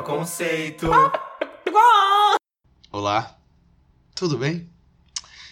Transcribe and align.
Farofa 0.00 0.02
Conceito. 0.02 0.88
Olá, 2.90 3.36
tudo 4.14 4.38
bem? 4.38 4.68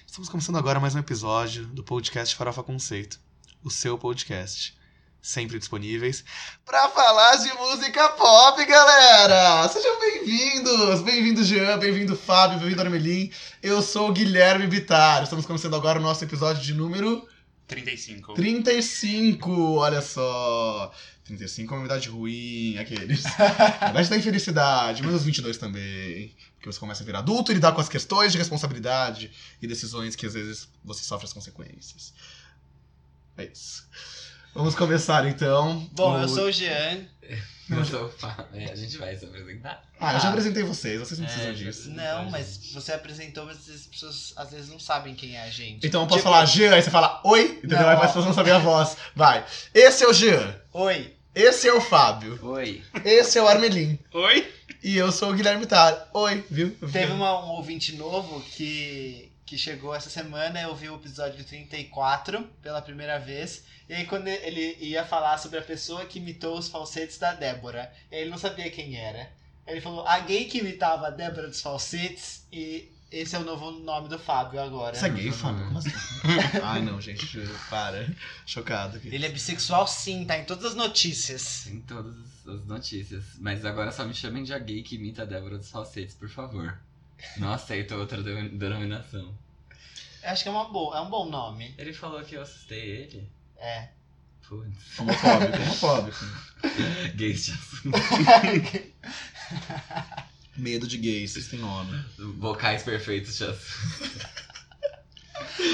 Estamos 0.07 0.29
começando 0.29 0.57
agora 0.57 0.81
mais 0.81 0.95
um 0.95 0.99
episódio 0.99 1.67
do 1.67 1.85
podcast 1.85 2.35
Farofa 2.35 2.63
Conceito, 2.63 3.21
o 3.63 3.71
seu 3.71 3.99
podcast, 3.99 4.77
sempre 5.21 5.59
disponíveis 5.59 6.25
para 6.65 6.89
falar 6.89 7.37
de 7.37 7.53
música 7.55 8.09
pop, 8.11 8.65
galera! 8.65 9.69
Sejam 9.69 10.01
bem-vindos! 10.01 11.03
Bem-vindo 11.03 11.45
Jean, 11.45 11.79
bem-vindo 11.79 12.17
Fábio, 12.17 12.59
bem-vindo 12.59 12.81
Armelin. 12.81 13.31
Eu 13.63 13.83
sou 13.83 14.09
o 14.09 14.13
Guilherme 14.13 14.67
Bittar. 14.67 15.23
Estamos 15.23 15.47
começando 15.47 15.77
agora 15.77 15.99
o 15.99 16.03
nosso 16.03 16.25
episódio 16.25 16.63
de 16.63 16.75
número 16.75 17.27
35. 17.67 18.33
35, 18.33 19.75
olha 19.75 20.01
só. 20.01 20.91
35 21.29 21.75
é 21.75 21.77
uma 21.79 21.87
idade 21.87 22.09
ruim, 22.09 22.77
aqueles. 22.79 23.25
A 23.81 23.91
idade 23.91 24.09
da 24.11 24.17
infelicidade, 24.17 25.03
mas 25.03 25.15
os 25.15 25.25
22 25.25 25.57
também. 25.59 26.35
Porque 26.57 26.73
você 26.73 26.79
começa 26.81 27.03
a 27.03 27.07
virar 27.07 27.21
adulto 27.21 27.53
e 27.53 27.55
lidar 27.55 27.73
com 27.73 27.81
as 27.81 27.89
questões 27.89 28.33
de 28.33 28.39
responsabilidade 28.39 29.31
e 29.63 29.67
decisões 29.67 30.17
que 30.17 30.27
às 30.27 30.35
vezes 30.35 30.69
você 30.85 31.05
sofre 31.05 31.27
as 31.27 31.33
consequências. 31.33 32.13
É 33.37 33.45
isso. 33.45 33.87
Vamos 34.55 34.75
começar 34.75 35.27
então. 35.29 35.89
Bom, 35.93 36.17
O- 36.19 36.19
eu 36.23 36.29
sou 36.29 36.47
o 36.47 36.53
Jean. 36.53 37.05
Eu 37.71 37.85
sou. 37.85 38.13
É, 38.55 38.73
a 38.73 38.75
gente 38.75 38.97
vai 38.97 39.15
se 39.15 39.27
apresentar. 39.27 39.85
Ah, 40.01 40.15
eu 40.15 40.21
já 40.21 40.31
apresentei 40.31 40.63
vocês, 40.63 40.99
vocês 40.99 41.21
não 41.21 41.27
precisam 41.27 41.51
É, 41.51 41.55
disso. 41.55 41.91
Não, 41.91 42.31
mas 42.31 42.73
você 42.73 42.93
apresentou, 42.93 43.45
mas 43.45 43.69
as 43.69 43.87
pessoas 43.87 44.33
às 44.37 44.51
vezes 44.51 44.71
não 44.71 44.81
sabem 44.81 45.15
quem 45.15 45.37
é 45.37 45.43
a 45.43 45.51
gente. 45.51 45.87
Então 45.87 46.01
eu 46.01 46.07
posso 46.07 46.21
Tipo, 46.21 46.31
falar 46.33 46.47
Jean, 46.47 46.75
aí 46.75 46.83
você 46.83 46.91
fala 46.91 47.21
oi, 47.25 47.59
entendeu? 47.59 47.79
Não, 47.79 47.89
Aí 47.91 47.95
as 47.97 48.07
pessoas 48.07 48.25
não 48.25 48.33
sabem 48.33 48.55
a 48.55 48.59
voz. 48.59 48.97
Vai. 49.15 49.45
Esse 49.75 50.03
é 50.03 50.09
o 50.09 50.15
Jean. 50.15 50.59
Oi. 50.73 51.15
Esse 51.35 51.69
é 51.69 51.73
o 51.73 51.81
Fábio. 51.81 52.39
Oi. 52.43 52.83
Esse 53.05 53.39
é 53.39 53.43
o 53.43 53.49
Armelin. 53.49 53.99
Oi? 54.13 54.53
E 54.83 54.97
eu 54.97 55.13
sou 55.13 55.31
o 55.31 55.35
Guilherme 55.35 55.67
Tar. 55.67 56.09
Oi, 56.15 56.45
viu? 56.51 56.77
Teve 56.93 57.13
uma- 57.13 57.45
um 57.45 57.51
ouvinte 57.51 57.95
novo 57.97 58.41
que, 58.41 59.31
que 59.47 59.57
chegou 59.59 59.95
essa 59.95 60.11
semana, 60.11 60.61
eu 60.61 60.75
vi 60.75 60.89
o 60.89 60.97
episódio 60.97 61.45
34 61.45 62.43
pela 62.63 62.83
primeira 62.83 63.19
vez. 63.19 63.65
E 63.89 63.95
aí 63.95 64.05
quando 64.07 64.29
ele 64.29 64.77
ia 64.81 65.05
falar 65.05 65.39
sobre 65.39 65.59
a 65.59 65.63
pessoa 65.63 66.05
que 66.07 66.19
imitou 66.19 66.59
os 66.59 66.69
falsetes 66.69 67.19
da 67.19 67.33
Débora, 67.35 67.93
ele 68.11 68.31
não 68.31 68.39
sabia 68.39 68.71
quem 68.71 68.97
era. 68.97 69.31
Ele 69.67 69.81
falou, 69.81 70.07
a 70.07 70.19
gay 70.21 70.47
que 70.47 70.59
imitava 70.59 71.07
a 71.09 71.11
Débora 71.11 71.47
dos 71.49 71.61
falsetes, 71.61 72.47
e 72.53 72.91
esse 73.11 73.35
é 73.35 73.39
o 73.39 73.45
novo 73.45 73.71
nome 73.71 74.09
do 74.09 74.19
Fábio 74.19 74.61
agora. 74.61 74.95
Você 74.95 75.07
é 75.07 75.11
gay, 75.11 75.33
Fábio? 75.33 75.65
Como 75.67 75.79
assim? 75.79 75.91
Ai, 76.63 76.83
não, 76.83 77.01
gente, 77.01 77.25
juro, 77.27 77.53
para. 77.71 78.09
Chocado 78.47 78.99
aqui. 78.99 79.09
Ele 79.09 79.27
é 79.27 79.29
bissexual 79.29 79.87
sim, 79.87 80.25
tá 80.25 80.39
em 80.39 80.45
todas 80.45 80.65
as 80.67 80.75
notícias. 80.75 81.65
Tem 81.65 81.81
todas 81.81 82.15
as 82.47 82.65
notícias. 82.67 83.25
Mas 83.39 83.65
agora 83.65 83.91
só 83.93 84.05
me 84.05 84.15
chamem 84.15 84.45
de 84.45 84.53
a 84.53 84.59
gay 84.59 84.83
que 84.83 84.97
imita 84.97 85.23
a 85.23 85.27
Débora 85.27 85.59
dos 85.59 85.71
Falsetes, 85.71 86.15
por 86.15 86.29
favor. 86.29 86.79
Não 87.37 87.53
aceito 87.53 87.95
outra 87.95 88.23
de- 88.23 88.49
denominação. 88.51 89.35
Eu 90.23 90.31
acho 90.31 90.43
que 90.43 90.49
é, 90.49 90.53
uma 90.53 90.69
boa, 90.69 90.99
é 90.99 91.01
um 91.01 91.09
bom 91.09 91.29
nome. 91.29 91.75
Ele 91.79 91.93
falou 91.93 92.23
que 92.23 92.35
eu 92.35 92.43
assustei 92.43 92.79
ele. 92.81 93.29
É. 93.57 93.89
Putz. 94.49 94.99
Homofóbico, 94.99 95.57
homofóbico. 95.63 96.25
Gays 97.17 97.47
de 97.47 97.53
assunto. 97.53 97.99
Medo 100.59 100.87
de 100.89 100.99
gays, 100.99 101.31
vocês 101.31 101.47
têm 101.47 101.61
nome. 101.61 102.05
Vocais 102.39 102.83
perfeitos 102.83 103.41
assunto. 103.41 104.29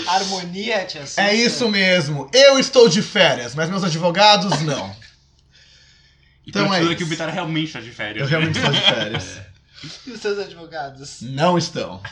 Harmonia 0.06 0.82
assusta? 0.82 1.22
É 1.22 1.34
isso 1.34 1.68
mesmo. 1.68 2.30
Eu 2.32 2.58
estou 2.58 2.88
de 2.88 3.02
férias, 3.02 3.54
mas 3.54 3.70
meus 3.70 3.82
advogados 3.82 4.60
não. 4.62 4.94
E 6.46 6.50
Então 6.50 6.72
é 6.72 6.82
isso. 6.82 6.96
que 6.96 7.04
o 7.04 7.06
Bitar 7.06 7.30
realmente 7.32 7.72
tá 7.72 7.80
de 7.80 7.90
férias. 7.90 8.22
Eu 8.22 8.28
realmente 8.28 8.58
estou 8.58 8.72
de 8.72 8.80
férias. 8.80 9.38
E 10.06 10.12
os 10.12 10.20
seus 10.20 10.38
advogados? 10.38 11.20
Não 11.20 11.58
estão. 11.58 12.02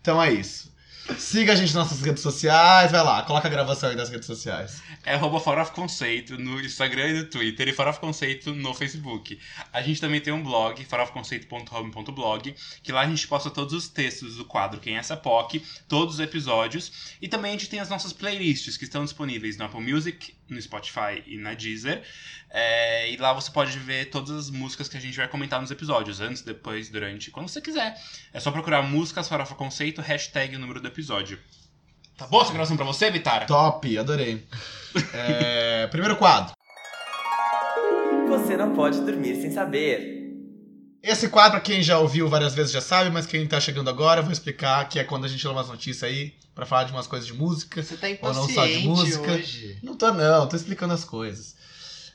Então 0.00 0.22
é 0.22 0.32
isso. 0.32 0.72
Siga 1.18 1.52
a 1.52 1.56
gente 1.56 1.74
nas 1.74 1.90
nossas 1.90 2.00
redes 2.00 2.22
sociais, 2.22 2.90
vai 2.90 3.04
lá, 3.04 3.22
coloca 3.22 3.46
a 3.46 3.50
gravação 3.50 3.90
aí 3.90 3.96
das 3.96 4.08
redes 4.08 4.26
sociais. 4.26 4.82
É 5.04 5.14
arroba 5.14 5.38
Conceito 5.66 6.38
no 6.38 6.58
Instagram 6.58 7.08
e 7.08 7.12
no 7.18 7.24
Twitter 7.26 7.68
e 7.68 7.72
Farofa 7.74 8.00
Conceito 8.00 8.54
no 8.54 8.72
Facebook. 8.72 9.38
A 9.70 9.82
gente 9.82 10.00
também 10.00 10.20
tem 10.20 10.32
um 10.32 10.42
blog, 10.42 10.82
farofaconceito.home.blog, 10.84 12.54
que 12.82 12.90
lá 12.90 13.02
a 13.02 13.06
gente 13.06 13.28
posta 13.28 13.50
todos 13.50 13.74
os 13.74 13.86
textos 13.86 14.36
do 14.36 14.46
quadro 14.46 14.80
Quem 14.80 14.96
é 14.96 14.98
essa 14.98 15.14
POC, 15.14 15.62
todos 15.86 16.14
os 16.14 16.20
episódios. 16.20 17.16
E 17.20 17.28
também 17.28 17.50
a 17.50 17.52
gente 17.52 17.68
tem 17.68 17.80
as 17.80 17.90
nossas 17.90 18.12
playlists 18.12 18.78
que 18.78 18.84
estão 18.84 19.04
disponíveis 19.04 19.58
no 19.58 19.66
Apple 19.66 19.82
Music, 19.82 20.34
no 20.54 20.62
Spotify 20.62 21.22
e 21.26 21.36
na 21.36 21.52
Deezer. 21.54 22.02
É, 22.50 23.10
e 23.10 23.16
lá 23.16 23.32
você 23.32 23.50
pode 23.50 23.78
ver 23.78 24.06
todas 24.06 24.30
as 24.30 24.50
músicas 24.50 24.88
que 24.88 24.96
a 24.96 25.00
gente 25.00 25.16
vai 25.16 25.28
comentar 25.28 25.60
nos 25.60 25.70
episódios, 25.70 26.20
antes, 26.20 26.42
depois, 26.42 26.88
durante, 26.88 27.30
quando 27.30 27.48
você 27.48 27.60
quiser. 27.60 28.00
É 28.32 28.40
só 28.40 28.50
procurar 28.50 28.82
músicas 28.82 29.28
Farofa 29.28 29.54
Conceito, 29.54 30.00
hashtag 30.00 30.56
o 30.56 30.58
número 30.58 30.80
do 30.80 30.88
episódio. 30.88 31.38
Tá 32.16 32.26
boa 32.26 32.44
essa 32.44 32.52
gravação 32.52 32.76
pra 32.76 32.86
você, 32.86 33.10
Vitara? 33.10 33.46
Top, 33.46 33.98
adorei. 33.98 34.46
É, 35.12 35.88
primeiro 35.88 36.16
quadro. 36.16 36.54
Você 38.28 38.56
não 38.56 38.72
pode 38.72 39.00
dormir 39.00 39.34
sem 39.40 39.50
saber. 39.50 40.23
Esse 41.06 41.28
quadro, 41.28 41.60
quem 41.60 41.82
já 41.82 41.98
ouviu 41.98 42.26
várias 42.30 42.54
vezes 42.54 42.72
já 42.72 42.80
sabe, 42.80 43.10
mas 43.10 43.26
quem 43.26 43.46
tá 43.46 43.60
chegando 43.60 43.90
agora, 43.90 44.20
eu 44.20 44.24
vou 44.24 44.32
explicar 44.32 44.88
que 44.88 44.98
é 44.98 45.04
quando 45.04 45.26
a 45.26 45.28
gente 45.28 45.46
leva 45.46 45.58
umas 45.58 45.68
notícias 45.68 46.02
aí 46.02 46.34
pra 46.54 46.64
falar 46.64 46.84
de 46.84 46.92
umas 46.92 47.06
coisas 47.06 47.26
de 47.26 47.34
música. 47.34 47.82
Você 47.82 47.94
tá 47.94 48.06
Ou 48.22 48.32
não 48.32 48.48
só 48.48 48.64
de 48.64 48.72
impaciente 48.72 48.88
música. 48.88 49.32
hoje. 49.32 49.78
Não 49.82 49.96
tô 49.96 50.10
não, 50.10 50.48
tô 50.48 50.56
explicando 50.56 50.94
as 50.94 51.04
coisas. 51.04 51.56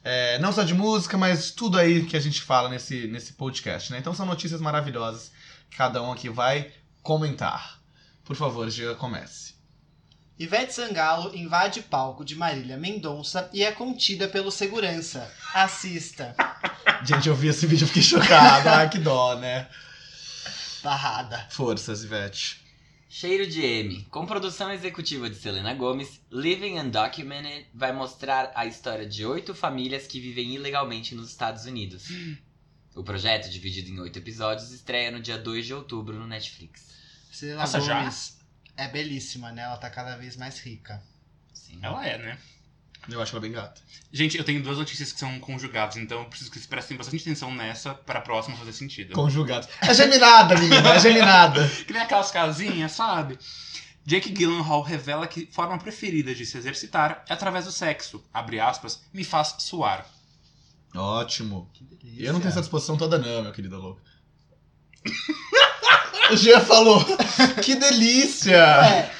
É, 0.04 0.40
não 0.40 0.52
só 0.52 0.64
de 0.64 0.74
música, 0.74 1.20
mas 1.20 1.52
tudo 1.52 1.78
aí 1.78 2.04
que 2.04 2.18
a 2.18 2.20
gente 2.20 2.42
fala 2.42 2.68
nesse, 2.68 3.06
nesse 3.06 3.34
podcast, 3.34 3.92
né? 3.92 4.00
Então 4.00 4.12
são 4.16 4.26
notícias 4.26 4.60
maravilhosas 4.60 5.32
que 5.70 5.78
cada 5.78 6.02
um 6.02 6.12
aqui 6.12 6.28
vai 6.28 6.72
comentar. 7.04 7.80
Por 8.26 8.36
favor, 8.36 8.68
Gia, 8.72 8.96
comece. 8.96 9.54
Ivete 10.40 10.74
Sangalo 10.74 11.36
invade 11.36 11.82
palco 11.82 12.24
de 12.24 12.34
Marília 12.34 12.78
Mendonça 12.78 13.50
e 13.52 13.62
é 13.62 13.74
contida 13.74 14.26
pelo 14.26 14.50
segurança. 14.50 15.30
Assista. 15.54 16.34
Gente, 17.04 17.28
eu 17.28 17.36
vi 17.36 17.50
esse 17.50 17.68
vídeo 17.68 17.84
e 17.84 17.88
fiquei 17.88 18.02
chocado. 18.02 18.70
Ai, 18.70 18.90
que 18.90 19.00
dó, 19.00 19.36
né? 19.36 19.68
Barrada. 20.82 21.46
Forças, 21.50 22.06
Ivete. 22.06 22.64
Cheiro 23.10 23.46
de 23.46 23.62
M. 23.62 24.08
Com 24.10 24.26
produção 24.26 24.72
executiva 24.72 25.30
de 25.30 25.36
Selena 25.36 25.74
Gomez, 25.74 26.22
Living 26.32 26.80
Undocumented 26.80 27.66
vai 27.74 27.92
mostrar 27.92 28.54
a 28.56 28.66
história 28.66 29.06
de 29.06 29.26
oito 29.26 29.54
famílias 29.54 30.08
que 30.08 30.22
vivem 30.22 30.56
ilegalmente 30.56 31.16
nos 31.16 31.32
Estados 31.32 31.66
Unidos. 31.66 32.08
O 32.96 33.04
projeto, 33.04 33.50
dividido 33.50 33.90
em 33.90 34.00
oito 34.00 34.18
episódios, 34.18 34.72
estreia 34.72 35.12
no 35.12 35.20
dia 35.20 35.38
2 35.38 35.66
de 35.66 35.74
outubro 35.74 36.18
no 36.18 36.26
Netflix. 36.26 36.88
Selena 37.30 37.60
Nossa, 37.60 37.82
já? 37.82 38.10
É 38.80 38.88
belíssima, 38.88 39.52
né? 39.52 39.64
Ela 39.64 39.78
tá 39.78 39.90
cada 39.90 40.16
vez 40.16 40.38
mais 40.38 40.60
rica. 40.60 41.04
Sim. 41.54 41.80
Ela 41.82 42.08
é, 42.08 42.18
né? 42.18 42.38
Eu 43.10 43.22
acho 43.22 43.34
ela 43.34 43.42
bem 43.42 43.52
gata. 43.52 43.82
Gente, 44.12 44.38
eu 44.38 44.44
tenho 44.44 44.64
duas 44.64 44.78
notícias 44.78 45.12
que 45.12 45.20
são 45.20 45.38
conjugadas, 45.40 45.98
então 45.98 46.20
eu 46.20 46.26
preciso 46.26 46.50
que 46.50 46.58
vocês 46.58 46.68
prestem 46.68 46.96
bastante 46.96 47.22
atenção 47.22 47.54
nessa 47.54 47.94
para 47.94 48.20
a 48.20 48.22
próxima 48.22 48.56
fazer 48.56 48.72
sentido. 48.72 49.14
Conjugados. 49.14 49.68
É 49.82 49.94
geminada, 49.94 50.56
menina, 50.58 50.96
é 50.96 51.00
geminada. 51.00 51.68
Que 51.68 51.92
nem 51.92 52.02
aquelas 52.02 52.32
casinhas, 52.32 52.94
sabe? 52.94 53.38
Jake 54.06 54.32
Gyllenhaal 54.32 54.82
revela 54.82 55.28
que 55.28 55.48
forma 55.52 55.78
preferida 55.78 56.34
de 56.34 56.46
se 56.46 56.58
exercitar 56.58 57.24
é 57.28 57.34
através 57.34 57.66
do 57.66 57.72
sexo. 57.72 58.24
Abre 58.34 58.60
aspas, 58.60 59.04
me 59.14 59.24
faz 59.24 59.56
suar. 59.60 60.06
Ótimo. 60.96 61.70
Que 61.74 61.84
delícia. 61.84 62.26
Eu 62.26 62.34
não 62.34 62.40
tenho 62.40 62.50
essa 62.50 62.62
disposição 62.62 62.98
toda, 62.98 63.18
não, 63.18 63.44
meu 63.44 63.52
querido 63.52 63.78
louco. 63.78 64.02
o 66.32 66.38
Gia 66.38 66.60
falou. 66.62 67.04
Que 67.64 67.76
delícia! 67.76 68.56
É, 68.56 69.12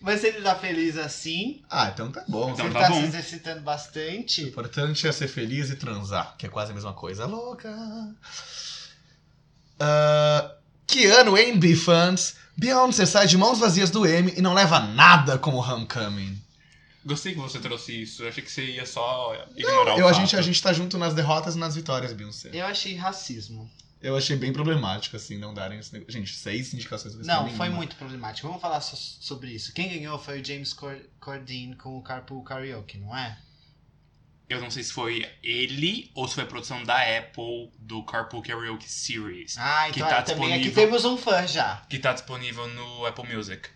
mas 0.00 0.20
se 0.20 0.26
ele 0.28 0.42
tá 0.42 0.54
feliz 0.54 0.96
assim, 0.98 1.62
Ah, 1.70 1.90
então 1.92 2.10
tá 2.12 2.24
bom. 2.28 2.50
Então 2.50 2.56
se 2.56 2.62
ele 2.62 2.72
tá 2.74 2.80
tá 2.80 2.88
bom. 2.90 3.00
se 3.00 3.06
exercitando 3.06 3.60
O 3.60 3.64
bastante, 3.64 4.42
importante 4.42 5.06
é 5.08 5.12
ser 5.12 5.28
feliz 5.28 5.70
e 5.70 5.76
transar, 5.76 6.34
que 6.36 6.46
é 6.46 6.48
quase 6.48 6.72
a 6.72 6.74
mesma 6.74 6.92
coisa. 6.92 7.26
Louca. 7.26 7.70
Uh, 9.80 10.50
que 10.86 11.06
ano, 11.06 11.36
hein, 11.36 11.58
B-fans? 11.58 12.36
Beyoncé 12.56 13.04
sai 13.06 13.26
de 13.26 13.36
mãos 13.36 13.58
vazias 13.58 13.90
do 13.90 14.06
M 14.06 14.32
e 14.36 14.40
não 14.40 14.54
leva 14.54 14.78
nada 14.80 15.38
como 15.38 15.58
Homecoming. 15.58 16.40
Gostei 17.04 17.34
que 17.34 17.40
você 17.40 17.58
trouxe 17.58 18.02
isso. 18.02 18.22
Eu 18.22 18.28
achei 18.28 18.42
que 18.42 18.50
você 18.50 18.64
ia 18.64 18.86
só 18.86 19.34
ignorar 19.56 19.94
o 19.96 19.98
Eu, 19.98 20.06
a, 20.08 20.10
fato. 20.14 20.20
gente, 20.20 20.36
a 20.36 20.42
gente 20.42 20.62
tá 20.62 20.72
junto 20.72 20.96
nas 20.96 21.12
derrotas 21.12 21.54
e 21.54 21.58
nas 21.58 21.74
vitórias, 21.74 22.12
Beyoncé. 22.12 22.50
eu 22.52 22.64
achei 22.64 22.94
racismo. 22.94 23.68
Eu 24.04 24.16
achei 24.18 24.36
bem 24.36 24.52
problemático, 24.52 25.16
assim, 25.16 25.38
não 25.38 25.54
darem 25.54 25.78
esse 25.78 25.92
negócio. 25.92 26.12
Gente, 26.12 26.34
seis 26.34 26.74
indicações 26.74 27.14
não 27.14 27.24
Não, 27.24 27.42
nenhuma. 27.44 27.56
foi 27.56 27.68
muito 27.70 27.96
problemático. 27.96 28.46
Vamos 28.46 28.60
falar 28.60 28.80
so- 28.82 28.96
sobre 28.96 29.50
isso. 29.50 29.72
Quem 29.72 29.88
ganhou 29.88 30.18
foi 30.18 30.40
o 30.40 30.44
James 30.44 30.74
Cor 30.74 30.94
Corden 31.18 31.72
com 31.74 31.96
o 31.96 32.02
Carpool 32.02 32.44
Karaoke, 32.44 32.98
não 32.98 33.16
é? 33.16 33.38
Eu 34.46 34.60
não 34.60 34.70
sei 34.70 34.82
se 34.82 34.92
foi 34.92 35.26
ele 35.42 36.10
ou 36.14 36.28
se 36.28 36.34
foi 36.34 36.44
a 36.44 36.46
produção 36.46 36.84
da 36.84 36.96
Apple 37.18 37.72
do 37.78 38.02
Carpool 38.04 38.42
Karaoke 38.42 38.86
Series. 38.90 39.56
Ah, 39.56 39.84
Que 39.90 40.00
então 40.00 40.08
tá 40.10 40.22
também 40.22 40.52
aqui 40.52 40.64
disponível. 40.64 40.74
temos 40.84 41.04
um 41.06 41.16
fã 41.16 41.46
já. 41.46 41.76
Que 41.88 41.98
tá 41.98 42.12
disponível 42.12 42.68
no 42.68 43.06
Apple 43.06 43.34
Music. 43.34 43.70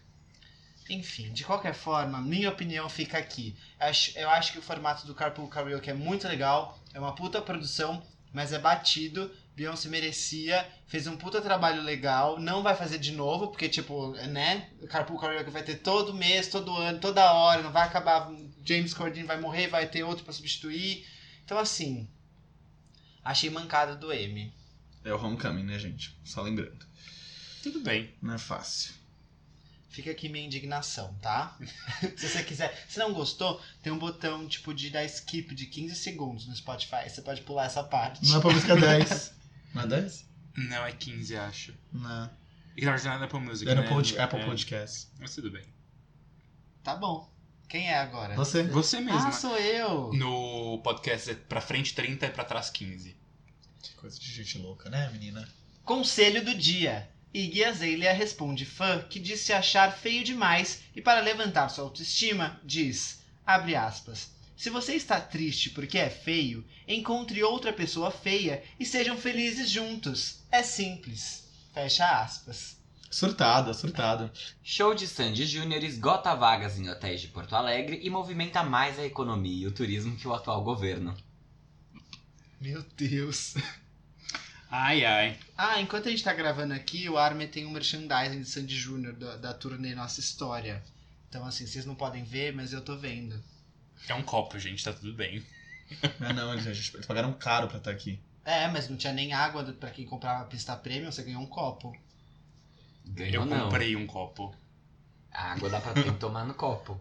Enfim, 0.90 1.32
de 1.32 1.42
qualquer 1.44 1.74
forma, 1.74 2.20
minha 2.20 2.50
opinião 2.50 2.86
fica 2.88 3.16
aqui. 3.18 3.56
Acho- 3.80 4.16
Eu 4.18 4.28
acho 4.30 4.52
que 4.52 4.58
o 4.58 4.62
formato 4.62 5.06
do 5.06 5.14
Carpool 5.14 5.48
Karaoke 5.48 5.88
é 5.90 5.94
muito 5.94 6.28
legal, 6.28 6.78
é 6.92 7.00
uma 7.00 7.14
puta 7.14 7.40
produção, 7.40 8.02
mas 8.32 8.52
é 8.52 8.58
batido 8.58 9.30
Beyoncé 9.58 9.88
merecia, 9.88 10.64
fez 10.86 11.08
um 11.08 11.16
puta 11.16 11.42
trabalho 11.42 11.82
legal, 11.82 12.38
não 12.38 12.62
vai 12.62 12.76
fazer 12.76 12.96
de 12.96 13.10
novo, 13.10 13.48
porque, 13.48 13.68
tipo, 13.68 14.12
né? 14.28 14.70
O 14.80 14.86
Carpool 14.86 15.18
Karaoke 15.18 15.50
vai 15.50 15.64
ter 15.64 15.80
todo 15.80 16.14
mês, 16.14 16.46
todo 16.46 16.76
ano, 16.76 17.00
toda 17.00 17.32
hora, 17.32 17.60
não 17.60 17.72
vai 17.72 17.84
acabar. 17.84 18.30
James 18.64 18.94
Corden 18.94 19.24
vai 19.24 19.40
morrer, 19.40 19.66
vai 19.66 19.88
ter 19.88 20.04
outro 20.04 20.22
pra 20.22 20.32
substituir. 20.32 21.04
Então, 21.44 21.58
assim. 21.58 22.08
Achei 23.24 23.50
mancada 23.50 23.96
do 23.96 24.12
M. 24.12 24.52
É 25.04 25.12
o 25.12 25.20
Homecoming, 25.20 25.64
né, 25.64 25.76
gente? 25.76 26.16
Só 26.24 26.40
lembrando. 26.40 26.86
Tudo 27.60 27.80
bem. 27.80 28.14
Não 28.22 28.34
é 28.34 28.38
fácil. 28.38 28.94
Fica 29.88 30.12
aqui 30.12 30.28
minha 30.28 30.46
indignação, 30.46 31.12
tá? 31.20 31.58
se 32.16 32.28
você 32.28 32.44
quiser. 32.44 32.86
Se 32.88 33.00
não 33.00 33.12
gostou, 33.12 33.60
tem 33.82 33.92
um 33.92 33.98
botão 33.98 34.46
tipo 34.46 34.72
de 34.72 34.90
dar 34.90 35.04
skip 35.04 35.52
de 35.52 35.66
15 35.66 35.96
segundos 35.96 36.46
no 36.46 36.54
Spotify. 36.54 37.08
Você 37.08 37.20
pode 37.22 37.40
pular 37.40 37.66
essa 37.66 37.82
parte. 37.82 38.24
Não 38.28 38.38
é 38.38 38.40
pra 38.40 38.52
música 38.52 38.76
10. 38.76 39.37
Não 39.86 39.96
é 39.96 40.00
10? 40.00 40.28
Não, 40.56 40.86
é 40.86 40.92
15, 40.92 41.36
acho. 41.36 41.74
Não. 41.92 42.30
E 42.76 42.80
que 42.80 42.84
na 42.86 42.92
verdade 42.92 43.16
não 43.16 43.22
é 43.22 43.26
Apple 43.26 43.40
Music, 43.40 43.70
É 43.70 43.74
no 43.74 43.82
né? 43.82 43.88
pod- 43.88 44.18
Apple 44.18 44.40
É, 44.40 44.44
Podcast. 44.44 45.08
Mas 45.18 45.34
tudo 45.34 45.50
bem. 45.50 45.64
Tá 46.82 46.94
bom. 46.96 47.28
Quem 47.68 47.88
é 47.90 47.98
agora? 47.98 48.34
Você? 48.34 48.62
Você 48.64 49.00
mesma. 49.00 49.28
Ah, 49.28 49.32
sou 49.32 49.56
eu. 49.58 50.12
No 50.14 50.80
podcast 50.82 51.30
é 51.30 51.34
pra 51.34 51.60
frente 51.60 51.94
30 51.94 52.26
e 52.26 52.30
pra 52.30 52.44
trás 52.44 52.70
15. 52.70 53.14
Que 53.82 53.94
coisa 53.94 54.18
de 54.18 54.32
gente 54.32 54.58
louca, 54.58 54.88
né, 54.88 55.08
menina? 55.10 55.46
Conselho 55.84 56.44
do 56.44 56.54
dia. 56.54 57.08
Iggy 57.32 57.62
Azalea 57.64 58.12
responde 58.14 58.64
fã 58.64 59.02
que 59.02 59.18
diz 59.20 59.40
se 59.40 59.52
achar 59.52 59.92
feio 59.92 60.24
demais 60.24 60.80
e 60.96 61.02
para 61.02 61.20
levantar 61.20 61.68
sua 61.68 61.84
autoestima, 61.84 62.58
diz, 62.64 63.22
abre 63.46 63.76
aspas, 63.76 64.30
se 64.58 64.70
você 64.70 64.94
está 64.94 65.20
triste 65.20 65.70
porque 65.70 65.96
é 65.96 66.10
feio, 66.10 66.66
encontre 66.88 67.44
outra 67.44 67.72
pessoa 67.72 68.10
feia 68.10 68.60
e 68.78 68.84
sejam 68.84 69.16
felizes 69.16 69.70
juntos. 69.70 70.40
É 70.50 70.64
simples. 70.64 71.48
Fecha 71.72 72.04
aspas. 72.20 72.76
Surtada, 73.08 73.72
surtada. 73.72 74.32
Show 74.60 74.96
de 74.96 75.06
Sandy 75.06 75.46
Júnior 75.46 75.84
esgota 75.84 76.34
vagas 76.34 76.76
em 76.76 76.90
hotéis 76.90 77.20
de 77.20 77.28
Porto 77.28 77.54
Alegre 77.54 78.00
e 78.02 78.10
movimenta 78.10 78.64
mais 78.64 78.98
a 78.98 79.06
economia 79.06 79.62
e 79.62 79.66
o 79.68 79.72
turismo 79.72 80.16
que 80.16 80.26
o 80.26 80.34
atual 80.34 80.64
governo. 80.64 81.16
Meu 82.60 82.84
Deus. 82.96 83.54
Ai, 84.68 85.04
ai. 85.04 85.38
Ah, 85.56 85.80
enquanto 85.80 86.08
a 86.08 86.10
gente 86.10 86.24
tá 86.24 86.34
gravando 86.34 86.74
aqui, 86.74 87.08
o 87.08 87.16
Armin 87.16 87.46
tem 87.46 87.64
um 87.64 87.70
merchandising 87.70 88.42
de 88.42 88.48
Sandy 88.48 88.76
Júnior 88.76 89.14
da, 89.14 89.36
da 89.36 89.54
turnê 89.54 89.94
Nossa 89.94 90.18
História. 90.18 90.82
Então, 91.28 91.46
assim, 91.46 91.64
vocês 91.64 91.86
não 91.86 91.94
podem 91.94 92.24
ver, 92.24 92.52
mas 92.52 92.72
eu 92.72 92.80
tô 92.80 92.96
vendo. 92.96 93.40
É 94.08 94.14
um 94.14 94.22
copo, 94.22 94.58
gente, 94.58 94.84
tá 94.84 94.92
tudo 94.92 95.12
bem. 95.14 95.44
Ah, 96.20 96.34
não, 96.34 96.52
eles, 96.52 96.66
eles 96.66 97.06
pagaram 97.06 97.32
caro 97.32 97.66
pra 97.66 97.78
estar 97.78 97.90
aqui. 97.90 98.20
É, 98.44 98.68
mas 98.68 98.90
não 98.90 98.96
tinha 98.98 99.12
nem 99.12 99.32
água 99.32 99.64
pra 99.72 99.90
quem 99.90 100.04
comprava 100.04 100.42
a 100.42 100.46
pista 100.46 100.76
premium, 100.76 101.10
você 101.10 101.22
ganhou 101.22 101.40
um 101.40 101.46
copo. 101.46 101.96
Ganhou 103.06 103.44
Eu 103.44 103.46
não. 103.46 103.64
comprei 103.64 103.96
um 103.96 104.06
copo. 104.06 104.54
A 105.32 105.52
água 105.52 105.70
dá 105.70 105.80
pra 105.80 105.94
ter 105.94 106.04
que 106.04 106.12
tomar 106.18 106.44
no 106.44 106.52
copo. 106.52 107.00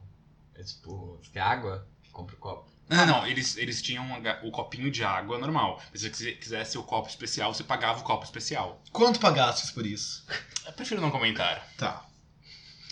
É 0.55 0.63
tipo, 0.63 1.17
você 1.21 1.31
quer 1.31 1.41
água? 1.41 1.85
Compra 2.13 2.35
o 2.35 2.39
copo. 2.39 2.71
Não, 2.87 2.97
não, 2.97 3.05
não, 3.05 3.27
eles, 3.27 3.57
eles 3.57 3.81
tinham 3.81 4.05
o 4.43 4.51
copinho 4.51 4.89
de 4.89 5.03
água 5.03 5.37
normal. 5.37 5.81
Mas 5.91 6.01
se 6.01 6.09
você 6.09 6.31
quisesse 6.31 6.77
o 6.77 6.83
copo 6.83 7.09
especial, 7.09 7.53
você 7.53 7.65
pagava 7.65 7.99
o 7.99 8.03
copo 8.03 8.23
especial. 8.23 8.81
Quanto 8.93 9.19
pagastes 9.19 9.71
por 9.71 9.85
isso? 9.85 10.25
Eu 10.65 10.71
prefiro 10.71 11.01
não 11.01 11.11
comentar. 11.11 11.67
Tá. 11.77 12.05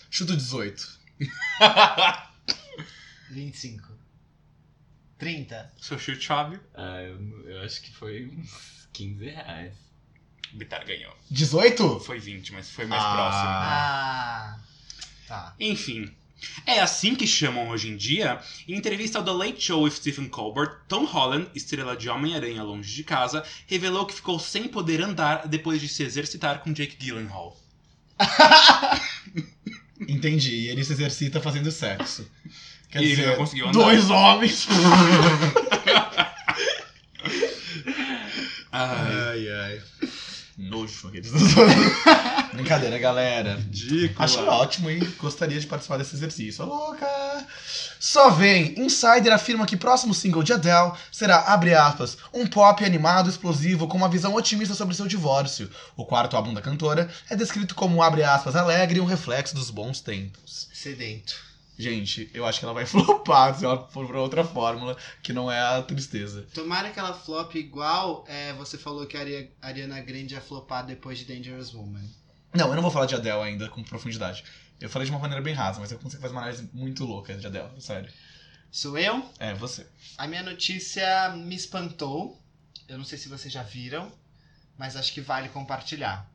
Chuto 0.10 0.36
18. 0.36 1.00
25. 3.32 3.95
30. 5.18 5.74
Seu 5.82 5.98
chute, 5.98 6.28
Fábio? 6.28 6.60
Ah, 6.74 7.02
eu, 7.02 7.50
eu 7.50 7.62
acho 7.64 7.82
que 7.82 7.92
foi 7.92 8.26
uns 8.28 8.88
15 8.94 9.26
reais. 9.26 9.74
O 10.54 10.58
Bitar 10.58 10.86
ganhou. 10.86 11.14
18? 11.32 12.00
Foi 12.02 12.20
20, 12.20 12.54
mas 12.54 12.70
foi 12.70 12.86
mais 12.86 13.02
Ah. 13.04 13.14
próximo. 13.14 13.50
Ah. 13.50 14.60
Tá. 15.28 15.56
Enfim. 15.60 16.12
É 16.68 16.80
assim 16.80 17.16
que 17.16 17.26
chamam 17.26 17.70
hoje 17.70 17.90
em 17.90 17.98
dia. 17.98 18.40
Em 18.68 18.76
entrevista 18.76 19.18
ao 19.18 19.24
The 19.26 19.32
Late 19.32 19.62
Show 19.62 19.84
with 19.84 19.92
Stephen 19.92 20.28
Colbert, 20.28 20.82
Tom 20.88 21.06
Holland, 21.06 21.50
estrela 21.56 21.96
de 21.98 22.08
Homem-Aranha 22.10 22.62
Longe 22.62 22.94
de 22.94 23.04
Casa, 23.04 23.44
revelou 23.66 24.06
que 24.06 24.14
ficou 24.14 24.38
sem 24.38 24.68
poder 24.68 25.02
andar 25.02 25.48
depois 25.48 25.82
de 25.82 25.88
se 25.88 26.04
exercitar 26.04 26.60
com 26.62 26.72
Jake 26.74 26.98
Gyllenhaal. 26.98 27.60
Entendi. 30.08 30.52
E 30.56 30.68
ele 30.68 30.84
se 30.84 30.94
exercita 30.94 31.42
fazendo 31.42 31.72
sexo. 31.72 32.30
Quer 32.90 33.02
E 33.02 33.06
ele 33.06 33.16
dizer, 33.16 33.28
não 33.30 33.36
conseguiu 33.38 33.68
andar. 33.70 33.80
dois 33.80 34.10
homens. 34.10 34.68
Ai, 38.72 39.18
ai, 39.18 39.50
ai. 39.50 39.82
Nojo 40.58 41.08
aqueles. 41.08 41.32
Brincadeira, 42.54 42.98
galera. 42.98 43.56
ridículo. 43.56 44.24
Acho 44.24 44.40
ótimo 44.46 44.90
e 44.90 45.00
gostaria 45.18 45.60
de 45.60 45.68
participar 45.68 45.98
desse 45.98 46.16
exercício. 46.16 46.64
Ô, 46.64 46.68
louca! 46.68 47.08
Só 48.00 48.30
vem, 48.30 48.78
Insider 48.80 49.34
afirma 49.34 49.66
que 49.66 49.76
próximo 49.76 50.14
single 50.14 50.44
de 50.44 50.54
Adele 50.54 50.92
será, 51.12 51.38
abre 51.54 51.74
aspas, 51.74 52.18
um 52.34 52.46
pop 52.46 52.84
animado, 52.86 53.30
explosivo, 53.30 53.88
com 53.88 53.98
uma 53.98 54.08
visão 54.10 54.34
otimista 54.36 54.76
sobre 54.76 54.96
seu 54.96 55.08
divórcio. 55.08 55.70
O 55.98 56.06
quarto 56.06 56.36
álbum 56.38 56.54
da 56.54 56.62
cantora 56.62 57.10
é 57.30 57.36
descrito 57.36 57.74
como, 57.76 58.04
abre 58.04 58.24
aspas, 58.24 58.56
alegre 58.56 59.00
e 59.00 59.02
um 59.02 59.06
reflexo 59.06 59.56
dos 59.56 59.70
bons 59.70 60.00
tempos. 60.02 60.68
Sedento. 60.74 61.34
Gente, 61.78 62.30
eu 62.34 62.46
acho 62.46 62.60
que 62.60 62.66
ela 62.66 62.74
vai 62.74 62.86
flopar 62.88 63.54
se 63.58 63.66
ela 63.66 63.88
for 63.90 64.08
pra 64.08 64.22
outra 64.22 64.44
fórmula, 64.46 64.96
que 65.22 65.34
não 65.34 65.52
é 65.52 65.60
a 65.60 65.82
tristeza. 65.82 66.48
Tomara 66.54 66.90
que 66.90 67.00
ela 67.00 67.14
flop 67.14 67.54
igual 67.56 68.24
é, 68.28 68.54
você 68.54 68.78
falou 68.78 69.06
que 69.06 69.18
a 69.18 69.20
Aria- 69.20 69.52
Ariana 69.62 70.00
Grande 70.02 70.34
ia 70.36 70.42
flopar 70.42 70.86
depois 70.86 71.18
de 71.20 71.26
Dangerous 71.26 71.74
Woman. 71.74 72.04
Não, 72.54 72.70
eu 72.70 72.76
não 72.76 72.82
vou 72.82 72.92
falar 72.92 73.06
de 73.08 73.16
Adele 73.16 73.42
ainda 73.42 73.68
com 73.68 73.84
profundidade. 73.84 74.44
Eu 74.80 74.90
falei 74.90 75.06
de 75.06 75.12
uma 75.12 75.20
maneira 75.20 75.42
bem 75.44 75.54
rasa, 75.54 75.80
mas 75.82 75.92
eu 75.92 76.00
consigo 76.00 76.22
fazer 76.22 76.34
uma 76.34 76.42
análise 76.42 76.70
muito 76.74 77.04
louca 77.04 77.34
de 77.36 77.46
Adele, 77.46 77.70
sério. 77.80 78.10
Sou 78.72 78.98
eu? 78.98 79.26
É, 79.40 79.54
você. 79.54 79.86
A 80.18 80.28
minha 80.28 80.44
notícia 80.44 81.30
me 81.36 81.56
espantou. 81.56 82.42
Eu 82.88 82.98
não 82.98 83.06
sei 83.06 83.18
se 83.18 83.28
vocês 83.28 83.54
já 83.54 83.64
viram, 83.64 84.12
mas 84.78 84.96
acho 84.96 85.12
que 85.14 85.20
vale 85.22 85.50
compartilhar. 85.50 86.30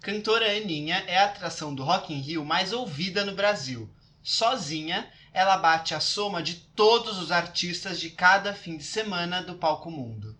Cantora 0.00 0.46
Aninha 0.56 1.02
é 1.06 1.18
a 1.18 1.24
atração 1.24 1.74
do 1.74 1.82
Rock 1.82 2.12
in 2.14 2.20
Rio 2.20 2.44
mais 2.44 2.72
ouvida 2.72 3.24
no 3.24 3.34
Brasil. 3.34 3.90
Sozinha, 4.28 5.08
ela 5.32 5.56
bate 5.56 5.94
a 5.94 6.00
soma 6.00 6.42
de 6.42 6.56
todos 6.56 7.16
os 7.16 7.32
artistas 7.32 7.98
de 7.98 8.10
cada 8.10 8.52
fim 8.52 8.76
de 8.76 8.84
semana 8.84 9.42
do 9.42 9.54
palco 9.54 9.90
mundo. 9.90 10.36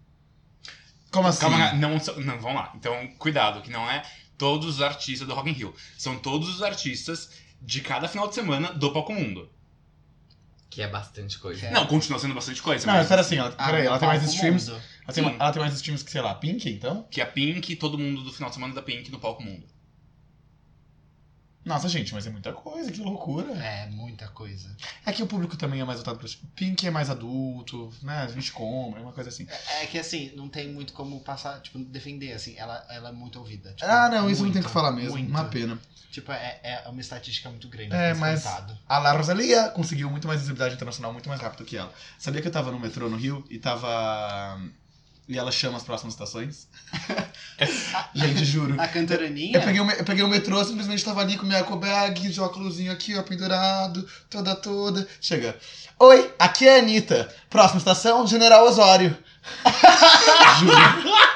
Como 1.11 1.27
assim? 1.27 1.41
Calma, 1.41 1.73
não, 1.73 1.93
não, 1.93 2.39
vamos 2.39 2.55
lá. 2.55 2.73
Então, 2.77 3.09
cuidado, 3.17 3.63
que 3.63 3.71
não 3.71 3.91
é 3.91 4.03
todos 4.37 4.75
os 4.75 4.83
artistas 4.83 5.27
do 5.27 5.33
Rock 5.33 5.49
in 5.49 5.55
Rio. 5.55 5.75
São 5.97 6.19
todos 6.19 6.51
os 6.51 6.63
artistas 6.63 7.31
de 7.63 7.81
cada 7.81 8.07
final 8.09 8.29
de 8.29 8.35
semana 8.35 8.75
do 8.75 8.93
Palco 8.93 9.15
Mundo. 9.15 9.51
Que 10.69 10.83
é 10.83 10.87
bastante 10.87 11.39
coisa. 11.39 11.69
É. 11.69 11.71
Não, 11.71 11.87
continua 11.87 12.19
sendo 12.19 12.35
bastante 12.35 12.61
coisa. 12.61 12.87
Não, 12.87 12.93
mas 12.93 13.05
espera 13.05 13.23
assim, 13.23 13.37
ela, 13.37 13.55
Ah, 13.57 13.67
peraí, 13.69 13.87
ela 13.87 13.99
tem 13.99 14.07
mais 14.07 14.23
streams. 14.23 14.69
Ela 14.69 15.13
tem, 15.15 15.25
ela 15.25 15.51
tem 15.51 15.63
mais 15.63 15.73
streams 15.73 16.05
que, 16.05 16.11
sei 16.11 16.21
lá, 16.21 16.35
Pink, 16.35 16.69
então? 16.69 17.07
Que 17.11 17.23
a 17.23 17.27
Pink, 17.27 17.75
todo 17.77 17.97
mundo 17.97 18.23
do 18.23 18.35
final 18.35 18.51
de 18.51 18.55
semana 18.55 18.75
da 18.75 18.83
Pink 18.83 19.11
no 19.11 19.19
Palco 19.19 19.43
Mundo. 19.43 19.67
Nossa, 21.69 21.89
gente, 21.89 22.15
mas 22.15 22.27
é 22.27 22.31
muita 22.31 22.53
coisa, 22.53 22.91
que 22.91 23.01
loucura. 23.01 23.53
É, 23.63 23.87
muita 23.91 24.27
coisa. 24.29 24.75
É 25.05 25.13
que 25.13 25.23
o 25.23 25.27
público 25.27 25.57
também 25.57 25.81
é 25.81 25.85
mais 25.85 25.99
voltado. 26.03 26.27
Tipo, 26.27 26.47
Pink 26.57 26.87
é 26.87 26.91
mais 26.91 27.11
adulto, 27.11 27.93
né? 28.03 28.23
A 28.23 28.27
gente 28.27 28.51
compra, 28.53 29.01
é 29.01 29.03
uma 29.03 29.13
coisa 29.13 29.29
assim. 29.29 29.47
É 29.81 29.87
que 29.87 29.99
assim, 29.99 30.33
não 30.35 30.49
tem 30.49 30.73
muito 30.73 30.93
como 30.95 31.21
passar, 31.21 31.61
tipo, 31.61 31.79
defender, 31.79 32.33
assim, 32.33 32.57
ela, 32.57 32.85
ela 32.89 33.11
é 33.11 33.13
muito 33.13 33.39
ouvida. 33.39 33.71
Tipo, 33.75 33.85
Ah, 33.85 34.09
não, 34.09 34.31
isso 34.31 34.43
não 34.43 34.51
tem 34.51 34.55
muito, 34.61 34.67
que 34.67 34.73
falar 34.73 34.93
mesmo. 34.93 35.11
muito. 35.13 35.29
Uma 35.29 35.45
pena. 35.45 35.79
Tipo, 36.11 36.33
é, 36.33 36.59
é 36.63 36.89
uma 36.89 37.01
estatística 37.03 37.51
muito 37.51 37.69
grande. 37.69 37.95
É, 37.95 38.09
nesse 38.09 38.21
mas- 38.21 38.43
contado. 38.43 38.79
A 38.89 38.99
La 38.99 39.13
Rosalia 39.13 39.69
conseguiu 39.69 40.11
muito 40.11 40.27
mais 40.27 40.41
visibilidade 40.41 40.75
internacional, 40.75 41.13
muito 41.13 41.29
mais 41.29 41.41
rápido 41.41 41.65
que 41.67 41.77
ela. 41.77 41.93
Sabia 42.19 42.41
que 42.41 42.49
eu 42.49 42.53
tava 42.53 42.73
no 42.73 42.81
metrô 42.81 43.09
no 43.11 43.17
Rio 43.17 43.45
e 43.51 43.59
tava. 43.59 44.59
E 45.29 45.37
ela 45.37 45.53
chama 45.53 45.77
as 45.77 45.85
próximas 45.85 46.15
estações? 46.15 46.67
gente, 48.15 48.45
juro. 48.45 48.81
A 48.81 48.87
cantoraninha? 48.87 49.59
Eu 49.59 49.63
peguei, 49.63 49.81
o, 49.81 49.91
eu 49.91 50.05
peguei 50.05 50.25
o 50.25 50.29
metrô, 50.29 50.65
simplesmente 50.65 51.05
tava 51.05 51.21
ali 51.21 51.37
com 51.37 51.47
minha 51.47 51.59
eco 51.59 51.77
bag, 51.77 52.29
de 52.29 52.41
óculosinho 52.41 52.93
aqui, 52.93 53.17
ó, 53.17 53.23
pendurado, 53.23 54.07
toda, 54.31 54.55
toda. 54.55 55.07
Chega. 55.21 55.57
Oi, 55.99 56.33
aqui 56.39 56.69
é 56.69 56.77
a 56.77 56.79
Anitta. 56.79 57.29
Próxima 57.51 57.79
estação, 57.79 58.27
General 58.27 58.65
Osório. 58.65 59.17
juro. 60.61 61.29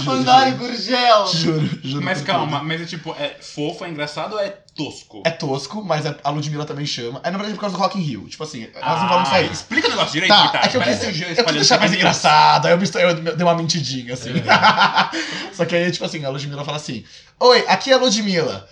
Juro, 0.00 0.56
Gurgel! 0.56 1.26
juro, 1.26 1.80
juro. 1.82 2.04
Mas 2.04 2.22
calma, 2.22 2.58
tudo. 2.58 2.68
mas 2.68 2.80
é 2.80 2.84
tipo, 2.84 3.14
é 3.18 3.36
fofo, 3.40 3.84
é 3.84 3.90
engraçado 3.90 4.34
ou 4.34 4.40
é 4.40 4.56
tosco? 4.84 5.22
É 5.24 5.30
tosco, 5.30 5.84
mas 5.84 6.04
a 6.06 6.30
Ludmilla 6.30 6.64
também 6.64 6.84
chama. 6.86 7.20
É 7.22 7.30
na 7.30 7.36
verdade 7.38 7.54
por 7.54 7.60
causa 7.62 7.76
do 7.76 7.82
Rock 7.82 7.98
in 7.98 8.02
Rio. 8.02 8.28
Tipo 8.28 8.44
assim, 8.44 8.66
nós 8.74 8.82
Ah, 8.82 9.00
não 9.00 9.08
falamos 9.08 9.28
isso 9.28 9.36
aí. 9.36 9.50
Explica 9.50 9.86
o 9.88 9.90
negócio 9.90 10.12
direito, 10.12 10.32
Tá, 10.32 10.42
Vitar. 10.46 10.64
é 10.64 10.68
que 10.68 10.76
eu 10.76 10.82
quis, 10.82 11.02
eu 11.04 11.12
Jean 11.12 11.34
quis 11.34 11.54
deixar 11.54 11.78
mais 11.78 11.92
engraçado, 11.92 12.66
aí 12.66 12.72
eu, 12.72 12.78
mis- 12.78 12.94
eu 12.94 13.14
dei 13.14 13.44
uma 13.46 13.54
mentidinha, 13.54 14.14
assim. 14.14 14.30
Só 15.52 15.64
que 15.64 15.74
aí, 15.76 15.90
tipo 15.90 16.04
assim, 16.04 16.24
a 16.24 16.28
Ludmilla 16.30 16.64
fala 16.64 16.76
assim, 16.76 17.04
Oi, 17.38 17.64
aqui 17.68 17.90
é 17.90 17.94
a 17.94 17.98
Ludmilla. 17.98 18.68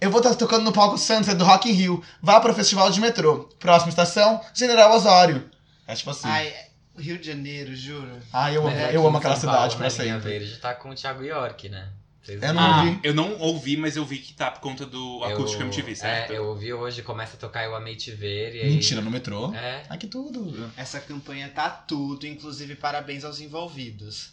Eu 0.00 0.10
vou 0.10 0.20
estar 0.20 0.34
tocando 0.34 0.64
no 0.64 0.72
palco 0.72 0.98
Sunset 0.98 1.34
do 1.36 1.44
Rock 1.44 1.68
in 1.70 1.74
Rio. 1.74 2.04
Vá 2.20 2.40
para 2.40 2.50
o 2.50 2.54
festival 2.54 2.90
de 2.90 3.00
metrô. 3.00 3.48
Próxima 3.60 3.90
estação, 3.90 4.40
General 4.52 4.92
Osório. 4.92 5.48
É 5.86 5.94
tipo 5.94 6.10
assim. 6.10 6.26
Ai, 6.28 6.52
Rio 6.98 7.18
de 7.18 7.26
Janeiro, 7.26 7.74
juro. 7.74 8.10
Ah, 8.32 8.52
eu, 8.52 8.66
amo- 8.66 8.84
aqui 8.84 8.94
eu 8.96 9.06
amo 9.06 9.18
aquela 9.18 9.34
Paulo, 9.36 9.40
cidade 9.52 9.76
pra 9.76 9.88
na 9.88 10.02
linha 10.04 10.14
sempre. 10.20 10.38
verde 10.38 10.56
tá 10.58 10.74
com 10.74 10.90
o 10.90 10.94
Thiago 10.94 11.22
York, 11.22 11.68
né? 11.68 11.88
Vocês 12.22 12.40
Eu 12.40 12.54
não? 12.54 12.60
Ah, 12.62 12.84
ouvi. 12.84 13.00
eu 13.02 13.14
não 13.14 13.38
ouvi, 13.40 13.76
mas 13.76 13.96
eu 13.96 14.04
vi 14.04 14.18
que 14.18 14.32
tá 14.32 14.50
por 14.50 14.60
conta 14.60 14.86
do 14.86 15.18
Eu- 15.24 15.24
Acústico 15.24 15.62
MTV, 15.64 15.96
certo? 15.96 16.32
É, 16.32 16.38
eu 16.38 16.44
ouvi 16.46 16.72
hoje, 16.72 17.02
começa 17.02 17.36
a 17.36 17.38
tocar 17.40 17.64
Eu 17.64 17.74
Amei 17.74 17.96
Te 17.96 18.12
Ver. 18.12 18.54
E 18.54 18.60
aí... 18.60 18.70
Mentira, 18.74 19.00
no 19.00 19.10
metrô. 19.10 19.52
É. 19.52 19.84
Ai, 19.90 19.98
que 19.98 20.06
tudo. 20.06 20.70
Essa 20.76 21.00
campanha 21.00 21.48
tá 21.48 21.68
tudo, 21.68 22.24
inclusive 22.26 22.76
parabéns 22.76 23.24
aos 23.24 23.40
envolvidos. 23.40 24.32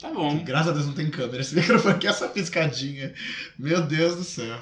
Tá 0.00 0.10
bom. 0.12 0.42
Graças 0.44 0.68
a 0.68 0.72
Deus 0.74 0.86
não 0.86 0.94
tem 0.94 1.08
câmera. 1.10 1.40
Esse 1.40 1.54
microfone 1.56 1.94
aqui 1.94 2.06
é 2.06 2.10
essa 2.10 2.28
piscadinha. 2.28 3.14
Meu 3.58 3.86
Deus 3.86 4.16
do 4.16 4.24
céu. 4.24 4.60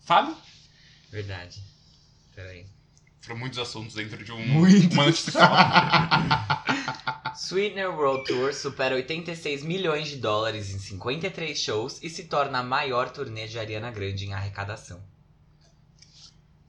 Fábio? 0.00 0.36
Verdade. 1.10 1.60
Peraí. 2.34 2.66
Foram 3.28 3.40
muitos 3.40 3.58
assuntos 3.58 3.94
dentro 3.94 4.24
de 4.24 4.32
um, 4.32 4.38
Muitos. 4.38 4.90
uma 4.94 5.04
notícia 5.04 5.32
só. 5.32 5.40
Sweetener 7.36 7.90
World 7.90 8.24
Tour 8.24 8.54
supera 8.54 8.94
86 8.94 9.62
milhões 9.64 10.08
de 10.08 10.16
dólares 10.16 10.70
em 10.70 10.78
53 10.78 11.58
shows 11.58 11.98
e 12.02 12.08
se 12.08 12.24
torna 12.24 12.60
a 12.60 12.62
maior 12.62 13.10
turnê 13.10 13.46
de 13.46 13.58
Ariana 13.58 13.90
Grande 13.90 14.24
em 14.24 14.32
arrecadação. 14.32 14.98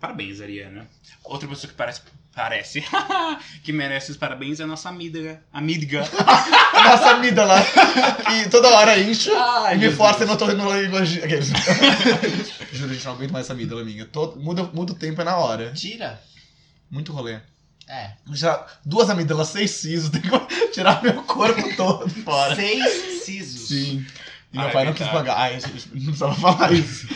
Parabéns, 0.02 0.42
Ariana. 0.42 0.86
Outra 1.24 1.48
pessoa 1.48 1.72
que 1.72 1.78
parece, 1.78 2.02
parece 2.36 2.84
que 3.64 3.72
merece 3.72 4.12
os 4.12 4.18
parabéns 4.18 4.60
é 4.60 4.64
a 4.64 4.68
nossa 4.68 4.90
amiga. 4.90 5.42
Amiga. 5.54 6.04
Nossa 6.74 7.12
amiga 7.12 7.44
lá, 7.44 7.60
que 7.62 8.50
toda 8.50 8.70
hora 8.70 8.98
incha 8.98 9.32
Ai, 9.36 9.76
e 9.76 9.80
me 9.80 9.92
força 9.92 10.24
e 10.24 10.28
não 10.28 10.38
tô 10.38 10.48
no 10.48 10.82
linguagem. 10.82 11.24
Aqueles. 11.24 11.50
Juro, 12.72 12.94
gente, 12.94 13.06
não 13.06 13.14
aguento 13.14 13.32
mais 13.32 13.46
essa 13.46 13.54
amígdala 13.54 13.84
minha. 13.84 14.06
Todo, 14.06 14.40
muda, 14.40 14.64
muda 14.64 14.94
o 14.94 14.96
tempo 14.96 15.20
é 15.22 15.24
na 15.26 15.36
hora. 15.38 15.74
Tira? 15.74 16.22
Muito 16.90 17.12
rolê. 17.12 17.40
É. 17.88 18.14
Vou 18.26 18.36
tirar 18.36 18.80
duas 18.86 19.10
amígdalas, 19.10 19.48
seis 19.48 19.72
sisos, 19.72 20.10
tem 20.12 20.22
que 20.22 20.68
tirar 20.68 21.02
meu 21.02 21.24
corpo 21.24 21.76
todo 21.76 22.08
fora. 22.24 22.56
Seis 22.56 23.24
sisos. 23.24 23.68
Sim. 23.68 24.06
E 24.54 24.58
meu 24.58 24.68
Ai, 24.68 24.74
pai 24.74 24.86
não 24.86 24.94
quis 24.94 25.08
pagar. 25.08 25.38
Ai, 25.38 25.56
eu 25.58 25.62
não 25.62 26.04
precisava 26.04 26.36
falar 26.36 26.72
isso. 26.72 27.08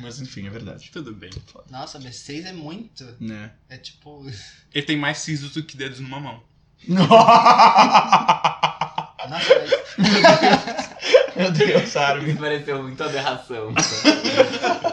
Mas 0.00 0.20
enfim, 0.20 0.46
é 0.46 0.50
verdade. 0.50 0.90
Tudo 0.92 1.14
bem. 1.14 1.30
Nossa, 1.70 1.98
mas 2.00 2.16
seis 2.16 2.44
é 2.44 2.52
muito. 2.52 3.06
Né? 3.20 3.52
É 3.68 3.76
tipo. 3.76 4.26
Ele 4.74 4.86
tem 4.86 4.96
mais 4.96 5.18
sisos 5.18 5.52
do 5.52 5.62
que 5.62 5.76
dedos 5.76 6.00
numa 6.00 6.18
mão. 6.20 6.42
Mas. 9.28 9.46
Meu 11.36 11.50
Deus. 11.50 11.82
Isso 11.84 12.38
pareceu 12.38 12.82
muito 12.82 13.02
aberração. 13.02 13.74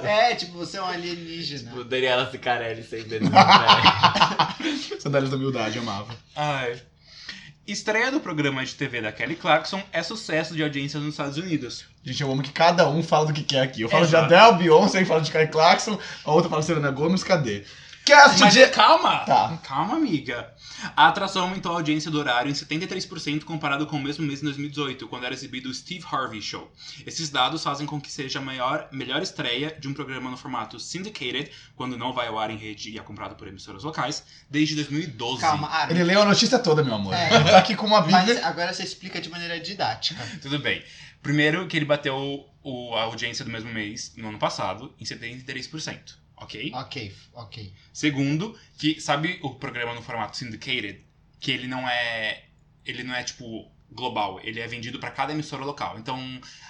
É, 0.04 0.36
tipo, 0.36 0.54
você 0.58 0.78
é 0.78 0.82
um 0.82 0.86
alienígena. 0.86 1.70
tipo, 1.70 1.84
Daniela 1.84 2.30
Cicarelli 2.30 2.84
sem 2.84 3.04
dedos 3.04 3.30
no 3.30 3.36
pé. 3.36 5.00
Sandálias 5.00 5.30
da 5.30 5.38
humildade, 5.38 5.78
eu 5.78 5.84
amava. 5.84 6.16
Ai. 6.36 6.82
Estreia 7.68 8.12
do 8.12 8.20
programa 8.20 8.66
de 8.66 8.74
TV 8.74 9.02
da 9.02 9.12
Kelly 9.12 9.36
Clarkson 9.36 9.82
é 9.94 10.02
sucesso 10.02 10.56
de 10.56 10.64
audiência 10.64 11.00
nos 11.00 11.10
Estados 11.10 11.38
Unidos. 11.38 11.86
Gente, 12.04 12.22
eu 12.22 12.32
amo 12.32 12.42
que 12.42 12.52
cada 12.52 12.90
um 12.90 13.04
fala 13.04 13.28
do 13.28 13.34
que 13.34 13.44
quer 13.44 13.62
aqui. 13.62 13.82
Eu 13.84 13.90
falo 13.90 14.04
Exato. 14.04 14.28
de 14.28 14.34
Adele, 14.34 14.58
Beyoncé, 14.58 15.06
falo 15.06 15.22
de 15.22 15.32
Kai 15.32 15.48
Clarkson, 15.48 15.98
a 16.26 16.32
outra 16.32 16.50
fala 16.50 16.62
de 16.62 16.68
Selena 16.68 16.90
Gomes, 16.90 17.24
cadê? 17.24 17.64
Cast 18.06 18.40
Mas 18.40 18.54
de... 18.54 18.68
calma! 18.68 19.20
Tá. 19.20 19.58
Calma, 19.64 19.96
amiga. 19.96 20.52
A 20.98 21.08
atração 21.08 21.44
aumentou 21.44 21.72
a 21.72 21.76
audiência 21.76 22.10
do 22.10 22.18
horário 22.18 22.50
em 22.50 22.54
73% 22.54 23.44
comparado 23.44 23.86
com 23.86 23.98
o 23.98 24.02
mesmo 24.02 24.26
mês 24.26 24.42
em 24.42 24.46
2018, 24.46 25.08
quando 25.08 25.26
era 25.26 25.34
exibido 25.34 25.70
o 25.70 25.74
Steve 25.74 26.04
Harvey 26.12 26.42
Show. 26.42 26.72
Esses 27.06 27.30
dados 27.30 27.64
fazem 27.64 27.86
com 27.86 28.02
que 28.02 28.12
seja 28.12 28.40
a 28.40 28.42
maior, 28.42 28.88
melhor 28.92 29.22
estreia 29.22 29.76
de 29.80 29.88
um 29.88 29.94
programa 29.94 30.32
no 30.32 30.38
formato 30.38 30.80
syndicated, 30.80 31.52
quando 31.76 31.98
não 31.98 32.12
vai 32.12 32.28
ao 32.28 32.40
ar 32.40 32.50
em 32.50 32.58
rede 32.58 32.90
e 32.90 32.98
é 32.98 33.02
comprado 33.04 33.36
por 33.36 33.48
emissoras 33.48 33.84
locais, 33.84 34.24
desde 34.50 34.74
2012. 34.76 35.42
Calma, 35.42 35.68
Armin. 35.70 35.94
Ele 35.94 36.04
leu 36.04 36.22
a 36.24 36.26
notícia 36.26 36.58
toda, 36.58 36.84
meu 36.84 36.96
amor. 36.96 37.14
É. 37.14 37.30
Tá 37.44 37.60
aqui 37.60 37.76
com 37.76 37.86
uma 37.86 38.02
Mas 38.02 38.26
bíblia. 38.26 38.46
agora 38.48 38.74
você 38.74 38.84
explica 38.84 39.22
de 39.22 39.30
maneira 39.30 39.60
didática. 39.60 40.22
Tudo 40.42 40.58
bem. 40.58 40.84
Primeiro 41.22 41.68
que 41.68 41.78
ele 41.78 41.86
bateu 41.86 42.46
o- 42.64 42.96
a 42.96 43.04
audiência 43.04 43.46
do 43.46 43.52
mesmo 43.52 43.72
mês, 43.72 44.14
no 44.18 44.30
ano 44.30 44.40
passado, 44.40 44.92
em 45.00 45.06
73%. 45.06 46.20
Ok? 46.42 46.72
Ok, 46.74 47.16
ok. 47.34 47.74
Segundo, 47.94 48.58
que 48.78 49.00
sabe 49.00 49.40
o 49.44 49.56
programa 49.56 49.94
no 49.94 50.02
formato 50.02 50.36
syndicated, 50.38 51.02
que 51.40 51.52
ele 51.52 51.68
não 51.68 51.88
é 51.88 52.44
ele 52.86 53.04
não 53.04 53.14
é 53.14 53.24
tipo 53.24 53.72
global, 53.92 54.40
ele 54.44 54.60
é 54.60 54.68
vendido 54.68 54.98
pra 55.00 55.12
cada 55.12 55.34
emissora 55.34 55.64
local. 55.64 56.00
Então, 56.00 56.18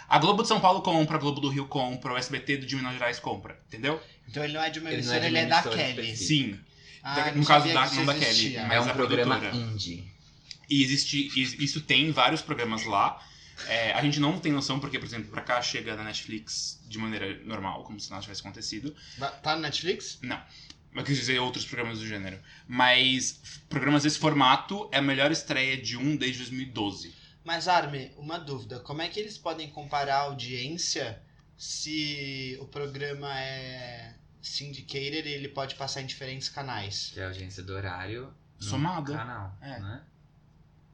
a 0.10 0.18
Globo 0.20 0.42
de 0.42 0.48
São 0.50 0.60
Paulo 0.60 0.82
compra, 0.82 1.16
a 1.18 1.20
Globo 1.20 1.40
do 1.40 1.50
Rio 1.50 1.68
compra, 1.68 2.14
o 2.14 2.18
SBT 2.18 2.58
de 2.58 2.76
Minas 2.76 2.94
Gerais 2.94 3.20
compra, 3.20 3.60
entendeu? 3.68 4.02
Então 4.28 4.44
ele 4.44 4.54
não 4.54 4.64
é 4.64 4.70
de 4.70 4.80
uma 4.80 4.90
Ele 4.90 4.98
emissora, 4.98 5.24
é 5.24 5.28
ele 5.28 5.38
uma 5.38 5.40
é 5.40 5.46
da 5.46 5.62
Kelly. 5.64 6.02
específica. 6.12 6.26
Sim. 6.58 6.60
Ah, 7.04 7.32
no 7.32 7.38
não 7.38 7.44
caso 7.46 7.68
da- 7.74 7.92
não 7.92 8.06
da 8.06 8.14
Kelly, 8.14 8.26
existia. 8.26 8.64
mas 8.66 8.74
É 8.78 8.82
um 8.82 8.90
a 8.90 8.94
programa 8.94 9.40
produtora. 9.40 9.56
indie. 9.72 10.04
E 10.70 10.84
existe 10.84 11.32
is- 11.40 11.54
isso 11.60 11.82
tem 11.82 12.12
vários 12.12 12.42
programas 12.42 12.84
lá. 12.86 13.20
É, 13.68 13.94
a 13.94 14.02
gente 14.02 14.20
não 14.20 14.40
tem 14.40 14.52
noção 14.52 14.80
porque, 14.80 14.98
por 15.00 15.06
exemplo, 15.06 15.30
pra 15.32 15.42
cá 15.42 15.62
chega 15.62 15.96
na 15.96 16.04
Netflix 16.04 16.80
de 16.88 16.98
maneira 16.98 17.42
normal, 17.46 17.84
como 17.84 18.00
se 18.00 18.10
nada 18.10 18.22
tivesse 18.22 18.42
acontecido. 18.42 18.96
Va- 19.18 19.32
Tá 19.32 19.56
no 19.56 19.62
Netflix? 19.62 20.20
Eu 20.94 21.04
quis 21.06 21.18
dizer 21.18 21.40
outros 21.40 21.66
programas 21.66 22.00
do 22.00 22.06
gênero. 22.08 22.38
Mas 22.68 23.40
programas 23.70 24.04
desse 24.04 24.20
formato 24.20 24.90
é 24.92 24.98
a 24.98 25.02
melhor 25.02 25.32
estreia 25.32 25.78
de 25.78 25.96
um 25.96 26.16
desde 26.18 26.40
2012. 26.40 27.16
Mas, 27.44 27.68
Armin, 27.68 28.12
uma 28.18 28.38
dúvida. 28.38 28.80
Como 28.82 29.02
é 29.02 29.08
que 29.08 29.20
eles 29.20 29.38
podem 29.38 29.70
comparar 29.70 30.16
a 30.18 30.22
audiência 30.24 31.22
se 31.58 32.58
o 32.60 32.66
programa 32.66 33.34
é 33.40 34.16
syndicated 34.42 35.28
e 35.28 35.32
ele 35.34 35.48
pode 35.48 35.76
passar 35.76 36.02
em 36.02 36.06
diferentes 36.06 36.50
canais? 36.50 37.12
Que 37.14 37.20
é 37.20 37.24
a 37.24 37.28
audiência 37.28 37.64
do 37.64 37.74
horário. 37.74 38.34
no 38.60 38.68
Somada. 38.68 39.14
Canal. 39.16 39.58
É. 39.62 39.80
Né? 39.80 40.02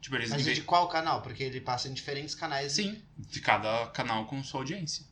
Tipo, 0.02 0.16
eles 0.16 0.30
Mas 0.30 0.46
de 0.46 0.62
qual 0.62 0.88
canal? 0.88 1.22
Porque 1.22 1.44
ele 1.44 1.60
passa 1.60 1.88
em 1.88 1.94
diferentes 1.94 2.36
canais. 2.36 2.74
Sim, 2.74 3.02
de 3.18 3.42
cada 3.42 3.88
canal 3.88 4.26
com 4.26 4.44
sua 4.44 4.62
audiência. 4.62 5.06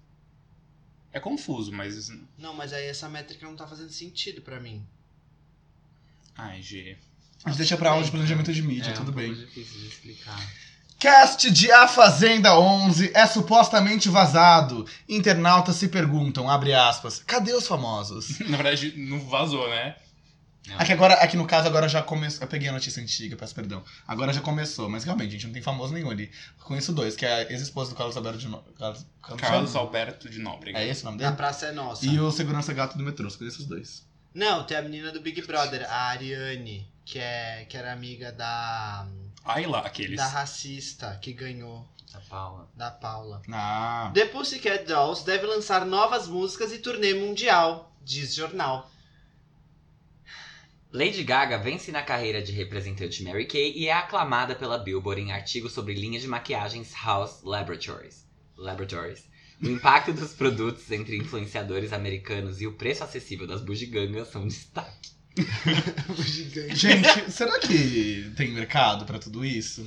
É 1.12 1.20
confuso, 1.20 1.72
mas. 1.72 2.10
Não, 2.38 2.54
mas 2.54 2.74
aí 2.74 2.88
essa 2.88 3.08
métrica 3.08 3.46
não 3.46 3.56
tá 3.56 3.68
fazendo 3.68 3.90
sentido 3.90 4.42
pra 4.42 4.60
mim. 4.60 4.86
Ai, 6.38 6.62
G. 6.62 6.98
A 7.44 7.50
gente 7.50 7.58
deixa 7.58 7.78
pra 7.78 7.92
aula 7.92 8.04
de 8.04 8.12
planejamento 8.12 8.52
de 8.52 8.62
mídia, 8.62 8.90
é 8.90 8.94
tudo 8.94 9.12
um 9.12 9.16
bem. 9.16 9.34
difícil 9.34 9.80
de 9.80 9.88
explicar. 9.88 10.40
Cast 11.00 11.52
de 11.52 11.72
A 11.72 11.88
Fazenda 11.88 12.58
11 12.58 13.12
é 13.14 13.28
supostamente 13.28 14.10
vazado. 14.10 14.88
Internautas 15.08 15.76
se 15.76 15.88
perguntam, 15.88 16.50
abre 16.50 16.74
aspas, 16.74 17.20
cadê 17.20 17.54
os 17.54 17.68
famosos? 17.68 18.40
Na 18.50 18.58
verdade, 18.58 18.94
não 18.98 19.20
vazou, 19.20 19.70
né? 19.70 19.96
Não. 20.68 20.80
Aqui 20.80 20.92
agora, 20.94 21.14
aqui 21.16 21.38
no 21.38 21.46
caso 21.46 21.68
agora 21.68 21.88
já 21.88 22.02
começou, 22.02 22.42
eu 22.44 22.48
peguei 22.48 22.68
a 22.70 22.72
notícia 22.72 23.02
antiga, 23.02 23.36
peço 23.36 23.54
perdão. 23.54 23.84
Agora 24.08 24.34
já 24.34 24.42
começou, 24.42 24.90
mas 24.90 25.04
realmente, 25.04 25.32
gente, 25.34 25.46
não 25.46 25.54
tem 25.54 25.62
famoso 25.62 25.94
nenhum 25.94 26.10
ali. 26.10 26.32
Conheço 26.64 26.92
dois, 26.92 27.16
que 27.16 27.26
é 27.26 27.34
a 27.34 27.52
ex-esposa 27.52 27.92
do 27.92 27.96
Carlos 27.96 28.18
Alberto 28.18 28.40
de 28.40 28.48
no... 28.48 28.62
Carlos... 28.80 29.06
Carlos 29.22 29.42
Carlos 29.42 29.76
Alberto 29.76 30.30
de 30.30 30.40
Nóbrega. 30.40 30.80
É 30.80 30.88
esse 30.88 31.04
o 31.04 31.06
nome 31.06 31.18
A 31.24 31.26
dele? 31.26 31.38
praça 31.38 31.68
é 31.68 31.72
nossa. 31.72 32.06
E 32.06 32.20
o 32.20 32.32
segurança 32.32 32.74
gato 32.74 32.98
do 32.98 33.04
metrô, 33.04 33.30
só 33.30 33.38
conheço 33.38 33.60
os 33.62 33.68
dois. 33.68 34.04
Não, 34.34 34.64
tem 34.66 34.76
a 34.76 34.82
menina 34.82 35.12
do 35.12 35.22
Big 35.22 35.42
Brother, 35.44 35.86
a 35.90 36.08
Ariane, 36.10 36.88
que, 37.06 37.20
é, 37.20 37.66
que 37.70 37.78
era 37.78 37.94
amiga 37.94 38.32
da, 38.32 39.08
Aí 39.46 39.66
lá, 39.66 39.80
aqueles. 39.80 40.18
da 40.18 40.28
racista 40.28 41.18
que 41.22 41.32
ganhou, 41.32 41.88
A 42.14 42.20
Paula. 42.20 42.68
da 42.76 42.90
Paula. 42.92 43.42
Ah, 43.52 44.12
The 44.14 44.26
Pussycat 44.26 44.86
Dolls 44.86 45.24
deve 45.26 45.46
lançar 45.46 45.86
novas 45.86 46.28
músicas 46.28 46.74
e 46.74 46.80
turnê 46.80 47.14
mundial, 47.14 47.96
diz 48.04 48.34
jornal. 48.36 48.90
Lady 50.96 51.24
Gaga 51.24 51.58
vence 51.58 51.92
na 51.92 52.02
carreira 52.02 52.42
de 52.42 52.54
representante 52.54 53.22
Mary 53.22 53.46
Kay 53.46 53.74
e 53.76 53.88
é 53.88 53.94
aclamada 53.94 54.56
pela 54.56 54.78
Billboard 54.78 55.22
em 55.22 55.32
artigos 55.34 55.74
sobre 55.74 55.94
linha 55.94 56.20
de 56.20 56.28
maquiagens 56.28 56.94
House 57.04 57.42
Laboratories. 57.44 58.26
Laboratories. 58.58 59.24
O 59.62 59.68
impacto 59.68 60.14
dos 60.14 60.32
produtos 60.34 60.90
entre 60.92 61.18
influenciadores 61.18 61.92
americanos 61.92 62.62
e 62.62 62.68
o 62.68 62.74
preço 62.74 63.04
acessível 63.04 63.46
das 63.46 63.62
bugigangas 63.62 64.30
são 64.30 64.48
destaque. 64.48 65.10
Gente, 66.74 67.30
será 67.32 67.60
que 67.60 68.32
tem 68.38 68.52
mercado 68.52 69.06
pra 69.06 69.20
tudo 69.20 69.44
isso? 69.46 69.86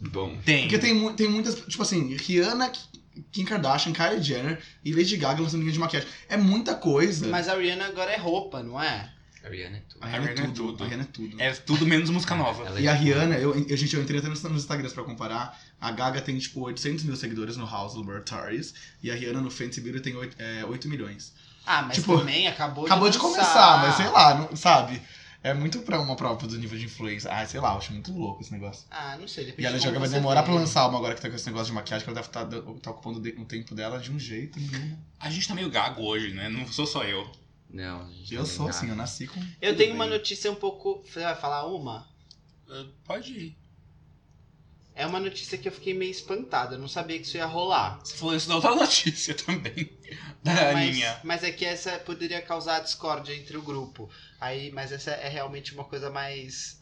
Bom, 0.00 0.36
Tem. 0.44 0.62
Porque 0.62 0.78
tem, 0.78 0.92
mu- 0.94 1.14
tem 1.14 1.28
muitas, 1.28 1.54
tipo 1.66 1.82
assim, 1.82 2.14
Rihanna, 2.14 2.70
Kim 3.32 3.44
Kardashian, 3.46 3.94
Kylie 3.94 4.22
Jenner 4.22 4.62
e 4.84 4.92
Lady 4.92 5.16
Gaga 5.16 5.40
lançando 5.40 5.60
linha 5.62 5.72
de 5.72 5.78
maquiagem. 5.78 6.08
É 6.28 6.36
muita 6.36 6.74
coisa. 6.74 7.26
Mas 7.28 7.48
a 7.48 7.54
Rihanna 7.56 7.86
agora 7.86 8.12
é 8.12 8.16
roupa, 8.18 8.62
não 8.62 8.80
é? 8.82 9.10
A 9.46 9.50
Rihanna 9.50 9.76
é 9.76 9.80
tudo. 9.88 10.02
A 10.02 10.06
Rihanna 10.06 10.24
é 10.26 10.30
A 10.30 10.34
Rihanna 10.34 10.42
é 10.42 10.46
tudo. 10.54 10.72
tudo. 10.72 10.84
A 10.84 10.86
Rihanna 10.86 11.02
é 11.02 11.06
tudo. 11.12 11.40
É 11.40 11.52
tudo 11.52 11.86
menos 11.86 12.10
música 12.10 12.34
nova. 12.34 12.64
Ela 12.66 12.78
é 12.78 12.82
E 12.82 12.88
a 12.88 12.92
Rihanna, 12.92 13.36
eu, 13.36 13.54
eu, 13.68 13.76
gente, 13.76 13.94
eu 13.94 14.02
entrei 14.02 14.18
até 14.18 14.28
nos, 14.28 14.42
nos 14.42 14.62
Instagrams 14.62 14.92
pra 14.92 15.04
comparar. 15.04 15.58
A 15.80 15.90
Gaga 15.90 16.20
tem, 16.20 16.36
tipo, 16.38 16.60
800 16.60 17.04
mil 17.04 17.16
seguidores 17.16 17.56
no 17.56 17.66
House 17.66 17.94
Laboratories. 17.94 18.74
E 19.02 19.10
a 19.10 19.14
Rihanna 19.14 19.40
no 19.40 19.50
Fenty 19.50 19.80
Beauty 19.80 20.00
tem 20.00 20.16
8, 20.16 20.36
é, 20.38 20.64
8 20.64 20.88
milhões. 20.88 21.32
Ah, 21.64 21.82
mas 21.82 21.96
Tipo, 21.96 22.18
também 22.18 22.46
acabou, 22.46 22.86
Acabou 22.86 23.10
de 23.10 23.18
lançar. 23.18 23.30
começar, 23.30 23.78
mas 23.82 23.94
sei 23.96 24.08
lá, 24.08 24.34
não- 24.34 24.56
sabe? 24.56 25.02
É 25.42 25.54
muito 25.54 25.78
pra 25.80 26.00
uma 26.00 26.16
prova 26.16 26.44
do 26.46 26.58
nível 26.58 26.76
de 26.76 26.86
influência. 26.86 27.30
Ah, 27.30 27.46
sei 27.46 27.60
lá, 27.60 27.72
eu 27.72 27.78
acho 27.78 27.92
muito 27.92 28.12
louco 28.12 28.40
esse 28.42 28.50
negócio. 28.50 28.84
Ah, 28.90 29.16
não 29.16 29.28
sei. 29.28 29.44
E 29.46 29.66
a 29.66 29.68
de 29.70 29.74
Lady 29.74 29.78
como 29.78 29.92
Gaga 29.92 29.98
vai 30.00 30.08
demorar 30.08 30.40
vê. 30.40 30.46
pra 30.46 30.54
lançar 30.56 30.88
uma 30.88 30.98
agora 30.98 31.14
que 31.14 31.20
tá 31.20 31.28
com 31.30 31.36
esse 31.36 31.46
negócio 31.46 31.66
de 31.68 31.72
maquiagem, 31.72 32.04
que 32.04 32.10
ela 32.10 32.16
deve 32.20 32.26
estar 32.28 32.44
tá, 32.46 32.72
tá 32.82 32.90
ocupando 32.90 33.20
de- 33.20 33.30
o 33.40 33.44
tempo 33.44 33.72
dela 33.74 33.98
de 34.00 34.10
um 34.10 34.18
jeito. 34.18 34.58
nenhum. 34.58 34.96
A 35.20 35.30
gente 35.30 35.46
tá 35.46 35.54
meio 35.54 35.70
gago 35.70 36.02
hoje, 36.02 36.32
né? 36.34 36.48
Não 36.48 36.66
sou 36.66 36.84
só 36.86 37.04
eu. 37.04 37.30
Não, 37.68 38.10
Eu 38.30 38.44
tá 38.44 38.46
sou 38.46 38.66
bem 38.66 38.70
assim, 38.70 38.86
eu 38.86 38.90
nada. 38.90 39.02
nasci 39.02 39.26
com. 39.26 39.40
Eu 39.60 39.76
tenho 39.76 39.90
bem. 39.90 39.94
uma 39.94 40.06
notícia 40.06 40.50
um 40.50 40.54
pouco. 40.54 41.02
Você 41.04 41.20
vai 41.20 41.34
falar 41.36 41.66
uma? 41.66 42.08
Uh, 42.68 42.88
Pode 43.04 43.32
ir. 43.32 43.56
É 44.94 45.06
uma 45.06 45.20
notícia 45.20 45.58
que 45.58 45.68
eu 45.68 45.72
fiquei 45.72 45.92
meio 45.92 46.10
espantada. 46.10 46.76
Eu 46.76 46.78
não 46.78 46.88
sabia 46.88 47.18
que 47.18 47.26
isso 47.26 47.36
ia 47.36 47.44
rolar. 47.44 47.98
Você 48.02 48.16
falou 48.16 48.34
isso 48.34 48.48
da 48.48 48.54
outra 48.54 48.74
notícia 48.76 49.34
também. 49.34 49.90
Da 50.42 50.72
mas, 50.72 50.94
linha. 50.94 51.20
mas 51.22 51.44
é 51.44 51.52
que 51.52 51.66
essa 51.66 51.98
poderia 51.98 52.40
causar 52.40 52.80
discórdia 52.80 53.34
entre 53.34 53.56
o 53.58 53.62
grupo. 53.62 54.08
Aí, 54.40 54.70
mas 54.72 54.92
essa 54.92 55.10
é 55.10 55.28
realmente 55.28 55.74
uma 55.74 55.84
coisa 55.84 56.08
mais. 56.08 56.80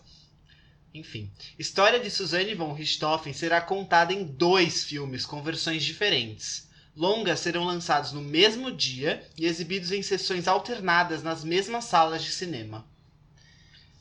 Enfim. 0.93 1.29
História 1.59 1.99
de 1.99 2.09
Suzanne 2.09 2.55
von 2.55 2.73
Richthofen 2.73 3.33
será 3.33 3.61
contada 3.61 4.13
em 4.13 4.23
dois 4.25 4.85
filmes 4.85 5.27
com 5.27 5.43
versões 5.43 5.83
diferentes. 5.83 6.69
Longas 6.97 7.41
serão 7.41 7.65
lançados 7.65 8.13
no 8.13 8.21
mesmo 8.21 8.71
dia 8.71 9.29
e 9.37 9.47
exibidos 9.47 9.91
em 9.91 10.03
sessões 10.03 10.47
alternadas 10.47 11.23
nas 11.23 11.43
mesmas 11.43 11.85
salas 11.87 12.23
de 12.23 12.31
cinema. 12.31 12.87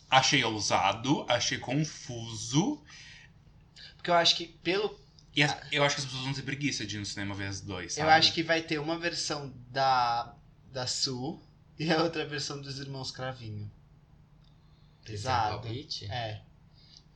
Achei 0.09 0.43
ousado, 0.43 1.25
achei 1.27 1.57
confuso. 1.57 2.83
Porque 3.95 4.11
eu 4.11 4.15
acho 4.15 4.35
que 4.35 4.45
pelo 4.45 4.99
E 5.35 5.41
as- 5.41 5.57
eu 5.71 5.83
acho 5.83 5.95
que 5.95 6.01
as 6.01 6.05
pessoas 6.05 6.23
vão 6.25 6.33
ter 6.33 6.43
preguiça 6.43 6.85
de 6.85 6.97
ir 6.97 6.99
no 6.99 7.05
cinema 7.05 7.33
ver 7.33 7.47
as 7.47 7.61
dois. 7.61 7.97
Eu 7.97 8.03
sabe? 8.05 8.17
acho 8.17 8.33
que 8.33 8.43
vai 8.43 8.61
ter 8.61 8.77
uma 8.79 8.99
versão 8.99 9.51
da, 9.71 10.35
da 10.71 10.85
Su 10.85 11.41
e 11.79 11.91
a 11.91 12.03
outra 12.03 12.23
versão 12.27 12.61
dos 12.61 12.77
Irmãos 12.77 13.09
Cravinho. 13.09 13.71
É 15.03 15.07
Pesado. 15.07 15.61
palpite? 15.61 16.05
É. 16.11 16.41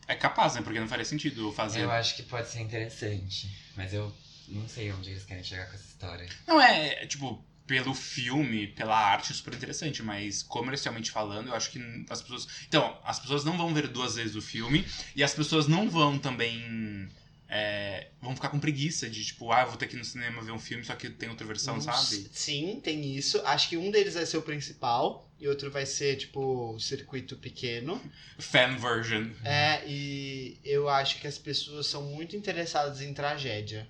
É 0.08 0.16
capaz, 0.16 0.56
né? 0.56 0.62
Porque 0.64 0.80
não 0.80 0.88
faria 0.88 1.06
sentido 1.06 1.52
fazer. 1.52 1.82
Eu 1.84 1.92
acho 1.92 2.16
que 2.16 2.24
pode 2.24 2.50
ser 2.50 2.62
interessante. 2.62 3.48
Mas 3.76 3.94
eu 3.94 4.12
não 4.48 4.68
sei 4.68 4.92
onde 4.92 5.12
eles 5.12 5.24
querem 5.26 5.44
chegar 5.44 5.68
com 5.68 5.76
essa 5.76 5.86
história. 5.86 6.28
Não, 6.48 6.62
é, 6.62 7.04
é, 7.04 7.06
tipo, 7.06 7.44
pelo 7.66 7.94
filme, 7.94 8.68
pela 8.68 8.98
arte, 8.98 9.34
super 9.34 9.54
interessante, 9.54 10.02
mas 10.02 10.42
comercialmente 10.42 11.12
falando, 11.12 11.48
eu 11.50 11.54
acho 11.54 11.70
que 11.72 12.06
as 12.10 12.22
pessoas. 12.22 12.48
Então, 12.68 12.98
as 13.04 13.20
pessoas 13.20 13.44
não 13.44 13.58
vão 13.58 13.74
ver 13.74 13.88
duas 13.88 14.16
vezes 14.16 14.36
o 14.36 14.42
filme 14.42 14.86
e 15.16 15.24
as 15.24 15.34
pessoas 15.34 15.68
não 15.68 15.90
vão 15.90 16.18
também. 16.18 17.10
é, 17.50 18.08
vão 18.22 18.36
ficar 18.36 18.50
com 18.50 18.60
preguiça 18.60 19.10
de, 19.10 19.24
tipo, 19.24 19.52
ah, 19.52 19.62
eu 19.62 19.68
vou 19.68 19.78
ter 19.78 19.88
que 19.88 19.96
ir 19.96 20.00
no 20.00 20.06
cinema 20.06 20.42
ver 20.42 20.52
um 20.52 20.60
filme, 20.60 20.84
só 20.84 20.96
que 20.96 21.10
tem 21.10 21.30
outra 21.30 21.46
versão, 21.48 21.80
sabe? 21.80 22.30
Sim, 22.34 22.80
tem 22.84 23.16
isso. 23.16 23.42
Acho 23.46 23.70
que 23.70 23.78
um 23.78 23.90
deles 23.92 24.16
vai 24.16 24.26
ser 24.26 24.38
o 24.38 24.42
principal 24.42 25.30
e 25.40 25.48
outro 25.48 25.70
vai 25.72 25.86
ser, 25.86 26.18
tipo, 26.18 26.74
o 26.74 26.80
circuito 26.80 27.38
pequeno. 27.38 28.02
Fan 28.40 28.76
version. 28.78 29.30
É, 29.46 29.82
e 29.88 30.58
eu 30.64 30.90
acho 30.90 31.20
que 31.20 31.28
as 31.28 31.38
pessoas 31.38 31.88
são 31.88 32.04
muito 32.04 32.36
interessadas 32.36 33.02
em 33.02 33.14
tragédia. 33.14 33.88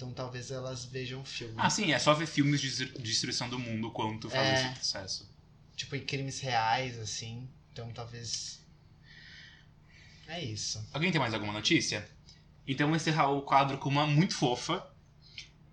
Então 0.00 0.14
talvez 0.14 0.50
elas 0.50 0.86
vejam 0.86 1.22
filme. 1.26 1.52
Ah, 1.58 1.68
sim, 1.68 1.92
é 1.92 1.98
só 1.98 2.14
ver 2.14 2.26
filmes 2.26 2.58
de 2.58 2.70
destru- 2.70 3.02
destruição 3.02 3.50
do 3.50 3.58
mundo 3.58 3.90
quanto 3.90 4.30
fazem 4.30 4.52
É. 4.54 4.64
esse 4.64 4.74
processo. 4.76 5.30
Tipo, 5.76 5.94
em 5.94 6.00
crimes 6.06 6.40
reais, 6.40 6.98
assim. 6.98 7.46
Então 7.70 7.92
talvez. 7.92 8.64
É 10.26 10.42
isso. 10.42 10.82
Alguém 10.94 11.12
tem 11.12 11.20
mais 11.20 11.34
alguma 11.34 11.52
notícia? 11.52 12.08
Então 12.66 12.86
vou 12.88 12.96
encerrar 12.96 13.28
o 13.28 13.42
quadro 13.42 13.76
com 13.76 13.90
uma 13.90 14.06
muito 14.06 14.34
fofa. 14.34 14.90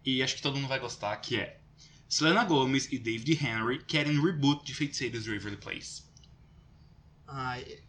E 0.04 0.22
acho 0.22 0.36
que 0.36 0.42
todo 0.42 0.56
mundo 0.58 0.68
vai 0.68 0.80
gostar, 0.80 1.16
que 1.18 1.40
é... 1.40 1.62
Selena 2.10 2.44
Gomez 2.44 2.92
e 2.92 3.00
David 3.00 3.32
Henry 3.46 3.82
querem 3.86 4.22
reboot 4.22 4.66
de 4.66 4.74
Feiticeiros 4.74 5.24
de 5.24 5.32
Waverly 5.32 5.58
Place. 5.58 6.04
Ai. 7.26 7.80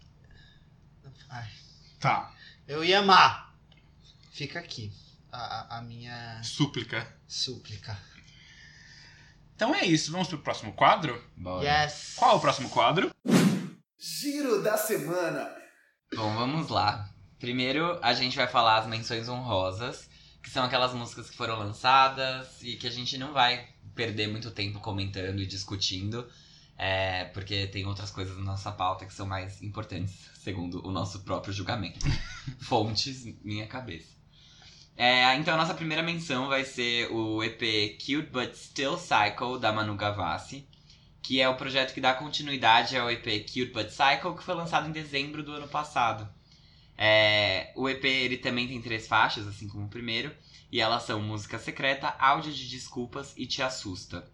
Ai. 1.30 1.50
Tá. 1.98 2.32
Eu 2.68 2.84
ia 2.84 3.00
amar. 3.00 3.56
Fica 4.30 4.60
aqui. 4.60 4.92
A, 5.30 5.78
a- 5.78 5.82
minha 5.82 6.42
Súplica. 6.42 7.06
súplica. 7.26 7.96
Então 9.54 9.74
é 9.74 9.84
isso, 9.84 10.12
vamos 10.12 10.28
pro 10.28 10.38
próximo 10.38 10.72
quadro? 10.72 11.22
Bora. 11.36 11.64
Yes. 11.84 12.14
Qual 12.16 12.32
é 12.32 12.34
o 12.34 12.40
próximo 12.40 12.70
quadro? 12.70 13.10
Giro 13.98 14.62
da 14.62 14.76
semana. 14.76 15.50
Bom, 16.14 16.32
vamos 16.34 16.68
lá. 16.68 17.10
Primeiro, 17.38 17.98
a 18.02 18.14
gente 18.14 18.36
vai 18.36 18.46
falar 18.46 18.78
as 18.78 18.86
menções 18.86 19.28
honrosas, 19.28 20.08
que 20.42 20.50
são 20.50 20.64
aquelas 20.64 20.94
músicas 20.94 21.28
que 21.28 21.36
foram 21.36 21.58
lançadas 21.58 22.62
e 22.62 22.76
que 22.76 22.86
a 22.86 22.90
gente 22.90 23.18
não 23.18 23.32
vai 23.32 23.68
perder 23.94 24.28
muito 24.28 24.50
tempo 24.52 24.78
comentando 24.80 25.40
e 25.40 25.46
discutindo, 25.46 26.28
é, 26.76 27.24
porque 27.26 27.66
tem 27.66 27.84
outras 27.84 28.10
coisas 28.12 28.36
na 28.36 28.44
nossa 28.44 28.70
pauta 28.70 29.04
que 29.04 29.12
são 29.12 29.26
mais 29.26 29.60
importantes, 29.60 30.14
segundo 30.42 30.86
o 30.86 30.90
nosso 30.92 31.20
próprio 31.24 31.52
julgamento. 31.52 31.98
Fontes, 32.62 33.24
minha 33.44 33.66
cabeça. 33.66 34.16
É, 34.98 35.34
então, 35.36 35.54
a 35.54 35.56
nossa 35.56 35.72
primeira 35.72 36.02
menção 36.02 36.48
vai 36.48 36.64
ser 36.64 37.10
o 37.10 37.42
EP 37.42 37.96
Cute 37.98 38.30
But 38.30 38.54
Still 38.54 38.98
Psycho, 38.98 39.56
da 39.56 39.72
Manu 39.72 39.94
Gavassi 39.94 40.68
que 41.28 41.42
é 41.42 41.48
o 41.48 41.56
projeto 41.56 41.92
que 41.92 42.00
dá 42.00 42.14
continuidade 42.14 42.96
ao 42.96 43.10
EP 43.10 43.44
Cute 43.44 43.66
But 43.66 43.90
Cycle, 43.90 44.34
que 44.34 44.42
foi 44.42 44.54
lançado 44.54 44.88
em 44.88 44.92
dezembro 44.92 45.42
do 45.42 45.52
ano 45.52 45.68
passado. 45.68 46.26
É, 46.96 47.70
o 47.76 47.86
EP 47.86 48.02
ele 48.02 48.38
também 48.38 48.66
tem 48.66 48.80
três 48.80 49.06
faixas, 49.06 49.46
assim 49.46 49.68
como 49.68 49.84
o 49.84 49.90
primeiro, 49.90 50.34
e 50.72 50.80
elas 50.80 51.02
são 51.02 51.20
Música 51.20 51.58
Secreta, 51.58 52.16
Áudio 52.18 52.50
de 52.50 52.66
Desculpas 52.70 53.34
e 53.36 53.46
Te 53.46 53.62
Assusta. 53.62 54.26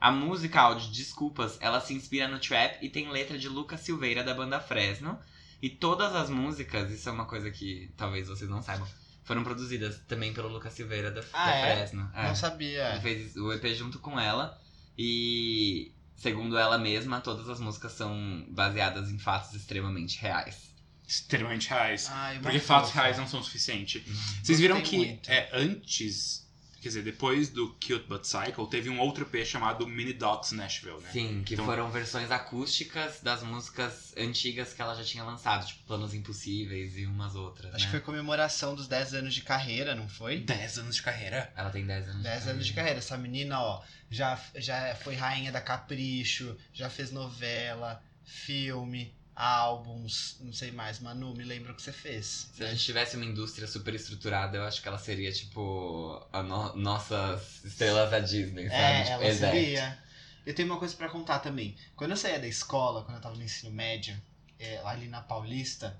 A 0.00 0.12
música 0.12 0.60
Áudio 0.60 0.88
de 0.92 0.98
Desculpas, 0.98 1.58
ela 1.60 1.80
se 1.80 1.92
inspira 1.92 2.28
no 2.28 2.38
trap 2.38 2.78
e 2.80 2.88
tem 2.88 3.10
letra 3.10 3.36
de 3.36 3.48
Lucas 3.48 3.80
Silveira, 3.80 4.22
da 4.22 4.32
banda 4.32 4.60
Fresno, 4.60 5.18
e 5.60 5.68
todas 5.68 6.14
as 6.14 6.30
músicas, 6.30 6.88
isso 6.92 7.08
é 7.08 7.12
uma 7.12 7.26
coisa 7.26 7.50
que 7.50 7.92
talvez 7.96 8.28
vocês 8.28 8.48
não 8.48 8.62
saibam, 8.62 8.86
foram 9.28 9.44
produzidas 9.44 9.98
também 10.08 10.32
pelo 10.32 10.48
Lucas 10.48 10.72
Silveira, 10.72 11.10
da, 11.12 11.20
Ah, 11.32 11.46
da 11.46 11.54
é? 11.56 11.76
Fresno. 11.76 12.10
É. 12.14 12.22
Não 12.26 12.34
sabia. 12.34 12.90
Ele 12.92 13.00
fez 13.00 13.36
o 13.36 13.52
EP 13.52 13.64
junto 13.76 14.00
com 14.00 14.18
ela. 14.18 14.58
E, 14.96 15.92
segundo 16.16 16.58
ela 16.58 16.76
mesma, 16.78 17.20
todas 17.20 17.48
as 17.48 17.60
músicas 17.60 17.92
são 17.92 18.44
baseadas 18.50 19.10
em 19.10 19.18
fatos 19.18 19.54
extremamente 19.54 20.18
reais. 20.20 20.68
Extremamente 21.06 21.68
reais. 21.68 22.08
Ai, 22.10 22.38
Porque 22.40 22.58
fatos 22.58 22.90
fofa. 22.90 23.02
reais 23.02 23.16
não 23.18 23.28
são 23.28 23.40
o 23.40 23.44
suficiente. 23.44 24.00
Vocês 24.42 24.58
viram 24.58 24.80
que 24.82 24.96
muito. 24.96 25.30
é, 25.30 25.48
antes, 25.52 26.47
quer 26.88 27.00
dizer, 27.00 27.02
depois 27.02 27.50
do 27.50 27.68
Cute 27.74 28.06
But 28.08 28.24
Cycle, 28.24 28.66
teve 28.68 28.88
um 28.88 28.98
outro 28.98 29.28
EP 29.30 29.44
chamado 29.44 29.86
Mini 29.86 30.14
Docs 30.14 30.52
Nashville, 30.52 31.00
né? 31.02 31.10
Sim, 31.12 31.42
que 31.44 31.54
Então- 31.54 31.66
foram 31.66 31.90
versões 31.90 32.30
acústicas 32.30 33.20
das 33.20 33.42
músicas 33.42 34.14
antigas 34.16 34.72
que 34.72 34.80
ela 34.80 34.94
já 34.94 35.04
tinha 35.04 35.22
lançado, 35.22 35.66
tipo 35.66 35.84
Planos 35.84 36.14
Impossíveis 36.14 36.96
e 36.96 37.04
umas 37.04 37.34
outras. 37.34 37.74
Acho 37.74 37.86
que 37.86 37.92
né? 37.92 37.98
foi 37.98 38.00
comemoração 38.00 38.74
dos 38.74 38.88
10 38.88 39.14
anos 39.14 39.34
de 39.34 39.42
carreira, 39.42 39.94
não 39.94 40.08
foi? 40.08 40.40
10 40.40 40.78
anos 40.78 40.96
de 40.96 41.02
carreira. 41.02 41.52
Ela 41.54 41.70
tem 41.70 41.84
10 41.86 42.08
anos. 42.08 42.22
10 42.22 42.48
anos 42.48 42.66
de 42.66 42.72
carreira. 42.72 42.98
Essa 42.98 43.18
menina, 43.18 43.60
ó, 43.60 43.82
já, 44.10 44.40
já 44.56 44.94
foi 44.94 45.14
rainha 45.14 45.52
da 45.52 45.60
Capricho, 45.60 46.56
já 46.72 46.88
fez 46.88 47.10
novela, 47.10 48.02
filme, 48.24 49.14
álbuns, 49.38 50.36
não 50.40 50.52
sei 50.52 50.72
mais. 50.72 50.98
Manu, 50.98 51.32
me 51.32 51.44
lembra 51.44 51.70
o 51.72 51.74
que 51.74 51.80
você 51.82 51.92
fez. 51.92 52.50
Se 52.52 52.64
a 52.64 52.66
gente 52.68 52.82
tivesse 52.84 53.14
uma 53.16 53.24
indústria 53.24 53.68
super 53.68 53.94
estruturada, 53.94 54.56
eu 54.58 54.64
acho 54.64 54.82
que 54.82 54.88
ela 54.88 54.98
seria, 54.98 55.30
tipo, 55.30 56.20
a 56.32 56.42
no- 56.42 56.74
nossas 56.74 57.64
estrelas 57.64 58.10
da 58.10 58.18
Disney, 58.18 58.68
sabe? 58.68 58.82
É, 58.82 59.02
tipo, 59.02 59.14
ela 59.14 59.26
Exec. 59.26 59.52
seria. 59.52 59.98
Eu 60.44 60.54
tenho 60.54 60.68
uma 60.68 60.78
coisa 60.78 60.96
pra 60.96 61.08
contar 61.08 61.38
também. 61.38 61.76
Quando 61.94 62.10
eu 62.12 62.16
saía 62.16 62.40
da 62.40 62.48
escola, 62.48 63.04
quando 63.04 63.16
eu 63.18 63.22
tava 63.22 63.36
no 63.36 63.42
ensino 63.44 63.70
médio, 63.70 64.20
é, 64.58 64.80
lá 64.80 64.90
ali 64.90 65.06
na 65.06 65.20
Paulista, 65.20 65.96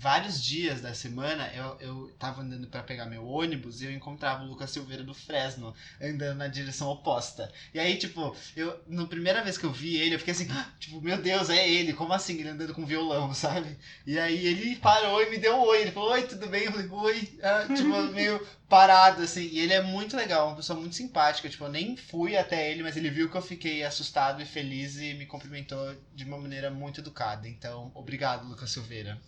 vários 0.00 0.42
dias 0.42 0.80
da 0.80 0.94
semana 0.94 1.50
eu, 1.54 1.76
eu 1.78 2.10
tava 2.18 2.40
andando 2.40 2.66
pra 2.68 2.82
pegar 2.82 3.04
meu 3.04 3.26
ônibus 3.26 3.82
e 3.82 3.84
eu 3.84 3.92
encontrava 3.92 4.42
o 4.42 4.46
Lucas 4.46 4.70
Silveira 4.70 5.04
do 5.04 5.12
Fresno 5.12 5.74
andando 6.00 6.38
na 6.38 6.48
direção 6.48 6.88
oposta. 6.88 7.52
E 7.74 7.78
aí, 7.78 7.98
tipo, 7.98 8.34
eu, 8.56 8.82
na 8.86 9.06
primeira 9.06 9.42
vez 9.42 9.58
que 9.58 9.64
eu 9.64 9.72
vi 9.72 9.96
ele, 9.96 10.14
eu 10.14 10.18
fiquei 10.18 10.32
assim, 10.32 10.48
"Ah", 10.50 10.72
tipo, 10.78 11.02
meu 11.02 11.20
Deus, 11.20 11.50
é 11.50 11.68
ele, 11.68 11.92
como 11.92 12.14
assim? 12.14 12.38
Ele 12.40 12.48
andando 12.48 12.72
com 12.72 12.86
violão, 12.86 13.32
sabe? 13.34 13.76
E 14.06 14.18
aí 14.18 14.46
ele 14.46 14.76
parou 14.76 15.22
e 15.22 15.28
me 15.28 15.36
deu 15.38 15.54
um 15.56 15.60
oi. 15.66 15.82
Ele 15.82 15.92
falou, 15.92 16.12
oi, 16.12 16.22
tudo 16.22 16.46
bem? 16.48 16.64
Eu 16.64 16.72
falei, 16.72 16.88
oi. 16.88 17.38
Ah, 17.42 17.66
tipo, 17.74 17.90
meio 18.14 18.40
parado, 18.70 19.22
assim. 19.22 19.48
E 19.52 19.58
ele 19.58 19.74
é 19.74 19.82
muito 19.82 20.16
legal, 20.16 20.48
uma 20.48 20.56
pessoa 20.56 20.78
muito 20.80 20.96
simpática. 20.96 21.48
Tipo, 21.48 21.64
eu 21.64 21.68
nem 21.70 21.94
fui 21.96 22.36
até 22.38 22.70
ele, 22.70 22.82
mas 22.82 22.96
ele 22.96 23.10
viu 23.10 23.28
que 23.30 23.36
eu 23.36 23.42
fiquei 23.42 23.82
assustado 23.82 24.40
e 24.40 24.46
feliz 24.46 24.96
e 24.96 25.12
me 25.14 25.26
cumprimentou 25.26 25.94
de 26.14 26.24
uma 26.24 26.38
maneira 26.38 26.70
muito 26.70 27.00
educada. 27.00 27.46
Então, 27.46 27.90
obrigado, 27.94 28.48
Lucas 28.48 28.70
Silveira. 28.70 29.20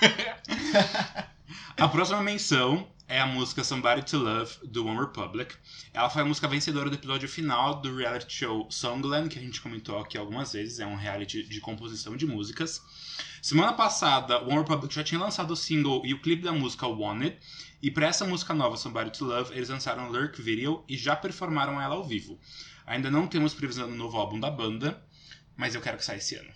A 1.76 1.88
próxima 1.88 2.22
menção 2.22 2.88
é 3.08 3.20
a 3.20 3.26
música 3.26 3.64
Somebody 3.64 4.02
to 4.02 4.18
Love, 4.18 4.52
do 4.66 4.86
One 4.86 4.98
Republic. 4.98 5.54
Ela 5.92 6.08
foi 6.08 6.22
a 6.22 6.24
música 6.24 6.46
vencedora 6.46 6.88
do 6.88 6.94
episódio 6.94 7.28
final 7.28 7.80
do 7.80 7.96
reality 7.96 8.32
show 8.32 8.66
Songland, 8.70 9.28
que 9.28 9.38
a 9.38 9.42
gente 9.42 9.60
comentou 9.60 9.98
aqui 9.98 10.16
algumas 10.16 10.52
vezes. 10.52 10.78
É 10.78 10.86
um 10.86 10.94
reality 10.94 11.42
de 11.42 11.60
composição 11.60 12.16
de 12.16 12.26
músicas. 12.26 12.82
Semana 13.42 13.72
passada, 13.72 14.40
One 14.42 14.58
Republic 14.58 14.94
já 14.94 15.02
tinha 15.02 15.20
lançado 15.20 15.52
o 15.52 15.56
single 15.56 16.02
e 16.04 16.14
o 16.14 16.20
clipe 16.20 16.42
da 16.42 16.52
música 16.52 16.86
Wanted. 16.86 17.38
E 17.82 17.90
para 17.90 18.06
essa 18.06 18.26
música 18.26 18.54
nova, 18.54 18.76
Somebody 18.76 19.10
to 19.10 19.24
Love, 19.24 19.54
eles 19.54 19.68
lançaram 19.68 20.08
um 20.08 20.12
lyric 20.12 20.40
video 20.40 20.84
e 20.88 20.96
já 20.96 21.16
performaram 21.16 21.80
ela 21.80 21.94
ao 21.94 22.04
vivo. 22.04 22.38
Ainda 22.86 23.10
não 23.10 23.26
temos 23.26 23.54
previsão 23.54 23.88
do 23.88 23.96
novo 23.96 24.16
álbum 24.18 24.38
da 24.38 24.50
banda, 24.50 25.02
mas 25.56 25.74
eu 25.74 25.80
quero 25.80 25.96
que 25.96 26.04
saia 26.04 26.18
esse 26.18 26.36
ano. 26.36 26.50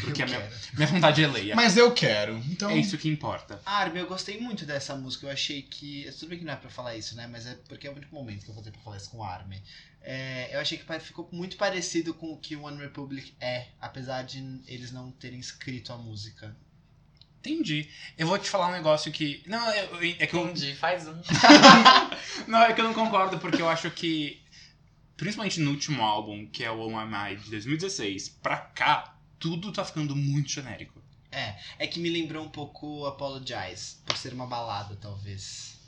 Porque 0.00 0.22
Eu 0.22 0.26
a 0.26 0.28
minha, 0.28 0.50
minha 0.74 0.86
vontade 0.86 1.22
é 1.22 1.26
Leia. 1.26 1.54
Mas 1.54 1.76
eu 1.76 1.92
quero. 1.92 2.36
Então. 2.48 2.70
É 2.70 2.76
isso 2.76 2.98
que 2.98 3.08
importa. 3.08 3.60
Armin, 3.64 4.00
eu 4.00 4.06
gostei 4.06 4.40
muito 4.40 4.64
dessa 4.64 4.94
música. 4.94 5.26
Eu 5.26 5.30
achei 5.30 5.62
que. 5.62 6.10
Tudo 6.18 6.28
bem 6.30 6.38
que 6.38 6.44
não 6.44 6.52
é 6.52 6.56
pra 6.56 6.70
falar 6.70 6.96
isso, 6.96 7.14
né? 7.16 7.26
Mas 7.26 7.46
é 7.46 7.54
porque 7.68 7.86
é 7.86 7.90
o 7.90 7.94
único 7.94 8.14
momento 8.14 8.44
que 8.44 8.50
eu 8.50 8.54
vou 8.54 8.62
ter 8.62 8.70
pra 8.70 8.80
falar 8.80 8.96
isso 8.96 9.10
com 9.10 9.18
o 9.18 9.24
Armin. 9.24 9.60
É, 10.06 10.50
eu 10.54 10.60
achei 10.60 10.76
que 10.76 11.00
ficou 11.00 11.28
muito 11.32 11.56
parecido 11.56 12.12
com 12.12 12.32
o 12.32 12.36
que 12.36 12.54
One 12.54 12.78
Republic 12.78 13.34
é, 13.40 13.68
apesar 13.80 14.22
de 14.22 14.60
eles 14.66 14.92
não 14.92 15.10
terem 15.10 15.40
escrito 15.40 15.92
a 15.92 15.96
música. 15.96 16.54
Entendi. 17.44 17.90
Eu 18.16 18.26
vou 18.26 18.38
te 18.38 18.48
falar 18.48 18.68
um 18.68 18.72
negócio 18.72 19.12
que. 19.12 19.42
Não, 19.46 19.68
é, 19.70 19.88
é 20.18 20.26
que 20.26 20.34
eu. 20.34 20.44
Entendi, 20.44 20.74
faz 20.74 21.06
um. 21.06 21.14
não, 22.48 22.62
é 22.62 22.72
que 22.72 22.80
eu 22.80 22.84
não 22.84 22.94
concordo, 22.94 23.38
porque 23.38 23.60
eu 23.60 23.68
acho 23.68 23.90
que. 23.90 24.42
Principalmente 25.16 25.60
no 25.60 25.70
último 25.70 26.02
álbum, 26.02 26.46
que 26.46 26.64
é 26.64 26.70
o 26.70 26.78
Oh 26.78 26.88
My 26.88 27.06
My 27.06 27.36
de 27.36 27.50
2016, 27.50 28.30
pra 28.42 28.56
cá, 28.56 29.13
tudo 29.44 29.70
tá 29.70 29.84
ficando 29.84 30.16
muito 30.16 30.48
genérico. 30.48 31.02
É, 31.30 31.58
é 31.78 31.86
que 31.86 32.00
me 32.00 32.08
lembrou 32.08 32.42
um 32.42 32.48
pouco 32.48 33.04
Apologize, 33.04 33.96
por 34.06 34.16
ser 34.16 34.32
uma 34.32 34.46
balada, 34.46 34.96
talvez. 34.96 35.78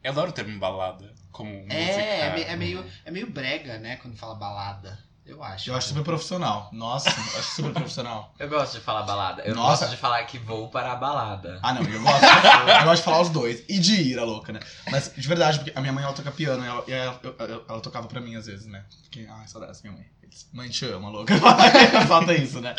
Eu 0.00 0.12
adoro 0.12 0.30
o 0.30 0.32
termo 0.32 0.56
balada 0.56 1.12
como 1.32 1.50
música. 1.50 1.74
É, 1.74 2.20
é, 2.20 2.34
me- 2.34 2.42
é 2.42 2.54
meio, 2.56 2.84
é 3.04 3.10
meio 3.10 3.28
brega, 3.32 3.78
né, 3.80 3.96
quando 3.96 4.16
fala 4.16 4.36
balada. 4.36 4.96
Eu 5.30 5.44
acho. 5.44 5.70
Eu 5.70 5.76
acho 5.76 5.88
super 5.88 6.02
profissional. 6.02 6.68
Nossa, 6.72 7.08
eu 7.08 7.38
acho 7.38 7.54
super 7.54 7.72
profissional. 7.72 8.34
Eu 8.36 8.48
gosto 8.48 8.72
de 8.74 8.80
falar 8.80 9.02
balada. 9.02 9.42
Eu 9.42 9.54
Nossa. 9.54 9.84
gosto 9.84 9.90
de 9.94 9.96
falar 9.96 10.24
que 10.24 10.38
vou 10.38 10.68
para 10.68 10.90
a 10.92 10.96
balada. 10.96 11.60
Ah, 11.62 11.72
não, 11.72 11.82
eu 11.82 12.02
gosto. 12.02 12.24
eu 12.80 12.84
gosto 12.84 12.96
de 12.96 13.02
falar 13.04 13.20
os 13.20 13.28
dois. 13.28 13.62
E 13.68 13.78
de 13.78 13.94
ir, 13.94 14.18
a 14.18 14.24
louca, 14.24 14.52
né? 14.52 14.58
Mas 14.90 15.12
de 15.16 15.28
verdade, 15.28 15.58
porque 15.58 15.72
a 15.76 15.80
minha 15.80 15.92
mãe 15.92 16.02
ela 16.02 16.12
toca 16.12 16.32
piano 16.32 16.64
e 16.64 16.66
ela, 16.68 16.84
e 16.88 16.92
ela, 16.92 17.20
eu- 17.22 17.36
eu- 17.46 17.64
ela 17.68 17.80
tocava 17.80 18.08
pra 18.08 18.20
mim 18.20 18.34
às 18.34 18.46
vezes, 18.46 18.66
né? 18.66 18.82
Porque, 19.02 19.28
ai, 19.30 19.46
saudades, 19.46 19.80
minha 19.82 19.94
mãe. 19.94 20.04
Mãe 20.52 20.68
te 20.68 20.84
ama, 20.86 21.08
louca. 21.10 21.32
Falta 22.08 22.34
isso, 22.34 22.60
né? 22.60 22.74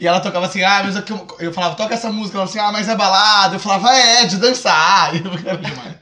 E 0.00 0.06
ela 0.06 0.20
tocava 0.20 0.46
assim, 0.46 0.62
ah, 0.64 0.82
mas 0.84 0.96
eu, 0.96 1.04
eu 1.38 1.52
falava, 1.52 1.76
toca 1.76 1.94
essa 1.94 2.10
música. 2.10 2.38
Ela 2.38 2.44
assim, 2.44 2.58
ah, 2.58 2.72
mas 2.72 2.88
é 2.88 2.96
balada. 2.96 3.54
Eu 3.56 3.60
falava, 3.60 3.92
é, 3.94 4.26
de 4.26 4.36
dançar. 4.36 5.14
E 5.14 5.24
eu 5.24 5.32
ficava 5.38 5.58
demais. 5.58 5.96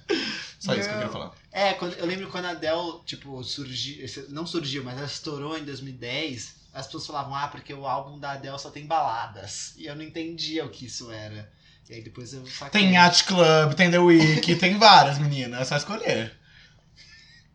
Só 0.59 0.73
isso 0.75 0.89
que 0.89 0.95
eu 0.95 0.99
queria 0.99 1.12
falar. 1.12 1.31
É, 1.57 1.73
quando, 1.73 1.95
eu 1.95 2.05
lembro 2.05 2.29
quando 2.29 2.45
a 2.45 2.51
Adele, 2.51 3.01
tipo, 3.07 3.42
surgiu. 3.42 4.05
Não 4.29 4.47
surgiu, 4.47 4.85
mas 4.85 4.99
ela 4.99 5.07
estourou 5.07 5.57
em 5.57 5.64
2010. 5.64 6.55
As 6.75 6.85
pessoas 6.85 7.07
falavam, 7.07 7.35
ah, 7.35 7.49
porque 7.49 7.73
o 7.73 7.87
álbum 7.87 8.19
da 8.19 8.33
Adele 8.33 8.59
só 8.59 8.69
tem 8.69 8.85
baladas. 8.85 9.73
E 9.79 9.87
eu 9.87 9.97
não 9.97 10.03
entendia 10.03 10.66
o 10.66 10.69
que 10.69 10.85
isso 10.85 11.11
era. 11.11 11.51
E 11.88 11.95
aí 11.95 12.03
depois 12.03 12.35
eu 12.35 12.47
saquei. 12.47 12.79
Tem 12.79 12.92
Yacht 12.92 13.25
Club, 13.25 13.73
tem 13.75 13.90
The 13.90 13.99
Week, 13.99 14.55
tem 14.57 14.77
várias, 14.77 15.19
meninas. 15.19 15.62
É 15.62 15.64
só 15.64 15.79
escolher. 15.79 16.37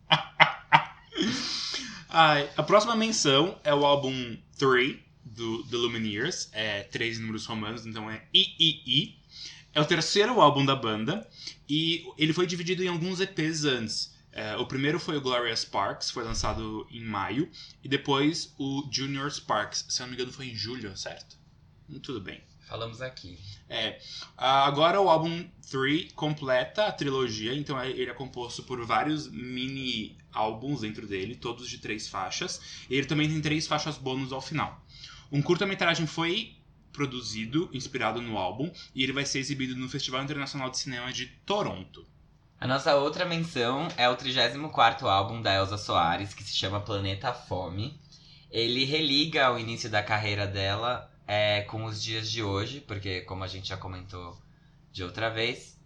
Ai, 2.09 2.49
a 2.57 2.63
próxima 2.63 2.95
menção 2.95 3.55
é 3.63 3.71
o 3.71 3.85
álbum 3.85 4.35
3 4.57 4.97
do 5.23 5.63
The 5.65 5.77
Lumineers. 5.77 6.49
É 6.53 6.81
três 6.81 7.19
números 7.19 7.45
romanos, 7.45 7.85
então 7.85 8.09
é 8.09 8.23
III. 8.33 9.20
É 9.73 9.79
o 9.81 9.85
terceiro 9.85 10.39
álbum 10.41 10.65
da 10.65 10.75
banda 10.75 11.27
e 11.69 12.03
ele 12.17 12.33
foi 12.33 12.45
dividido 12.45 12.83
em 12.83 12.87
alguns 12.87 13.19
EPs 13.21 13.63
antes. 13.65 14.13
É, 14.33 14.55
o 14.57 14.65
primeiro 14.65 14.99
foi 14.99 15.17
o 15.17 15.21
Gloria 15.21 15.55
Sparks, 15.55 16.09
foi 16.09 16.23
lançado 16.23 16.87
em 16.89 17.03
maio, 17.03 17.49
e 17.83 17.89
depois 17.89 18.53
o 18.57 18.87
Junior 18.89 19.29
Sparks, 19.29 19.85
se 19.89 20.01
eu 20.01 20.05
não 20.05 20.11
me 20.11 20.15
engano 20.17 20.31
foi 20.31 20.47
em 20.49 20.55
julho, 20.55 20.95
certo? 20.95 21.37
Hum, 21.89 21.99
Tudo 21.99 22.21
bem. 22.21 22.41
Falamos 22.67 23.01
aqui. 23.01 23.37
Ah, 24.37 24.65
Agora 24.65 25.01
o 25.01 25.09
álbum 25.09 25.45
3 25.69 26.13
completa 26.13 26.85
a 26.85 26.91
trilogia, 26.93 27.53
então 27.53 27.77
é- 27.77 27.89
ele 27.89 28.09
é 28.09 28.13
composto 28.13 28.63
por 28.63 28.81
vários 28.85 29.27
mini 29.29 30.17
álbuns 30.31 30.79
dentro 30.79 31.05
dele, 31.05 31.35
todos 31.35 31.69
de 31.69 31.79
três 31.79 32.07
faixas. 32.07 32.61
E 32.89 32.95
ele 32.95 33.05
também 33.07 33.27
tem 33.27 33.41
três 33.41 33.67
faixas 33.67 33.97
bônus 33.97 34.31
ao 34.31 34.41
final. 34.41 34.81
Um 35.29 35.41
curta-metragem 35.41 36.07
foi 36.07 36.55
produzido, 36.91 37.69
inspirado 37.73 38.21
no 38.21 38.37
álbum, 38.37 38.71
e 38.93 39.03
ele 39.03 39.13
vai 39.13 39.25
ser 39.25 39.39
exibido 39.39 39.75
no 39.75 39.89
Festival 39.89 40.23
Internacional 40.23 40.69
de 40.69 40.77
Cinema 40.77 41.11
de 41.11 41.27
Toronto. 41.45 42.05
A 42.59 42.67
nossa 42.67 42.95
outra 42.95 43.25
menção 43.25 43.87
é 43.97 44.07
o 44.07 44.15
34º 44.15 45.03
álbum 45.05 45.41
da 45.41 45.53
Elza 45.55 45.77
Soares, 45.77 46.33
que 46.33 46.43
se 46.43 46.55
chama 46.55 46.79
Planeta 46.79 47.33
Fome. 47.33 47.99
Ele 48.51 48.85
religa 48.85 49.51
o 49.51 49.57
início 49.57 49.89
da 49.89 50.03
carreira 50.03 50.45
dela 50.45 51.11
é, 51.27 51.61
com 51.61 51.85
os 51.85 52.03
dias 52.03 52.29
de 52.29 52.43
hoje, 52.43 52.79
porque 52.81 53.21
como 53.21 53.43
a 53.43 53.47
gente 53.47 53.69
já 53.69 53.77
comentou 53.77 54.37
de 54.91 55.03
outra 55.03 55.29
vez, 55.29 55.79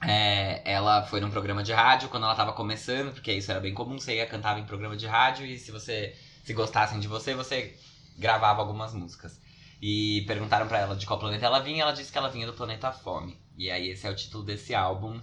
é, 0.00 0.62
ela 0.64 1.02
foi 1.02 1.20
num 1.20 1.30
programa 1.30 1.62
de 1.62 1.72
rádio 1.72 2.08
quando 2.08 2.24
ela 2.24 2.34
tava 2.34 2.52
começando, 2.52 3.12
porque 3.12 3.32
isso 3.32 3.50
era 3.50 3.60
bem 3.60 3.74
comum, 3.74 3.98
você 3.98 4.14
ia 4.16 4.26
cantava 4.26 4.60
em 4.60 4.64
programa 4.64 4.96
de 4.96 5.06
rádio 5.06 5.44
e 5.44 5.58
se 5.58 5.70
você 5.70 6.16
se 6.44 6.54
gostassem 6.54 7.00
de 7.00 7.08
você, 7.08 7.34
você 7.34 7.76
gravava 8.16 8.60
algumas 8.60 8.94
músicas. 8.94 9.40
E 9.80 10.24
perguntaram 10.26 10.66
pra 10.66 10.78
ela 10.78 10.96
de 10.96 11.06
qual 11.06 11.18
planeta 11.18 11.46
ela 11.46 11.60
vinha, 11.60 11.82
ela 11.82 11.92
disse 11.92 12.10
que 12.10 12.18
ela 12.18 12.28
vinha 12.28 12.46
do 12.46 12.52
planeta 12.52 12.90
Fome. 12.92 13.38
E 13.56 13.70
aí 13.70 13.88
esse 13.88 14.06
é 14.06 14.10
o 14.10 14.16
título 14.16 14.44
desse 14.44 14.74
álbum, 14.74 15.20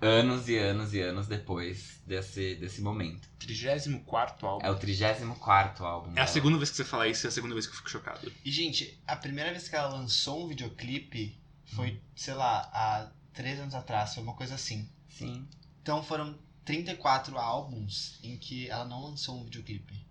anos 0.00 0.48
e 0.48 0.58
anos 0.58 0.92
e 0.92 1.00
anos 1.00 1.26
depois 1.26 2.00
desse, 2.06 2.56
desse 2.56 2.80
momento. 2.80 3.28
34 3.38 4.46
álbum. 4.46 4.66
É 4.66 4.70
o 4.70 4.76
34 4.76 5.84
álbum. 5.84 6.08
É 6.08 6.10
a 6.10 6.14
dela. 6.14 6.26
segunda 6.26 6.56
vez 6.58 6.70
que 6.70 6.76
você 6.76 6.84
fala 6.84 7.08
isso 7.08 7.24
e 7.24 7.26
é 7.26 7.30
a 7.30 7.32
segunda 7.32 7.54
vez 7.54 7.66
que 7.66 7.72
eu 7.72 7.76
fico 7.76 7.90
chocado. 7.90 8.32
E, 8.44 8.50
gente, 8.50 9.00
a 9.06 9.16
primeira 9.16 9.50
vez 9.50 9.68
que 9.68 9.76
ela 9.76 9.88
lançou 9.88 10.44
um 10.44 10.48
videoclipe 10.48 11.40
foi, 11.64 12.00
sei 12.14 12.34
lá, 12.34 12.68
há 12.72 13.10
três 13.32 13.58
anos 13.58 13.74
atrás, 13.74 14.14
foi 14.14 14.22
uma 14.22 14.34
coisa 14.34 14.54
assim. 14.54 14.88
Sim. 15.08 15.48
Então 15.82 16.02
foram 16.02 16.38
34 16.64 17.38
álbuns 17.38 18.18
em 18.22 18.36
que 18.36 18.68
ela 18.68 18.84
não 18.84 19.02
lançou 19.02 19.40
um 19.40 19.44
videoclipe. 19.44 20.03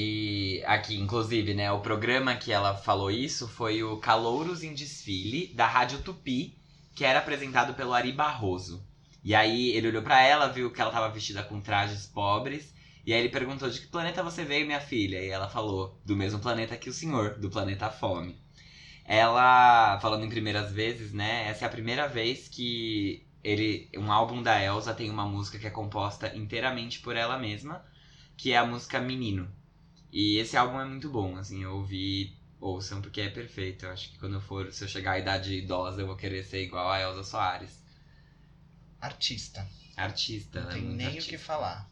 E 0.00 0.62
aqui, 0.64 0.96
inclusive, 0.96 1.54
né, 1.54 1.72
o 1.72 1.80
programa 1.80 2.36
que 2.36 2.52
ela 2.52 2.72
falou 2.72 3.10
isso 3.10 3.48
foi 3.48 3.82
o 3.82 3.96
Calouros 3.96 4.62
em 4.62 4.72
Desfile, 4.72 5.52
da 5.56 5.66
Rádio 5.66 6.02
Tupi, 6.02 6.56
que 6.94 7.04
era 7.04 7.18
apresentado 7.18 7.74
pelo 7.74 7.92
Ari 7.92 8.12
Barroso. 8.12 8.86
E 9.24 9.34
aí 9.34 9.70
ele 9.70 9.88
olhou 9.88 10.00
pra 10.00 10.22
ela, 10.22 10.46
viu 10.46 10.70
que 10.70 10.80
ela 10.80 10.92
tava 10.92 11.08
vestida 11.08 11.42
com 11.42 11.60
trajes 11.60 12.06
pobres, 12.06 12.72
e 13.04 13.12
aí 13.12 13.18
ele 13.18 13.28
perguntou 13.28 13.68
de 13.68 13.80
que 13.80 13.88
planeta 13.88 14.22
você 14.22 14.44
veio, 14.44 14.66
minha 14.66 14.80
filha? 14.80 15.20
E 15.20 15.30
ela 15.30 15.48
falou, 15.48 16.00
do 16.04 16.14
mesmo 16.14 16.38
planeta 16.38 16.76
que 16.76 16.88
o 16.88 16.92
senhor, 16.94 17.36
do 17.36 17.50
planeta 17.50 17.90
Fome. 17.90 18.40
Ela, 19.04 19.98
falando 19.98 20.24
em 20.24 20.30
primeiras 20.30 20.70
vezes, 20.70 21.12
né, 21.12 21.48
essa 21.48 21.64
é 21.64 21.66
a 21.66 21.72
primeira 21.72 22.06
vez 22.06 22.46
que 22.46 23.26
ele, 23.42 23.90
um 23.96 24.12
álbum 24.12 24.44
da 24.44 24.62
Elsa 24.62 24.94
tem 24.94 25.10
uma 25.10 25.26
música 25.26 25.58
que 25.58 25.66
é 25.66 25.70
composta 25.70 26.36
inteiramente 26.36 27.00
por 27.00 27.16
ela 27.16 27.36
mesma, 27.36 27.84
que 28.36 28.52
é 28.52 28.58
a 28.58 28.64
música 28.64 29.00
Menino. 29.00 29.57
E 30.12 30.38
esse 30.38 30.56
álbum 30.56 30.80
é 30.80 30.84
muito 30.84 31.10
bom, 31.10 31.36
assim, 31.36 31.62
eu 31.62 31.76
ouvi, 31.76 32.36
ouçam, 32.60 33.00
porque 33.02 33.20
é 33.20 33.28
perfeito. 33.28 33.84
Eu 33.86 33.92
acho 33.92 34.10
que 34.10 34.18
quando 34.18 34.34
eu 34.34 34.40
for, 34.40 34.72
se 34.72 34.84
eu 34.84 34.88
chegar 34.88 35.12
à 35.12 35.18
idade 35.18 35.54
idosa, 35.54 36.00
eu 36.00 36.06
vou 36.06 36.16
querer 36.16 36.44
ser 36.44 36.62
igual 36.62 36.90
a 36.90 37.00
Elza 37.00 37.24
Soares. 37.24 37.78
Artista. 39.00 39.66
Artista, 39.96 40.60
Não 40.60 40.66
ela 40.70 40.70
é 40.70 40.74
tem 40.74 40.82
muito 40.84 40.96
nem 40.96 41.06
o 41.06 41.10
artista. 41.10 41.30
que 41.30 41.38
falar. 41.38 41.90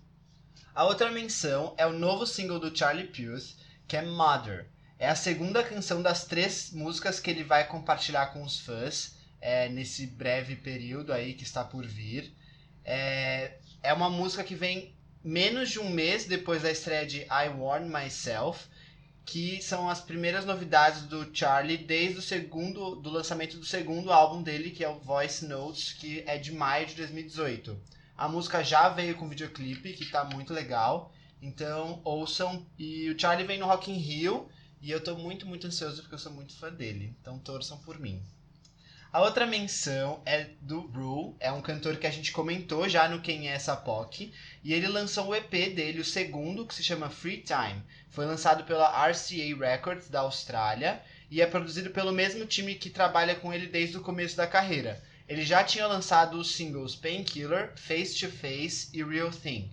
A 0.74 0.84
outra 0.84 1.10
menção 1.10 1.74
é 1.76 1.86
o 1.86 1.92
novo 1.92 2.26
single 2.26 2.58
do 2.60 2.76
Charlie 2.76 3.06
Puth, 3.08 3.56
que 3.86 3.96
é 3.96 4.02
Mother. 4.02 4.66
É 4.98 5.08
a 5.08 5.14
segunda 5.14 5.62
canção 5.62 6.02
das 6.02 6.24
três 6.24 6.70
músicas 6.72 7.20
que 7.20 7.30
ele 7.30 7.44
vai 7.44 7.66
compartilhar 7.66 8.26
com 8.28 8.42
os 8.42 8.58
fãs 8.60 9.16
é, 9.40 9.68
nesse 9.68 10.06
breve 10.06 10.56
período 10.56 11.12
aí 11.12 11.34
que 11.34 11.42
está 11.44 11.62
por 11.64 11.86
vir. 11.86 12.32
É, 12.84 13.58
é 13.82 13.92
uma 13.92 14.08
música 14.08 14.42
que 14.42 14.54
vem 14.54 14.94
menos 15.26 15.70
de 15.70 15.80
um 15.80 15.90
mês 15.90 16.24
depois 16.24 16.62
da 16.62 16.70
estreia 16.70 17.04
de 17.04 17.22
I 17.22 17.48
Warn 17.58 17.90
Myself, 17.90 18.68
que 19.24 19.60
são 19.60 19.90
as 19.90 20.00
primeiras 20.00 20.44
novidades 20.44 21.02
do 21.02 21.28
Charlie 21.36 21.78
desde 21.78 22.20
o 22.20 22.22
segundo 22.22 22.94
do 22.94 23.10
lançamento 23.10 23.58
do 23.58 23.66
segundo 23.66 24.12
álbum 24.12 24.40
dele, 24.40 24.70
que 24.70 24.84
é 24.84 24.88
o 24.88 25.00
Voice 25.00 25.44
Notes, 25.44 25.94
que 25.94 26.22
é 26.28 26.38
de 26.38 26.52
maio 26.52 26.86
de 26.86 26.94
2018. 26.94 27.76
A 28.16 28.28
música 28.28 28.62
já 28.62 28.88
veio 28.88 29.16
com 29.16 29.28
videoclipe, 29.28 29.94
que 29.94 30.06
tá 30.06 30.24
muito 30.24 30.54
legal. 30.54 31.12
Então, 31.42 32.00
ouçam. 32.04 32.64
E 32.78 33.10
o 33.10 33.18
Charlie 33.18 33.46
vem 33.46 33.58
no 33.58 33.66
Rock 33.66 33.90
in 33.90 33.98
Rio. 33.98 34.48
E 34.80 34.92
eu 34.92 35.02
tô 35.02 35.16
muito, 35.16 35.44
muito 35.44 35.66
ansioso 35.66 36.02
porque 36.02 36.14
eu 36.14 36.20
sou 36.20 36.32
muito 36.32 36.56
fã 36.56 36.72
dele. 36.72 37.16
Então, 37.20 37.36
torçam 37.40 37.78
por 37.78 37.98
mim. 37.98 38.22
A 39.12 39.22
outra 39.22 39.46
menção 39.46 40.20
é 40.26 40.50
do 40.60 40.80
Rue. 40.80 41.34
É 41.40 41.50
um 41.50 41.62
cantor 41.62 41.96
que 41.96 42.06
a 42.06 42.10
gente 42.10 42.32
comentou 42.32 42.88
já 42.88 43.08
no 43.08 43.20
Quem 43.20 43.48
é 43.48 43.52
essa 43.52 43.76
POC. 43.76 44.32
E 44.62 44.72
ele 44.74 44.88
lançou 44.88 45.28
o 45.28 45.34
EP 45.34 45.50
dele, 45.50 46.00
o 46.00 46.04
segundo, 46.04 46.66
que 46.66 46.74
se 46.74 46.82
chama 46.82 47.08
Free 47.08 47.42
Time. 47.42 47.82
Foi 48.10 48.26
lançado 48.26 48.64
pela 48.64 48.88
RCA 49.08 49.56
Records 49.58 50.08
da 50.08 50.20
Austrália. 50.20 51.00
E 51.30 51.40
é 51.40 51.46
produzido 51.46 51.90
pelo 51.90 52.12
mesmo 52.12 52.44
time 52.46 52.74
que 52.74 52.90
trabalha 52.90 53.34
com 53.34 53.52
ele 53.52 53.66
desde 53.66 53.96
o 53.96 54.02
começo 54.02 54.36
da 54.36 54.46
carreira. 54.46 55.02
Ele 55.28 55.44
já 55.44 55.64
tinha 55.64 55.86
lançado 55.86 56.38
os 56.38 56.54
singles 56.54 56.94
Painkiller, 56.94 57.72
Face 57.76 58.18
to 58.18 58.30
Face 58.30 58.88
e 58.92 59.02
Real 59.02 59.30
Thing. 59.30 59.72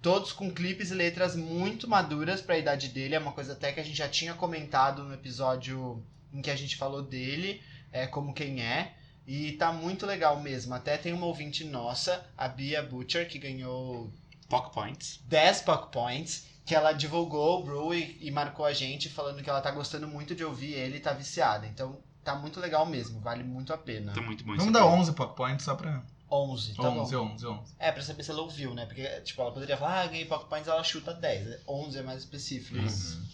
Todos 0.00 0.32
com 0.32 0.50
clipes 0.50 0.90
e 0.90 0.94
letras 0.94 1.34
muito 1.34 1.88
maduras 1.88 2.40
para 2.40 2.56
a 2.56 2.58
idade 2.58 2.88
dele, 2.88 3.14
é 3.14 3.18
uma 3.18 3.32
coisa 3.32 3.52
até 3.52 3.72
que 3.72 3.80
a 3.80 3.84
gente 3.84 3.96
já 3.96 4.08
tinha 4.08 4.34
comentado 4.34 5.04
no 5.04 5.14
episódio 5.14 6.04
em 6.32 6.40
que 6.40 6.50
a 6.50 6.56
gente 6.56 6.76
falou 6.76 7.02
dele, 7.02 7.60
é, 7.92 8.06
como 8.06 8.34
quem 8.34 8.62
é. 8.62 8.94
E 9.26 9.52
tá 9.52 9.72
muito 9.72 10.04
legal 10.04 10.40
mesmo. 10.40 10.74
Até 10.74 10.96
tem 10.96 11.12
uma 11.12 11.26
ouvinte 11.26 11.64
nossa, 11.64 12.24
a 12.36 12.48
Bia 12.48 12.82
Butcher, 12.82 13.28
que 13.28 13.38
ganhou 13.38 14.12
Pock 14.48 14.74
Points. 14.74 15.20
10 15.26 15.62
Puck 15.62 15.92
Points. 15.92 16.46
que 16.64 16.74
ela 16.74 16.92
divulgou 16.92 17.60
o 17.60 17.64
Brew 17.64 17.94
e, 17.94 18.18
e 18.20 18.30
marcou 18.30 18.64
a 18.64 18.72
gente 18.72 19.08
falando 19.08 19.42
que 19.42 19.48
ela 19.48 19.60
tá 19.60 19.70
gostando 19.70 20.08
muito 20.08 20.34
de 20.34 20.44
ouvir 20.44 20.72
ele 20.72 20.96
e 20.96 21.00
tá 21.00 21.12
viciada. 21.12 21.66
Então 21.66 21.98
tá 22.24 22.34
muito 22.34 22.60
legal 22.60 22.86
mesmo, 22.86 23.20
vale 23.20 23.42
muito 23.42 23.72
a 23.72 23.78
pena. 23.78 24.12
Tá 24.12 24.20
muito 24.20 24.44
bom 24.44 24.56
Vamos 24.56 24.72
dar 24.72 24.80
EP. 24.80 24.92
11 24.92 25.12
Pock 25.12 25.36
Points 25.36 25.64
só 25.64 25.74
pra. 25.74 26.02
11, 26.30 26.74
tá 26.74 26.82
11, 26.88 27.14
bom. 27.14 27.24
11, 27.32 27.46
11. 27.46 27.74
É, 27.78 27.92
pra 27.92 28.02
saber 28.02 28.22
se 28.22 28.30
ela 28.30 28.40
ouviu, 28.40 28.74
né? 28.74 28.86
Porque, 28.86 29.06
tipo, 29.20 29.42
ela 29.42 29.52
poderia 29.52 29.76
falar, 29.76 30.00
ah, 30.00 30.06
ganhei 30.06 30.24
Pocket 30.24 30.48
Points, 30.48 30.66
ela 30.66 30.82
chuta 30.82 31.12
10. 31.12 31.60
11 31.68 31.98
é 31.98 32.02
mais 32.02 32.20
específico. 32.20 32.78
Uhum. 32.78 33.26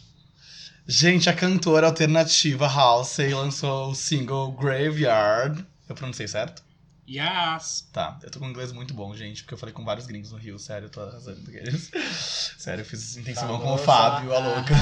Gente, 0.91 1.29
a 1.29 1.35
cantora 1.35 1.87
alternativa 1.87 2.67
Halsey 2.67 3.35
lançou 3.35 3.91
o 3.91 3.95
single 3.95 4.53
Graveyard. 4.53 5.63
Eu 5.87 5.95
pronunciei 5.95 6.27
certo? 6.27 6.63
Yes! 7.07 7.87
Tá, 7.93 8.19
eu 8.23 8.31
tô 8.31 8.39
com 8.39 8.49
inglês 8.49 8.73
muito 8.73 8.95
bom, 8.95 9.15
gente, 9.15 9.43
porque 9.43 9.53
eu 9.53 9.59
falei 9.59 9.75
com 9.75 9.85
vários 9.85 10.07
gringos 10.07 10.33
no 10.33 10.39
Rio, 10.39 10.59
sério, 10.59 10.87
eu 10.87 10.91
tô 10.91 11.03
arrasando 11.03 11.43
com 11.45 11.51
eles. 11.51 11.91
Sério, 12.57 12.81
eu 12.81 12.87
fiz 12.87 13.19
intensivão 13.19 13.61
com 13.61 13.75
o 13.75 13.77
Fábio, 13.77 14.33
a 14.33 14.39
louca. 14.39 14.75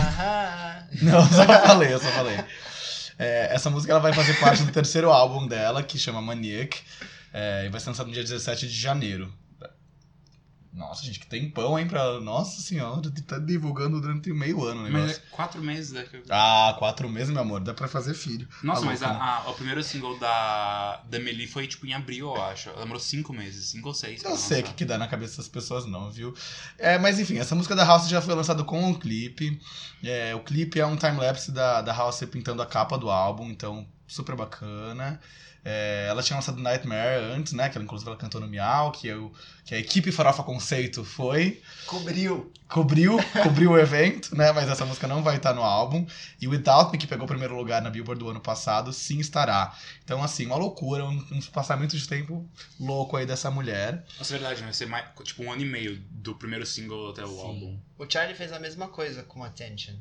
Não, 1.03 1.19
eu 1.19 1.27
só 1.27 1.45
falei, 1.45 1.92
eu 1.92 1.99
só 1.99 2.11
falei. 2.12 2.38
É, 3.19 3.53
essa 3.53 3.69
música 3.69 3.92
ela 3.92 4.01
vai 4.01 4.12
fazer 4.12 4.38
parte 4.38 4.62
do 4.62 4.71
terceiro 4.71 5.11
álbum 5.11 5.45
dela, 5.49 5.83
que 5.83 5.99
chama 5.99 6.23
Maniac, 6.23 6.81
é, 7.33 7.66
e 7.66 7.69
vai 7.69 7.81
ser 7.81 7.88
lançado 7.88 8.07
no 8.07 8.12
dia 8.12 8.23
17 8.23 8.69
de 8.69 8.79
janeiro. 8.79 9.33
Nossa, 10.77 11.03
gente, 11.03 11.19
que 11.19 11.27
tempão, 11.27 11.79
hein? 11.79 11.89
Pra... 11.89 12.21
Nossa 12.21 12.61
senhora, 12.61 13.01
tá 13.27 13.39
divulgando 13.39 13.99
durante 13.99 14.31
meio 14.31 14.62
ano 14.62 14.87
o 14.87 14.93
Mas 14.93 15.17
é 15.17 15.23
quatro 15.31 15.62
meses 15.62 15.91
daqui. 15.93 16.23
Ah, 16.29 16.77
quatro 16.79 17.09
meses, 17.09 17.31
meu 17.31 17.41
amor, 17.41 17.61
dá 17.61 17.73
pra 17.73 17.89
fazer 17.89 18.12
filho. 18.12 18.47
Nossa, 18.62 18.83
Tá 18.83 18.87
mas 18.87 19.03
a, 19.03 19.09
a- 19.11 19.51
o 19.51 19.55
primeiro 19.55 19.83
single 19.83 20.19
da, 20.19 21.01
da 21.09 21.19
Meli 21.19 21.47
foi 21.47 21.67
tipo 21.67 21.87
em 21.87 21.95
abril, 21.95 22.27
eu 22.27 22.43
acho. 22.43 22.69
Ela 22.69 22.81
demorou 22.81 23.01
cinco 23.01 23.33
meses, 23.33 23.67
cinco 23.71 23.89
ou 23.89 23.95
seis. 23.95 24.23
Eu 24.23 24.37
sei 24.37 24.61
o 24.61 24.65
que, 24.65 24.75
que 24.75 24.85
dá 24.85 24.99
na 24.99 25.09
cabeça 25.09 25.39
das 25.39 25.49
pessoas, 25.49 25.87
não, 25.87 26.11
viu? 26.11 26.35
É, 26.79 26.99
mas 26.99 27.19
enfim, 27.19 27.39
essa 27.39 27.55
música 27.55 27.75
da 27.75 27.85
House 27.85 28.07
já 28.07 28.21
foi 28.21 28.35
lançada 28.35 28.62
com 28.62 28.79
um 28.85 28.93
clipe. 28.93 29.59
É, 30.05 30.35
o 30.35 30.41
clipe 30.41 30.79
é 30.79 30.85
um 30.85 30.97
time-lapse 30.97 31.53
da, 31.53 31.81
da 31.81 31.95
House 31.95 32.21
pintando 32.31 32.61
a 32.61 32.67
capa 32.67 32.99
do 32.99 33.11
álbum, 33.11 33.49
então 33.49 33.87
super 34.07 34.37
bacana. 34.37 35.19
É, 35.68 36.07
ela 36.09 36.22
tinha 36.22 36.37
lançado 36.37 36.61
Nightmare 36.62 37.20
antes, 37.35 37.52
né? 37.52 37.68
Que 37.68 37.76
ela, 37.76 37.85
inclusive 37.85 38.09
ela 38.09 38.16
cantou 38.16 38.40
no 38.40 38.46
Miau, 38.46 38.92
que, 38.92 39.09
eu, 39.09 39.33
que 39.64 39.74
a 39.74 39.79
equipe 39.79 40.12
Farofa 40.12 40.44
Conceito 40.44 41.05
foi. 41.05 41.61
Cobriu. 41.87 42.52
Cobriu, 42.68 43.18
cobriu 43.42 43.72
o 43.72 43.79
evento, 43.79 44.33
né? 44.37 44.52
Mas 44.52 44.68
essa 44.68 44.85
música 44.87 45.09
não 45.09 45.24
vai 45.24 45.38
estar 45.38 45.52
no 45.52 45.64
álbum. 45.64 46.07
E 46.40 46.46
Without 46.46 46.92
Me, 46.92 46.98
que 46.98 47.07
pegou 47.09 47.24
o 47.24 47.29
primeiro 47.29 47.57
lugar 47.57 47.83
na 47.83 47.90
Billboard 47.90 48.22
do 48.22 48.31
ano 48.31 48.38
passado, 48.40 48.92
sim 48.92 49.18
estará. 49.18 49.76
Então, 50.05 50.22
assim, 50.22 50.46
uma 50.46 50.55
loucura, 50.55 51.05
um, 51.05 51.16
um 51.33 51.40
passamento 51.52 51.96
de 51.98 52.07
tempo 52.09 52.48
louco 52.79 53.16
aí 53.16 53.26
dessa 53.26 53.50
mulher. 53.50 54.05
Nossa, 54.18 54.37
é 54.37 54.38
verdade, 54.38 54.62
vai 54.62 54.72
ser 54.72 54.87
mais, 54.87 55.05
tipo 55.24 55.42
um 55.42 55.50
ano 55.50 55.62
e 55.62 55.66
meio 55.66 55.98
do 56.12 56.37
primeiro 56.37 56.64
single 56.64 57.11
até 57.11 57.24
o 57.24 57.29
Sim. 57.29 57.40
álbum. 57.40 57.79
O 57.98 58.07
Charlie 58.09 58.37
fez 58.37 58.52
a 58.52 58.61
mesma 58.61 58.87
coisa 58.87 59.24
com 59.24 59.42
Attention. 59.42 59.94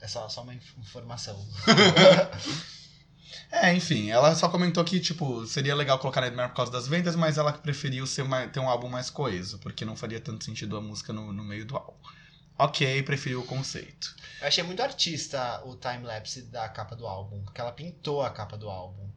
É 0.00 0.08
só, 0.08 0.26
só 0.30 0.42
uma 0.42 0.54
inf- 0.54 0.78
informação. 0.78 1.46
É, 3.50 3.72
enfim, 3.74 4.10
ela 4.10 4.34
só 4.34 4.48
comentou 4.48 4.82
que, 4.84 4.98
tipo, 5.00 5.46
seria 5.46 5.74
legal 5.74 5.98
colocar 5.98 6.20
Nightmare 6.20 6.48
por 6.50 6.56
causa 6.56 6.72
das 6.72 6.86
vendas, 6.88 7.14
mas 7.16 7.38
ela 7.38 7.52
preferiu 7.52 8.06
ser 8.06 8.24
mais- 8.24 8.50
ter 8.50 8.60
um 8.60 8.68
álbum 8.68 8.88
mais 8.88 9.08
coeso, 9.10 9.58
porque 9.58 9.84
não 9.84 9.96
faria 9.96 10.20
tanto 10.20 10.44
sentido 10.44 10.76
a 10.76 10.80
música 10.80 11.12
no, 11.12 11.32
no 11.32 11.42
meio 11.44 11.64
do 11.64 11.76
álbum. 11.76 11.94
Ok, 12.58 13.02
preferiu 13.02 13.40
o 13.40 13.46
conceito. 13.46 14.14
Eu 14.40 14.48
achei 14.48 14.62
muito 14.62 14.82
artista 14.82 15.60
o 15.64 15.74
time-lapse 15.76 16.42
da 16.42 16.68
capa 16.68 16.94
do 16.94 17.06
álbum. 17.06 17.42
Porque 17.44 17.60
ela 17.60 17.72
pintou 17.72 18.22
a 18.22 18.30
capa 18.30 18.56
do 18.56 18.68
álbum. 18.68 19.08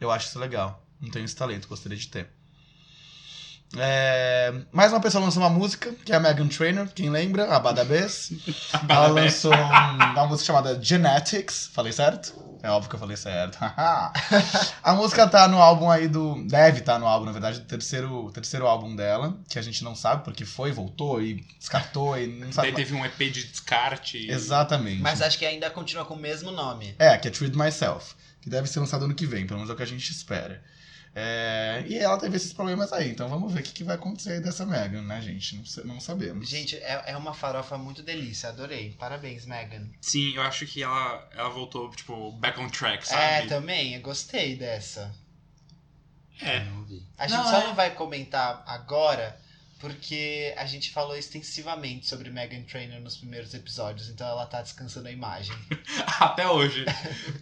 Eu 0.00 0.10
acho 0.10 0.28
isso 0.28 0.38
legal. 0.38 0.82
Não 1.00 1.10
tenho 1.10 1.24
esse 1.24 1.36
talento, 1.36 1.68
gostaria 1.68 1.96
de 1.98 2.08
ter. 2.08 2.30
É, 3.76 4.52
Mais 4.72 4.92
uma 4.92 5.00
pessoa 5.00 5.22
lançou 5.24 5.42
uma 5.42 5.50
música, 5.50 5.92
que 6.04 6.12
é 6.12 6.16
a 6.16 6.20
Megan 6.20 6.48
Trainor, 6.48 6.88
quem 6.88 7.08
lembra? 7.08 7.54
A 7.54 7.60
Bada 7.60 7.84
Bess. 7.84 8.32
Ela 8.88 9.06
lançou 9.08 9.52
um- 9.54 9.56
uma 10.12 10.26
música 10.26 10.46
chamada 10.46 10.82
Genetics. 10.82 11.68
Falei 11.72 11.92
certo? 11.92 12.34
É 12.62 12.70
óbvio 12.70 12.90
que 12.90 12.94
eu 12.94 13.00
falei 13.00 13.16
certo. 13.16 13.58
a 14.82 14.94
música 14.94 15.26
tá 15.26 15.48
no 15.48 15.60
álbum 15.60 15.90
aí 15.90 16.08
do. 16.08 16.42
Deve 16.46 16.80
estar 16.80 16.98
no 16.98 17.06
álbum, 17.06 17.26
na 17.26 17.32
verdade, 17.32 17.60
do 17.60 17.66
terceiro, 17.66 18.30
terceiro 18.32 18.66
álbum 18.66 18.94
dela, 18.94 19.38
que 19.48 19.58
a 19.58 19.62
gente 19.62 19.82
não 19.82 19.94
sabe 19.94 20.24
porque 20.24 20.44
foi, 20.44 20.70
voltou 20.70 21.22
e 21.22 21.44
descartou 21.58 22.18
e 22.18 22.26
não 22.26 22.52
sabe. 22.52 22.68
Daí 22.68 22.84
teve 22.84 22.94
um 22.94 23.04
EP 23.04 23.18
de 23.18 23.44
descarte. 23.44 24.30
Exatamente. 24.30 25.00
Mas 25.00 25.22
acho 25.22 25.38
que 25.38 25.46
ainda 25.46 25.70
continua 25.70 26.04
com 26.04 26.14
o 26.14 26.18
mesmo 26.18 26.50
nome. 26.50 26.94
É, 26.98 27.16
que 27.16 27.28
é 27.28 27.30
Treat 27.30 27.56
Myself, 27.56 28.14
que 28.40 28.50
deve 28.50 28.68
ser 28.68 28.80
lançado 28.80 29.04
ano 29.04 29.14
que 29.14 29.26
vem, 29.26 29.46
pelo 29.46 29.58
menos 29.58 29.70
é 29.70 29.72
o 29.72 29.76
que 29.76 29.82
a 29.82 29.86
gente 29.86 30.10
espera. 30.10 30.62
É, 31.12 31.84
e 31.88 31.98
ela 31.98 32.16
teve 32.18 32.36
esses 32.36 32.52
problemas 32.52 32.92
aí, 32.92 33.10
então 33.10 33.28
vamos 33.28 33.52
ver 33.52 33.60
o 33.60 33.62
que, 33.64 33.72
que 33.72 33.84
vai 33.84 33.96
acontecer 33.96 34.34
aí 34.34 34.40
dessa 34.40 34.64
Megan, 34.64 35.02
né, 35.02 35.20
gente? 35.20 35.56
Não, 35.56 35.94
não 35.94 36.00
sabemos. 36.00 36.48
Gente, 36.48 36.76
é, 36.76 37.02
é 37.06 37.16
uma 37.16 37.34
farofa 37.34 37.76
muito 37.76 38.02
delícia. 38.02 38.48
Adorei. 38.48 38.94
Parabéns, 38.98 39.44
Megan. 39.44 39.88
Sim, 40.00 40.34
eu 40.34 40.42
acho 40.42 40.66
que 40.66 40.82
ela, 40.82 41.28
ela 41.32 41.48
voltou, 41.48 41.90
tipo, 41.90 42.30
back 42.32 42.60
on 42.60 42.68
track, 42.68 43.06
sabe? 43.08 43.22
É, 43.22 43.46
também. 43.46 43.94
Eu 43.94 44.00
gostei 44.02 44.54
dessa. 44.56 45.12
É. 46.40 46.64
Não 46.64 46.78
ouvi. 46.78 47.02
A 47.18 47.26
gente 47.26 47.36
Não, 47.36 47.44
só 47.44 47.60
é. 47.60 47.64
não 47.64 47.74
vai 47.74 47.90
comentar 47.94 48.62
agora 48.66 49.38
porque 49.80 50.54
a 50.58 50.66
gente 50.66 50.90
falou 50.90 51.16
extensivamente 51.16 52.06
sobre 52.06 52.30
Megan 52.30 52.62
Trainor 52.64 53.00
nos 53.00 53.16
primeiros 53.16 53.54
episódios, 53.54 54.10
então 54.10 54.28
ela 54.28 54.44
tá 54.46 54.60
descansando 54.60 55.08
a 55.08 55.10
imagem. 55.10 55.56
Até 56.20 56.46
hoje. 56.46 56.84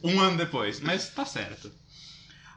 um 0.02 0.20
ano 0.20 0.38
depois. 0.38 0.80
Mas 0.80 1.08
tá 1.10 1.24
certo. 1.26 1.70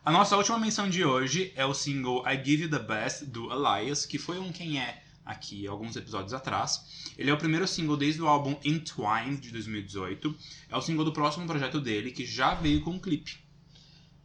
A 0.03 0.11
nossa 0.11 0.35
última 0.35 0.57
menção 0.57 0.89
de 0.89 1.05
hoje 1.05 1.53
é 1.55 1.63
o 1.63 1.75
single 1.75 2.27
I 2.27 2.35
Give 2.43 2.63
You 2.63 2.69
The 2.71 2.79
Best, 2.79 3.25
do 3.25 3.51
Elias, 3.53 4.03
que 4.03 4.17
foi 4.17 4.39
um 4.39 4.51
Quem 4.51 4.81
É 4.81 5.03
aqui 5.23 5.67
alguns 5.67 5.95
episódios 5.95 6.33
atrás. 6.33 7.13
Ele 7.15 7.29
é 7.29 7.33
o 7.33 7.37
primeiro 7.37 7.67
single 7.67 7.95
desde 7.95 8.19
o 8.19 8.27
álbum 8.27 8.59
Entwined, 8.65 9.39
de 9.39 9.51
2018. 9.51 10.35
É 10.69 10.75
o 10.75 10.81
single 10.81 11.05
do 11.05 11.13
próximo 11.13 11.45
projeto 11.45 11.79
dele, 11.79 12.11
que 12.11 12.25
já 12.25 12.55
veio 12.55 12.81
com 12.81 12.93
um 12.93 12.99
clipe. 12.99 13.37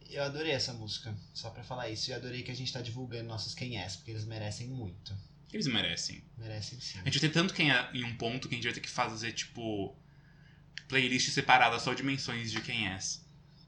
Eu 0.09 0.23
adorei 0.23 0.51
essa 0.51 0.73
música, 0.73 1.15
só 1.31 1.51
pra 1.51 1.63
falar 1.63 1.91
isso. 1.91 2.09
E 2.09 2.11
eu 2.11 2.17
adorei 2.17 2.41
que 2.41 2.49
a 2.49 2.55
gente 2.55 2.73
tá 2.73 2.81
divulgando 2.81 3.29
nossos 3.29 3.53
quem 3.53 3.77
é, 3.79 3.87
porque 3.87 4.09
eles 4.09 4.25
merecem 4.25 4.67
muito. 4.67 5.15
Eles 5.53 5.67
merecem. 5.67 6.23
Merecem 6.39 6.79
sim. 6.79 6.97
A 7.01 7.03
gente 7.03 7.19
vai 7.19 7.29
ter 7.29 7.33
tanto 7.35 7.53
quem 7.53 7.71
é 7.71 7.87
em 7.93 8.03
um 8.03 8.17
ponto 8.17 8.49
que 8.49 8.55
a 8.55 8.57
gente 8.57 8.65
vai 8.65 8.73
ter 8.73 8.81
que 8.81 8.89
fazer, 8.89 9.31
tipo, 9.31 9.95
playlist 10.87 11.29
separada 11.29 11.77
só 11.77 11.93
de 11.93 12.01
menções 12.01 12.51
de 12.51 12.61
quem 12.61 12.87
é. 12.87 12.97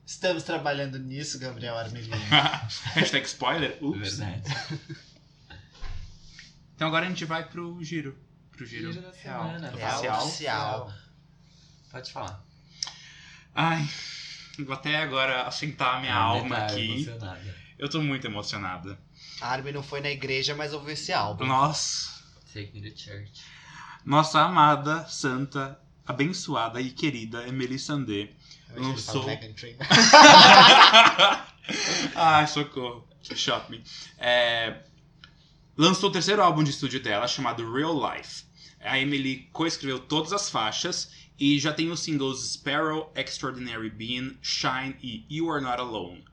Estamos 0.10 0.42
trabalhando 0.42 0.98
nisso, 0.98 1.38
Gabriel 1.38 1.78
Armelino. 1.78 2.16
Hashtag 2.96 3.28
spoiler. 3.28 3.78
Ups. 3.80 4.18
Verdade. 4.18 4.42
Então 6.76 6.88
agora 6.88 7.06
a 7.06 7.10
gente 7.10 7.26
vai 7.26 7.48
pro 7.48 7.78
giro. 7.84 8.18
Pro 8.52 8.66
giro, 8.66 8.92
Giro 8.92 9.06
da 9.06 9.12
real. 9.12 9.44
semana. 9.46 9.70
Real 9.70 9.92
oficial. 10.00 10.26
oficial. 10.26 10.94
Pode 11.92 12.12
falar. 12.12 12.44
Ai, 13.54 13.88
vou 14.66 14.74
até 14.74 14.96
agora 14.98 15.44
assentar 15.44 15.98
a 15.98 16.00
minha 16.00 16.16
alma 16.16 16.56
Tá 16.56 16.66
aqui. 16.66 16.92
emocionada. 16.92 17.56
Eu 17.78 17.88
tô 17.88 18.02
muito 18.02 18.26
emocionada. 18.26 19.00
A 19.40 19.50
Armin 19.50 19.74
não 19.74 19.84
foi 19.84 20.02
na 20.02 20.10
igreja, 20.10 20.56
mas 20.56 20.74
ouviu 20.74 20.94
esse 20.94 21.14
álbum. 21.14 21.46
Nossa, 21.46 22.10
Take 22.52 22.72
me 22.74 22.90
to 22.90 22.98
church. 23.00 23.32
nossa 24.04 24.42
amada, 24.42 25.06
santa, 25.08 25.80
abençoada 26.04 26.82
e 26.82 26.90
querida 26.90 27.48
Emily 27.48 27.78
Sandé. 27.78 28.32
Lançou-. 28.76 29.26
Ai, 32.16 32.48
socorro. 32.48 33.08
Shot 33.22 33.70
me. 33.70 33.84
É, 34.18 34.78
lançou 35.78 36.10
o 36.10 36.12
terceiro 36.12 36.42
álbum 36.42 36.64
de 36.64 36.72
estúdio 36.72 37.02
dela, 37.02 37.28
chamado 37.28 37.72
Real 37.72 37.94
Life. 37.94 38.44
A 38.80 38.98
Emily 38.98 39.50
coescreveu 39.52 40.00
todas 40.00 40.32
as 40.32 40.50
faixas 40.50 41.12
e 41.38 41.60
já 41.60 41.74
tem 41.74 41.92
os 41.92 42.00
singles 42.02 42.54
Sparrow, 42.54 43.12
Extraordinary 43.16 43.90
Being, 43.90 44.38
Shine 44.42 44.96
e 45.02 45.26
You 45.30 45.52
Are 45.52 45.64
Not 45.64 45.80
Alone. 45.80 46.24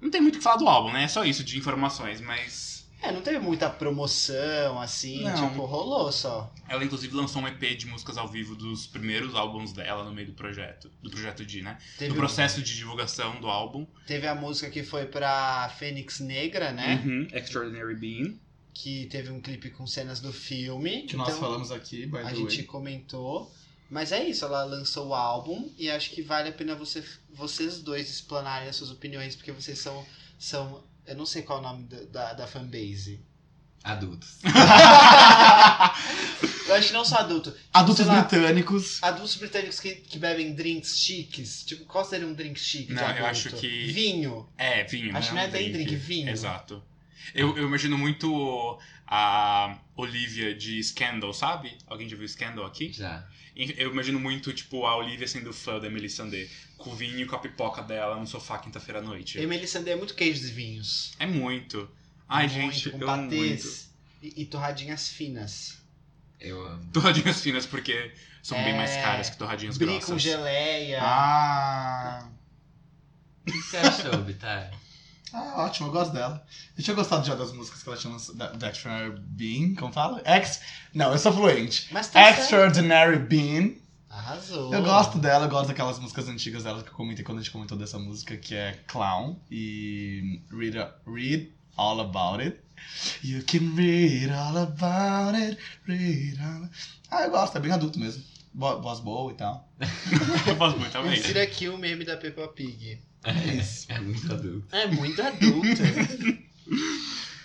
Não 0.00 0.10
tem 0.10 0.20
muito 0.20 0.36
o 0.36 0.38
que 0.38 0.44
falar 0.44 0.56
do 0.56 0.68
álbum, 0.68 0.92
né? 0.92 1.04
É 1.04 1.08
só 1.08 1.24
isso 1.24 1.42
de 1.42 1.58
informações, 1.58 2.20
mas. 2.20 2.77
É, 3.00 3.12
não 3.12 3.20
teve 3.22 3.38
muita 3.38 3.70
promoção, 3.70 4.80
assim, 4.80 5.22
Não. 5.22 5.48
tipo, 5.50 5.64
rolou 5.64 6.10
só. 6.10 6.52
Ela 6.68 6.84
inclusive 6.84 7.14
lançou 7.14 7.40
um 7.42 7.46
EP 7.48 7.76
de 7.76 7.86
músicas 7.86 8.18
ao 8.18 8.26
vivo 8.26 8.54
dos 8.56 8.86
primeiros 8.86 9.34
álbuns 9.34 9.72
dela 9.72 10.02
no 10.04 10.12
meio 10.12 10.26
do 10.28 10.32
projeto. 10.34 10.90
Do 11.02 11.08
projeto 11.10 11.44
de, 11.46 11.62
né? 11.62 11.78
Teve, 11.96 12.12
Do 12.12 12.16
processo 12.16 12.60
de 12.60 12.74
divulgação 12.76 13.40
do 13.40 13.46
álbum. 13.48 13.86
teve 14.06 14.26
a 14.26 14.34
música 14.34 14.68
que 14.70 14.82
foi 14.82 15.06
pra 15.06 15.68
Fênix 15.78 16.18
Negra, 16.20 16.72
né? 16.72 17.00
Uhum, 17.04 17.28
Extraordinary 17.32 17.94
Being. 17.94 18.40
Que 18.74 19.06
teve 19.06 19.30
um 19.30 19.40
clipe 19.40 19.70
com 19.70 19.86
cenas 19.86 20.20
do 20.20 20.32
filme. 20.32 21.02
Que 21.02 21.16
nós 21.16 21.28
Então, 21.28 21.40
falamos 21.40 21.70
aqui, 21.70 22.04
by 22.06 22.18
A 22.18 22.22
the 22.24 22.34
gente 22.34 22.56
way. 22.58 22.64
comentou. 22.66 23.52
Mas 23.90 24.12
é 24.12 24.22
isso, 24.28 24.44
ela 24.44 24.64
lançou 24.64 25.08
o 25.08 25.14
álbum 25.14 25.70
e 25.78 25.88
acho 25.90 26.10
que 26.10 26.20
vale 26.20 26.50
a 26.50 26.52
pena 26.52 26.74
você, 26.74 27.02
vocês 27.32 27.80
dois 27.80 28.10
explanarem 28.10 28.68
as 28.68 28.76
suas 28.76 28.90
opiniões, 28.90 29.34
porque 29.34 29.50
vocês 29.52 29.78
são. 29.78 30.04
são 30.38 30.84
eu 31.08 31.16
não 31.16 31.26
sei 31.26 31.42
qual 31.42 31.58
é 31.58 31.60
o 31.60 31.64
nome 31.64 31.84
da, 31.84 32.00
da, 32.04 32.32
da 32.34 32.46
fanbase. 32.46 33.20
Adultos. 33.84 34.38
Eu 36.68 36.74
acho 36.74 36.88
que 36.88 36.92
não 36.92 37.04
só 37.04 37.16
adulto. 37.18 37.50
Tipo, 37.52 37.64
Adultos 37.72 38.06
lá, 38.06 38.20
britânicos. 38.22 39.02
Adultos 39.02 39.36
britânicos 39.36 39.80
que, 39.80 39.94
que 39.94 40.18
bebem 40.18 40.54
drinks 40.54 40.98
chiques. 40.98 41.64
Tipo, 41.64 41.84
qual 41.86 42.04
seria 42.04 42.26
um 42.26 42.34
drink 42.34 42.58
chique? 42.60 42.92
Não, 42.92 43.02
eu 43.02 43.08
adulto? 43.08 43.26
acho 43.26 43.50
que- 43.56 43.86
Vinho. 43.86 44.46
É, 44.58 44.84
vinho. 44.84 45.16
Acho 45.16 45.30
que 45.30 45.34
não 45.34 45.42
é 45.42 45.48
bem 45.48 45.72
drink, 45.72 45.94
vinho. 45.96 46.28
Exato. 46.28 46.82
Eu, 47.34 47.56
eu 47.56 47.66
imagino 47.66 47.96
muito 47.96 48.78
a 49.06 49.78
Olivia 49.96 50.54
de 50.54 50.82
Scandal, 50.82 51.32
sabe? 51.32 51.76
Alguém 51.86 52.08
já 52.08 52.16
viu 52.16 52.28
Scandal 52.28 52.66
aqui? 52.66 52.92
Já. 52.92 53.26
Eu 53.76 53.90
imagino 53.90 54.20
muito, 54.20 54.52
tipo, 54.52 54.86
a 54.86 54.96
Olivia 54.96 55.26
sendo 55.26 55.52
fã 55.52 55.80
da 55.80 55.88
Emily 55.88 56.08
Sandé, 56.08 56.48
com 56.76 56.90
o 56.90 56.94
vinho 56.94 57.18
e 57.20 57.26
com 57.26 57.34
a 57.34 57.38
pipoca 57.40 57.82
dela 57.82 58.16
no 58.16 58.26
sofá 58.26 58.56
quinta-feira 58.58 59.00
à 59.00 59.02
noite. 59.02 59.36
Emily 59.38 59.66
Sandé 59.66 59.90
é 59.92 59.96
muito 59.96 60.14
queijo 60.14 60.40
de 60.40 60.52
vinhos. 60.52 61.12
É 61.18 61.26
muito. 61.26 61.90
Ai, 62.28 62.46
Muito, 62.46 62.54
gente, 62.74 62.90
com 62.90 62.98
eu 62.98 63.10
amo 63.10 63.22
muito. 63.24 63.36
patês 63.64 63.90
e, 64.22 64.42
e 64.42 64.46
torradinhas 64.46 65.08
finas. 65.08 65.78
Eu 66.38 66.64
amo. 66.64 66.86
Torradinhas 66.92 67.40
finas, 67.40 67.66
porque 67.66 68.12
são 68.42 68.62
bem 68.62 68.76
mais 68.76 68.90
É, 68.92 69.02
caras 69.02 69.28
que 69.30 69.36
torradinhas 69.36 69.76
Brie 69.76 69.88
grossas. 69.88 70.08
com 70.10 70.18
geleia. 70.18 71.00
Ah, 71.02 72.28
O 73.46 73.50
que 73.50 73.60
você 73.62 73.76
achou, 73.78 74.18
Bitar? 74.18 74.70
Ah, 75.32 75.64
ótimo, 75.64 75.88
eu 75.88 75.92
gosto 75.92 76.12
dela. 76.12 76.44
Eu 76.76 76.82
tinha 76.82 76.96
gostado 76.96 77.26
já 77.26 77.34
das 77.34 77.52
músicas 77.52 77.82
que 77.82 77.88
ela 77.88 77.98
tinha 77.98 78.12
lançado. 78.12 78.36
Da 78.36 78.70
Extraordinary 78.70 79.20
Being, 79.20 79.74
como 79.74 79.92
fala? 79.92 80.22
Ex... 80.24 80.60
Não, 80.94 81.12
eu 81.12 81.18
sou 81.18 81.32
fluente. 81.32 81.88
Mas 81.90 82.08
tá 82.08 82.24
certo. 82.24 82.40
Extraordinary 82.40 83.18
Being. 83.18 83.82
Arrasou. 84.08 84.72
Eu 84.72 84.82
gosto 84.82 85.18
dela, 85.18 85.44
eu 85.44 85.50
gosto 85.50 85.68
daquelas 85.68 85.98
músicas 85.98 86.28
antigas 86.28 86.64
dela 86.64 86.82
que 86.82 86.88
eu 86.88 86.94
comentei 86.94 87.24
quando 87.24 87.38
a 87.38 87.40
gente 87.42 87.50
comentou 87.50 87.76
dessa 87.76 87.98
música, 87.98 88.36
que 88.36 88.54
é 88.54 88.80
Clown 88.86 89.36
e 89.50 90.40
Read, 90.50 90.76
Read 91.06 91.52
All 91.76 92.00
About 92.00 92.42
It. 92.42 92.58
You 93.22 93.42
can 93.44 93.74
read 93.74 94.30
all 94.30 94.56
about 94.56 95.36
it, 95.36 95.58
read 95.86 96.38
all... 96.40 96.68
Ah, 97.10 97.22
eu 97.24 97.30
gosto, 97.30 97.58
é 97.58 97.60
bem 97.60 97.72
adulto 97.72 97.98
mesmo. 97.98 98.22
Voz 98.54 99.00
boa 99.00 99.32
e 99.32 99.34
tal. 99.34 99.68
Eu 100.46 100.56
gosto 100.56 100.78
muito 100.78 100.92
também. 100.92 101.18
Insira 101.18 101.42
aqui 101.42 101.68
o 101.68 101.76
meme 101.76 102.04
da 102.04 102.16
Peppa 102.16 102.48
Pig. 102.48 103.02
É 103.24 103.54
isso. 103.54 103.86
É 103.90 103.98
muito 104.00 104.32
adulto. 104.32 104.74
É 104.74 104.86
muito 104.86 105.22
adulto. 105.22 105.82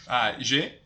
Ah, 0.06 0.36
G? 0.38 0.80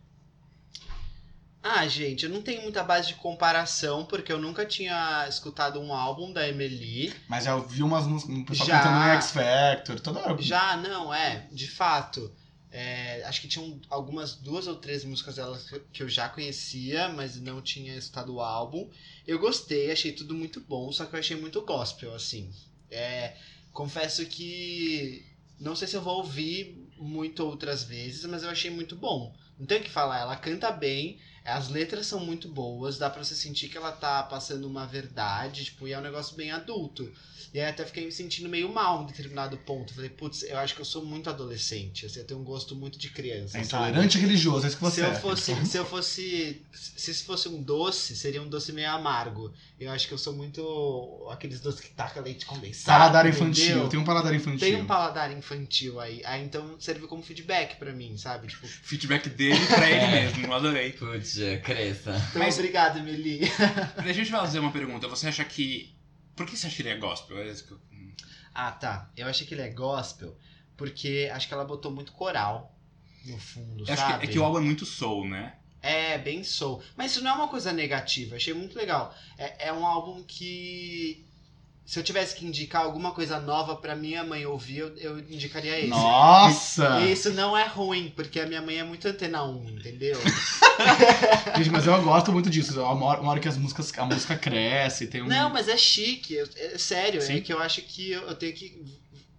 ah, 1.63 1.85
gente, 1.87 2.23
eu 2.25 2.29
não 2.29 2.41
tenho 2.41 2.61
muita 2.61 2.83
base 2.83 3.07
de 3.09 3.15
comparação, 3.15 4.05
porque 4.05 4.31
eu 4.31 4.39
nunca 4.39 4.65
tinha 4.65 5.25
escutado 5.27 5.81
um 5.81 5.91
álbum 5.93 6.31
da 6.31 6.47
Emily. 6.47 7.13
Mas 7.27 7.43
já 7.43 7.55
ouvi 7.55 7.81
umas 7.83 8.05
músicas, 8.05 8.57
Já. 8.59 8.79
cantando 8.79 9.03
em 9.05 9.15
X 9.15 9.31
Factor, 9.31 9.99
toda 9.99 10.19
hora. 10.19 10.41
Já, 10.41 10.77
não, 10.77 11.13
é, 11.13 11.47
de 11.51 11.67
fato. 11.67 12.31
É, 12.71 13.23
acho 13.25 13.41
que 13.41 13.47
tinham 13.47 13.81
algumas 13.89 14.35
duas 14.35 14.67
ou 14.67 14.75
três 14.75 15.03
músicas 15.03 15.35
dela 15.35 15.57
que- 15.57 15.79
que 15.91 16.03
eu 16.03 16.07
já 16.09 16.29
conhecia, 16.29 17.09
mas 17.09 17.35
não 17.41 17.61
tinha 17.61 17.95
escutado 17.97 18.35
o 18.35 18.39
álbum. 18.41 18.89
Eu 19.25 19.39
gostei, 19.39 19.91
achei 19.91 20.11
tudo 20.11 20.35
muito 20.35 20.61
bom, 20.61 20.91
só 20.91 21.05
que 21.05 21.15
eu 21.15 21.19
achei 21.19 21.35
muito 21.35 21.61
gospel, 21.63 22.13
assim. 22.13 22.49
É, 22.91 23.35
confesso 23.77 24.25
que 24.25 25.23
não 25.59 25.75
sei 25.75 25.87
se 25.87 25.95
eu 25.95 26.01
vou 26.01 26.17
ouvir 26.17 26.89
muito 26.97 27.45
outras 27.45 27.83
vezes, 27.83 28.25
mas 28.25 28.41
eu 28.41 28.49
achei 28.49 28.71
muito 28.71 28.95
bom. 28.95 29.35
Não 29.59 29.67
tem 29.67 29.79
o 29.79 29.83
que 29.83 29.89
falar, 29.91 30.19
ela 30.19 30.35
canta 30.35 30.71
bem, 30.71 31.19
as 31.47 31.69
letras 31.69 32.05
são 32.07 32.19
muito 32.19 32.49
boas, 32.49 32.97
dá 32.97 33.09
pra 33.09 33.23
você 33.23 33.33
sentir 33.33 33.69
que 33.69 33.77
ela 33.77 33.91
tá 33.91 34.21
passando 34.23 34.67
uma 34.67 34.85
verdade, 34.85 35.63
tipo, 35.65 35.87
e 35.87 35.93
é 35.93 35.97
um 35.97 36.01
negócio 36.01 36.35
bem 36.35 36.51
adulto. 36.51 37.09
E 37.53 37.59
aí 37.59 37.69
até 37.69 37.85
fiquei 37.85 38.05
me 38.05 38.11
sentindo 38.11 38.49
meio 38.49 38.67
mal 38.67 39.03
em 39.03 39.05
determinado 39.05 39.57
ponto. 39.57 39.93
Falei, 39.93 40.09
putz, 40.09 40.43
eu 40.43 40.57
acho 40.57 40.75
que 40.75 40.81
eu 40.81 40.85
sou 40.85 41.05
muito 41.05 41.29
adolescente. 41.29 42.05
Assim, 42.05 42.19
eu 42.19 42.25
tenho 42.25 42.39
um 42.39 42.43
gosto 42.43 42.75
muito 42.75 42.99
de 42.99 43.09
criança. 43.09 43.57
É 43.57 43.63
sabe? 43.63 43.89
intolerante 43.89 44.17
religioso, 44.17 44.65
é 44.65 44.67
isso 44.67 44.77
que 44.77 44.83
você 44.83 45.01
se 45.01 45.07
eu 45.07 45.11
é. 45.11 45.15
fosse, 45.15 45.65
se 45.65 45.77
eu 45.77 45.85
fosse, 45.85 46.61
se 46.73 47.11
isso 47.11 47.23
fosse 47.23 47.47
um 47.47 47.61
doce, 47.61 48.15
seria 48.15 48.41
um 48.41 48.49
doce 48.49 48.73
meio 48.73 48.89
amargo. 48.91 49.53
Eu 49.79 49.91
acho 49.91 50.07
que 50.07 50.13
eu 50.13 50.17
sou 50.17 50.33
muito 50.33 51.27
aqueles 51.31 51.59
doces 51.61 51.79
que 51.79 51.89
taca 51.89 52.19
leite 52.19 52.45
condensado. 52.45 52.99
Paladar 52.99 53.25
entendeu? 53.25 53.47
infantil, 53.47 53.87
tem 53.87 53.99
um 53.99 54.03
paladar 54.03 54.35
infantil. 54.35 54.59
Tem 54.59 54.75
um 54.75 54.85
paladar 54.85 55.31
infantil 55.31 55.99
aí. 55.99 56.21
Aí 56.25 56.43
então 56.43 56.75
serve 56.79 57.07
como 57.07 57.23
feedback 57.23 57.77
pra 57.77 57.93
mim, 57.93 58.17
sabe? 58.17 58.47
Tipo, 58.47 58.67
Feedback 58.67 59.29
dele 59.29 59.65
pra 59.67 59.89
ele 59.89 59.97
É. 60.17 60.25
mesmo, 60.25 60.53
adorei. 60.53 60.91
Putz, 60.91 61.36
cresça. 61.63 62.15
então 62.29 62.41
Mas- 62.41 62.55
obrigado, 62.55 62.99
Emily. 62.99 63.39
Deixa 64.03 64.21
eu 64.21 64.25
te 64.25 64.31
fazer 64.31 64.59
uma 64.59 64.71
pergunta. 64.71 65.07
Você 65.07 65.27
acha 65.27 65.43
que. 65.45 65.95
Por 66.35 66.45
que 66.45 66.55
você 66.55 66.67
acha 66.67 66.75
que 66.75 66.81
ele 66.83 66.89
é 66.89 66.97
gospel? 66.97 67.37
É 67.39 67.47
isso 67.49 67.65
que 67.65 67.71
eu- 67.71 67.81
Ah, 68.53 68.71
tá. 68.71 69.09
Eu 69.15 69.27
achei 69.27 69.45
que 69.45 69.53
ele 69.53 69.61
é 69.61 69.69
gospel 69.69 70.37
porque 70.75 71.29
acho 71.33 71.47
que 71.47 71.53
ela 71.53 71.65
botou 71.65 71.91
muito 71.91 72.11
coral 72.11 72.75
no 73.25 73.37
fundo, 73.39 73.83
Eu 73.87 73.93
acho 73.93 74.01
sabe? 74.01 74.19
que, 74.19 74.25
é 74.25 74.31
que 74.33 74.39
o 74.39 74.43
álbum 74.43 74.59
é 74.59 74.61
muito 74.61 74.85
soul, 74.85 75.27
né? 75.27 75.55
É, 75.81 76.17
bem 76.17 76.43
soul. 76.43 76.81
Mas 76.95 77.11
isso 77.11 77.23
não 77.23 77.31
é 77.31 77.33
uma 77.35 77.47
coisa 77.47 77.71
negativa, 77.71 78.35
achei 78.35 78.53
muito 78.53 78.75
legal. 78.77 79.13
É, 79.37 79.67
é 79.67 79.73
um 79.73 79.85
álbum 79.85 80.23
que. 80.23 81.26
Se 81.87 81.97
eu 81.97 82.03
tivesse 82.03 82.35
que 82.35 82.45
indicar 82.45 82.83
alguma 82.83 83.11
coisa 83.11 83.39
nova 83.39 83.73
pra 83.77 83.95
minha 83.95 84.21
mãe 84.21 84.45
ouvir, 84.45 84.79
eu, 84.79 84.97
eu 84.97 85.19
indicaria 85.19 85.79
esse. 85.79 85.87
Nossa! 85.87 86.99
E 86.99 87.13
isso 87.13 87.31
não 87.31 87.57
é 87.57 87.65
ruim, 87.65 88.11
porque 88.13 88.41
a 88.41 88.45
minha 88.45 88.61
mãe 88.61 88.77
é 88.77 88.83
muito 88.83 89.07
antena 89.07 89.45
1, 89.45 89.69
entendeu? 89.69 90.19
Gente, 91.55 91.69
mas 91.69 91.87
eu 91.87 92.01
gosto 92.01 92.29
muito 92.33 92.49
disso. 92.49 92.77
Uma 92.81 93.05
hora, 93.05 93.21
uma 93.21 93.31
hora 93.31 93.39
que 93.39 93.47
as 93.47 93.55
músicas, 93.55 93.97
a 93.97 94.03
música 94.05 94.35
cresce, 94.35 95.07
tem 95.07 95.21
um. 95.21 95.27
Não, 95.27 95.49
mas 95.49 95.69
é 95.69 95.77
chique, 95.77 96.33
eu- 96.33 96.49
é, 96.57 96.77
sério, 96.77 97.21
Sim. 97.21 97.37
é 97.37 97.39
que 97.39 97.53
eu 97.53 97.59
acho 97.61 97.81
que 97.81 98.11
eu, 98.11 98.23
eu 98.23 98.35
tenho 98.35 98.53
que 98.53 98.83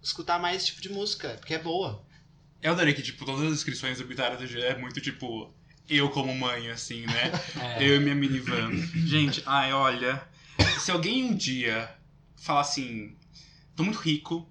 escutar 0.01 0.39
mais 0.39 0.57
esse 0.57 0.65
tipo 0.71 0.81
de 0.81 0.89
música, 0.89 1.29
porque 1.39 1.53
é 1.53 1.59
boa. 1.59 2.03
Eu 2.63 2.71
adorei 2.71 2.95
que, 2.95 3.03
tipo, 3.03 3.25
todas 3.25 3.43
as 3.43 3.51
descrições 3.53 3.99
do 3.99 4.07
Guitarra 4.07 4.37
do 4.37 4.47
G 4.47 4.59
é 4.59 4.75
muito, 4.75 4.99
tipo, 4.99 5.53
eu 5.87 6.09
como 6.09 6.33
mãe, 6.33 6.71
assim, 6.71 7.05
né? 7.05 7.31
É. 7.77 7.87
Eu 7.87 7.97
e 7.97 7.99
minha 7.99 8.15
minivan. 8.15 8.71
Gente, 9.05 9.43
ai, 9.45 9.71
olha. 9.71 10.19
Se 10.79 10.89
alguém 10.89 11.23
um 11.25 11.35
dia 11.35 11.98
falar 12.41 12.61
assim, 12.61 13.15
tô 13.75 13.83
muito 13.83 13.99
rico, 13.99 14.47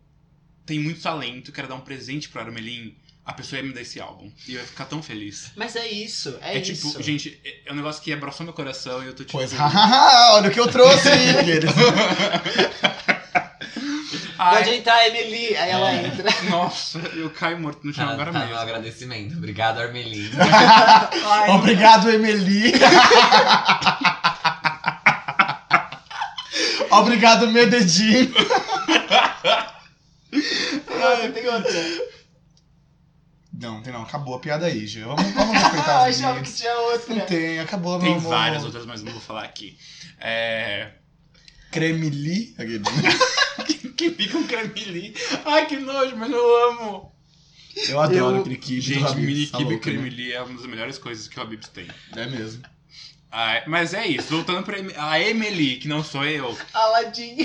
tenho 0.67 0.83
muito 0.83 1.01
talento, 1.01 1.53
quero 1.53 1.69
dar 1.69 1.75
um 1.75 1.81
presente 1.81 2.29
pro 2.29 2.41
Armelin, 2.41 2.95
a 3.25 3.33
pessoa 3.33 3.61
ia 3.61 3.67
me 3.67 3.73
dar 3.75 3.83
esse 3.83 4.01
álbum. 4.01 4.31
E 4.47 4.55
eu 4.55 4.61
ia 4.61 4.67
ficar 4.67 4.85
tão 4.87 5.03
feliz. 5.03 5.51
Mas 5.57 5.77
é 5.77 5.87
isso, 5.89 6.39
é, 6.41 6.57
É, 6.57 6.61
isso. 6.61 6.89
tipo, 6.89 7.03
gente, 7.03 7.39
é 7.45 7.69
é 7.69 7.73
um 7.73 7.77
negócio 7.77 8.03
que 8.03 8.13
abraçou 8.13 8.45
meu 8.45 8.55
coração 8.55 9.03
e 9.03 9.07
eu 9.07 9.15
tô 9.15 9.25
tipo. 9.25 9.39
Pois, 9.39 9.53
hahaha, 9.59 10.35
olha 10.37 10.49
o 10.49 10.53
que 10.53 10.61
eu 10.61 10.69
trouxe! 10.69 11.09
Aqueles. 11.39 11.71
ai, 14.39 14.57
Pode 14.65 14.77
entrar, 14.77 15.07
Emily, 15.09 15.57
aí 15.57 15.71
ela 15.71 15.93
É. 15.93 16.07
entra. 16.07 16.31
nossa, 16.49 16.99
eu 17.15 17.29
caio 17.31 17.59
morto 17.59 17.87
no 17.87 17.93
chão 17.93 18.07
Tá, 18.07 18.13
agora 18.13 18.33
tá 18.33 18.41
mesmo. 18.41 18.57
agradecimento. 18.57 19.37
Obrigado, 19.37 19.79
Armelin. 19.81 20.31
Obrigado, 21.55 22.11
Emily! 22.11 22.73
Obrigado, 26.91 27.47
meu 27.51 27.69
dedinho! 27.69 28.33
Ah, 30.33 31.29
tem 31.33 31.47
outra. 31.49 32.09
Não, 33.61 33.83
tem 33.83 33.93
não, 33.93 34.03
acabou 34.03 34.35
a 34.37 34.39
piada 34.41 34.67
aí, 34.67 34.87
Gê. 34.87 35.03
Vamos, 35.03 35.23
vamos 35.33 35.53
respeitar 35.57 36.05
Ah, 36.05 36.09
os 36.09 36.17
achava 36.17 36.41
que 36.43 36.53
tinha 36.53 36.75
outra. 36.79 37.15
Não 37.15 37.27
tem, 37.27 37.59
acabou, 37.61 37.93
meu 37.99 38.01
Tem 38.03 38.17
amor. 38.17 38.29
várias 38.31 38.65
outras, 38.65 38.87
mas 38.87 39.03
não 39.03 39.13
vou 39.13 39.21
falar 39.21 39.45
aqui. 39.45 39.77
É. 40.21 40.93
Cremili. 41.71 42.55
aquele. 42.59 42.83
Que 43.99 44.11
fica 44.13 44.39
um 44.39 44.47
cremili. 44.47 45.13
Ai, 45.45 45.67
que 45.67 45.77
nojo, 45.77 46.17
mas 46.17 46.31
eu 46.31 46.69
amo. 46.71 47.13
Eu 47.89 48.01
adoro 48.01 48.37
Eu- 48.37 48.45
do 48.45 48.51
Gente, 48.81 49.17
mini 49.17 49.47
tá 49.49 49.59
kibe 49.59 49.75
né? 49.75 49.81
cremili 49.81 50.33
é 50.33 50.41
uma 50.41 50.55
das 50.57 50.67
melhores 50.67 50.99
coisas 50.99 51.27
que 51.27 51.37
o 51.37 51.43
Habib's 51.43 51.69
tem. 51.69 51.89
É 52.15 52.27
mesmo. 52.27 52.63
Ah, 53.31 53.63
mas 53.67 53.93
é 53.93 54.07
isso, 54.07 54.29
voltando 54.35 54.65
pra 54.65 54.79
Em- 54.79 54.93
a 54.97 55.21
Emily, 55.21 55.77
que 55.77 55.87
não 55.89 56.03
sou 56.03 56.25
eu. 56.25 56.57
Aladdin. 56.73 57.37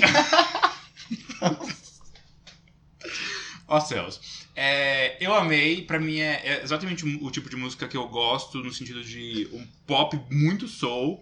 Ó 3.68 3.80
céus. 3.80 4.20
É, 4.56 5.16
eu 5.24 5.34
amei, 5.34 5.82
pra 5.82 5.98
mim 5.98 6.20
é, 6.20 6.40
é 6.44 6.62
exatamente 6.62 7.04
o, 7.04 7.24
o 7.24 7.30
tipo 7.30 7.48
de 7.50 7.56
música 7.56 7.88
que 7.88 7.96
eu 7.96 8.06
gosto, 8.08 8.62
no 8.62 8.72
sentido 8.72 9.02
de 9.02 9.48
um 9.52 9.66
pop 9.86 10.18
muito 10.30 10.68
soul. 10.68 11.20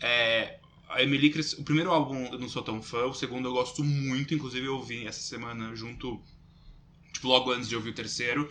É, 0.00 0.58
a 0.88 1.02
Emily, 1.02 1.32
o 1.58 1.62
primeiro 1.64 1.90
álbum 1.90 2.26
eu 2.32 2.38
não 2.38 2.48
sou 2.48 2.62
tão 2.62 2.82
fã, 2.82 3.04
o 3.06 3.14
segundo 3.14 3.48
eu 3.48 3.52
gosto 3.52 3.84
muito, 3.84 4.34
inclusive 4.34 4.66
eu 4.66 4.76
ouvi 4.76 5.06
essa 5.06 5.20
semana 5.20 5.74
junto, 5.76 6.20
tipo, 7.12 7.28
logo 7.28 7.52
antes 7.52 7.68
de 7.68 7.76
ouvir 7.76 7.90
o 7.90 7.94
terceiro. 7.94 8.48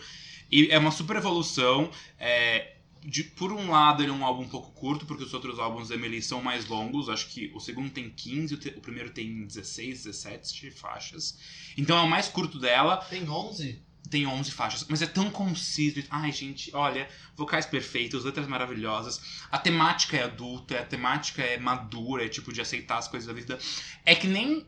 E 0.50 0.68
é 0.70 0.78
uma 0.78 0.90
super 0.90 1.16
evolução. 1.16 1.90
é, 2.18 2.76
de- 3.04 3.24
por 3.24 3.52
um 3.52 3.70
lado, 3.70 4.02
ele 4.02 4.10
é 4.10 4.14
um 4.14 4.24
álbum 4.24 4.42
um 4.42 4.48
pouco 4.48 4.70
curto, 4.72 5.06
porque 5.06 5.24
os 5.24 5.32
outros 5.34 5.58
álbuns 5.58 5.88
da 5.88 5.94
Emily 5.94 6.20
são 6.22 6.42
mais 6.42 6.66
longos. 6.66 7.08
Acho 7.08 7.26
que 7.28 7.50
o 7.54 7.60
segundo 7.60 7.90
tem 7.90 8.10
15, 8.10 8.54
o, 8.54 8.56
te- 8.58 8.68
o 8.76 8.80
primeiro 8.80 9.10
tem 9.10 9.44
16, 9.46 10.04
17 10.04 10.70
faixas. 10.70 11.38
Então 11.76 11.96
é 11.98 12.02
o 12.02 12.08
mais 12.08 12.28
curto 12.28 12.58
dela 12.58 12.96
Tem 12.98 13.28
11? 13.28 13.82
tem 14.08 14.26
11 14.26 14.50
faixas, 14.50 14.84
mas 14.88 15.02
é 15.02 15.06
tão 15.06 15.30
conciso. 15.30 16.02
Ai, 16.10 16.32
gente, 16.32 16.70
olha, 16.74 17.08
vocais 17.36 17.64
perfeitos, 17.66 18.24
letras 18.24 18.48
maravilhosas. 18.48 19.20
A 19.52 19.58
temática 19.58 20.16
é 20.16 20.24
adulta, 20.24 20.80
a 20.80 20.84
temática 20.84 21.42
é 21.42 21.58
madura, 21.58 22.24
é 22.24 22.28
tipo 22.28 22.52
de 22.52 22.60
aceitar 22.60 22.98
as 22.98 23.06
coisas 23.08 23.26
da 23.28 23.32
vida. 23.32 23.58
É 24.04 24.14
que 24.14 24.26
nem 24.26 24.66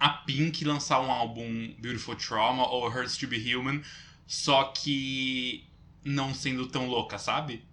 a 0.00 0.08
Pink 0.08 0.64
lançar 0.64 1.00
um 1.00 1.12
álbum 1.12 1.74
Beautiful 1.78 2.16
Trauma 2.16 2.66
ou 2.68 2.88
Hurts 2.88 3.16
to 3.16 3.28
Be 3.28 3.54
Human, 3.54 3.80
só 4.26 4.64
que 4.64 5.64
não 6.04 6.34
sendo 6.34 6.66
tão 6.68 6.86
louca, 6.88 7.18
sabe? 7.18 7.64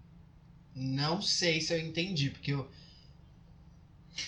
Não 0.76 1.22
sei 1.22 1.60
se 1.62 1.74
eu 1.74 1.80
entendi, 1.80 2.30
porque 2.30 2.52
eu. 2.54 2.70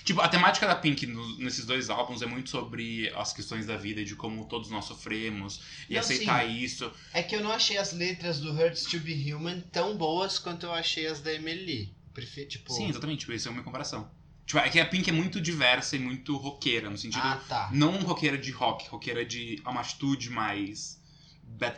Tipo, 0.06 0.22
a 0.22 0.30
temática 0.30 0.66
da 0.66 0.76
Pink 0.76 1.06
no- 1.06 1.38
nesses 1.38 1.66
dois 1.66 1.90
álbuns 1.90 2.22
é 2.22 2.26
muito 2.26 2.50
sobre 2.50 3.10
as 3.16 3.34
questões 3.34 3.66
da 3.66 3.76
vida, 3.76 4.04
de 4.06 4.16
como 4.16 4.46
todos 4.46 4.70
nós 4.70 4.86
sofremos 4.86 5.62
e 5.90 5.94
Não, 5.96 6.00
aceitar 6.00 6.46
isso. 6.46 6.90
É 7.14 7.22
que 7.22 7.36
eu 7.36 7.44
não 7.44 7.52
achei 7.52 7.78
as 7.78 7.92
letras 7.92 8.40
do 8.40 8.52
Hurts 8.54 8.84
to 8.84 9.00
Be 9.00 9.34
Human 9.34 9.60
tão 9.72 9.98
boas 9.98 10.40
quanto 10.40 10.66
eu 10.66 10.72
achei 10.74 11.08
as 11.08 11.20
da 11.20 11.34
Emily. 11.34 11.94
Prefiro, 12.14 12.48
tipo... 12.48 12.72
Sim, 12.72 12.90
exatamente, 12.90 13.20
tipo, 13.22 13.34
isso 13.34 13.48
é 13.50 13.52
uma 13.52 13.64
comparação. 13.64 14.10
Tipo, 14.46 14.60
é 14.60 14.70
que 14.70 14.80
a 14.80 14.86
Pink 14.86 15.10
é 15.10 15.14
muito 15.14 15.42
diversa 15.42 15.96
e 15.98 16.00
muito 16.00 16.38
roqueira, 16.38 16.90
no 16.90 16.98
sentido. 16.98 17.22
Ah, 17.24 17.42
tá. 17.48 17.70
Não 17.74 18.02
roqueira 18.02 18.38
de 18.38 18.52
rock, 18.52 18.88
roqueira 18.90 19.26
de 19.26 19.62
uma 19.66 19.82
atitude 19.82 20.30
mais. 20.30 21.01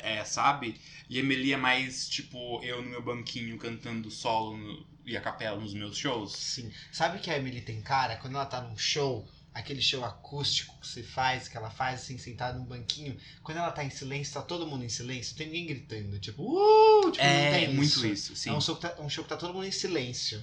É, 0.02 0.24
sabe? 0.24 0.80
E 1.10 1.18
a 1.18 1.22
Emily 1.22 1.54
é 1.54 1.58
mais, 1.58 2.08
tipo, 2.08 2.62
eu 2.64 2.82
no 2.82 2.90
meu 2.90 3.02
banquinho 3.02 3.58
cantando 3.58 4.10
solo 4.12 4.58
no- 4.58 4.86
e 5.06 5.18
a 5.18 5.22
capela 5.22 5.60
nos 5.60 5.74
meus 5.74 5.98
shows. 5.98 6.32
Sim. 6.34 6.72
Sabe 6.92 7.20
que 7.20 7.30
a 7.30 7.38
Emily 7.38 7.62
tem 7.62 7.82
cara? 7.82 8.16
Quando 8.18 8.36
ela 8.36 8.46
tá 8.46 8.62
num 8.62 8.78
show, 8.78 9.28
aquele 9.54 9.82
show 9.82 10.04
acústico 10.06 10.80
que 10.80 10.88
você 10.88 11.04
faz, 11.04 11.48
que 11.50 11.58
ela 11.58 11.70
faz 11.70 12.02
assim, 12.02 12.18
sentada 12.18 12.58
num 12.58 12.66
banquinho, 12.66 13.18
quando 13.44 13.58
ela 13.58 13.72
tá 13.72 13.84
em 13.84 13.90
silêncio, 13.90 14.34
tá 14.34 14.42
todo 14.42 14.66
mundo 14.66 14.86
em 14.86 14.90
silêncio, 14.90 15.32
não 15.34 15.38
tem 15.38 15.48
ninguém 15.48 15.66
gritando, 15.68 16.18
tipo, 16.20 16.42
uh! 16.44 17.12
Tipo, 17.12 17.24
não 17.24 17.30
É, 17.32 17.52
tem 17.66 17.74
muito 17.74 18.06
isso. 18.08 18.36
sim. 18.36 18.50
É 18.50 18.54
um 18.54 18.62
show, 18.62 18.76
que 18.78 18.82
tá, 18.82 18.96
um 19.02 19.10
show 19.10 19.24
que 19.24 19.30
tá 19.30 19.38
todo 19.38 19.54
mundo 19.54 19.66
em 19.66 19.72
silêncio. 19.72 20.42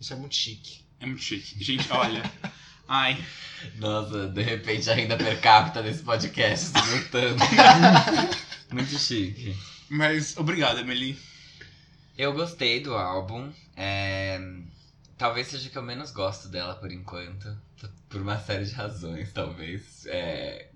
Isso 0.00 0.12
é 0.12 0.16
muito 0.16 0.36
chique. 0.36 0.84
É 1.00 1.06
muito 1.06 1.22
chique. 1.22 1.62
Gente, 1.62 1.90
olha. 1.92 2.22
Ai. 2.86 3.22
Nossa, 3.76 4.28
de 4.28 4.42
repente 4.42 4.88
a 4.88 4.94
renda 4.94 5.16
per 5.16 5.38
capita 5.40 5.82
desse 5.82 6.02
podcast 6.02 6.66
subiu 6.66 7.10
tanto. 7.10 7.42
Muito 8.72 8.98
chique. 8.98 9.56
Mas 9.88 10.36
obrigado, 10.36 10.80
Emily. 10.80 11.18
Eu 12.16 12.32
gostei 12.32 12.80
do 12.80 12.94
álbum. 12.94 13.50
é, 13.76 14.40
Talvez 15.16 15.48
seja 15.48 15.68
o 15.68 15.70
que 15.72 15.78
eu 15.78 15.82
menos 15.82 16.10
gosto 16.12 16.48
dela 16.48 16.74
por 16.76 16.92
enquanto. 16.92 17.56
Por 18.08 18.20
uma 18.20 18.38
série 18.38 18.64
de 18.64 18.72
razões, 18.72 19.32
talvez. 19.32 20.06
É... 20.06 20.68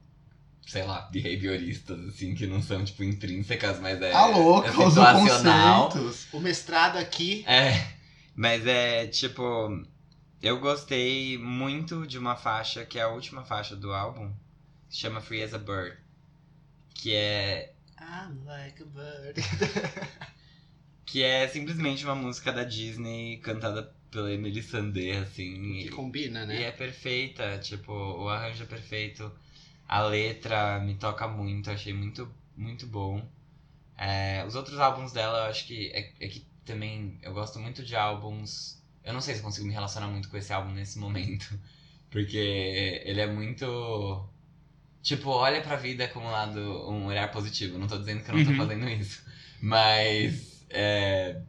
Sei 0.66 0.84
lá, 0.84 1.02
behavioristas, 1.12 1.98
assim, 2.08 2.34
que 2.34 2.46
não 2.46 2.62
são, 2.62 2.84
tipo, 2.84 3.02
intrínsecas, 3.04 3.78
mas 3.80 4.00
é, 4.00 4.12
A 4.12 4.26
louca, 4.26 4.68
é 4.68 4.72
situacional. 4.72 5.88
conceitos. 5.90 6.26
O 6.32 6.40
mestrado 6.40 6.96
aqui. 6.98 7.44
É, 7.46 7.94
mas 8.34 8.66
é 8.66 9.06
tipo. 9.06 9.84
Eu 10.40 10.58
gostei 10.60 11.36
muito 11.38 12.06
de 12.06 12.18
uma 12.18 12.34
faixa 12.36 12.84
que 12.84 12.98
é 12.98 13.02
a 13.02 13.08
última 13.08 13.44
faixa 13.44 13.76
do 13.76 13.92
álbum, 13.92 14.32
que 14.88 14.96
chama 14.96 15.20
Free 15.20 15.42
as 15.42 15.52
a 15.54 15.58
Bird. 15.58 15.96
Que 16.94 17.12
é. 17.14 17.72
I'm 18.08 18.44
like 18.46 18.80
a 18.80 18.84
bird. 18.84 19.36
Que 21.06 21.22
é 21.22 21.46
simplesmente 21.48 22.04
uma 22.04 22.14
música 22.14 22.52
da 22.52 22.64
Disney 22.64 23.38
cantada 23.38 23.94
pela 24.10 24.32
Emily 24.32 24.62
Sandé, 24.62 25.18
assim. 25.18 25.54
que 25.78 25.86
e- 25.86 25.90
combina, 25.90 26.44
E 26.44 26.46
né? 26.46 26.62
é 26.64 26.70
perfeita, 26.72 27.58
tipo, 27.58 27.92
o 27.92 28.28
arranjo 28.28 28.62
é 28.62 28.66
perfeito. 28.66 29.30
A 29.88 30.02
letra 30.02 30.80
me 30.80 30.94
toca 30.96 31.28
muito, 31.28 31.70
achei 31.70 31.92
muito, 31.92 32.32
muito 32.56 32.86
bom. 32.86 33.26
É, 33.96 34.44
os 34.46 34.54
outros 34.56 34.78
álbuns 34.80 35.12
dela, 35.12 35.38
eu 35.46 35.50
acho 35.50 35.66
que 35.66 35.88
é, 35.94 36.12
é 36.20 36.28
que 36.28 36.46
também 36.64 37.18
eu 37.22 37.32
gosto 37.34 37.58
muito 37.58 37.84
de 37.84 37.96
álbuns. 37.96 38.82
Eu 39.04 39.12
não 39.12 39.20
sei 39.20 39.34
se 39.34 39.42
consigo 39.42 39.66
me 39.66 39.72
relacionar 39.74 40.08
muito 40.08 40.28
com 40.28 40.36
esse 40.36 40.52
álbum 40.52 40.72
nesse 40.72 40.98
momento. 40.98 41.58
Porque 42.10 42.36
ele 43.04 43.20
é 43.20 43.26
muito. 43.26 44.28
Tipo, 45.02 45.30
olha 45.30 45.60
pra 45.62 45.76
vida 45.76 46.08
com 46.08 46.20
um 46.20 46.30
lado, 46.30 46.60
um 46.90 47.06
olhar 47.06 47.30
positivo. 47.32 47.78
Não 47.78 47.88
tô 47.88 47.98
dizendo 47.98 48.22
que 48.24 48.30
eu 48.30 48.34
não 48.34 48.42
tô 48.42 48.50
Uhum. 48.50 48.56
fazendo 48.56 48.88
isso. 48.88 49.22
Mas. 49.60 50.64
É, 50.70 51.42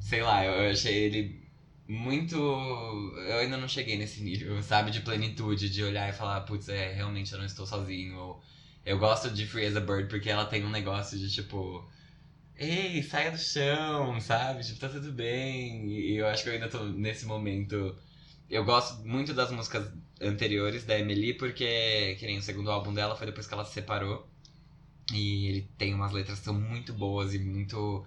sei 0.00 0.22
lá, 0.22 0.44
eu, 0.44 0.70
achei 0.72 0.94
ele 1.04 1.48
muito. 1.88 2.36
Eu 2.36 3.38
ainda 3.38 3.56
não 3.56 3.68
cheguei 3.68 3.96
nesse 3.98 4.22
nível, 4.22 4.62
sabe? 4.62 4.90
De 4.90 5.00
plenitude, 5.00 5.70
de 5.70 5.82
olhar 5.82 6.08
e 6.08 6.12
falar, 6.12 6.42
putz, 6.42 6.68
é, 6.68 6.92
realmente 6.92 7.32
eu 7.32 7.38
não 7.38 7.46
estou 7.46 7.66
sozinho. 7.66 8.16
Ou, 8.18 8.42
eu 8.84 8.98
gosto 8.98 9.30
de 9.30 9.46
Free 9.46 9.66
as 9.66 9.76
a 9.76 9.80
Bird 9.80 10.08
porque 10.08 10.30
ela 10.30 10.46
tem 10.46 10.64
um 10.64 10.70
negócio 10.70 11.18
de 11.18 11.30
tipo. 11.32 11.88
Ei, 12.56 13.02
saia 13.02 13.30
do 13.32 13.38
chão, 13.38 14.20
sabe? 14.20 14.64
Tipo, 14.64 14.80
tá 14.80 14.88
tudo 14.88 15.12
bem. 15.12 15.88
E 15.90 16.16
eu 16.16 16.26
acho 16.28 16.42
que 16.44 16.48
eu 16.50 16.54
ainda 16.54 16.68
tô 16.68 16.84
nesse 16.86 17.26
momento. 17.26 17.96
Eu 18.50 18.64
gosto 18.64 19.04
muito 19.06 19.34
das 19.34 19.50
músicas 19.50 19.90
anteriores 20.24 20.84
da 20.84 20.98
Emily, 20.98 21.34
porque, 21.34 22.16
que 22.18 22.26
nem 22.26 22.38
o 22.38 22.42
segundo 22.42 22.70
álbum 22.70 22.92
dela 22.92 23.16
foi 23.16 23.26
depois 23.26 23.46
que 23.46 23.54
ela 23.54 23.64
se 23.64 23.72
separou. 23.72 24.28
E 25.12 25.46
ele 25.48 25.70
tem 25.76 25.94
umas 25.94 26.12
letras 26.12 26.38
que 26.38 26.44
são 26.44 26.54
muito 26.54 26.92
boas 26.92 27.34
e 27.34 27.38
muito 27.38 28.04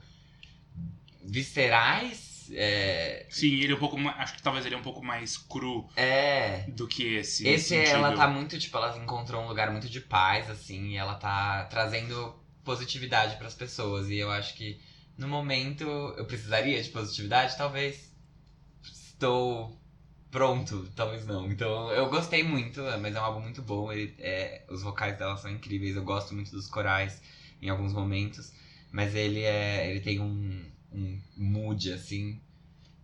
viscerais. 1.23 2.49
É. 2.51 3.25
Sim, 3.29 3.59
ele 3.59 3.73
é 3.73 3.75
um 3.75 3.79
pouco 3.79 3.97
mais. 3.97 4.17
Acho 4.19 4.35
que 4.35 4.41
talvez 4.41 4.65
ele 4.65 4.75
é 4.75 4.77
um 4.77 4.83
pouco 4.83 5.03
mais 5.03 5.37
cru 5.37 5.87
É. 5.95 6.63
do 6.69 6.87
que 6.87 7.15
esse. 7.15 7.47
Esse 7.47 7.77
nesse 7.77 7.91
ela 7.91 8.13
tá 8.15 8.27
muito, 8.27 8.57
tipo, 8.57 8.77
ela 8.77 8.97
encontrou 8.97 9.43
um 9.43 9.47
lugar 9.47 9.71
muito 9.71 9.89
de 9.89 9.99
paz, 9.99 10.49
assim, 10.49 10.91
e 10.91 10.95
ela 10.95 11.15
tá 11.15 11.65
trazendo 11.65 12.33
positividade 12.63 13.35
pras 13.37 13.53
pessoas. 13.53 14.09
E 14.09 14.17
eu 14.17 14.31
acho 14.31 14.55
que 14.55 14.79
no 15.17 15.27
momento 15.27 15.83
eu 16.17 16.25
precisaria 16.25 16.81
de 16.81 16.89
positividade, 16.89 17.57
talvez 17.57 18.15
estou 18.83 19.77
pronto, 20.31 20.89
talvez 20.95 21.25
não. 21.25 21.51
Então 21.51 21.91
eu 21.91 22.09
gostei 22.09 22.43
muito, 22.43 22.81
mas 23.01 23.15
é 23.15 23.19
um 23.19 23.23
álbum 23.23 23.41
muito 23.41 23.61
bom. 23.61 23.91
Ele, 23.91 24.13
é, 24.19 24.63
os 24.69 24.81
vocais 24.83 25.17
dela 25.17 25.37
são 25.37 25.51
incríveis, 25.51 25.95
eu 25.95 26.03
gosto 26.03 26.33
muito 26.33 26.51
dos 26.51 26.67
corais 26.67 27.21
em 27.61 27.69
alguns 27.69 27.93
momentos. 27.93 28.53
Mas 28.91 29.15
ele 29.15 29.41
é. 29.41 29.89
ele 29.91 29.99
tem 29.99 30.19
um, 30.19 30.63
um 30.93 31.19
mood, 31.35 31.91
assim, 31.91 32.39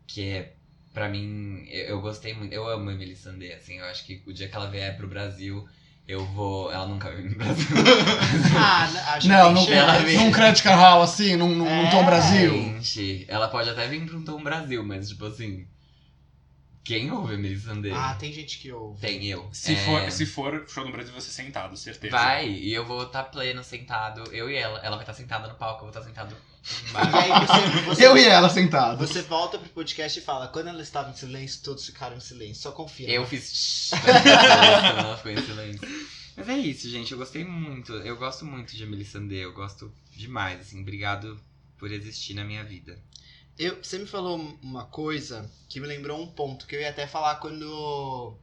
que 0.07 0.23
é 0.29 0.53
Pra 0.93 1.09
mim, 1.09 1.65
eu, 1.69 1.85
eu 1.85 2.01
gostei 2.01 2.35
muito. 2.35 2.53
Eu 2.53 2.67
amo 2.67 2.89
a 2.89 2.93
Emily 2.93 3.15
Sandé, 3.15 3.55
assim. 3.55 3.79
Eu 3.79 3.85
acho 3.85 4.05
que 4.05 4.21
o 4.27 4.31
dia 4.31 4.47
que 4.47 4.55
ela 4.55 4.69
vier 4.69 4.95
pro 4.95 5.07
Brasil, 5.07 5.67
eu 6.07 6.23
vou. 6.23 6.71
Ela 6.71 6.85
nunca 6.85 7.09
vir 7.09 7.29
pro 7.29 7.39
Brasil. 7.39 7.65
Ah, 8.55 8.83
acho 9.15 9.27
Não, 9.27 9.55
que 9.55 9.65
chance. 9.71 10.05
vem. 10.05 10.17
num 10.17 10.31
Credit 10.31 10.61
Card 10.61 10.79
Hall 10.79 11.01
assim, 11.01 11.35
num, 11.35 11.49
num, 11.49 11.65
num 11.65 11.87
É, 11.87 11.89
Tom 11.89 12.05
Brasil. 12.05 12.51
Gente, 12.51 13.25
ela 13.27 13.47
pode 13.47 13.69
até 13.71 13.87
vir 13.87 14.05
pro 14.05 14.21
Tom 14.21 14.43
Brasil, 14.43 14.83
mas, 14.83 15.09
tipo 15.09 15.25
assim. 15.25 15.65
Quem 16.83 17.11
ouve 17.11 17.31
a 17.33 17.37
Emily 17.37 17.57
Sandé? 17.57 17.91
Ah, 17.91 18.13
tem 18.15 18.33
gente 18.33 18.59
que 18.59 18.71
ouve. 18.71 18.99
Tem 18.99 19.25
eu. 19.25 19.47
Se, 19.53 19.73
É, 19.73 19.85
for, 19.85 20.11
se 20.11 20.25
for 20.25 20.65
show 20.67 20.83
no 20.83 20.91
Brasil, 20.91 21.13
você 21.13 21.31
sentado, 21.31 21.77
certeza. 21.77 22.11
Vai, 22.15 22.49
e 22.49 22.73
eu 22.73 22.85
vou 22.85 23.03
estar 23.03 23.23
pleno, 23.23 23.63
sentado. 23.63 24.23
Eu 24.33 24.49
e 24.49 24.55
ela. 24.55 24.79
Ela 24.79 24.97
vai 24.97 25.03
estar 25.03 25.13
sentada 25.13 25.47
no 25.47 25.55
palco, 25.55 25.85
eu 25.85 25.91
vou 25.91 25.97
estar 25.97 26.03
sentado 26.03 26.35
E 26.93 27.17
aí 27.17 27.47
você, 27.47 27.81
você, 27.85 28.05
Eu 28.07 28.17
e 28.17 28.25
ela 28.25 28.49
sentados. 28.49 29.09
você 29.09 29.21
volta 29.21 29.57
pro 29.57 29.69
podcast 29.69 30.19
e 30.19 30.21
fala, 30.21 30.49
quando 30.49 30.67
ela 30.67 30.81
estava 30.81 31.09
em 31.09 31.15
silêncio, 31.15 31.61
todos 31.63 31.85
ficaram 31.85 32.17
em 32.17 32.19
silêncio. 32.19 32.63
Só 32.63 32.71
confia. 32.73 33.09
Eu 33.09 33.25
fiz. 33.25 33.91
quando 33.95 34.17
ela 34.99 35.17
ficou 35.17 35.31
em 35.31 35.41
silêncio. 35.41 35.87
Mas 36.35 36.49
é 36.49 36.57
isso, 36.57 36.89
gente. 36.89 37.11
Eu 37.13 37.17
gostei 37.17 37.45
muito. 37.45 37.93
Eu 37.93 38.17
gosto 38.17 38.43
muito 38.45 38.75
de 38.75 38.83
Emily 38.83 39.05
Sandé. 39.05 39.37
Eu 39.45 39.53
gosto 39.53 39.89
demais, 40.11 40.59
assim. 40.59 40.81
Obrigado 40.81 41.39
por 41.77 41.91
existir 41.91 42.33
na 42.33 42.43
minha 42.43 42.63
vida. 42.63 42.99
Eu, 43.57 43.77
você 43.83 43.99
me 43.99 44.07
falou 44.07 44.37
uma 44.61 44.85
coisa 44.85 45.49
que 45.69 45.79
me 45.79 45.87
lembrou 45.87 46.19
um 46.19 46.27
ponto 46.27 46.65
que 46.65 46.75
eu 46.75 46.81
ia 46.81 46.89
até 46.89 47.05
falar 47.05 47.35
quando. 47.35 48.35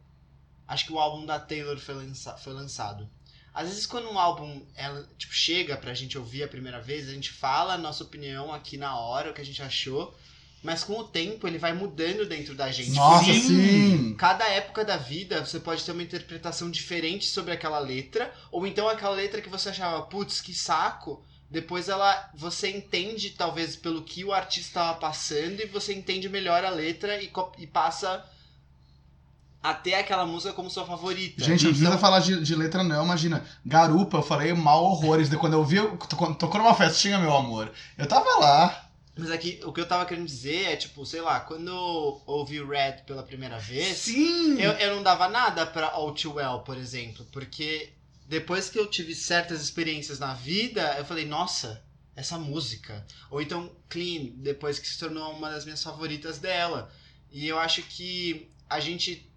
Acho 0.69 0.87
que 0.87 0.93
o 0.93 0.99
álbum 1.01 1.27
da 1.27 1.39
Taylor 1.39 1.79
foi, 1.79 1.95
lança- 1.95 2.37
foi 2.37 2.53
lançado. 2.53 3.09
Às 3.53 3.69
vezes, 3.69 3.87
quando 3.87 4.09
um 4.09 4.19
álbum 4.19 4.65
ela, 4.77 5.09
tipo, 5.19 5.35
chega 5.35 5.77
pra 5.77 5.93
gente 5.95 6.17
ouvir 6.17 6.45
a 6.45 6.49
primeira 6.49 6.81
vez, 6.81 7.09
a 7.09 7.13
gente 7.13 7.33
fala 7.33 7.75
a 7.75 7.79
nossa 7.79 8.05
opinião 8.05 8.53
aqui 8.53 8.77
na 8.77 8.97
hora, 8.97 9.31
o 9.31 9.35
que 9.35 9.41
a 9.41 9.45
gente 9.45 9.61
achou. 9.63 10.15
Mas 10.63 10.85
com 10.85 10.93
o 10.99 11.05
tempo 11.05 11.49
ele 11.49 11.59
vai 11.59 11.73
mudando 11.73 12.27
dentro 12.27 12.55
da 12.55 12.71
gente. 12.71 12.91
Nossa, 12.91 13.25
Porque 13.25 13.41
sim. 13.41 14.15
Cada 14.17 14.47
época 14.49 14.85
da 14.85 14.97
vida 14.97 15.45
você 15.45 15.59
pode 15.59 15.83
ter 15.83 15.91
uma 15.91 16.03
interpretação 16.03 16.71
diferente 16.71 17.27
sobre 17.27 17.53
aquela 17.53 17.79
letra, 17.79 18.33
ou 18.53 18.67
então 18.67 18.87
aquela 18.89 19.15
letra 19.15 19.41
que 19.41 19.49
você 19.49 19.71
achava, 19.71 20.03
putz, 20.03 20.41
que 20.41 20.55
saco. 20.55 21.25
Depois 21.51 21.89
ela, 21.89 22.31
você 22.35 22.71
entende 22.71 23.31
talvez 23.31 23.75
pelo 23.77 24.03
que 24.03 24.25
o 24.25 24.33
artista 24.33 24.69
estava 24.69 24.99
passando 24.99 25.61
e 25.61 25.67
você 25.67 25.93
entende 25.93 26.29
melhor 26.29 26.65
a 26.65 26.71
letra 26.71 27.21
e, 27.21 27.31
e 27.59 27.67
passa 27.67 28.25
a 29.63 29.75
ter 29.75 29.95
aquela 29.95 30.25
música 30.25 30.55
como 30.55 30.71
sua 30.71 30.87
favorita. 30.87 31.45
Gente, 31.45 31.65
não 31.65 31.71
precisa 31.71 31.89
Então, 31.89 31.99
falar 31.99 32.21
de, 32.21 32.43
de 32.43 32.55
letra, 32.55 32.83
não. 32.83 33.05
Imagina, 33.05 33.45
garupa, 33.65 34.19
eu 34.19 34.23
falei 34.23 34.53
mal 34.55 34.83
horrores. 34.85 35.29
De 35.29 35.37
quando 35.37 35.53
eu 35.55 35.65
vi, 35.65 35.77
eu- 35.77 35.99
quando 36.17 36.37
tocou 36.39 36.59
numa 36.61 36.75
festinha, 36.75 37.19
meu 37.19 37.35
amor. 37.37 37.71
Eu 37.99 38.07
tava 38.07 38.39
lá. 38.39 38.87
Mas 39.19 39.31
aqui, 39.31 39.61
o 39.65 39.73
que 39.73 39.81
eu 39.81 39.87
tava 39.89 40.07
querendo 40.07 40.25
dizer 40.27 40.65
é, 40.73 40.77
tipo, 40.77 41.05
sei 41.05 41.21
lá, 41.21 41.41
quando 41.41 41.69
eu 41.69 42.23
ouvi 42.27 42.59
o 42.59 42.67
Red 42.69 43.03
pela 43.07 43.23
primeira 43.23 43.59
vez, 43.59 43.99
Sim! 43.99 44.59
Eu, 44.59 44.73
eu 44.73 44.95
não 44.97 45.03
dava 45.03 45.29
nada 45.29 45.67
pra 45.67 45.91
All 45.91 46.15
Too 46.15 46.35
Well, 46.37 46.61
por 46.61 46.79
exemplo, 46.79 47.27
porque 47.31 47.93
depois 48.31 48.71
que 48.71 48.79
eu 48.79 48.87
tive 48.87 49.13
certas 49.13 49.61
experiências 49.61 50.21
na 50.21 50.35
vida, 50.35 50.95
eu 50.97 51.05
falei, 51.05 51.27
nossa, 51.27 51.85
essa 52.15 52.39
música. 52.39 53.05
Ou 53.29 53.43
então 53.43 53.75
Clean, 53.89 54.27
depois 54.37 54.79
que 54.79 54.87
se 54.87 55.01
tornou 55.01 55.33
uma 55.33 55.51
das 55.51 55.65
minhas 55.65 55.83
favoritas 55.83 56.39
dela. 56.39 56.93
E 57.29 57.49
eu 57.49 57.59
acho 57.59 57.83
que 57.83 58.49
a 58.69 58.79
gente 58.79 59.29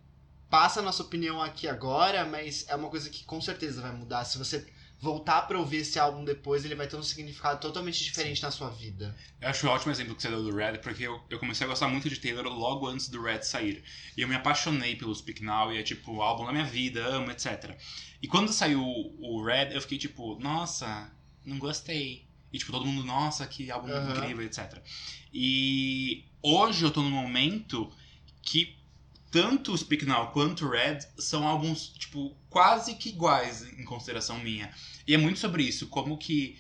passa 0.48 0.80
a 0.80 0.84
nossa 0.84 1.02
opinião 1.02 1.42
aqui 1.42 1.68
agora, 1.68 2.24
mas 2.24 2.66
é 2.68 2.76
uma 2.76 2.88
coisa 2.88 3.10
que 3.10 3.24
com 3.24 3.42
certeza 3.42 3.82
vai 3.82 3.92
mudar. 3.92 4.26
Se 4.26 4.38
você 4.38 4.64
voltar 5.04 5.42
pra 5.42 5.60
ouvir 5.60 5.78
esse 5.80 6.00
álbum 6.00 6.24
depois, 6.24 6.64
ele 6.64 6.76
vai 6.76 6.88
ter 6.88 6.96
um 6.96 7.04
significado 7.04 7.60
totalmente 7.60 8.02
diferente 8.02 8.42
na 8.42 8.50
sua 8.50 8.70
vida. 8.70 9.14
Eu 9.42 9.50
acho 9.50 9.68
um 9.68 9.70
ótimo 9.70 9.92
exemplo 9.92 10.16
que 10.16 10.22
você 10.22 10.30
deu 10.30 10.42
do 10.42 10.56
Red, 10.56 10.78
porque 10.78 11.04
eu, 11.04 11.22
eu 11.30 11.38
comecei 11.38 11.68
a 11.68 11.70
gostar 11.70 11.90
muito 11.90 12.10
de 12.10 12.16
Taylor 12.16 12.48
logo 12.48 12.88
antes 12.88 13.10
do 13.10 13.22
Red 13.22 13.42
sair. 13.42 13.84
E 14.16 14.22
eu 14.22 14.30
me 14.30 14.36
apaixonei 14.36 14.96
pelo 14.96 15.14
Speak 15.14 15.44
Now, 15.44 15.74
e 15.74 15.78
é 15.78 15.84
tipo, 15.84 16.14
o 16.14 16.22
álbum 16.22 16.46
da 16.46 16.54
minha 16.54 16.64
vida, 16.64 17.06
amo, 17.06 17.30
etc. 17.32 17.78
E 18.22 18.28
quando 18.30 18.54
saiu 18.54 18.82
o 18.82 19.44
Red, 19.44 19.74
eu 19.74 19.82
fiquei 19.82 19.98
tipo, 19.98 20.40
nossa, 20.40 21.12
não 21.46 21.60
gostei. 21.60 22.26
E 22.54 22.58
tipo, 22.58 22.72
todo 22.72 22.86
mundo, 22.86 23.04
nossa, 23.06 23.46
que 23.46 23.70
álbum 23.70 23.90
Aham. 23.90 24.14
incrível, 24.14 24.46
etc. 24.46 24.82
E 25.34 26.24
hoje 26.42 26.86
eu 26.86 26.92
tô 26.92 27.02
num 27.02 27.10
momento 27.12 27.92
que 28.42 28.78
tanto 29.30 29.74
o 29.74 29.78
Speak 29.78 30.06
Now 30.06 30.32
quanto 30.32 30.66
o 30.66 30.70
Red 30.70 31.00
são 31.18 31.46
álbuns, 31.46 31.88
tipo, 31.98 32.38
quase 32.50 32.94
que 32.94 33.10
iguais 33.10 33.64
em 33.64 33.84
consideração 33.84 34.38
minha. 34.40 34.72
E 35.08 35.14
é 35.14 35.18
muito 35.18 35.40
sobre 35.40 35.64
isso, 35.64 35.88
como 35.88 36.18
que 36.18 36.58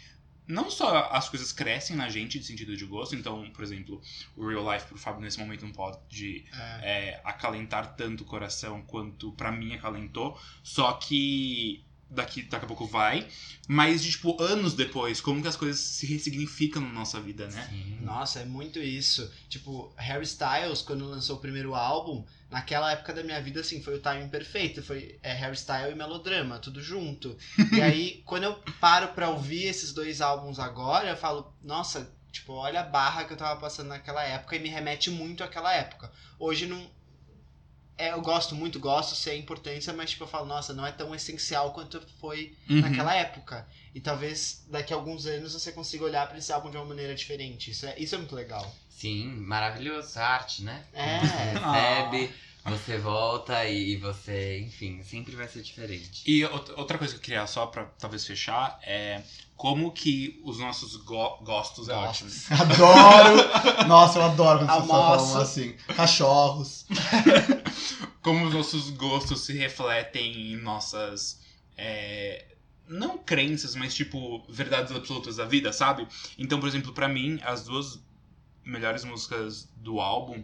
não 0.48 0.70
só 0.70 1.10
as 1.12 1.30
coisas 1.30 1.52
crescem 1.54 1.96
na 1.96 2.10
gente 2.10 2.38
de 2.38 2.46
sentido 2.46 2.76
de 2.76 2.86
gosto, 2.86 3.16
então, 3.16 3.50
por 3.52 3.64
exemplo, 3.64 4.02
o 4.36 4.48
Real 4.48 4.74
Life 4.74 4.88
pro 4.88 4.98
Fábio 4.98 5.22
nesse 5.22 5.39
momento 5.39 5.66
não 5.66 5.72
pode 5.72 6.46
É. 6.52 7.12
é, 7.14 7.22
acalentar 7.24 7.96
tanto 7.96 8.24
o 8.24 8.26
coração 8.26 8.82
quanto 8.82 9.32
pra 9.34 9.52
mim 9.52 9.74
acalentou, 9.74 10.38
só 10.62 10.94
que 10.94 11.84
daqui, 12.14 12.43
daqui 12.43 12.66
a 12.66 12.68
pouco 12.68 12.86
vai, 12.86 13.28
mas 13.68 14.03
de, 14.03 14.11
tipo, 14.11 14.41
anos 14.41 14.74
depois, 14.74 15.20
como 15.20 15.41
que 15.41 15.47
as 15.47 15.55
coisas 15.55 15.80
se 15.80 16.05
ressignificam 16.05 16.82
na 16.82 16.89
nossa 16.89 17.20
vida, 17.20 17.47
né? 17.47 17.68
Sim. 17.70 17.99
Nossa, 18.01 18.39
é 18.39 18.45
muito 18.45 18.80
isso. 18.80 19.32
Tipo, 19.49 19.93
Harry 19.97 20.24
Styles, 20.24 20.82
quando 20.82 21.05
lançou 21.05 21.38
o 21.38 21.39
primeiro 21.39 21.74
álbum, 21.74 22.26
naquela 22.49 22.91
época 22.91 23.14
da 23.14 23.24
minha 23.24 23.41
vida, 23.41 23.61
assim, 23.61 23.82
foi 23.82 23.95
o 23.95 23.99
timing 23.99 24.30
perfeito. 24.30 24.84
Foi 24.84 25.18
é, 25.24 25.34
Harry 25.34 25.55
Styles 25.55 25.91
e 25.91 25.95
melodrama, 25.95 26.59
tudo 26.59 26.82
junto. 26.82 27.36
e 27.72 27.82
aí, 27.82 28.22
quando 28.26 28.43
eu 28.43 28.55
paro 28.80 29.09
pra 29.09 29.30
ouvir 29.30 29.66
esses 29.66 29.93
dois 29.93 30.22
álbuns 30.22 30.59
agora, 30.59 31.09
eu 31.09 31.18
falo, 31.18 31.53
nossa, 31.64 32.14
tipo, 32.32 32.53
olha 32.53 32.82
a 32.82 32.84
barra 32.84 33.24
que 33.24 33.34
eu 33.34 33.38
tava 33.38 33.59
passando 33.59 33.88
naquela 33.88 34.24
época 34.24 34.55
e 34.55 34.59
me 34.59 34.70
remete 34.70 35.09
muito 35.09 35.43
àquela 35.43 35.74
época. 35.74 36.11
Hoje 36.38 36.66
não. 36.66 36.91
É, 37.98 38.12
eu 38.12 38.22
gosto 38.22 38.56
muito, 38.56 38.80
gosto, 38.80 39.16
sei 39.16 39.36
a 39.36 39.39
importância, 39.39 39.94
mas 39.94 40.10
tipo, 40.12 40.24
eu 40.24 40.28
falo, 40.28 40.46
nossa, 40.48 40.74
não 40.74 40.86
é 40.86 40.91
tão 40.91 41.14
essencial 41.14 41.72
quanto 41.74 42.02
foi 42.20 42.56
Uhum. 42.70 42.82
naquela 42.82 43.14
época. 43.16 43.68
E 43.94 44.02
talvez 44.02 44.64
daqui 44.68 44.91
a 44.94 44.96
alguns 44.96 45.26
anos 45.28 45.54
você 45.54 45.72
consiga 45.72 46.04
olhar 46.04 46.28
pra 46.28 46.38
esse 46.38 46.52
álbum 46.52 46.72
de 46.72 46.78
uma 46.78 46.86
maneira 46.86 47.14
diferente. 47.14 47.70
Isso 47.72 47.86
é, 47.86 47.96
isso 48.00 48.16
é 48.16 48.18
muito 48.18 48.36
legal. 48.36 48.74
Sim, 48.89 49.26
maravilhoso. 49.38 50.18
A 50.20 50.26
arte, 50.28 50.64
né? 50.64 50.84
É. 50.94 51.20
Você 51.20 51.38
recebe, 51.60 52.34
você 52.66 52.98
volta 52.98 53.66
e 53.68 53.98
você, 53.98 54.60
enfim, 54.62 55.04
sempre 55.04 55.36
vai 55.36 55.48
ser 55.48 55.62
diferente. 55.62 56.24
E 56.26 56.44
out- 56.44 56.72
outra 56.78 56.98
coisa 56.98 57.14
que 57.14 57.20
eu 57.20 57.24
queria 57.24 57.46
só 57.46 57.68
pra 57.68 57.86
talvez 58.00 58.26
fechar 58.26 58.80
é 58.84 59.22
como 59.56 59.91
que 59.91 60.41
os 60.43 60.60
nossos 60.60 60.95
go- 60.97 61.38
gostos 61.43 61.88
é 61.89 61.93
ótimo. 61.93 62.30
Adoro! 62.51 63.88
Nossa, 63.88 64.20
eu 64.20 64.24
adoro 64.24 64.60
quando 64.66 64.82
você 64.82 64.88
fala 64.88 65.18
Almoço. 65.18 65.38
assim. 65.38 65.76
Cachorros. 65.95 66.86
Como 68.22 68.45
os 68.47 68.54
nossos 68.54 68.89
gostos 68.91 69.41
se 69.41 69.54
refletem 69.54 70.54
em 70.54 70.56
nossas. 70.62 71.41
é, 71.78 72.45
não 72.88 73.18
crenças, 73.18 73.76
mas 73.76 73.93
tipo, 73.93 74.43
verdades 74.49 74.95
absolutas 74.95 75.36
da 75.38 75.45
vida, 75.45 75.74
sabe? 75.74 76.08
Então, 76.38 76.60
por 76.60 76.68
exemplo, 76.70 76.93
pra 76.93 77.08
mim, 77.10 77.39
as 77.43 77.64
duas 77.66 77.99
melhores 78.64 79.04
músicas 79.04 79.70
do 79.78 79.99
álbum 79.99 80.41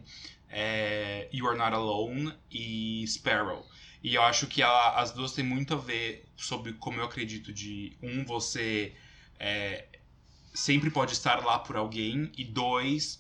é 0.49 1.30
You 1.32 1.47
Are 1.47 1.57
Not 1.57 1.74
Alone 1.74 2.34
e 2.51 3.05
Sparrow. 3.07 3.66
E 4.04 4.16
eu 4.16 4.22
acho 4.24 4.47
que 4.47 4.62
ela- 4.62 5.00
as 5.00 5.12
duas 5.12 5.34
têm 5.34 5.43
muito 5.43 5.74
a 5.74 5.78
ver 5.78 6.26
sobre 6.38 6.74
como 6.74 7.00
eu 7.00 7.06
acredito 7.06 7.54
de 7.54 7.97
um, 8.02 8.24
você 8.26 8.95
é, 9.39 9.88
sempre 10.54 10.89
pode 10.89 11.14
estar 11.14 11.43
lá 11.45 11.60
por 11.60 11.76
alguém, 11.78 12.32
e 12.38 12.43
dois, 12.43 13.20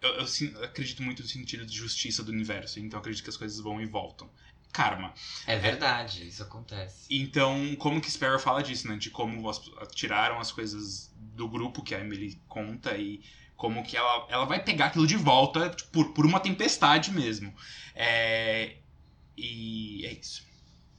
eu, 0.00 0.10
eu 0.16 0.26
sin- 0.26 0.54
acredito 0.62 1.02
muito 1.02 1.22
no 1.22 1.28
sentido 1.28 1.64
de 1.66 1.74
justiça 1.74 2.22
do 2.22 2.32
universo. 2.32 2.78
Então 2.78 2.98
eu 2.98 3.00
acredito 3.00 3.24
que 3.24 3.30
as 3.30 3.36
coisas 3.36 3.60
vão 3.60 3.80
e 3.80 3.86
voltam. 3.86 4.30
Karma. 4.72 5.14
É 5.46 5.56
verdade, 5.56 6.26
isso 6.28 6.42
acontece. 6.42 7.06
Então, 7.10 7.74
como 7.76 8.00
que 8.00 8.10
Sparrow 8.10 8.38
fala 8.38 8.62
disso, 8.62 8.86
né? 8.88 8.96
De 8.96 9.10
como 9.10 9.48
as- 9.48 9.60
tiraram 9.94 10.38
as 10.38 10.52
coisas 10.52 11.10
do 11.16 11.48
grupo 11.48 11.82
que 11.82 11.94
a 11.94 12.00
Emily 12.00 12.42
conta 12.46 12.96
e 12.96 13.22
como 13.56 13.82
que 13.82 13.96
ela, 13.96 14.26
ela 14.28 14.44
vai 14.44 14.62
pegar 14.62 14.86
aquilo 14.86 15.06
de 15.06 15.16
volta 15.16 15.70
tipo, 15.70 15.90
por, 15.90 16.12
por 16.12 16.26
uma 16.26 16.40
tempestade 16.40 17.10
mesmo. 17.10 17.54
É, 17.94 18.76
E 19.36 20.04
é 20.06 20.12
isso. 20.12 20.42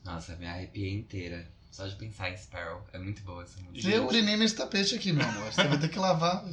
Nossa, 0.04 0.36
me 0.36 0.46
arrepiei 0.46 0.94
inteira. 0.94 1.50
Só 1.72 1.86
de 1.88 1.96
pensar 1.96 2.32
em 2.32 2.38
Sparrow. 2.38 2.86
É 2.94 2.98
muito 2.98 3.22
boa 3.24 3.44
essa 3.44 3.60
música. 3.62 3.88
Eu 3.88 4.08
urinei 4.08 4.36
nesse 4.36 4.56
tapete 4.56 4.96
aqui, 4.96 5.12
meu 5.12 5.28
amor. 5.28 5.52
Você 5.52 5.64
vai 5.64 5.78
ter 5.78 5.90
que 5.90 6.00
lavar. 6.00 6.44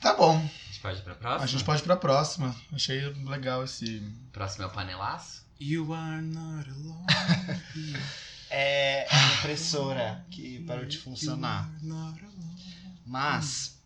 Tá 0.00 0.14
bom. 0.14 0.36
A 0.36 0.66
gente 0.66 0.80
pode 0.80 0.98
ir 0.98 1.02
pra 1.02 1.14
próxima? 1.14 1.44
A 1.44 1.46
gente 1.46 1.64
pode 1.64 1.80
ir 1.80 1.84
pra 1.84 1.96
próxima. 1.96 2.56
Achei 2.72 3.00
legal 3.24 3.64
esse. 3.64 4.00
Próximo 4.32 4.64
é 4.64 4.66
o 4.66 4.70
panelaço? 4.70 5.44
You 5.58 5.92
are 5.94 6.22
not 6.22 6.70
alone. 6.70 7.06
É 8.56 9.04
a 9.10 9.34
impressora 9.34 10.24
que 10.30 10.60
parou 10.60 10.84
de 10.84 10.98
funcionar. 10.98 11.68
You 11.68 11.74
are 11.74 11.86
not 11.86 12.24
alone. 12.24 12.94
Mas. 13.04 13.76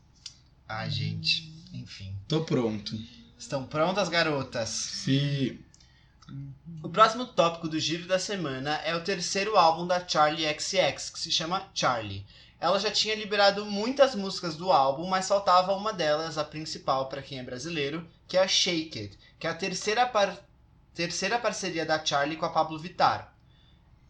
Ai, 0.68 0.90
gente. 0.90 1.51
Enfim. 1.72 2.14
Tô 2.28 2.44
pronto. 2.44 2.94
Estão 3.38 3.64
prontas, 3.64 4.11
garotas? 4.11 4.68
Se. 4.68 5.59
O 6.83 6.89
próximo 6.89 7.26
tópico 7.26 7.68
do 7.68 7.79
giro 7.81 8.07
da 8.07 8.18
semana 8.18 8.76
é 8.85 8.95
o 8.95 9.03
terceiro 9.03 9.57
álbum 9.57 9.87
da 9.87 10.07
Charlie 10.07 10.47
XX, 10.59 11.11
que 11.11 11.18
se 11.18 11.33
chama 11.33 11.68
Charlie. 11.74 12.26
Ela 12.61 12.79
já 12.79 12.91
tinha 12.91 13.14
liberado 13.14 13.64
muitas 13.64 14.14
músicas 14.14 14.57
do 14.57 14.70
álbum, 14.70 15.07
mas 15.07 15.29
faltava 15.29 15.74
uma 15.74 15.93
delas, 15.93 16.37
a 16.37 16.45
principal 16.45 17.09
para 17.09 17.22
quem 17.22 17.39
é 17.39 17.43
brasileiro, 17.43 18.07
que 18.26 18.37
é 18.37 18.43
a 18.43 18.49
Shake 18.49 18.99
It, 18.99 19.18
que 19.39 19.47
é 19.47 19.51
a 19.51 19.55
terceira, 19.55 20.07
par- 20.07 20.37
terceira 20.95 21.39
parceria 21.39 21.87
da 21.87 22.05
Charlie 22.05 22.37
com 22.37 22.47
a 22.47 22.51
Pablo 22.51 22.79
Vittar. 22.79 23.35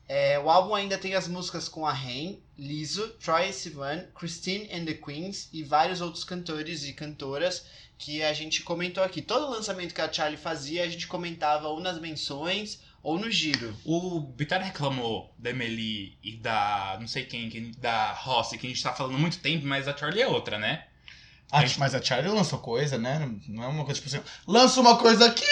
É, 0.08 0.38
o 0.38 0.48
álbum 0.48 0.74
ainda 0.74 0.96
tem 0.96 1.14
as 1.14 1.28
músicas 1.28 1.68
com 1.68 1.86
a 1.86 1.92
Rain, 1.92 2.42
Lizzo, 2.56 3.08
Troye 3.22 3.52
Sivan, 3.52 4.06
Christine 4.18 4.68
and 4.72 4.86
the 4.86 4.94
Queens 4.94 5.50
e 5.52 5.62
vários 5.62 6.00
outros 6.00 6.24
cantores 6.24 6.82
e 6.84 6.94
cantoras 6.94 7.66
que 7.98 8.22
a 8.22 8.32
gente 8.32 8.62
comentou 8.62 9.02
aqui. 9.02 9.20
Todo 9.20 9.50
lançamento 9.50 9.92
que 9.92 10.00
a 10.00 10.10
Charlie 10.10 10.38
fazia, 10.38 10.84
a 10.84 10.88
gente 10.88 11.06
comentava 11.08 11.68
ou 11.68 11.80
nas 11.80 12.00
menções 12.00 12.80
ou 13.02 13.18
no 13.18 13.30
giro. 13.30 13.76
O 13.84 14.20
Bitar 14.20 14.62
reclamou 14.62 15.34
da 15.36 15.50
Emily 15.50 16.16
e 16.22 16.36
da 16.36 16.96
não 17.00 17.08
sei 17.08 17.24
quem, 17.24 17.72
da 17.78 18.12
Rossi, 18.12 18.56
que 18.56 18.66
a 18.66 18.70
gente 18.70 18.82
tá 18.82 18.92
falando 18.92 19.16
há 19.16 19.18
muito 19.18 19.38
tempo, 19.40 19.66
mas 19.66 19.88
a 19.88 19.96
Charlie 19.96 20.22
é 20.22 20.28
outra, 20.28 20.58
né? 20.58 20.86
Ah, 21.50 21.62
mas 21.78 21.94
a 21.94 22.02
Charlie 22.02 22.32
lançou 22.32 22.58
coisa, 22.58 22.98
né? 22.98 23.30
Não 23.48 23.64
é 23.64 23.66
uma 23.66 23.84
coisa 23.84 24.00
tipo 24.00 24.14
assim, 24.14 24.24
lança 24.46 24.80
uma 24.80 24.98
coisa 24.98 25.26
aqui, 25.26 25.44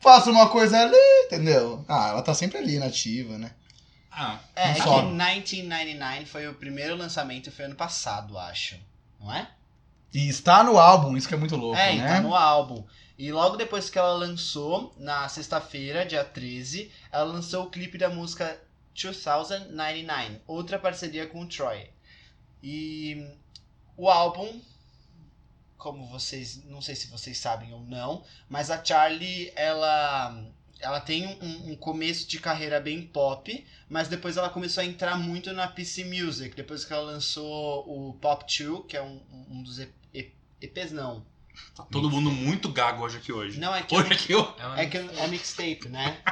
faça 0.00 0.30
uma 0.30 0.48
coisa 0.48 0.80
ali, 0.80 0.96
entendeu? 1.26 1.84
Ah, 1.86 2.08
ela 2.10 2.22
tá 2.22 2.34
sempre 2.34 2.58
ali, 2.58 2.78
nativa, 2.78 3.36
né? 3.38 3.52
Ah, 4.10 4.40
É, 4.56 4.70
é 4.70 4.74
que 4.74 4.82
sobe. 4.82 5.08
1999 5.08 6.24
foi 6.24 6.48
o 6.48 6.54
primeiro 6.54 6.96
lançamento, 6.96 7.52
foi 7.52 7.66
ano 7.66 7.76
passado, 7.76 8.38
acho. 8.38 8.76
Não 9.20 9.32
é? 9.32 9.48
E 10.12 10.28
está 10.28 10.64
no 10.64 10.78
álbum, 10.78 11.16
isso 11.16 11.28
que 11.28 11.34
é 11.34 11.38
muito 11.38 11.56
louco, 11.56 11.78
é, 11.78 11.96
né? 11.96 12.08
tá 12.08 12.20
no 12.20 12.34
álbum. 12.34 12.84
E 13.18 13.32
logo 13.32 13.56
depois 13.56 13.90
que 13.90 13.98
ela 13.98 14.12
lançou, 14.12 14.94
na 14.96 15.28
sexta-feira, 15.28 16.06
dia 16.06 16.24
13, 16.24 16.90
ela 17.10 17.24
lançou 17.24 17.64
o 17.64 17.70
clipe 17.70 17.98
da 17.98 18.08
música 18.08 18.58
2099, 18.94 20.40
outra 20.46 20.78
parceria 20.78 21.26
com 21.26 21.42
o 21.42 21.48
Troy. 21.48 21.90
E 22.62 23.26
o 23.96 24.08
álbum, 24.08 24.60
como 25.76 26.06
vocês, 26.06 26.64
não 26.64 26.80
sei 26.80 26.94
se 26.94 27.08
vocês 27.08 27.38
sabem 27.38 27.72
ou 27.72 27.80
não, 27.80 28.24
mas 28.48 28.70
a 28.70 28.82
Charlie, 28.82 29.52
ela 29.54 30.46
ela 30.80 31.00
tem 31.00 31.26
um, 31.26 31.72
um 31.72 31.76
começo 31.76 32.28
de 32.28 32.38
carreira 32.38 32.80
bem 32.80 33.02
pop, 33.02 33.66
mas 33.88 34.08
depois 34.08 34.36
ela 34.36 34.48
começou 34.48 34.80
a 34.80 34.86
entrar 34.86 35.18
muito 35.18 35.52
na 35.52 35.66
PC 35.66 36.04
Music, 36.04 36.54
depois 36.54 36.84
que 36.84 36.92
ela 36.92 37.02
lançou 37.02 37.84
o 37.88 38.12
Pop 38.14 38.44
2, 38.44 38.86
que 38.86 38.96
é 38.96 39.02
um, 39.02 39.20
um 39.50 39.62
dos 39.62 39.80
EPs 40.60 40.92
não. 40.92 41.24
tá 41.74 41.84
todo 41.84 42.10
mundo 42.10 42.30
muito 42.30 42.68
gago 42.70 43.02
hoje 43.02 43.18
aqui 43.18 43.32
hoje. 43.32 43.58
Não, 43.58 43.74
é 43.74 43.82
que 43.82 43.94
Hoje 43.94 44.12
aqui 44.12 44.32
eu... 44.32 44.40
É, 44.58 44.66
uma 44.66 44.80
é, 44.80 44.86
que 44.86 44.96
é 44.96 45.26
mixtape, 45.28 45.88
né? 45.88 46.22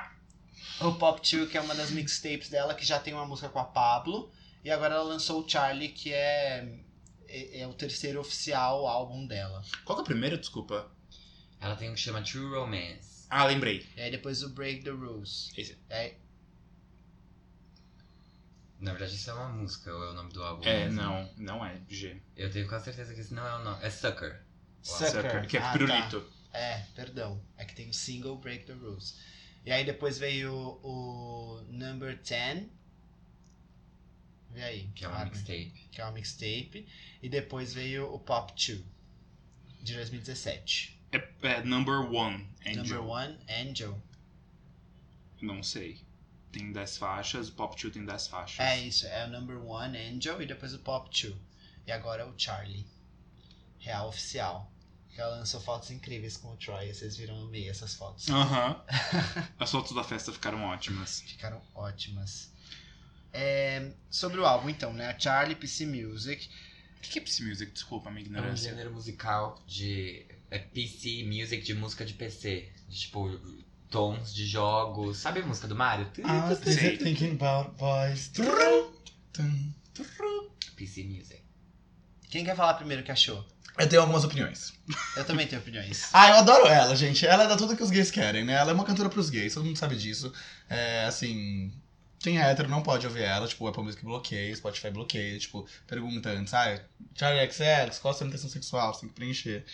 o 0.80 0.92
Pop 0.94 1.20
2, 1.20 1.50
que 1.50 1.56
é 1.56 1.60
uma 1.60 1.74
das 1.74 1.90
mixtapes 1.90 2.48
dela, 2.48 2.74
que 2.74 2.84
já 2.84 2.98
tem 2.98 3.14
uma 3.14 3.26
música 3.26 3.48
com 3.48 3.58
a 3.58 3.64
Pablo. 3.64 4.30
E 4.64 4.70
agora 4.70 4.94
ela 4.94 5.04
lançou 5.04 5.42
o 5.42 5.48
Charlie, 5.48 5.88
que 5.88 6.12
é, 6.12 6.78
é, 7.28 7.60
é 7.60 7.66
o 7.66 7.74
terceiro 7.74 8.20
oficial 8.20 8.86
álbum 8.86 9.26
dela. 9.26 9.62
Qual 9.84 9.96
que 9.96 10.00
é 10.00 10.04
o 10.04 10.06
primeiro, 10.06 10.38
desculpa? 10.38 10.90
Ela 11.60 11.76
tem 11.76 11.90
um 11.90 11.94
que 11.94 12.00
chama 12.00 12.22
True 12.22 12.54
Romance. 12.54 13.26
Ah, 13.30 13.44
lembrei. 13.44 13.86
E 13.96 14.02
aí 14.02 14.10
depois 14.10 14.42
o 14.42 14.50
Break 14.50 14.82
the 14.82 14.90
Rules. 14.90 15.50
Esse. 15.56 15.78
É, 15.88 16.14
Na 18.82 18.90
verdade, 18.90 19.14
isso 19.14 19.30
é 19.30 19.34
uma 19.34 19.48
música, 19.48 19.94
ou 19.94 20.04
é 20.04 20.10
o 20.10 20.14
nome 20.14 20.32
do 20.32 20.42
álbum? 20.42 20.64
É, 20.64 20.86
mesmo? 20.86 21.00
não, 21.00 21.30
não 21.36 21.64
é 21.64 21.80
G. 21.88 22.20
Eu 22.36 22.50
tenho 22.50 22.66
quase 22.68 22.86
certeza 22.86 23.14
que 23.14 23.20
esse 23.20 23.32
não 23.32 23.46
é 23.46 23.54
o 23.60 23.62
nome. 23.64 23.84
É 23.84 23.88
Sucker. 23.88 24.42
Sucker. 24.82 25.46
que 25.46 25.56
é 25.56 25.60
Ah, 25.60 25.64
tá. 25.64 25.72
pirulito. 25.72 26.32
É, 26.52 26.78
perdão. 26.94 27.40
É 27.56 27.64
que 27.64 27.74
tem 27.76 27.88
o 27.88 27.94
single 27.94 28.36
Break 28.38 28.64
the 28.66 28.72
Rules. 28.72 29.16
E 29.64 29.70
aí 29.70 29.84
depois 29.84 30.18
veio 30.18 30.52
o 30.82 31.64
Number 31.70 32.20
10. 32.20 32.66
Vê 34.50 34.62
aí. 34.64 34.88
Que 34.96 35.04
é 35.04 35.08
uma 35.08 35.24
mixtape. 35.26 35.88
que 35.92 36.00
é 36.00 36.04
uma 36.04 36.12
mixtape. 36.12 36.86
E 37.22 37.28
depois 37.28 37.72
veio 37.72 38.12
o 38.12 38.18
Pop 38.18 38.52
2, 38.52 38.82
de 39.80 39.94
2017. 39.94 41.00
É, 41.12 41.28
é 41.42 41.62
Number 41.62 42.00
One, 42.12 42.48
Angel. 42.66 42.82
Number 42.84 43.04
One, 43.04 43.38
Angel. 43.48 44.02
Não 45.40 45.62
sei. 45.62 46.00
Tem 46.52 46.70
10 46.72 46.98
faixas, 46.98 47.48
o 47.48 47.52
Pop 47.52 47.80
2 47.80 47.94
tem 47.94 48.04
10 48.04 48.26
faixas. 48.26 48.60
É 48.60 48.78
isso, 48.78 49.06
é 49.06 49.26
o 49.26 49.30
Number 49.30 49.58
One, 49.64 49.96
Angel, 49.96 50.40
e 50.42 50.46
depois 50.46 50.74
o 50.74 50.78
Pop 50.80 51.08
2. 51.10 51.34
E 51.86 51.92
agora 51.92 52.22
é 52.22 52.26
o 52.26 52.34
Charlie. 52.36 52.86
Real 53.78 54.08
oficial. 54.08 54.70
Ela 55.16 55.36
lançou 55.36 55.60
fotos 55.60 55.90
incríveis 55.90 56.36
com 56.36 56.52
o 56.52 56.56
Troy, 56.56 56.92
vocês 56.92 57.16
viram 57.16 57.38
no 57.38 57.48
meio 57.48 57.70
essas 57.70 57.94
fotos. 57.94 58.28
Aham. 58.28 58.82
As 59.58 59.70
fotos 59.70 59.94
da 59.94 60.02
festa 60.04 60.32
ficaram 60.32 60.62
ótimas. 60.64 61.20
Ficaram 61.22 61.60
ótimas. 61.74 62.50
É, 63.32 63.92
sobre 64.10 64.38
o 64.40 64.46
álbum, 64.46 64.68
então, 64.70 64.92
né? 64.92 65.08
A 65.08 65.18
Charlie 65.18 65.54
PC 65.56 65.86
Music. 65.86 66.48
O 66.96 67.00
que 67.02 67.10
que 67.10 67.18
é 67.18 67.22
Psy 67.22 67.44
Music? 67.44 67.72
Desculpa 67.72 68.08
a 68.08 68.12
minha 68.12 68.24
É 68.24 68.28
um 68.28 68.30
ignorância. 68.32 68.70
gênero 68.70 68.92
musical 68.92 69.62
de. 69.66 70.24
É 70.50 70.58
PC 70.58 71.24
music 71.24 71.62
de 71.62 71.74
música 71.74 72.04
de 72.06 72.14
PC. 72.14 72.70
De, 72.88 72.98
tipo, 73.00 73.28
tons 73.92 74.34
de 74.34 74.46
jogos. 74.46 75.18
Sabe 75.18 75.40
a 75.40 75.46
música 75.46 75.68
do 75.68 75.76
Mario? 75.76 76.10
Ah, 76.24 76.50
is 76.50 76.98
thinking 76.98 77.32
about 77.32 77.76
boys? 77.78 78.32
PC 80.74 81.04
music. 81.04 81.42
Quem 82.30 82.44
quer 82.44 82.56
falar 82.56 82.74
primeiro 82.74 83.02
o 83.02 83.04
que 83.04 83.12
achou? 83.12 83.46
Eu 83.78 83.88
tenho 83.88 84.00
algumas 84.00 84.24
opiniões. 84.24 84.72
Eu 85.16 85.24
também 85.24 85.46
tenho 85.46 85.60
opiniões. 85.60 86.08
Ah, 86.12 86.30
eu 86.30 86.34
adoro 86.36 86.66
ela, 86.66 86.96
gente. 86.96 87.26
Ela 87.26 87.46
dá 87.46 87.56
tudo 87.56 87.76
que 87.76 87.82
os 87.82 87.90
gays 87.90 88.10
querem, 88.10 88.44
né? 88.44 88.54
Ela 88.54 88.70
é 88.70 88.74
uma 88.74 88.84
cantora 88.84 89.08
pros 89.08 89.30
gays, 89.30 89.54
todo 89.54 89.64
mundo 89.64 89.78
sabe 89.78 89.96
disso. 89.96 90.32
É, 90.68 91.04
assim, 91.04 91.72
quem 92.18 92.38
é 92.40 92.50
hétero 92.50 92.68
não 92.68 92.82
pode 92.82 93.06
ouvir 93.06 93.22
ela, 93.22 93.46
tipo, 93.46 93.64
o 93.64 93.68
Apple 93.68 93.82
Music 93.82 94.04
bloqueia, 94.04 94.54
Spotify 94.56 94.90
bloqueia, 94.90 95.38
tipo, 95.38 95.66
pergunta 95.86 96.30
antes, 96.30 96.52
ah, 96.54 96.80
Charlie 97.14 97.50
XX, 97.50 97.98
qual 97.98 98.12
a 98.12 98.14
sua 98.14 98.24
orientação 98.24 98.50
sexual? 98.50 98.94
Você 98.94 99.00
tem 99.00 99.08
que 99.10 99.14
preencher. 99.14 99.64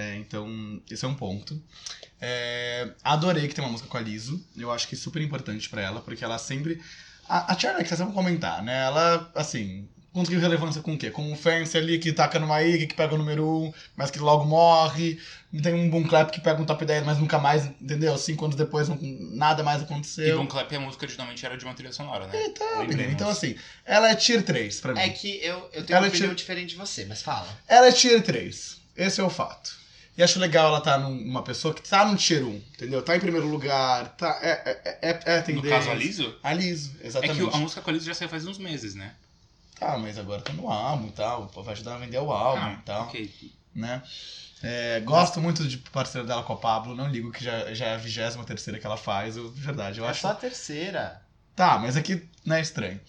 É, 0.00 0.14
então, 0.16 0.80
esse 0.88 1.04
é 1.04 1.08
um 1.08 1.14
ponto. 1.14 1.60
É, 2.20 2.88
adorei 3.02 3.48
que 3.48 3.54
tem 3.54 3.64
uma 3.64 3.70
música 3.72 3.88
com 3.88 3.96
a 3.96 4.00
Liso. 4.00 4.40
Eu 4.56 4.70
acho 4.70 4.86
que 4.86 4.94
é 4.94 4.98
super 4.98 5.20
importante 5.20 5.68
pra 5.68 5.82
ela, 5.82 6.00
porque 6.00 6.24
ela 6.24 6.38
sempre. 6.38 6.80
A, 7.28 7.52
a 7.52 7.58
Charlie 7.58 7.84
XX, 7.84 7.98
vamos 7.98 8.14
comentar, 8.14 8.62
né? 8.62 8.84
Ela, 8.86 9.30
assim, 9.34 9.88
conseguiu 10.12 10.40
relevância 10.40 10.80
com 10.82 10.94
o 10.94 10.98
quê? 10.98 11.10
Com 11.10 11.32
o 11.32 11.36
Fancy 11.36 11.76
ali 11.78 11.98
que 11.98 12.12
taca 12.12 12.38
numa 12.38 12.62
IG, 12.62 12.86
que 12.86 12.94
pega 12.94 13.14
o 13.14 13.18
número 13.18 13.44
1, 13.44 13.64
um, 13.66 13.72
mas 13.96 14.10
que 14.10 14.20
logo 14.20 14.44
morre. 14.44 15.18
Tem 15.62 15.74
um 15.74 15.90
Boom 15.90 16.04
Clap 16.04 16.30
que 16.30 16.40
pega 16.40 16.60
um 16.62 16.64
top 16.64 16.84
10, 16.84 17.04
mas 17.04 17.18
nunca 17.18 17.38
mais, 17.38 17.66
entendeu? 17.80 18.16
Cinco 18.18 18.44
anos 18.44 18.56
depois, 18.56 18.88
não- 18.88 18.98
nada 19.00 19.62
mais 19.64 19.80
E 19.80 19.84
aconteceu. 19.84 20.36
Boom 20.38 20.46
Clap, 20.46 20.72
a 20.74 20.80
música 20.80 21.04
originalmente 21.06 21.44
era 21.44 21.56
de 21.56 21.64
uma 21.64 21.74
trilha 21.74 21.92
sonora, 21.92 22.26
né? 22.28 22.32
Então, 22.46 22.66
Lembremos. 22.80 22.94
menino, 22.94 23.12
então 23.14 23.28
assim, 23.30 23.56
ela 23.84 24.10
é 24.10 24.14
tier 24.14 24.44
3 24.44 24.80
pra 24.80 24.94
mim. 24.94 25.00
É 25.00 25.08
que 25.08 25.42
eu, 25.44 25.58
eu 25.72 25.84
tenho 25.84 25.96
Ela 25.96 26.06
uma 26.06 26.08
opinião 26.08 26.28
tinha- 26.28 26.34
diferente 26.34 26.70
de 26.70 26.76
você, 26.76 27.04
mas 27.04 27.20
fala. 27.22 27.48
Ela 27.66 27.88
é 27.88 27.92
tier 27.92 28.22
3. 28.22 28.78
Esse 28.96 29.20
é 29.20 29.24
o 29.24 29.30
fato. 29.30 29.77
E 30.18 30.22
acho 30.22 30.40
legal 30.40 30.66
ela 30.66 30.80
tá 30.80 30.98
numa 30.98 31.42
pessoa 31.44 31.72
que 31.72 31.80
tá 31.88 32.04
no 32.04 32.16
tier 32.16 32.44
1, 32.44 32.54
entendeu? 32.56 33.00
Tá 33.02 33.14
em 33.16 33.20
primeiro 33.20 33.46
lugar, 33.46 34.16
tá, 34.16 34.36
é, 34.42 34.50
é, 34.50 34.98
é, 35.10 35.20
é 35.24 35.38
No 35.38 35.44
tendência. 35.44 35.70
caso, 35.70 35.90
a 35.90 35.94
Liso? 35.94 36.36
A 36.42 36.52
Liso, 36.52 36.96
É 37.00 37.06
exatamente. 37.06 37.48
que 37.48 37.54
a 37.54 37.58
música 37.58 37.80
com 37.80 37.90
a 37.90 37.92
Liso 37.92 38.04
já 38.06 38.14
saiu 38.14 38.28
faz 38.28 38.44
uns 38.44 38.58
meses, 38.58 38.96
né? 38.96 39.14
Tá, 39.78 39.96
mas 39.96 40.18
agora 40.18 40.42
tá 40.42 40.52
no 40.52 40.68
álbum 40.68 41.06
e 41.06 41.12
tal, 41.12 41.46
vai 41.62 41.72
ajudar 41.72 41.94
a 41.94 41.98
vender 41.98 42.18
o 42.18 42.32
álbum 42.32 42.64
Ah, 42.64 42.72
e 42.72 42.82
tal, 42.84 43.02
ok. 43.04 43.32
né? 43.72 44.02
É, 44.60 44.98
gosto 45.04 45.40
muito 45.40 45.64
de 45.68 45.78
parceira 45.78 46.26
dela 46.26 46.42
com 46.42 46.52
a 46.52 46.56
Pablo, 46.56 46.96
não 46.96 47.08
ligo 47.08 47.30
que 47.30 47.44
já, 47.44 47.72
já 47.72 47.86
é 47.86 47.94
a 47.94 47.98
23 47.98 48.44
terceira 48.44 48.80
que 48.80 48.86
ela 48.86 48.96
faz, 48.96 49.36
eu, 49.36 49.48
de 49.52 49.60
verdade, 49.60 50.00
eu 50.00 50.04
é 50.04 50.08
acho... 50.08 50.22
só 50.22 50.30
a 50.30 50.34
terceira. 50.34 51.22
Tá, 51.54 51.78
mas 51.78 51.96
aqui 51.96 52.28
não 52.44 52.56
é 52.56 52.60
estranho. 52.60 53.00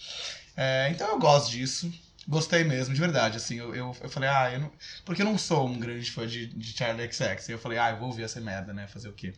É, 0.56 0.90
então 0.92 1.08
eu 1.08 1.18
gosto 1.18 1.50
disso. 1.50 1.92
Gostei 2.30 2.64
mesmo, 2.64 2.94
de 2.94 3.00
verdade. 3.02 3.38
Assim, 3.38 3.56
eu, 3.58 3.74
eu, 3.76 3.96
eu 4.02 4.10
falei, 4.10 4.30
ah, 4.30 4.52
eu 4.54 4.60
não. 4.60 4.72
Porque 5.04 5.22
eu 5.24 5.26
não 5.26 5.38
sou 5.38 5.68
um 5.68 5.80
grande 5.80 6.12
fã 6.12 6.28
de, 6.28 6.46
de 6.46 6.78
Charlie 6.78 7.12
XX. 7.12 7.50
Eu 7.50 7.58
falei, 7.60 7.80
ah, 7.80 7.90
eu 7.90 7.98
vou 7.98 8.08
ouvir 8.10 8.24
essa 8.24 8.40
merda, 8.40 8.72
né? 8.72 8.88
Fazer 8.88 9.10
o 9.10 9.14
quê? 9.14 9.34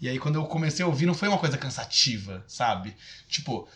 E 0.00 0.08
aí 0.08 0.18
quando 0.20 0.36
eu 0.36 0.46
comecei 0.46 0.84
a 0.84 0.88
ouvir, 0.88 1.06
não 1.06 1.14
foi 1.14 1.28
uma 1.28 1.38
coisa 1.38 1.58
cansativa, 1.58 2.44
sabe? 2.46 2.96
Tipo, 3.28 3.68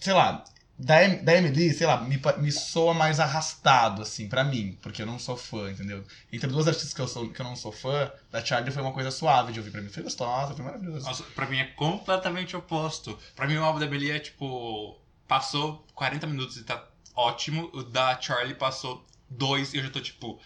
sei 0.00 0.12
lá. 0.14 0.44
Da, 0.82 1.04
M- 1.04 1.18
da 1.22 1.34
Emily, 1.36 1.74
sei 1.74 1.86
lá, 1.86 2.00
me, 2.00 2.18
me 2.38 2.50
soa 2.50 2.94
mais 2.94 3.20
arrastado, 3.20 4.00
assim, 4.00 4.30
pra 4.30 4.42
mim, 4.42 4.78
porque 4.80 5.02
eu 5.02 5.06
não 5.06 5.18
sou 5.18 5.36
fã, 5.36 5.70
entendeu? 5.70 6.02
Entre 6.32 6.48
duas 6.48 6.66
artistas 6.66 6.94
que 6.94 7.00
eu, 7.02 7.06
sou, 7.06 7.28
que 7.30 7.38
eu 7.38 7.44
não 7.44 7.54
sou 7.54 7.70
fã, 7.70 8.10
da 8.32 8.42
Charlie 8.42 8.72
foi 8.72 8.82
uma 8.82 8.92
coisa 8.94 9.10
suave 9.10 9.52
de 9.52 9.58
ouvir 9.58 9.70
pra 9.72 9.82
mim. 9.82 9.90
Foi 9.90 10.02
gostosa, 10.02 10.54
foi 10.54 10.64
maravilhosa. 10.64 11.06
Nossa, 11.06 11.22
pra 11.34 11.44
mim 11.46 11.58
é 11.58 11.64
completamente 11.66 12.56
oposto. 12.56 13.18
Pra 13.36 13.46
mim 13.46 13.56
o 13.58 13.62
álbum 13.64 13.78
da 13.78 13.86
Billie 13.86 14.10
é 14.10 14.18
tipo. 14.18 14.98
Passou 15.28 15.86
40 15.94 16.26
minutos 16.26 16.56
e 16.56 16.64
tá 16.64 16.82
ótimo. 17.20 17.70
O 17.72 17.82
da 17.82 18.20
Charlie 18.20 18.54
passou 18.54 19.04
dois 19.28 19.72
e 19.72 19.78
eu 19.78 19.84
já 19.84 19.90
tô 19.90 20.00
tipo. 20.00 20.40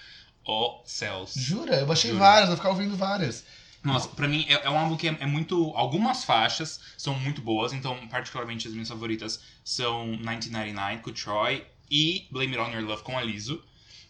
Ó 0.46 0.82
céus. 0.84 1.34
Jura? 1.34 1.76
Eu 1.76 1.86
baixei 1.86 2.10
Juro. 2.10 2.22
várias, 2.22 2.48
vou 2.48 2.56
ficar 2.56 2.68
ouvindo 2.68 2.96
várias. 2.96 3.44
Nossa, 3.82 4.08
pra 4.08 4.26
mim 4.26 4.46
é, 4.48 4.66
é 4.66 4.70
um 4.70 4.78
álbum 4.78 4.96
que 4.96 5.08
é, 5.08 5.16
é 5.20 5.26
muito. 5.26 5.72
Algumas 5.74 6.24
faixas 6.24 6.80
são 6.96 7.14
muito 7.18 7.42
boas, 7.42 7.72
então, 7.72 8.08
particularmente, 8.08 8.66
as 8.66 8.72
minhas 8.72 8.88
favoritas 8.88 9.40
são 9.62 10.06
1999 10.06 11.02
com 11.02 11.10
o 11.10 11.12
Troy 11.12 11.66
e 11.90 12.26
Blame 12.30 12.56
It 12.56 12.70
On 12.70 12.74
Your 12.74 12.88
Love 12.88 13.02
com 13.02 13.18
a. 13.18 13.22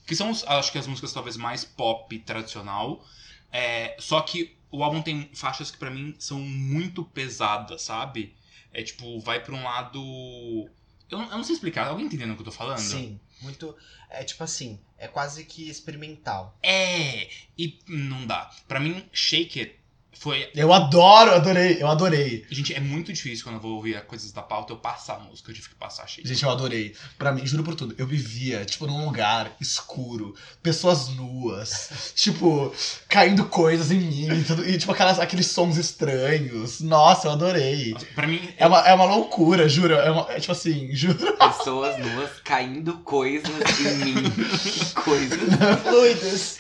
Que 0.06 0.14
são, 0.14 0.30
acho 0.30 0.70
que, 0.70 0.78
as 0.78 0.86
músicas 0.86 1.12
talvez 1.12 1.36
mais 1.36 1.64
pop 1.64 2.16
tradicional. 2.20 3.04
É, 3.50 3.96
só 3.98 4.20
que 4.20 4.56
o 4.70 4.82
álbum 4.82 5.02
tem 5.02 5.30
faixas 5.34 5.70
que 5.70 5.78
pra 5.78 5.90
mim 5.90 6.14
são 6.18 6.40
muito 6.40 7.04
pesadas, 7.04 7.82
sabe? 7.82 8.34
É 8.72 8.82
tipo, 8.82 9.20
vai 9.20 9.40
pra 9.40 9.54
um 9.54 9.62
lado. 9.62 10.68
Eu 11.11 11.18
não, 11.18 11.24
eu 11.30 11.36
não 11.36 11.44
sei 11.44 11.55
explicar, 11.55 11.86
alguém 11.86 12.07
entendendo 12.07 12.32
o 12.32 12.34
que 12.34 12.42
eu 12.42 12.46
tô 12.46 12.52
falando? 12.52 12.78
Sim, 12.78 13.20
muito. 13.40 13.76
É 14.11 14.24
tipo 14.24 14.42
assim, 14.42 14.80
é 14.98 15.07
quase 15.07 15.44
que 15.44 15.68
experimental. 15.68 16.57
É, 16.62 17.28
e 17.59 17.78
não 17.86 18.26
dá. 18.26 18.50
Pra 18.66 18.80
mim, 18.80 19.09
Shake 19.12 19.61
It 19.61 19.84
foi 20.18 20.48
Eu 20.54 20.72
adoro, 20.72 21.32
adorei, 21.32 21.78
eu 21.80 21.88
adorei. 21.88 22.44
Gente, 22.50 22.72
é 22.74 22.80
muito 22.80 23.12
difícil 23.12 23.44
quando 23.44 23.56
eu 23.56 23.60
vou 23.60 23.72
ouvir 23.72 24.00
coisas 24.06 24.32
da 24.32 24.42
pauta 24.42 24.72
eu 24.72 24.76
passar 24.76 25.16
a 25.16 25.18
música. 25.20 25.50
Eu 25.50 25.54
tive 25.54 25.68
que 25.68 25.74
passar 25.74 26.06
cheio. 26.06 26.26
Gente, 26.26 26.42
eu 26.42 26.50
adorei. 26.50 26.94
Pra 27.18 27.32
mim, 27.32 27.46
juro 27.46 27.62
por 27.64 27.74
tudo, 27.74 27.94
eu 27.98 28.06
vivia, 28.06 28.64
tipo, 28.64 28.86
num 28.86 29.04
lugar 29.04 29.52
escuro, 29.60 30.34
pessoas 30.62 31.08
nuas, 31.10 32.12
tipo, 32.16 32.72
caindo 33.08 33.44
coisas 33.46 33.90
em 33.90 33.98
mim, 34.00 34.28
e, 34.40 34.44
tudo- 34.44 34.68
e 34.68 34.78
tipo, 34.78 34.92
aquelas, 34.92 35.18
aqueles 35.18 35.46
sons 35.48 35.76
estranhos. 35.76 36.80
Nossa, 36.80 37.28
eu 37.28 37.32
adorei. 37.32 37.90
Nossa, 37.92 38.06
Pra 38.14 38.26
mim, 38.26 38.48
É 38.56 38.66
uma, 38.66 38.80
é 38.80 38.94
uma 38.94 39.04
loucura, 39.04 39.68
juro. 39.68 39.94
É, 39.94 40.10
uma- 40.10 40.26
é 40.30 40.40
tipo 40.40 40.52
assim, 40.52 40.88
juro. 40.94 41.36
Pessoas 41.36 41.98
nuas 41.98 42.30
caindo 42.44 42.94
coisas 42.98 43.50
em 43.80 43.94
mim. 44.04 44.14
Que 44.30 44.94
coisas. 45.02 45.38
Fluidos. 45.82 46.56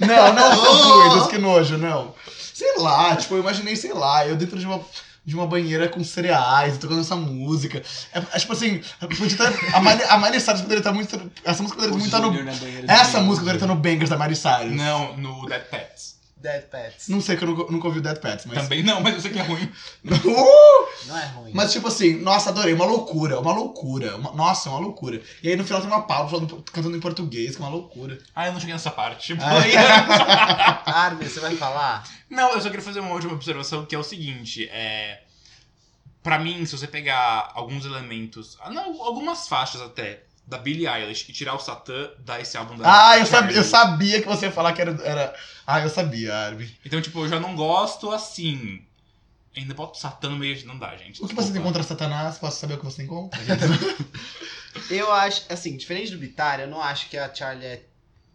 Não, 0.00 0.32
não 0.34 0.54
são 0.64 0.78
fluidos, 0.82 1.28
que 1.28 1.38
nojo, 1.38 1.78
não. 1.78 2.14
Sei 2.54 2.78
lá, 2.78 3.16
tipo, 3.16 3.34
eu 3.34 3.40
imaginei, 3.40 3.74
sei 3.74 3.92
lá, 3.92 4.24
eu 4.28 4.36
dentro 4.36 4.56
de 4.56 4.64
uma, 4.64 4.80
de 5.26 5.34
uma 5.34 5.44
banheira 5.44 5.88
com 5.88 6.04
cereais, 6.04 6.78
tocando 6.78 7.00
essa 7.00 7.16
música. 7.16 7.82
É, 8.12 8.18
é 8.20 8.38
tipo 8.38 8.52
assim, 8.52 8.80
podia 9.00 9.36
ter, 9.36 9.74
a, 9.74 9.80
Miley, 9.80 10.04
a 10.08 10.18
Miley 10.18 10.40
Cyrus 10.40 10.60
poderia 10.60 10.78
estar 10.78 10.92
muito. 10.92 11.32
Essa 11.44 11.62
música 11.64 11.80
poderia 11.80 11.98
muito 11.98 12.04
estar 12.04 12.20
no. 12.20 12.28
Júnior 12.28 12.44
na 12.44 12.52
banheira 12.54 12.86
do 12.86 12.92
Essa 12.92 13.20
música 13.20 13.40
poderia 13.40 13.56
estar 13.56 13.66
no 13.66 13.74
Bangers 13.74 14.08
da 14.08 14.16
Miley 14.16 14.36
Cyrus. 14.36 14.70
não, 14.70 15.16
no 15.16 15.46
Dead 15.46 15.62
Pets. 15.64 16.14
Dead 16.44 16.62
Pets. 16.64 17.08
Não 17.08 17.20
sei 17.22 17.36
que 17.36 17.42
eu 17.44 17.48
nunca, 17.48 17.72
nunca 17.72 17.86
ouvi 17.88 17.98
o 18.00 18.02
Dead 18.02 18.18
Pets, 18.18 18.44
mas. 18.46 18.58
Também 18.62 18.82
não, 18.82 19.00
mas 19.00 19.14
eu 19.14 19.20
sei 19.20 19.32
que 19.32 19.38
é 19.38 19.42
ruim. 19.42 19.68
Uh! 20.04 21.06
Não 21.06 21.18
é 21.18 21.26
ruim. 21.26 21.50
Mas, 21.54 21.72
tipo 21.72 21.88
assim, 21.88 22.20
nossa, 22.20 22.50
adorei. 22.50 22.74
Uma 22.74 22.84
loucura, 22.84 23.40
uma 23.40 23.52
loucura. 23.52 24.16
Uma- 24.16 24.32
nossa, 24.32 24.68
uma 24.70 24.78
loucura. 24.78 25.20
E 25.42 25.48
aí 25.48 25.56
no 25.56 25.64
final 25.64 25.80
tem 25.80 25.90
uma 25.90 26.02
Pablo 26.02 26.28
falando- 26.30 26.62
cantando 26.72 26.96
em 26.96 27.00
português, 27.00 27.56
que 27.56 27.62
é 27.62 27.64
uma 27.64 27.70
loucura. 27.74 28.18
Ah, 28.34 28.46
eu 28.46 28.52
não 28.52 28.60
cheguei 28.60 28.74
nessa 28.74 28.90
parte. 28.90 29.26
Tipo, 29.28 29.42
Ah. 29.42 30.82
Armin, 31.04 31.26
você 31.28 31.40
vai 31.40 31.56
falar? 31.56 32.04
não, 32.28 32.50
eu 32.52 32.60
só 32.60 32.68
queria 32.68 32.84
fazer 32.84 33.00
uma 33.00 33.12
última 33.12 33.32
observação 33.32 33.84
que 33.86 33.94
é 33.94 33.98
o 33.98 34.04
seguinte: 34.04 34.68
é. 34.70 35.22
Pra 36.22 36.38
mim, 36.38 36.64
se 36.64 36.76
você 36.76 36.86
pegar 36.86 37.50
alguns 37.54 37.84
elementos, 37.84 38.56
ah, 38.62 38.70
não, 38.70 39.02
algumas 39.02 39.46
faixas 39.46 39.80
até, 39.82 40.22
da 40.46 40.58
Billie 40.58 40.86
Eilish 40.86 41.26
e 41.28 41.32
tirar 41.32 41.54
o 41.54 41.58
Satã, 41.58 42.10
dá 42.18 42.40
esse 42.40 42.56
álbum 42.56 42.76
da 42.76 43.10
Ah, 43.10 43.18
eu 43.18 43.26
sabia, 43.26 43.56
eu 43.56 43.64
sabia 43.64 44.20
que 44.20 44.28
você 44.28 44.46
ia 44.46 44.52
falar 44.52 44.72
que 44.72 44.80
era. 44.82 44.90
era... 45.02 45.34
Ah, 45.66 45.80
eu 45.80 45.88
sabia, 45.88 46.34
Armin. 46.34 46.70
Então, 46.84 47.00
tipo, 47.00 47.20
eu 47.20 47.28
já 47.28 47.40
não 47.40 47.54
gosto 47.56 48.10
assim. 48.10 48.84
Ainda 49.56 49.72
bota 49.72 49.96
o 49.96 50.00
Satã 50.00 50.28
no 50.28 50.36
meio, 50.36 50.66
não 50.66 50.78
dá, 50.78 50.96
gente. 50.96 51.22
O 51.22 51.28
que 51.28 51.34
você 51.34 51.52
tem 51.52 51.62
contra 51.62 51.82
Satanás? 51.82 52.38
Posso 52.38 52.58
saber 52.60 52.74
o 52.74 52.78
que 52.78 52.84
você 52.84 52.98
tem 52.98 53.06
contra? 53.06 53.40
Eu 54.90 55.12
acho, 55.12 55.44
assim, 55.48 55.76
diferente 55.76 56.10
do 56.10 56.18
Bitar, 56.18 56.58
eu 56.60 56.66
não 56.66 56.80
acho 56.82 57.08
que 57.08 57.16
a 57.16 57.32
Charlie 57.32 57.64
é 57.66 57.82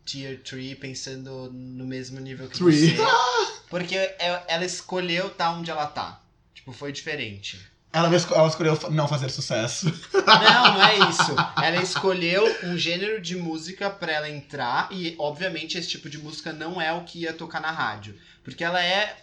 tier 0.05 0.41
3 0.41 0.78
pensando 0.80 1.49
no 1.51 1.86
mesmo 1.86 2.20
nível 2.20 2.47
que 2.47 2.57
Three. 2.57 2.95
você. 2.95 3.03
Porque 3.70 3.95
é- 3.95 4.43
ela 4.47 4.66
escolheu 4.66 5.28
estar 5.28 5.51
onde 5.51 5.70
ela 5.70 5.86
tá. 5.86 6.22
Tipo, 6.55 6.72
foi 6.72 6.91
diferente. 6.91 7.60
Ela, 7.92 8.08
ela 8.08 8.48
escolheu 8.48 8.78
não 8.92 9.08
fazer 9.08 9.30
sucesso. 9.30 9.88
Não, 10.14 10.74
não 10.74 10.84
é 10.84 10.98
isso. 11.10 11.36
Ela 11.62 11.82
escolheu 11.82 12.44
um 12.64 12.78
gênero 12.78 13.20
de 13.22 13.36
música 13.36 13.90
pra 13.90 14.12
ela 14.12 14.30
entrar 14.30 14.90
e, 14.92 15.16
obviamente, 15.18 15.78
esse 15.78 15.90
tipo 15.90 16.10
de 16.10 16.18
música 16.18 16.54
não 16.54 16.80
é 16.82 16.94
o 16.94 17.04
que 17.04 17.22
ia 17.22 17.34
tocar 17.34 17.60
na 17.60 17.72
rádio. 17.72 18.16
Porque 18.44 18.64
ela 18.64 18.84
é. 18.84 19.18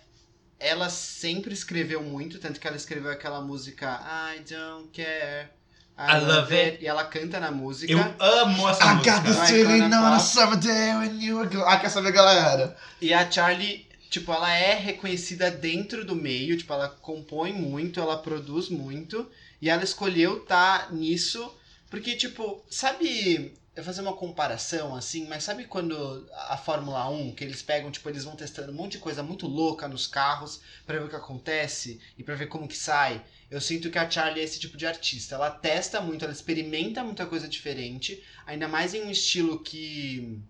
Ela 0.59 0.89
sempre 0.89 1.53
escreveu 1.53 2.03
muito, 2.03 2.39
tanto 2.39 2.59
que 2.59 2.67
ela 2.67 2.79
escreveu 2.79 3.13
aquela 3.13 3.43
música 3.43 4.01
I 4.35 4.41
don't 4.41 4.89
care 4.91 5.51
I 5.99 6.19
love 6.21 6.55
it. 6.55 6.83
E 6.83 6.87
ela 6.87 7.05
canta 7.05 7.39
na 7.41 7.51
música. 7.51 7.91
Eu 7.93 8.15
amo 8.19 8.69
essa 8.69 8.85
I 8.85 8.95
música. 8.97 9.17
got 9.17 9.25
this 9.25 9.51
feeling 9.51 9.83
on 9.95 10.15
a 10.15 10.19
summer 10.19 10.57
day 10.57 10.95
when 10.95 11.23
you 11.23 11.39
were 11.39 11.49
gone. 11.49 11.65
Ah, 11.67 11.79
quer 11.79 11.91
saber, 11.91 12.13
galera? 12.13 12.77
E 13.01 13.15
a 13.15 13.31
Charlie, 13.31 13.87
tipo, 14.09 14.33
ela 14.33 14.53
é 14.55 14.75
reconhecida 14.75 15.51
dentro 15.51 16.05
do 16.05 16.15
meio, 16.15 16.57
tipo, 16.57 16.73
ela 16.73 16.89
compõe 16.89 17.53
muito, 17.53 18.01
ela 18.01 18.19
produz 18.19 18.69
muito, 18.69 19.29
e 19.61 19.69
ela 19.69 19.85
escolheu 19.85 20.41
tá 20.45 20.89
nisso, 20.93 21.55
porque, 21.91 22.17
tipo, 22.17 22.65
sabe. 22.71 23.55
Eu 23.75 23.83
vou 23.83 23.93
fazer 23.93 24.01
uma 24.01 24.17
comparação 24.17 24.97
assim, 24.97 25.27
mas 25.29 25.45
sabe 25.45 25.67
quando 25.67 26.27
a 26.49 26.57
Fórmula 26.57 27.11
1, 27.11 27.35
que 27.35 27.45
eles 27.45 27.61
pegam, 27.61 27.91
tipo, 27.91 28.09
eles 28.09 28.25
vão 28.25 28.35
testando 28.35 28.73
um 28.73 28.75
monte 28.75 28.93
de 28.93 28.99
coisa 28.99 29.23
muito 29.23 29.47
louca 29.47 29.87
nos 29.87 30.07
carros 30.07 30.63
pra 30.87 30.99
ver 30.99 31.05
o 31.05 31.09
que 31.11 31.17
acontece 31.17 32.01
e 32.17 32.23
pra 32.23 32.35
ver 32.35 32.47
como 32.47 32.67
que 32.67 32.77
sai? 32.77 33.23
Eu 33.51 33.61
sinto 33.61 33.91
que 33.91 33.99
a 33.99 34.11
Charlie 34.11 34.41
é 34.41 34.45
esse 34.45 34.59
tipo 34.59 34.79
de 34.79 34.87
artista. 34.87 35.35
Ela 35.35 35.51
testa 35.51 36.01
muito, 36.01 36.25
ela 36.25 36.33
experimenta 36.33 37.05
muita 37.05 37.27
coisa 37.27 37.47
diferente, 37.47 38.25
ainda 38.47 38.67
mais 38.67 38.95
em 38.95 39.03
um 39.03 39.11
estilo 39.11 39.63
que 39.63 40.41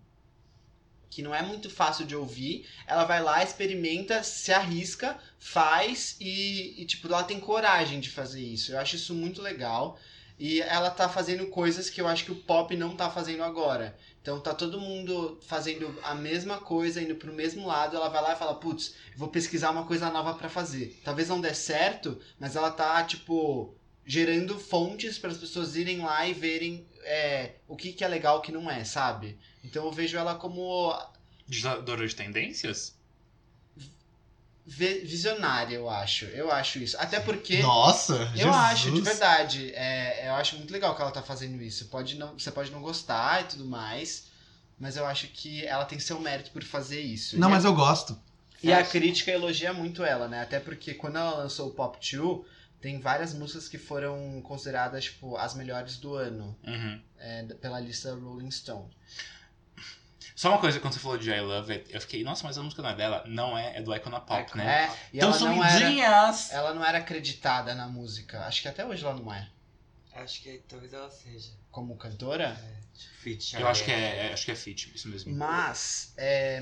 que 1.09 1.21
não 1.21 1.33
é 1.33 1.41
muito 1.41 1.69
fácil 1.69 2.05
de 2.05 2.15
ouvir. 2.15 2.67
Ela 2.85 3.05
vai 3.05 3.21
lá, 3.21 3.43
experimenta, 3.43 4.23
se 4.23 4.51
arrisca, 4.51 5.17
faz 5.39 6.15
e, 6.19 6.81
e, 6.81 6.85
tipo, 6.85 7.07
ela 7.07 7.23
tem 7.23 7.39
coragem 7.39 7.99
de 7.99 8.09
fazer 8.09 8.41
isso. 8.41 8.71
Eu 8.71 8.79
acho 8.79 8.95
isso 8.95 9.13
muito 9.13 9.41
legal. 9.41 9.99
E 10.39 10.61
ela 10.61 10.91
tá 10.91 11.09
fazendo 11.09 11.47
coisas 11.47 11.89
que 11.89 11.99
eu 11.99 12.07
acho 12.07 12.23
que 12.23 12.31
o 12.31 12.35
pop 12.35 12.75
não 12.75 12.95
tá 12.95 13.09
fazendo 13.09 13.43
agora. 13.43 13.97
Então 14.21 14.39
tá 14.39 14.53
todo 14.53 14.79
mundo 14.79 15.39
fazendo 15.47 15.97
a 16.03 16.13
mesma 16.13 16.57
coisa, 16.57 17.01
indo 17.01 17.15
pro 17.15 17.33
mesmo 17.33 17.65
lado. 17.65 17.95
Ela 17.95 18.09
vai 18.09 18.21
lá 18.21 18.33
e 18.33 18.37
fala, 18.37 18.53
putz, 18.55 18.93
vou 19.15 19.29
pesquisar 19.29 19.71
uma 19.71 19.85
coisa 19.85 20.11
nova 20.11 20.35
pra 20.35 20.49
fazer. 20.49 20.99
Talvez 21.03 21.29
não 21.29 21.41
dê 21.41 21.53
certo, 21.53 22.19
mas 22.39 22.55
ela 22.55 22.69
tá, 22.69 23.03
tipo, 23.03 23.73
gerando 24.05 24.59
fontes 24.59 25.17
para 25.17 25.31
as 25.31 25.37
pessoas 25.37 25.75
irem 25.75 25.99
lá 26.01 26.27
e 26.27 26.33
verem 26.33 26.85
é, 27.03 27.55
o 27.67 27.75
que, 27.75 27.93
que 27.93 28.03
é 28.03 28.07
legal 28.07 28.37
o 28.37 28.41
que 28.41 28.51
não 28.51 28.69
é, 28.69 28.83
sabe? 28.83 29.39
Então 29.63 29.85
eu 29.85 29.91
vejo 29.91 30.17
ela 30.17 30.35
como 30.35 30.93
Ditadora 31.47 32.07
de 32.07 32.15
tendências? 32.15 32.95
vi- 34.65 34.99
visionária, 35.01 35.75
eu 35.75 35.89
acho. 35.89 36.25
Eu 36.25 36.51
acho 36.51 36.79
isso. 36.79 36.97
Até 36.99 37.19
porque. 37.19 37.59
Nossa, 37.61 38.13
Eu 38.13 38.37
Jesus. 38.37 38.55
acho, 38.55 38.91
de 38.91 39.01
verdade. 39.01 39.71
É, 39.73 40.27
eu 40.27 40.33
acho 40.35 40.57
muito 40.57 40.71
legal 40.71 40.95
que 40.95 41.01
ela 41.01 41.11
tá 41.11 41.21
fazendo 41.21 41.61
isso. 41.61 41.85
Pode 41.87 42.15
não, 42.15 42.37
você 42.37 42.51
pode 42.51 42.71
não 42.71 42.81
gostar 42.81 43.41
e 43.41 43.45
tudo 43.45 43.65
mais, 43.65 44.25
mas 44.79 44.97
eu 44.97 45.05
acho 45.05 45.27
que 45.29 45.65
ela 45.65 45.85
tem 45.85 45.99
seu 45.99 46.19
mérito 46.19 46.51
por 46.51 46.63
fazer 46.63 47.01
isso. 47.01 47.37
Não, 47.39 47.47
e 47.49 47.51
mas 47.51 47.65
eu 47.65 47.73
gosto. 47.73 48.19
E 48.61 48.73
a 48.73 48.83
crítica 48.83 49.31
elogia 49.31 49.71
muito 49.71 50.03
ela, 50.03 50.27
né? 50.27 50.41
Até 50.41 50.59
porque 50.59 50.93
quando 50.95 51.17
ela 51.17 51.35
lançou 51.37 51.67
o 51.69 51.71
Pop 51.71 51.97
2, 51.99 52.39
tem 52.81 52.99
várias 52.99 53.31
músicas 53.33 53.69
que 53.69 53.77
foram 53.77 54.41
consideradas, 54.41 55.03
tipo, 55.05 55.37
as 55.37 55.53
melhores 55.53 55.97
do 55.97 56.15
ano, 56.15 56.57
Uhum. 56.65 56.99
é, 57.19 57.43
pela 57.61 57.79
lista 57.79 58.13
Rolling 58.15 58.49
Stone. 58.51 58.89
Só 60.37 60.49
uma 60.51 60.59
coisa, 60.59 60.79
quando 60.79 60.93
você 60.93 60.99
falou 60.99 61.17
de 61.17 61.31
I 61.31 61.41
Love 61.41 61.73
It, 61.73 61.91
eu 61.91 61.99
fiquei, 61.99 62.23
nossa, 62.23 62.43
mas 62.45 62.55
a 62.59 62.61
música 62.61 62.83
não 62.83 62.91
é 62.91 62.95
dela? 62.95 63.23
Não 63.25 63.57
é, 63.57 63.77
é 63.77 63.81
do 63.81 63.93
Icona 63.95 64.19
Pop, 64.19 64.39
Icona 64.39 64.63
né? 64.63 64.83
É, 64.83 64.97
e 65.11 65.17
Então 65.17 65.29
ela 65.31 65.39
não, 65.39 65.63
era, 65.63 65.79
sumidinhas! 65.79 66.51
ela 66.51 66.73
não 66.75 66.85
era 66.85 66.99
acreditada 66.99 67.73
na 67.73 67.87
música. 67.87 68.45
Acho 68.45 68.61
que 68.61 68.67
até 68.67 68.85
hoje 68.85 69.03
ela 69.03 69.15
não 69.15 69.33
é. 69.33 69.49
Acho 70.13 70.39
que 70.43 70.61
talvez 70.69 70.93
ela 70.93 71.09
seja. 71.09 71.49
Como 71.71 71.97
cantora. 71.97 72.55
Tipo, 72.93 73.15
Fit 73.15 73.55
Eu 73.55 73.67
acho 73.67 73.83
que 73.83 73.91
é, 73.91 74.27
é- 74.27 74.33
acho 74.33 74.45
que 74.45 74.51
é 74.51 74.55
Fit, 74.55 74.91
isso 74.95 75.07
mesmo. 75.09 75.35
Mas, 75.35 76.13
é, 76.15 76.61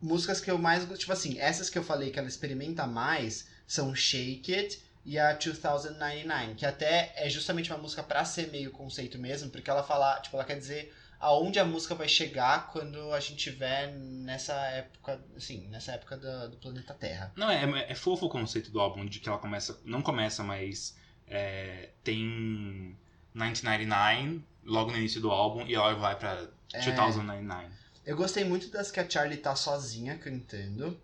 músicas 0.00 0.40
que 0.40 0.48
eu 0.48 0.56
mais 0.56 0.84
gosto, 0.84 1.00
tipo 1.00 1.12
assim, 1.12 1.40
essas 1.40 1.68
que 1.68 1.76
eu 1.76 1.82
falei 1.82 2.12
que 2.12 2.20
ela 2.20 2.28
experimenta 2.28 2.86
mais 2.86 3.48
são 3.66 3.92
Shake 3.96 4.54
It 4.54 4.80
e 5.04 5.18
a 5.18 5.32
2099, 5.32 6.54
que 6.54 6.64
até 6.64 7.12
é 7.16 7.28
justamente 7.28 7.72
uma 7.72 7.80
música 7.80 8.00
pra 8.04 8.24
ser 8.24 8.48
meio 8.52 8.70
conceito 8.70 9.18
mesmo, 9.18 9.50
porque 9.50 9.68
ela 9.68 9.82
fala, 9.82 10.20
tipo, 10.20 10.36
ela 10.36 10.44
quer 10.44 10.56
dizer 10.56 10.94
aonde 11.20 11.58
a 11.58 11.64
música 11.64 11.94
vai 11.94 12.08
chegar 12.08 12.70
quando 12.70 13.12
a 13.12 13.20
gente 13.20 13.36
tiver 13.36 13.92
nessa 13.92 14.54
época, 14.68 15.20
assim, 15.36 15.66
nessa 15.68 15.92
época 15.92 16.16
do, 16.16 16.50
do 16.50 16.56
planeta 16.58 16.94
Terra. 16.94 17.32
Não, 17.36 17.50
é, 17.50 17.90
é 17.90 17.94
fofo 17.94 18.26
o 18.26 18.28
conceito 18.28 18.70
do 18.70 18.80
álbum, 18.80 19.04
de 19.04 19.18
que 19.20 19.28
ela 19.28 19.38
começa. 19.38 19.80
Não 19.84 20.00
começa, 20.00 20.42
mas 20.44 20.96
é, 21.26 21.90
tem 22.04 22.96
1999 23.34 24.42
logo 24.64 24.90
no 24.90 24.98
início 24.98 25.20
do 25.20 25.30
álbum 25.30 25.66
e 25.66 25.74
ela 25.74 25.94
vai 25.94 26.16
pra 26.16 26.48
É. 26.72 26.80
2099. 26.80 27.66
Eu 28.04 28.16
gostei 28.16 28.44
muito 28.44 28.70
das 28.70 28.90
que 28.90 29.00
a 29.00 29.08
Charlie 29.08 29.38
tá 29.38 29.54
sozinha 29.54 30.16
cantando. 30.16 30.98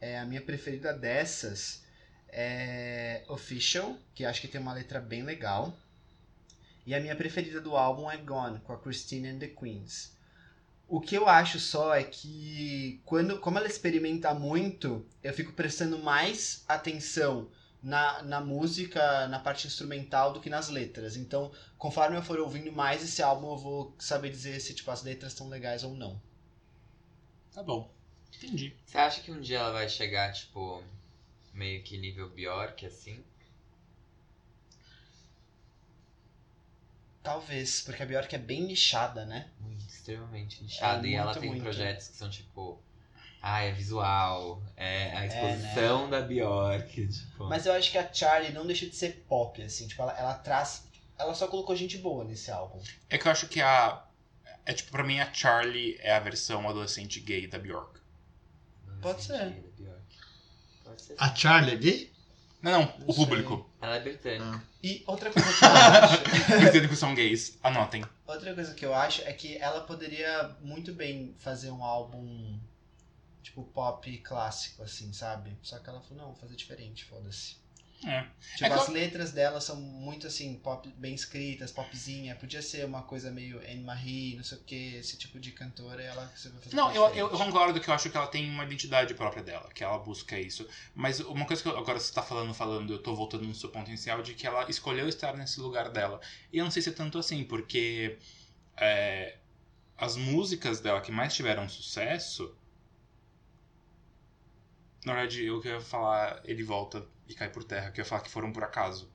É, 0.00 0.18
a 0.18 0.24
minha 0.24 0.40
preferida 0.40 0.92
dessas 0.92 1.84
é 2.28 3.24
Official, 3.28 3.96
que 4.14 4.24
acho 4.24 4.40
que 4.40 4.48
tem 4.48 4.60
uma 4.60 4.72
letra 4.72 5.00
bem 5.00 5.22
legal. 5.22 5.76
E 6.88 6.94
a 6.94 7.00
minha 7.00 7.14
preferida 7.14 7.60
do 7.60 7.76
álbum 7.76 8.10
é 8.10 8.16
Gone, 8.16 8.60
com 8.60 8.72
a 8.72 8.78
Christine 8.78 9.28
and 9.28 9.38
the 9.40 9.48
Queens. 9.48 10.16
O 10.88 11.02
que 11.02 11.14
eu 11.14 11.28
acho 11.28 11.60
só 11.60 11.94
é 11.94 12.02
que, 12.02 12.98
quando, 13.04 13.38
como 13.40 13.58
ela 13.58 13.66
experimenta 13.66 14.32
muito, 14.32 15.04
eu 15.22 15.34
fico 15.34 15.52
prestando 15.52 15.98
mais 15.98 16.64
atenção 16.66 17.50
na, 17.82 18.22
na 18.22 18.40
música, 18.40 19.28
na 19.28 19.38
parte 19.38 19.66
instrumental, 19.66 20.32
do 20.32 20.40
que 20.40 20.48
nas 20.48 20.70
letras. 20.70 21.14
Então, 21.14 21.52
conforme 21.76 22.16
eu 22.16 22.22
for 22.22 22.40
ouvindo 22.40 22.72
mais 22.72 23.04
esse 23.04 23.22
álbum, 23.22 23.50
eu 23.50 23.58
vou 23.58 23.94
saber 23.98 24.30
dizer 24.30 24.58
se 24.58 24.72
tipo, 24.72 24.90
as 24.90 25.02
letras 25.02 25.32
estão 25.32 25.50
legais 25.50 25.84
ou 25.84 25.92
não. 25.92 26.18
Tá 27.52 27.62
bom. 27.62 27.92
Entendi. 28.34 28.74
Você 28.86 28.96
acha 28.96 29.20
que 29.20 29.30
um 29.30 29.42
dia 29.42 29.58
ela 29.58 29.72
vai 29.72 29.90
chegar, 29.90 30.32
tipo, 30.32 30.82
meio 31.52 31.82
que 31.82 31.98
nível 31.98 32.30
Bjork, 32.30 32.86
assim? 32.86 33.22
Talvez, 37.28 37.82
porque 37.82 38.02
a 38.02 38.06
Bjork 38.06 38.34
é 38.34 38.38
bem 38.38 38.62
nichada, 38.62 39.26
né? 39.26 39.50
Muito, 39.60 39.86
extremamente 39.86 40.64
inchada. 40.64 41.06
e 41.06 41.14
ela 41.14 41.26
muito, 41.26 41.40
tem 41.40 41.50
muito. 41.50 41.62
projetos 41.62 42.08
que 42.08 42.16
são, 42.16 42.30
tipo... 42.30 42.80
Ah, 43.42 43.60
é 43.60 43.70
visual, 43.70 44.62
é 44.74 45.14
a 45.14 45.20
né? 45.20 45.26
exposição 45.26 46.08
da 46.08 46.22
Bjork, 46.22 47.06
tipo... 47.06 47.44
Mas 47.44 47.66
eu 47.66 47.74
acho 47.74 47.90
que 47.92 47.98
a 47.98 48.10
Charlie 48.10 48.54
não 48.54 48.66
deixa 48.66 48.86
de 48.86 48.96
ser 48.96 49.26
pop, 49.28 49.60
assim. 49.60 49.86
Tipo, 49.86 50.04
ela, 50.04 50.18
ela 50.18 50.34
traz... 50.36 50.88
Ela 51.18 51.34
só 51.34 51.46
colocou 51.48 51.76
gente 51.76 51.98
boa 51.98 52.24
nesse 52.24 52.50
álbum. 52.50 52.80
É 53.10 53.18
que 53.18 53.28
eu 53.28 53.32
acho 53.32 53.46
que 53.46 53.60
a. 53.60 54.06
É 54.64 54.72
tipo, 54.72 54.90
pra 54.90 55.04
mim 55.04 55.20
a 55.20 55.30
Charlie 55.30 55.98
é 56.00 56.14
a 56.14 56.20
versão 56.20 56.66
adolescente 56.66 57.20
gay 57.20 57.46
da 57.46 57.58
Bjork. 57.58 58.00
Pode 59.02 59.22
ser. 59.22 59.50
da 59.50 59.68
Bjork. 59.76 60.16
Pode 60.82 61.02
ser. 61.02 61.14
A 61.18 61.34
Charlie 61.34 61.74
é 61.74 61.76
gay? 61.76 62.12
Não, 62.62 62.72
não, 62.72 62.98
Não 62.98 63.08
o 63.08 63.12
sei. 63.12 63.24
público. 63.24 63.70
Ela 63.80 63.96
é 63.96 64.00
britânica. 64.00 64.62
E 64.82 65.02
outra 65.06 65.30
coisa 65.32 65.48
que 65.52 65.64
eu 65.64 65.68
acho... 65.70 66.22
Britânicos 66.60 66.98
são 66.98 67.14
gays. 67.14 67.58
Anotem. 67.62 68.04
outra 68.26 68.54
coisa 68.54 68.74
que 68.74 68.84
eu 68.84 68.94
acho 68.94 69.22
é 69.22 69.32
que 69.32 69.56
ela 69.58 69.80
poderia 69.82 70.56
muito 70.60 70.92
bem 70.92 71.34
fazer 71.38 71.70
um 71.70 71.82
álbum... 71.84 72.58
Tipo, 73.42 73.62
pop 73.64 74.18
clássico, 74.18 74.82
assim, 74.82 75.12
sabe? 75.12 75.56
Só 75.62 75.78
que 75.78 75.88
ela 75.88 76.00
falou, 76.02 76.18
não, 76.18 76.32
vou 76.32 76.36
fazer 76.36 76.54
diferente, 76.54 77.04
foda-se. 77.06 77.56
É. 78.04 78.22
Tipo, 78.22 78.64
É 78.64 78.68
que 78.68 78.74
eu- 78.76 78.80
as 78.80 78.88
letras 78.88 79.32
dela 79.32 79.60
são 79.60 79.74
muito 79.76 80.26
assim, 80.26 80.54
pop 80.60 80.88
bem 80.96 81.14
escritas, 81.14 81.72
popzinha. 81.72 82.36
Podia 82.36 82.62
ser 82.62 82.84
uma 82.86 83.02
coisa 83.02 83.30
meio 83.30 83.58
Anne 83.58 83.82
Marie, 83.82 84.36
não 84.36 84.44
sei 84.44 84.58
o 84.58 84.60
que, 84.62 84.94
esse 84.96 85.18
tipo 85.18 85.40
de 85.40 85.50
cantora, 85.50 86.00
ela 86.02 86.24
você 86.34 86.48
vai 86.48 86.60
fazer 86.62 86.76
Não, 86.76 86.92
eu, 86.94 87.02
eu, 87.08 87.28
eu 87.30 87.30
concordo 87.30 87.80
que 87.80 87.90
eu 87.90 87.94
acho 87.94 88.08
que 88.08 88.16
ela 88.16 88.28
tem 88.28 88.48
uma 88.48 88.64
identidade 88.64 89.14
própria 89.14 89.42
dela, 89.42 89.68
que 89.72 89.82
ela 89.82 89.98
busca 89.98 90.38
isso. 90.38 90.66
Mas 90.94 91.18
uma 91.18 91.44
coisa 91.44 91.60
que 91.60 91.68
eu, 91.68 91.76
agora 91.76 91.98
você 91.98 92.12
tá 92.12 92.22
falando, 92.22 92.54
falando, 92.54 92.92
eu 92.92 93.02
tô 93.02 93.16
voltando 93.16 93.44
no 93.44 93.54
seu 93.54 93.68
ponto 93.70 93.88
inicial, 93.88 94.22
de 94.22 94.34
que 94.34 94.46
ela 94.46 94.68
escolheu 94.70 95.08
estar 95.08 95.36
nesse 95.36 95.58
lugar 95.60 95.90
dela. 95.90 96.20
E 96.52 96.58
eu 96.58 96.64
não 96.64 96.70
sei 96.70 96.82
se 96.82 96.90
é 96.90 96.92
tanto 96.92 97.18
assim, 97.18 97.42
porque 97.42 98.16
é, 98.76 99.38
as 99.96 100.16
músicas 100.16 100.80
dela 100.80 101.00
que 101.00 101.10
mais 101.10 101.34
tiveram 101.34 101.68
sucesso. 101.68 102.54
Na 105.04 105.14
verdade, 105.14 105.44
eu 105.44 105.60
queria 105.60 105.80
falar 105.80 106.40
Ele 106.44 106.62
Volta 106.62 107.04
e 107.28 107.34
Cai 107.34 107.50
por 107.50 107.64
Terra, 107.64 107.90
que 107.90 108.00
eu 108.00 108.04
ia 108.04 108.08
falar 108.08 108.22
que 108.22 108.30
foram 108.30 108.52
por 108.52 108.64
acaso. 108.64 109.12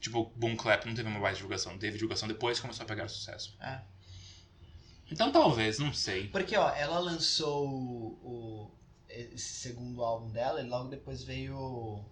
Tipo, 0.00 0.24
Boom 0.36 0.56
Clap 0.56 0.84
não 0.84 0.94
teve 0.94 1.08
uma 1.08 1.20
mais 1.20 1.36
divulgação, 1.36 1.78
teve 1.78 1.96
divulgação 1.96 2.26
depois 2.26 2.58
que 2.58 2.62
começou 2.62 2.84
a 2.84 2.86
pegar 2.86 3.08
sucesso. 3.08 3.56
É. 3.60 3.80
Então 5.10 5.30
talvez, 5.30 5.78
não 5.78 5.92
sei. 5.92 6.28
Porque, 6.28 6.56
ó, 6.56 6.70
ela 6.70 6.98
lançou 6.98 7.68
o, 7.68 8.70
esse 9.08 9.60
segundo 9.60 10.02
álbum 10.02 10.30
dela 10.30 10.60
e 10.60 10.68
logo 10.68 10.88
depois 10.88 11.22
veio 11.22 11.56
o, 11.56 12.04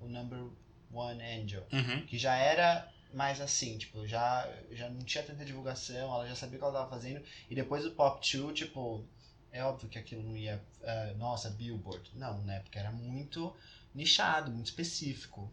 o 0.00 0.08
Number 0.08 0.44
One 0.92 1.22
Angel. 1.22 1.66
Uhum. 1.72 2.04
Que 2.04 2.18
já 2.18 2.34
era 2.34 2.92
mais 3.14 3.40
assim, 3.40 3.78
tipo, 3.78 4.06
já, 4.06 4.50
já 4.70 4.88
não 4.88 5.00
tinha 5.00 5.22
tanta 5.22 5.44
divulgação, 5.44 6.12
ela 6.14 6.26
já 6.26 6.34
sabia 6.34 6.56
o 6.56 6.58
que 6.58 6.64
ela 6.64 6.80
tava 6.80 6.90
fazendo. 6.90 7.22
E 7.48 7.54
depois 7.54 7.86
o 7.86 7.92
Pop 7.92 8.20
2, 8.20 8.58
tipo, 8.58 9.06
é 9.50 9.62
óbvio 9.62 9.88
que 9.88 9.98
aquilo 9.98 10.22
não 10.22 10.36
ia, 10.36 10.62
ah, 10.82 11.14
nossa, 11.16 11.50
Billboard. 11.50 12.10
Não, 12.14 12.42
né? 12.42 12.60
Porque 12.60 12.78
era 12.78 12.90
muito 12.90 13.54
nichado, 13.94 14.50
muito 14.50 14.66
específico. 14.66 15.52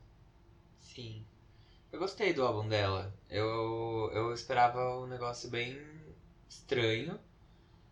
Sim. 0.80 1.26
Eu 1.92 2.00
gostei 2.00 2.34
do 2.34 2.44
álbum 2.44 2.68
dela. 2.68 3.14
Eu, 3.30 4.12
eu 4.14 4.34
esperava 4.34 5.00
um 5.00 5.08
negócio 5.08 5.50
bem 5.50 5.80
estranho. 6.48 7.20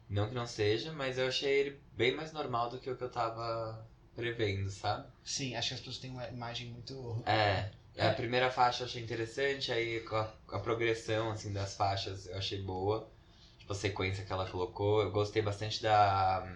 Não 0.10 0.30
que 0.30 0.36
não 0.36 0.48
seja, 0.48 0.94
mas 0.94 1.18
eu 1.18 1.28
achei 1.28 1.52
ele 1.52 1.82
bem 1.94 2.16
mais 2.16 2.32
normal 2.32 2.70
do 2.70 2.80
que 2.80 2.90
o 2.90 2.96
que 2.96 3.04
eu 3.04 3.10
tava 3.10 3.86
prevendo, 4.16 4.70
sabe? 4.70 5.08
Sim, 5.24 5.56
acho 5.56 5.70
que 5.70 5.74
as 5.74 5.80
pessoas 5.80 5.98
têm 5.98 6.12
uma 6.12 6.28
imagem 6.28 6.70
muito. 6.70 7.22
É. 7.26 7.72
A 8.00 8.14
primeira 8.14 8.52
faixa 8.52 8.84
eu 8.84 8.88
achei 8.88 9.02
interessante, 9.02 9.72
aí 9.72 10.06
a, 10.12 10.56
a 10.56 10.60
progressão 10.60 11.32
assim, 11.32 11.52
das 11.52 11.76
faixas 11.76 12.28
eu 12.28 12.38
achei 12.38 12.62
boa. 12.62 13.10
Tipo, 13.58 13.74
a 13.74 13.76
sequência 13.76 14.24
que 14.24 14.32
ela 14.32 14.50
colocou. 14.50 15.02
Eu 15.02 15.12
gostei 15.12 15.42
bastante 15.42 15.82
da, 15.82 16.56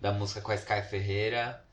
da 0.00 0.12
música 0.12 0.40
com 0.40 0.50
a 0.50 0.56
Sky 0.56 0.82
Ferreira. 0.82 1.64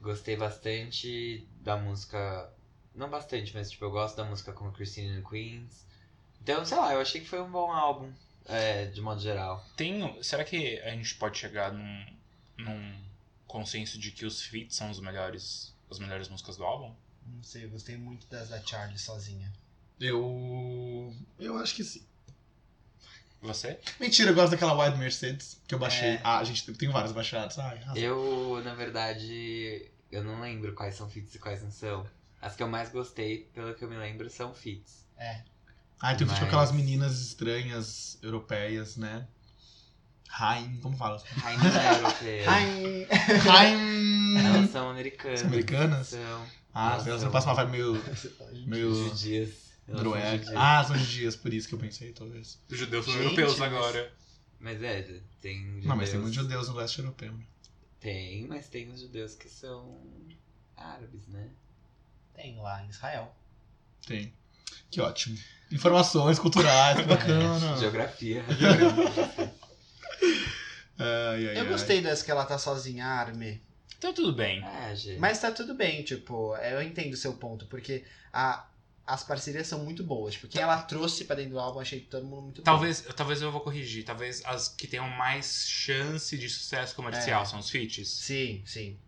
Gostei 0.00 0.36
bastante 0.36 1.46
da 1.60 1.76
música. 1.76 2.52
Não 2.94 3.08
bastante, 3.08 3.54
mas 3.54 3.70
tipo, 3.70 3.84
eu 3.84 3.90
gosto 3.90 4.16
da 4.16 4.24
música 4.24 4.52
com 4.52 4.70
Christine 4.72 5.18
and 5.18 5.22
Queens. 5.22 5.86
Então, 6.40 6.64
sei 6.64 6.76
lá, 6.78 6.92
eu 6.94 7.00
achei 7.00 7.20
que 7.20 7.28
foi 7.28 7.40
um 7.40 7.50
bom 7.50 7.70
álbum, 7.70 8.12
é, 8.46 8.86
de 8.86 9.00
modo 9.00 9.20
geral. 9.20 9.64
Tem, 9.76 10.22
será 10.22 10.44
que 10.44 10.78
a 10.80 10.90
gente 10.90 11.14
pode 11.16 11.38
chegar 11.38 11.72
num, 11.72 12.16
num 12.56 12.98
consenso 13.46 13.98
de 13.98 14.10
que 14.10 14.24
os 14.24 14.42
feats 14.42 14.76
são 14.76 14.90
os 14.90 15.00
melhores, 15.00 15.74
as 15.90 15.98
melhores 15.98 16.28
músicas 16.28 16.56
do 16.56 16.64
álbum? 16.64 16.94
Não 17.26 17.42
sei, 17.42 17.64
eu 17.64 17.70
gostei 17.70 17.96
muito 17.96 18.26
das 18.28 18.48
da 18.48 18.60
Charlie 18.64 18.98
sozinha. 18.98 19.52
Eu. 20.00 21.14
Eu 21.38 21.58
acho 21.58 21.74
que 21.74 21.84
sim. 21.84 22.07
Você? 23.40 23.78
Mentira, 24.00 24.30
eu 24.30 24.34
gosto 24.34 24.50
daquela 24.50 24.72
Wild 24.74 24.98
Mercedes 24.98 25.60
que 25.66 25.74
eu 25.74 25.78
baixei. 25.78 26.08
É. 26.08 26.20
Ah, 26.24 26.38
a 26.38 26.44
gente 26.44 26.70
tem 26.74 26.88
vários 26.90 27.12
baixados. 27.12 27.58
Ai. 27.58 27.80
Eu, 27.94 28.60
na 28.64 28.74
verdade, 28.74 29.88
eu 30.10 30.24
não 30.24 30.40
lembro 30.40 30.72
quais 30.74 30.96
são 30.96 31.08
feats 31.08 31.34
e 31.34 31.38
quais 31.38 31.62
não 31.62 31.70
são. 31.70 32.04
As 32.42 32.56
que 32.56 32.62
eu 32.62 32.68
mais 32.68 32.90
gostei, 32.90 33.48
pelo 33.54 33.74
que 33.74 33.84
eu 33.84 33.88
me 33.90 33.96
lembro, 33.96 34.28
são 34.28 34.52
feats. 34.52 35.04
Ai, 36.00 36.16
tem 36.16 36.26
um 36.26 36.28
vídeo 36.28 36.28
com 36.28 36.32
Mas- 36.32 36.42
aquelas 36.42 36.72
meninas 36.72 37.20
estranhas, 37.20 38.18
europeias, 38.22 38.96
né? 38.96 39.26
Haim, 40.30 40.78
como 40.80 40.96
fala? 40.96 41.22
Ai, 41.42 41.56
não 41.56 41.66
é 41.66 41.94
europeia. 41.96 42.50
Ai, 42.50 43.06
Haim! 43.48 44.36
Elas 44.38 44.70
são 44.70 44.90
americanas. 44.90 45.40
São 45.40 45.48
americanas? 45.48 46.06
São. 46.08 46.46
Ah, 46.74 46.92
Elas 46.94 47.06
elas 47.06 47.20
são- 47.20 47.26
não 47.28 47.32
passam 47.32 47.50
uma 47.52 47.56
vibe 47.64 47.70
meio, 47.72 48.04
meio 48.66 48.94
Judias. 48.94 49.67
Noruega. 49.88 50.52
Ah, 50.56 50.84
são 50.84 50.96
judias, 50.98 51.34
por 51.36 51.52
isso 51.52 51.66
que 51.68 51.74
eu 51.74 51.78
pensei, 51.78 52.12
talvez. 52.12 52.60
Os 52.70 52.78
judeus 52.78 53.04
são 53.04 53.14
Gente, 53.14 53.24
europeus 53.24 53.58
mas- 53.58 53.72
agora. 53.72 54.12
Mas 54.60 54.82
é, 54.82 55.02
tem 55.40 55.64
judeus. 55.66 55.84
Não, 55.86 55.96
mas 55.96 56.10
tem 56.10 56.18
muitos 56.18 56.34
judeus 56.36 56.68
no 56.68 56.74
leste 56.74 56.98
europeu. 56.98 57.32
né? 57.32 57.44
Tem, 58.00 58.46
mas 58.46 58.68
tem 58.68 58.88
os 58.90 59.00
judeus 59.00 59.34
que 59.34 59.48
são 59.48 59.98
árabes, 60.76 61.26
né? 61.28 61.48
tem 62.34 62.56
lá 62.60 62.84
em 62.84 62.88
Israel. 62.88 63.34
Tem. 64.06 64.32
Que 64.90 65.00
ótimo. 65.00 65.36
Informações 65.72 66.38
culturais, 66.38 66.96
que 66.98 67.04
bacana. 67.04 67.76
Geografia. 67.76 68.44
Ai, 71.00 71.48
ai, 71.48 71.56
Eu 71.58 71.62
ai. 71.62 71.68
gostei 71.68 72.00
das 72.00 72.22
que 72.22 72.30
ela 72.30 72.44
tá 72.44 72.58
sozinha, 72.58 73.06
Arme. 73.06 73.60
Então 73.96 74.12
tudo 74.12 74.32
bem. 74.32 74.64
É, 74.64 74.94
gente. 74.94 75.18
Mas 75.18 75.40
tá 75.40 75.50
tudo 75.50 75.74
bem, 75.74 76.02
tipo, 76.02 76.56
eu 76.56 76.82
entendo 76.82 77.14
o 77.14 77.16
seu 77.16 77.34
ponto, 77.34 77.66
porque 77.66 78.04
a, 78.32 78.67
as 79.08 79.24
parcerias 79.24 79.66
são 79.66 79.82
muito 79.84 80.04
boas. 80.04 80.34
Tipo, 80.34 80.48
quem 80.48 80.60
ela 80.60 80.82
trouxe 80.82 81.24
pra 81.24 81.34
dentro 81.34 81.52
do 81.52 81.58
álbum, 81.58 81.80
achei 81.80 82.00
todo 82.00 82.26
mundo 82.26 82.42
muito 82.42 82.56
bom. 82.58 82.64
Talvez, 82.64 83.00
talvez 83.16 83.40
eu 83.40 83.50
vou 83.50 83.62
corrigir. 83.62 84.04
Talvez 84.04 84.42
as 84.44 84.68
que 84.68 84.86
tenham 84.86 85.08
mais 85.08 85.66
chance 85.66 86.36
de 86.36 86.48
sucesso 86.48 86.94
comercial 86.94 87.42
É. 87.42 87.44
são 87.46 87.58
os 87.58 87.70
feats. 87.70 88.06
Sim, 88.08 88.62
sim. 88.66 88.98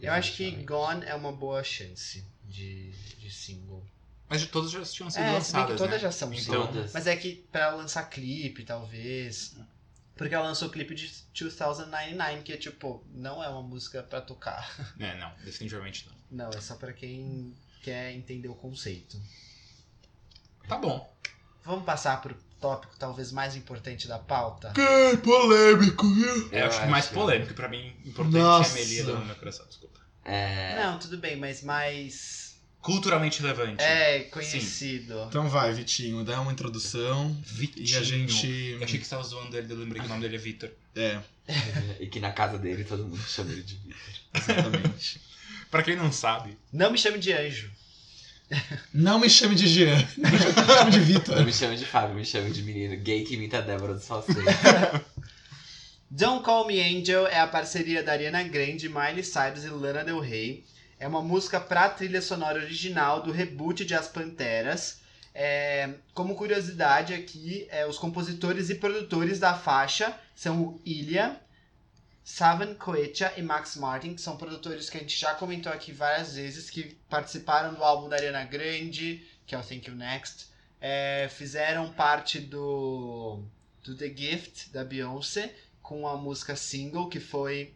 Eu 0.00 0.12
acho 0.12 0.32
que 0.34 0.50
Gone 0.64 1.04
é 1.06 1.14
uma 1.14 1.30
boa 1.30 1.62
chance 1.62 2.24
de, 2.44 2.90
de 3.18 3.30
single. 3.30 3.86
Mas 4.28 4.44
todas 4.46 4.72
já 4.72 4.82
tinham 4.82 5.08
sido 5.10 5.22
É, 5.22 5.40
se 5.40 5.52
bem 5.52 5.62
que 5.64 5.70
lançadas, 5.70 5.76
todas 5.78 5.92
né? 5.94 5.98
já 6.00 6.10
são 6.10 6.32
Então, 6.32 6.42
single. 6.44 6.66
Todas. 6.66 6.92
Mas 6.92 7.06
é 7.06 7.14
que 7.16 7.46
pra 7.52 7.60
ela 7.66 7.76
lançar 7.76 8.02
clipe, 8.10 8.64
talvez. 8.64 9.54
Porque 10.16 10.34
ela 10.34 10.46
lançou 10.48 10.66
o 10.68 10.70
clipe 10.72 10.94
de 10.94 11.06
2099, 11.38 12.42
que 12.42 12.52
é 12.52 12.56
tipo, 12.56 13.04
não 13.14 13.42
é 13.44 13.48
uma 13.48 13.62
música 13.62 14.02
pra 14.02 14.20
tocar. 14.20 14.68
É, 14.98 15.16
não, 15.18 15.32
definitivamente 15.44 16.08
não. 16.08 16.46
Não, 16.46 16.50
é 16.50 16.60
só 16.60 16.74
pra 16.74 16.92
quem 16.92 17.54
quer 17.82 18.12
entender 18.12 18.48
o 18.48 18.54
conceito. 18.54 19.20
Tá 20.68 20.78
bom. 20.78 21.12
Vamos 21.64 21.84
passar 21.84 22.20
pro 22.20 22.34
tópico 22.60 22.94
talvez 22.98 23.32
mais 23.32 23.56
importante 23.56 24.06
da 24.06 24.18
pauta? 24.18 24.72
Que 24.72 25.16
polêmico, 25.18 26.08
viu? 26.14 26.48
Eu, 26.52 26.66
acho 26.66 26.80
que 26.80 26.86
mais 26.86 27.06
polêmico, 27.06 27.54
pra 27.54 27.68
mim, 27.68 27.92
importante 28.04 28.38
Nossa. 28.38 28.78
é 28.78 28.82
a 28.82 28.84
Melia 28.84 29.04
do 29.04 29.24
meu 29.24 29.34
coração, 29.34 29.66
desculpa. 29.66 30.00
É. 30.24 30.76
Não, 30.76 30.98
tudo 30.98 31.18
bem, 31.18 31.36
mas 31.36 31.62
mais. 31.62 32.56
Culturalmente 32.80 33.40
relevante. 33.40 33.82
É, 33.82 34.20
conhecido. 34.24 35.26
Então 35.28 35.48
vai, 35.48 35.72
Vitinho, 35.72 36.24
dá 36.24 36.40
uma 36.40 36.52
introdução. 36.52 37.32
Vitinho. 37.44 37.86
E 37.86 37.96
a 37.96 38.02
gente. 38.02 38.46
Eu 38.78 38.84
achei 38.84 38.98
que 38.98 39.04
você 39.04 39.10
tava 39.10 39.22
zoando 39.22 39.56
ele, 39.56 39.72
eu 39.72 39.76
lembrei 39.76 40.00
que 40.00 40.06
o 40.06 40.08
nome 40.08 40.20
dele 40.22 40.36
é 40.36 40.38
Victor. 40.38 40.70
É, 40.96 41.20
E 42.00 42.06
que 42.06 42.20
na 42.20 42.32
casa 42.32 42.58
dele 42.58 42.84
todo 42.84 43.04
mundo 43.04 43.22
chama 43.22 43.52
ele 43.52 43.62
de 43.62 43.74
Vitor. 43.74 44.00
exatamente. 44.34 45.20
Pra 45.72 45.82
quem 45.82 45.96
não 45.96 46.12
sabe, 46.12 46.56
Não 46.72 46.92
me 46.92 46.98
chame 46.98 47.18
de 47.18 47.32
anjo. 47.32 47.72
Não 48.92 49.18
me 49.18 49.30
chame 49.30 49.54
de 49.54 49.66
Jean. 49.66 49.96
Me 50.18 50.38
chame 50.38 50.90
de 50.90 50.98
Não 50.98 51.04
Vitor. 51.06 51.42
me 51.46 51.52
chame 51.52 51.76
de 51.78 51.86
Fábio, 51.86 52.14
me 52.14 52.24
chame 52.26 52.50
de 52.50 52.62
menino 52.62 52.94
gay 53.02 53.24
que 53.24 53.34
imita 53.34 53.56
a 53.58 53.60
Débora 53.62 53.94
do 53.94 54.00
Salseiro. 54.00 54.42
Don't 56.10 56.44
Call 56.44 56.66
Me 56.66 56.78
Angel 56.78 57.26
é 57.26 57.40
a 57.40 57.46
parceria 57.46 58.02
da 58.02 58.12
Ariana 58.12 58.42
Grande, 58.42 58.90
Miley 58.90 59.24
Cyrus 59.24 59.64
e 59.64 59.68
Lana 59.68 60.04
Del 60.04 60.20
Rey. 60.20 60.64
É 61.00 61.08
uma 61.08 61.22
música 61.22 61.58
pra 61.58 61.88
trilha 61.88 62.20
sonora 62.20 62.58
original 62.62 63.22
do 63.22 63.32
reboot 63.32 63.84
de 63.86 63.94
As 63.94 64.06
Panteras. 64.08 65.00
É, 65.34 65.88
como 66.12 66.34
curiosidade 66.34 67.14
aqui, 67.14 67.66
é, 67.70 67.86
os 67.86 67.96
compositores 67.96 68.68
e 68.68 68.74
produtores 68.74 69.38
da 69.38 69.54
faixa 69.54 70.14
são 70.36 70.60
o 70.60 70.80
Ilya, 70.84 71.40
Savan 72.24 72.74
Koecha 72.74 73.32
e 73.36 73.42
Max 73.42 73.76
Martin, 73.76 74.14
que 74.14 74.20
são 74.20 74.36
produtores 74.36 74.88
que 74.88 74.96
a 74.96 75.00
gente 75.00 75.18
já 75.18 75.34
comentou 75.34 75.72
aqui 75.72 75.92
várias 75.92 76.36
vezes, 76.36 76.70
que 76.70 76.96
participaram 77.08 77.74
do 77.74 77.82
álbum 77.82 78.08
da 78.08 78.16
Ariana 78.16 78.44
Grande, 78.44 79.26
que 79.46 79.54
é 79.54 79.58
o 79.58 79.62
Thank 79.62 79.88
You 79.90 79.96
Next. 79.96 80.46
É, 80.80 81.28
fizeram 81.32 81.92
parte 81.92 82.38
do, 82.40 83.42
do 83.82 83.96
The 83.96 84.08
Gift, 84.16 84.70
da 84.70 84.84
Beyoncé, 84.84 85.54
com 85.82 86.06
a 86.06 86.16
música 86.16 86.54
single, 86.56 87.08
que 87.08 87.18
foi 87.20 87.74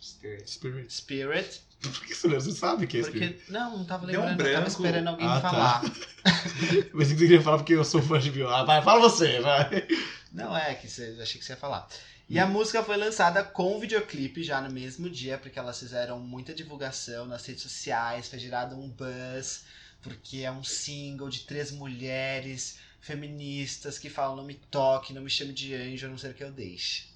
Spirit. 0.00 0.92
Spirit. 0.92 1.60
Por 1.82 2.06
que 2.06 2.14
você 2.14 2.28
lembra? 2.28 2.40
Você 2.42 2.52
sabe 2.52 2.86
que 2.86 2.98
é 2.98 3.02
Spirit? 3.02 3.34
Porque, 3.34 3.52
não, 3.52 3.78
não 3.78 3.84
tava 3.84 4.06
Deu 4.06 4.20
um 4.20 4.24
lembrando, 4.26 4.48
eu 4.48 4.54
tava 4.54 4.68
esperando 4.68 5.08
alguém 5.08 5.26
Ah, 5.26 5.40
tá. 5.40 5.50
falar. 5.50 5.82
Mas 6.94 7.08
você 7.08 7.16
queria 7.16 7.42
falar 7.42 7.58
porque 7.58 7.74
eu 7.74 7.84
sou 7.84 8.00
fã 8.00 8.18
de 8.20 8.30
Beyoncé. 8.30 8.54
Ah, 8.54 8.64
vai, 8.64 8.82
fala 8.82 9.00
você, 9.00 9.40
vai. 9.40 9.86
Não 10.32 10.56
é, 10.56 10.74
que 10.74 10.88
você, 10.88 11.16
achei 11.20 11.38
que 11.40 11.44
você 11.44 11.52
ia 11.52 11.56
falar. 11.56 11.88
E 12.28 12.38
a 12.38 12.46
música 12.46 12.82
foi 12.82 12.96
lançada 12.96 13.44
com 13.44 13.78
videoclipe 13.78 14.42
já 14.42 14.60
no 14.60 14.70
mesmo 14.70 15.10
dia, 15.10 15.36
porque 15.36 15.58
elas 15.58 15.78
fizeram 15.78 16.18
muita 16.18 16.54
divulgação 16.54 17.26
nas 17.26 17.44
redes 17.44 17.62
sociais, 17.62 18.28
foi 18.28 18.38
gerado 18.38 18.78
um 18.78 18.88
buzz, 18.88 19.64
porque 20.00 20.38
é 20.38 20.50
um 20.50 20.64
single 20.64 21.28
de 21.28 21.40
três 21.40 21.70
mulheres 21.70 22.78
feministas 23.00 23.98
que 23.98 24.08
falam 24.08 24.36
não 24.36 24.44
me 24.44 24.54
toque, 24.54 25.12
não 25.12 25.22
me 25.22 25.28
chame 25.28 25.52
de 25.52 25.74
anjo, 25.74 26.06
a 26.06 26.10
não 26.10 26.16
ser 26.16 26.34
que 26.34 26.42
eu 26.42 26.52
deixe. 26.52 27.10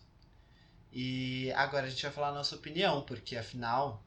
E 0.92 1.52
agora 1.52 1.86
a 1.86 1.90
gente 1.90 2.02
vai 2.02 2.12
falar 2.12 2.28
a 2.28 2.34
nossa 2.34 2.56
opinião, 2.56 3.02
porque 3.02 3.36
afinal, 3.36 4.02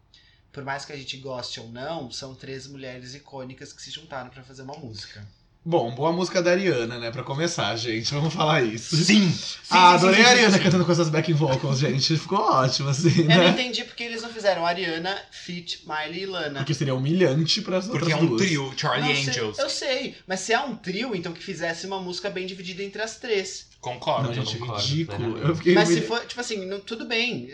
por 0.51 0.63
mais 0.63 0.85
que 0.85 0.91
a 0.91 0.97
gente 0.97 1.17
goste 1.17 1.59
ou 1.59 1.69
não, 1.69 2.11
são 2.11 2.35
três 2.35 2.67
mulheres 2.67 3.13
icônicas 3.15 3.71
que 3.71 3.81
se 3.81 3.91
juntaram 3.91 4.29
pra 4.29 4.43
fazer 4.43 4.63
uma 4.63 4.77
música. 4.77 5.25
Bom, 5.65 5.91
boa 5.93 6.11
música 6.13 6.41
da 6.41 6.51
Ariana, 6.51 6.97
né? 6.97 7.11
Pra 7.11 7.21
começar, 7.21 7.75
gente. 7.75 8.11
Vamos 8.13 8.33
falar 8.33 8.63
isso. 8.63 8.95
sim! 8.95 9.31
ah, 9.69 9.93
adorei 9.93 10.23
a 10.23 10.29
Ariana 10.29 10.57
cantando 10.57 10.85
com 10.85 10.91
essas 10.91 11.09
backing 11.09 11.33
vocals, 11.33 11.79
gente. 11.79 12.17
Ficou 12.17 12.39
ótimo, 12.39 12.89
assim, 12.89 13.21
Eu 13.23 13.27
não 13.27 13.37
né? 13.37 13.49
entendi 13.49 13.83
porque 13.83 14.03
eles 14.03 14.21
não 14.21 14.29
fizeram 14.29 14.65
Ariana, 14.65 15.15
Fit, 15.31 15.83
Miley 15.85 16.21
e 16.23 16.25
Lana. 16.25 16.59
Porque 16.61 16.73
seria 16.73 16.95
humilhante 16.95 17.61
para 17.61 17.77
as 17.77 17.85
Porque 17.87 18.05
outras 18.05 18.19
é 18.19 18.23
um 18.23 18.27
duas. 18.27 18.41
trio, 18.41 18.73
Charlie 18.75 19.09
Não 19.13 19.15
sei- 19.21 19.29
Angels. 19.33 19.59
eu 19.59 19.69
sei, 19.69 20.15
mas 20.25 20.39
se 20.39 20.53
é 20.53 20.59
um 20.59 20.75
trio, 20.75 21.13
então 21.13 21.33
que 21.33 21.43
fizesse 21.43 21.85
uma 21.85 21.99
música 21.99 22.29
bem 22.29 22.47
dividida 22.47 22.81
entre 22.81 23.01
as 23.01 23.17
três. 23.17 23.67
Concordo. 23.81 24.27
Não, 24.29 24.33
gente, 24.33 24.57
concordo, 24.57 24.81
ridículo. 24.81 25.37
Eu 25.39 25.55
fiquei 25.57 25.73
Mas 25.75 25.87
se 25.89 25.93
humilha- 25.95 26.07
for, 26.07 26.25
tipo 26.25 26.39
assim, 26.39 26.65
não- 26.65 26.79
tudo 26.79 27.05
bem, 27.05 27.49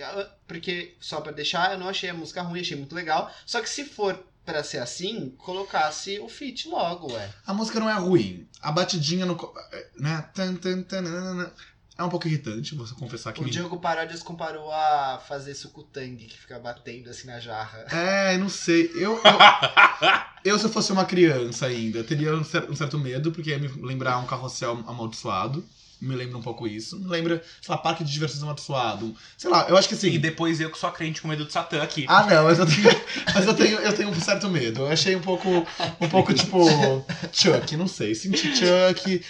porque 0.47 0.93
só 0.99 1.19
pra 1.21 1.31
deixar, 1.31 1.73
eu 1.73 1.79
não 1.79 1.89
achei 1.89 2.09
a 2.09 2.13
música 2.13 2.43
ruim, 2.43 2.61
achei 2.61 2.77
muito 2.77 2.95
legal. 2.95 3.31
Só 3.47 3.59
que 3.61 3.69
se 3.69 3.83
for 3.83 4.23
pra 4.45 4.63
ser 4.63 4.77
assim, 4.77 5.31
colocasse 5.37 6.19
o 6.19 6.29
feat 6.29 6.67
logo, 6.67 7.11
ué. 7.11 7.29
A 7.45 7.53
música 7.53 7.79
não 7.79 7.89
é 7.89 7.93
ruim. 7.93 8.47
A 8.61 8.71
batidinha 8.71 9.25
no. 9.25 9.35
co- 9.35 9.53
Né? 9.97 10.21
Tan, 10.33 10.55
tan, 10.55 10.81
tan. 10.83 11.51
É 11.97 12.03
um 12.03 12.09
pouco 12.09 12.27
irritante, 12.27 12.75
vou 12.75 12.85
confessar 12.99 13.31
que 13.31 13.39
O 13.39 13.43
me. 13.45 13.49
Diogo 13.49 13.79
Paródias 13.79 14.21
comparou 14.21 14.69
a 14.69 15.17
fazer 15.29 15.55
sucutang, 15.55 16.17
que 16.17 16.37
fica 16.37 16.59
batendo 16.59 17.09
assim 17.09 17.25
na 17.27 17.39
jarra. 17.39 17.85
É, 17.89 18.37
não 18.37 18.49
sei. 18.49 18.91
Eu, 18.95 19.13
eu, 19.13 19.21
eu, 20.43 20.59
se 20.59 20.65
eu 20.65 20.69
fosse 20.69 20.91
uma 20.91 21.05
criança 21.05 21.67
ainda, 21.67 22.03
teria 22.03 22.35
um 22.35 22.43
cer- 22.43 22.69
um 22.69 22.75
certo 22.75 22.99
medo, 22.99 23.31
porque 23.31 23.51
ia 23.51 23.59
me 23.59 23.69
lembrar 23.81 24.17
um 24.17 24.25
carrossel 24.25 24.83
amaldiçoado. 24.85 25.65
Me 26.05 26.15
lembra 26.15 26.37
um 26.37 26.41
pouco 26.41 26.67
isso. 26.67 26.99
Me 26.99 27.07
lembra, 27.07 27.41
sei 27.61 27.73
lá, 27.73 27.77
Parque 27.77 28.03
de 28.03 28.11
Diversões 28.11 28.41
Amaldiçoado. 28.43 29.15
Sei 29.37 29.49
lá, 29.49 29.67
eu 29.69 29.77
acho 29.77 29.87
que 29.87 29.95
assim. 29.95 30.11
E 30.11 30.19
depois 30.19 30.59
eu 30.61 30.69
que 30.69 30.77
sou 30.77 30.89
a 30.89 30.91
crente 30.91 31.21
com 31.21 31.27
medo 31.27 31.45
do 31.45 31.51
Satã 31.51 31.81
aqui. 31.81 32.05
Ah, 32.07 32.25
não, 32.25 32.43
mas 32.43 32.59
eu 32.59 32.65
tenho, 32.65 32.89
mas 33.33 33.45
eu 33.45 33.53
tenho, 33.53 33.79
eu 33.79 33.93
tenho 33.93 34.09
um 34.09 34.21
certo 34.21 34.49
medo. 34.49 34.81
Eu 34.81 34.87
achei 34.87 35.15
um 35.15 35.21
pouco, 35.21 35.49
um 35.99 36.09
pouco 36.09 36.33
tipo 36.33 36.65
Chuck, 37.31 37.75
não 37.75 37.87
sei. 37.87 38.15
Senti 38.15 38.53
Chuck, 38.55 39.21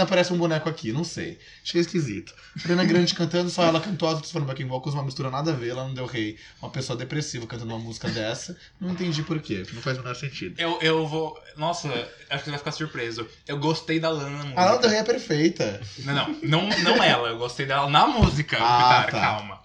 aparece 0.00 0.32
um 0.32 0.38
boneco 0.38 0.68
aqui, 0.68 0.92
não 0.92 1.04
sei. 1.04 1.38
Achei 1.62 1.80
esquisito. 1.80 2.34
Ariana 2.62 2.84
Grande 2.84 3.14
cantando, 3.14 3.48
só 3.48 3.62
ela 3.62 3.80
cantou, 3.80 4.08
as 4.08 4.14
outras 4.14 4.32
foram 4.32 4.44
backing 4.44 4.66
vocals, 4.66 4.94
uma 4.94 5.04
mistura 5.04 5.30
nada 5.30 5.52
a 5.52 5.54
ver, 5.54 5.70
ela 5.70 5.84
não 5.84 5.94
deu 5.94 6.06
rei. 6.06 6.36
Uma 6.60 6.70
pessoa 6.70 6.96
depressiva 6.96 7.46
cantando 7.46 7.72
uma 7.72 7.78
música 7.78 8.08
dessa, 8.08 8.56
não 8.80 8.90
entendi 8.90 9.22
por 9.22 9.40
quê, 9.40 9.64
não 9.72 9.80
faz 9.80 9.96
o 9.96 10.00
menor 10.00 10.16
sentido. 10.16 10.60
Eu, 10.60 10.78
eu 10.80 11.06
vou. 11.06 11.38
Nossa, 11.56 11.88
acho 11.88 12.38
que 12.38 12.44
você 12.44 12.50
vai 12.50 12.58
ficar 12.58 12.72
surpreso. 12.72 13.26
Eu 13.46 13.58
gostei 13.58 14.00
da 14.00 14.10
Lana. 14.10 14.52
A 14.56 14.64
Lana 14.64 14.78
Del 14.78 14.90
Rey 14.90 14.98
é 14.98 15.04
perfeita. 15.04 15.69
Não, 16.04 16.14
não, 16.14 16.68
não, 16.68 16.78
não 16.78 17.02
ela, 17.02 17.28
eu 17.28 17.38
gostei 17.38 17.66
dela 17.66 17.88
na 17.88 18.06
música. 18.06 18.56
Ah, 18.60 18.78
Vitara, 18.78 19.10
tá. 19.12 19.20
calma. 19.20 19.62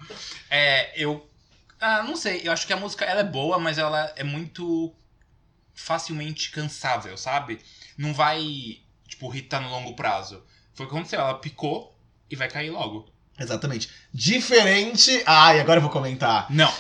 É, 0.49 0.91
eu. 1.01 1.29
Ah, 1.79 2.03
não 2.03 2.15
sei, 2.15 2.41
eu 2.43 2.51
acho 2.51 2.65
que 2.65 2.73
a 2.73 2.77
música 2.77 3.05
ela 3.05 3.21
é 3.21 3.23
boa, 3.23 3.59
mas 3.59 3.77
ela 3.77 4.11
é 4.15 4.23
muito 4.23 4.93
facilmente 5.73 6.51
cansável, 6.51 7.17
sabe? 7.17 7.59
Não 7.97 8.13
vai, 8.13 8.77
tipo, 9.07 9.31
irritar 9.33 9.61
no 9.61 9.69
longo 9.69 9.93
prazo. 9.95 10.43
Foi 10.73 10.85
o 10.85 10.89
que 10.89 10.95
aconteceu, 10.95 11.19
ela 11.19 11.35
picou 11.35 11.97
e 12.29 12.35
vai 12.35 12.47
cair 12.49 12.69
logo. 12.69 13.09
Exatamente. 13.37 13.89
Diferente. 14.13 15.21
Ai, 15.25 15.59
agora 15.59 15.77
eu 15.77 15.81
vou 15.81 15.91
comentar. 15.91 16.47
Não, 16.49 16.71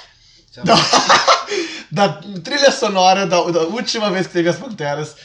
Da 1.91 2.21
trilha 2.43 2.71
sonora 2.71 3.25
da, 3.27 3.41
da 3.51 3.61
última 3.61 4.09
vez 4.09 4.27
que 4.27 4.33
teve 4.33 4.49
as 4.49 4.57
Panteras, 4.57 5.15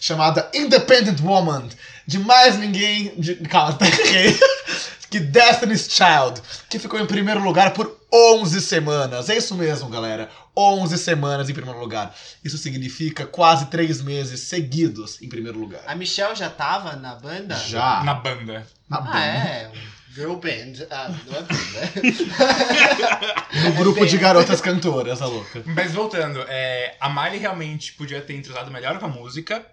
chamada 0.00 0.50
Independent 0.54 1.20
Woman, 1.20 1.68
de 2.10 2.18
mais 2.18 2.58
ninguém. 2.58 3.12
De, 3.16 3.36
calma, 3.36 3.72
tá 3.74 3.86
errei. 3.86 4.36
Que 5.10 5.18
Destiny's 5.18 5.88
Child, 5.90 6.40
que 6.68 6.78
ficou 6.78 7.00
em 7.00 7.04
primeiro 7.04 7.40
lugar 7.42 7.72
por 7.72 7.98
11 8.14 8.60
semanas. 8.60 9.28
É 9.28 9.36
isso 9.36 9.56
mesmo, 9.56 9.88
galera. 9.88 10.30
11 10.56 10.96
semanas 10.98 11.50
em 11.50 11.52
primeiro 11.52 11.80
lugar. 11.80 12.14
Isso 12.44 12.56
significa 12.56 13.26
quase 13.26 13.66
3 13.66 14.02
meses 14.02 14.38
seguidos 14.38 15.20
em 15.20 15.28
primeiro 15.28 15.58
lugar. 15.58 15.80
A 15.84 15.96
Michelle 15.96 16.36
já 16.36 16.48
tava 16.48 16.94
na 16.94 17.16
banda? 17.16 17.56
Já. 17.56 18.04
na 18.04 18.14
banda. 18.14 18.64
Na 18.88 18.98
Ah, 18.98 19.00
banda. 19.00 19.18
é. 19.18 19.70
Girl 20.14 20.34
band. 20.36 20.86
Ah, 20.92 21.10
não 21.26 21.36
é 21.36 21.42
banda. 21.42 21.54
No 23.64 23.72
grupo 23.72 24.06
de 24.06 24.16
garotas 24.16 24.60
cantoras, 24.60 25.20
a 25.20 25.26
louca. 25.26 25.62
Mas 25.66 25.90
voltando, 25.92 26.40
é, 26.48 26.94
a 27.00 27.08
Miley 27.08 27.38
realmente 27.40 27.94
podia 27.94 28.20
ter 28.20 28.34
entrosado 28.36 28.70
melhor 28.70 28.96
com 29.00 29.06
a 29.06 29.08
música. 29.08 29.64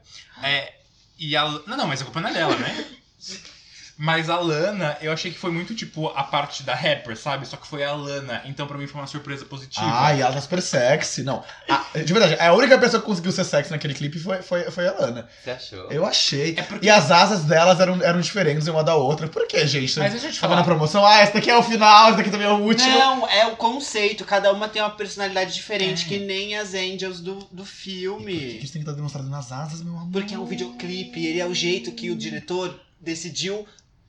É, 0.42 0.74
e 1.18 1.36
a. 1.36 1.44
Não, 1.66 1.78
não, 1.78 1.88
mas 1.88 2.02
a 2.02 2.06
culpa 2.06 2.22
não 2.22 2.30
é 2.30 2.34
dela, 2.34 2.56
né? 2.58 2.86
Mas 4.00 4.30
a 4.30 4.40
Lana, 4.40 4.96
eu 5.02 5.12
achei 5.12 5.32
que 5.32 5.40
foi 5.40 5.52
muito 5.52 5.74
tipo 5.74 6.08
a 6.10 6.24
parte 6.24 6.62
da 6.62 6.76
rapper, 6.76 7.18
sabe? 7.18 7.48
Só 7.48 7.58
que 7.58 7.66
foi 7.66 7.84
a 7.84 7.94
Lana. 7.94 8.44
Então 8.46 8.68
pra 8.68 8.78
mim 8.78 8.86
foi 8.86 9.02
uma 9.02 9.08
surpresa 9.08 9.44
positiva. 9.46 9.86
Ah, 9.90 10.14
e 10.14 10.22
ela 10.22 10.32
tá 10.34 10.40
super 10.42 10.62
sexy. 10.62 11.24
Não. 11.24 11.44
A- 11.68 11.84
de 11.98 12.14
verdade, 12.14 12.38
a 12.40 12.54
única 12.54 12.78
pessoa 12.78 13.02
que 13.02 13.08
conseguiu 13.08 13.32
ser 13.32 13.44
sexy 13.44 13.72
naquele 13.72 13.96
clipe 13.96 14.20
foi, 14.20 14.42
foi, 14.44 14.70
foi 14.70 14.88
a 14.88 14.92
Lana. 14.94 15.28
Você 15.44 15.50
achou? 15.50 15.92
Eu 15.92 16.06
achei. 16.06 16.54
É 16.58 16.62
porque- 16.62 16.86
E 16.86 16.90
as 16.92 17.10
asas 17.10 17.44
delas 17.46 17.80
eram, 17.80 18.00
eram 18.04 18.22
diferentes 18.22 18.68
uma 18.68 18.84
da 18.84 18.96
outra. 18.96 19.28
Por 19.28 19.48
quê, 19.48 19.66
gente? 19.66 19.98
Mas 19.98 20.12
deixa 20.12 20.28
eu 20.28 20.32
te 20.32 20.40
Tava 20.40 20.54
falar. 20.54 20.56
na 20.58 20.64
promoção, 20.64 21.04
ah, 21.04 21.24
esse 21.24 21.34
daqui 21.34 21.50
é 21.50 21.58
o 21.58 21.64
final, 21.64 22.10
esse 22.10 22.18
daqui 22.18 22.30
também 22.30 22.46
é 22.46 22.52
o 22.52 22.60
último. 22.62 22.88
Não, 22.90 23.28
é 23.28 23.48
o 23.48 23.56
conceito. 23.56 24.24
Cada 24.26 24.54
uma 24.54 24.68
tem 24.70 24.80
uma 24.80 24.92
personalidade 24.92 25.54
diferente, 25.56 26.06
que 26.06 26.20
nem 26.20 26.56
as 26.56 26.76
Angels 26.76 27.20
do, 27.20 27.36
do 27.52 27.64
Por 27.64 27.66
que 27.66 27.72
filme. 27.72 28.34
isso 28.60 28.74
tem 28.74 28.82
que 28.84 28.88
estar 28.88 28.94
demonstrado 28.94 29.28
nas 29.28 29.52
asas, 29.52 29.82
meu 29.82 29.94
amor? 29.98 30.12
Porque 30.12 30.36
é 30.36 30.38
um 30.38 30.46
videoclipe, 30.46 31.26
ele 31.26 31.40
é 31.40 31.46
o 31.48 31.54
jeito 31.56 31.92
que 31.94 32.12
o 32.12 32.16
diretor 32.16 32.80
decidiu 33.02 33.66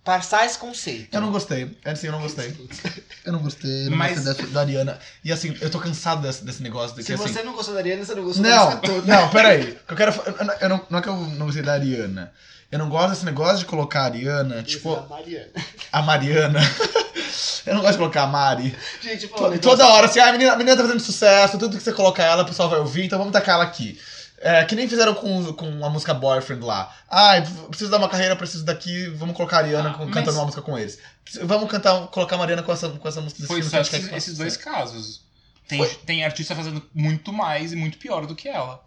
passar 0.09 0.47
esse 0.47 0.57
conceito. 0.57 1.15
Eu 1.15 1.21
não 1.21 1.31
gostei. 1.31 1.77
É 1.85 1.91
assim, 1.91 2.07
eu 2.07 2.13
não 2.15 2.23
gostei. 2.23 2.57
Eu 3.27 3.33
não 3.33 3.41
gostei, 3.41 3.91
não 3.91 3.97
Mas- 3.99 4.15
gostei 4.25 4.33
dessa, 4.35 4.47
da 4.55 4.61
Ariana. 4.61 4.99
E 5.23 5.31
assim, 5.31 5.55
eu 5.61 5.69
tô 5.69 5.79
cansado 5.79 6.23
desse, 6.23 6.43
desse 6.43 6.63
negócio 6.63 6.97
de 6.97 7.03
que 7.03 7.07
Se 7.09 7.13
assim. 7.13 7.25
você 7.31 7.43
não 7.43 7.53
gostou 7.53 7.75
da 7.75 7.81
Ariana, 7.81 8.03
você 8.03 8.15
não 8.15 8.23
gostou 8.25 8.43
da 8.43 8.49
Não, 8.49 8.65
música 8.65 8.87
toda. 8.89 9.15
não, 9.15 9.29
peraí. 9.29 9.79
Eu 9.87 9.97
quero. 9.97 10.13
eu 10.39 10.45
não- 10.47 10.55
eu 10.63 10.69
não, 10.71 10.87
não 10.89 10.99
é 10.99 11.03
que 11.03 11.09
eu 11.11 11.15
não 11.15 11.45
gostei 11.45 11.63
da 11.63 11.75
Ariana. 11.75 12.33
Eu 12.73 12.79
não 12.79 12.89
gosto 12.89 13.11
desse 13.11 13.25
negócio 13.27 13.59
de 13.59 13.65
colocar 13.67 14.01
a 14.01 14.05
Ariana, 14.05 14.63
tipo, 14.63 14.95
da 14.97 15.03
Mariana. 15.03 15.51
a 15.93 16.03
Mariana. 16.03 16.61
eu 17.67 17.75
não 17.75 17.81
gosto 17.83 17.93
de 17.93 17.99
colocar 17.99 18.23
a 18.23 18.27
Mari. 18.27 18.75
Gente, 19.03 19.29
falando 19.29 19.61
Toda 19.61 19.87
hora, 19.89 20.07
assim, 20.07 20.21
ah, 20.21 20.29
a 20.29 20.33
menina, 20.33 20.53
a 20.53 20.57
menina 20.57 20.75
tá 20.77 20.83
fazendo 20.85 21.01
sucesso, 21.01 21.59
tudo 21.59 21.77
que 21.77 21.83
você 21.83 21.93
colocar 21.93 22.25
ela, 22.25 22.45
o 22.45 22.47
pessoal 22.47 22.71
vai 22.71 22.79
ouvir, 22.79 23.05
então 23.05 23.19
vamos 23.19 23.33
tacar 23.35 23.57
ela 23.57 23.65
aqui. 23.65 24.01
É, 24.41 24.65
que 24.65 24.77
nem 24.77 24.89
fizeram 24.89 25.15
com, 25.15 25.53
com 25.53 25.85
a 25.85 25.91
música 25.91 26.15
Boyfriend 26.15 26.65
lá. 26.65 26.95
Ah, 27.09 27.33
preciso 27.69 27.91
dar 27.91 27.97
uma 27.99 28.09
carreira, 28.09 28.37
preciso 28.37 28.65
daqui, 28.65 29.09
vamos 29.09 29.37
colocar 29.37 29.57
a 29.57 29.61
Ariana 29.61 29.91
Ah, 29.91 29.95
com- 29.95 30.05
mas- 30.05 30.15
cantando 30.15 30.37
uma 30.39 30.45
música 30.45 30.63
com 30.63 30.79
eles. 30.79 30.99
Vamos 31.43 31.69
cantar, 31.71 32.07
colocar 32.09 32.37
a 32.37 32.39
Mariana 32.39 32.63
com 32.63 32.73
essa, 32.73 32.89
com 32.89 33.09
essa 33.09 33.21
música 33.21 33.41
desse 33.43 33.49
Foi 33.53 33.63
filme 33.63 33.81
esses, 33.81 34.13
esses 34.13 34.39
dois 34.39 34.57
casos. 34.57 35.23
Tem, 35.67 35.85
tem 36.07 36.25
artista 36.25 36.55
fazendo 36.55 36.83
muito 36.95 37.33
mais 37.33 37.73
e 37.73 37.77
muito 37.77 37.99
pior 37.99 38.27
do 38.27 38.35
que 38.35 38.49
ela. 38.49 38.83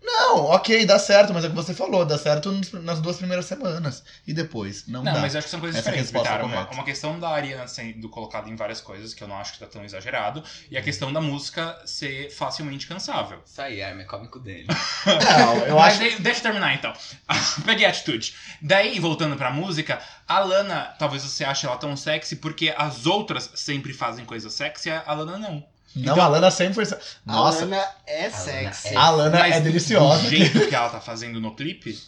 Não, 0.00 0.44
ok, 0.46 0.86
dá 0.86 0.98
certo, 0.98 1.34
mas 1.34 1.44
é 1.44 1.48
o 1.48 1.50
que 1.50 1.56
você 1.56 1.74
falou, 1.74 2.04
dá 2.04 2.16
certo 2.16 2.50
nas 2.82 3.00
duas 3.00 3.16
primeiras 3.16 3.46
semanas. 3.46 4.02
E 4.26 4.32
depois, 4.32 4.86
não, 4.86 5.02
Não, 5.02 5.12
dá. 5.12 5.20
mas 5.20 5.34
eu 5.34 5.38
acho 5.38 5.46
que 5.46 5.50
são 5.50 5.60
coisas 5.60 5.78
Essa 5.78 5.88
é 5.90 5.92
diferentes, 5.92 6.12
resposta 6.12 6.44
Vitara. 6.46 6.62
Uma, 6.64 6.70
uma 6.70 6.84
questão 6.84 7.18
da 7.18 7.28
Ariana 7.30 7.66
sendo 7.66 8.08
colocada 8.08 8.48
em 8.48 8.56
várias 8.56 8.80
coisas, 8.80 9.12
que 9.12 9.22
eu 9.22 9.28
não 9.28 9.36
acho 9.38 9.52
que 9.54 9.58
tá 9.58 9.66
tão 9.66 9.84
exagerado, 9.84 10.42
e 10.70 10.76
a 10.78 10.82
questão 10.82 11.12
da 11.12 11.20
música 11.20 11.80
ser 11.84 12.30
facilmente 12.30 12.86
cansável. 12.86 13.42
Isso 13.44 13.60
aí, 13.60 13.82
Armin, 13.82 14.02
é 14.02 14.04
cômico 14.06 14.38
dele. 14.38 14.66
Não, 15.06 15.56
eu 15.66 15.76
Mas 15.76 15.94
acho. 15.94 16.02
aí, 16.02 16.18
deixa 16.20 16.38
eu 16.40 16.42
terminar 16.44 16.74
então. 16.74 16.92
Peguei 17.64 17.86
a 17.86 17.90
atitude. 17.90 18.34
Daí, 18.62 18.98
voltando 19.00 19.36
pra 19.36 19.50
música, 19.50 20.00
a 20.26 20.38
Lana, 20.40 20.94
talvez 20.98 21.22
você 21.22 21.44
ache 21.44 21.66
ela 21.66 21.76
tão 21.76 21.96
sexy 21.96 22.36
porque 22.36 22.72
as 22.76 23.06
outras 23.06 23.50
sempre 23.54 23.92
fazem 23.92 24.24
coisas 24.24 24.52
sexy, 24.52 24.90
a 24.90 25.12
Lana 25.12 25.38
não. 25.38 25.64
Não, 25.98 26.12
Então- 26.12 26.24
a 26.24 26.28
Lana 26.28 26.50
sempre 26.50 26.74
foi. 26.74 26.84
se- 26.86 26.94
A 26.94 26.98
Nossa, 27.26 27.60
Lana 27.64 27.84
é 28.06 28.30
sexy. 28.30 28.88
é- 28.94 28.96
a 28.96 29.10
Lana 29.10 29.38
Mas 29.38 29.56
é 29.56 29.60
deliciosa. 29.60 30.22
Do 30.22 30.28
jeito 30.30 30.66
que 30.68 30.74
ela 30.74 30.88
tá 30.88 31.00
fazendo 31.00 31.40
no 31.40 31.54
clipe, 31.54 31.98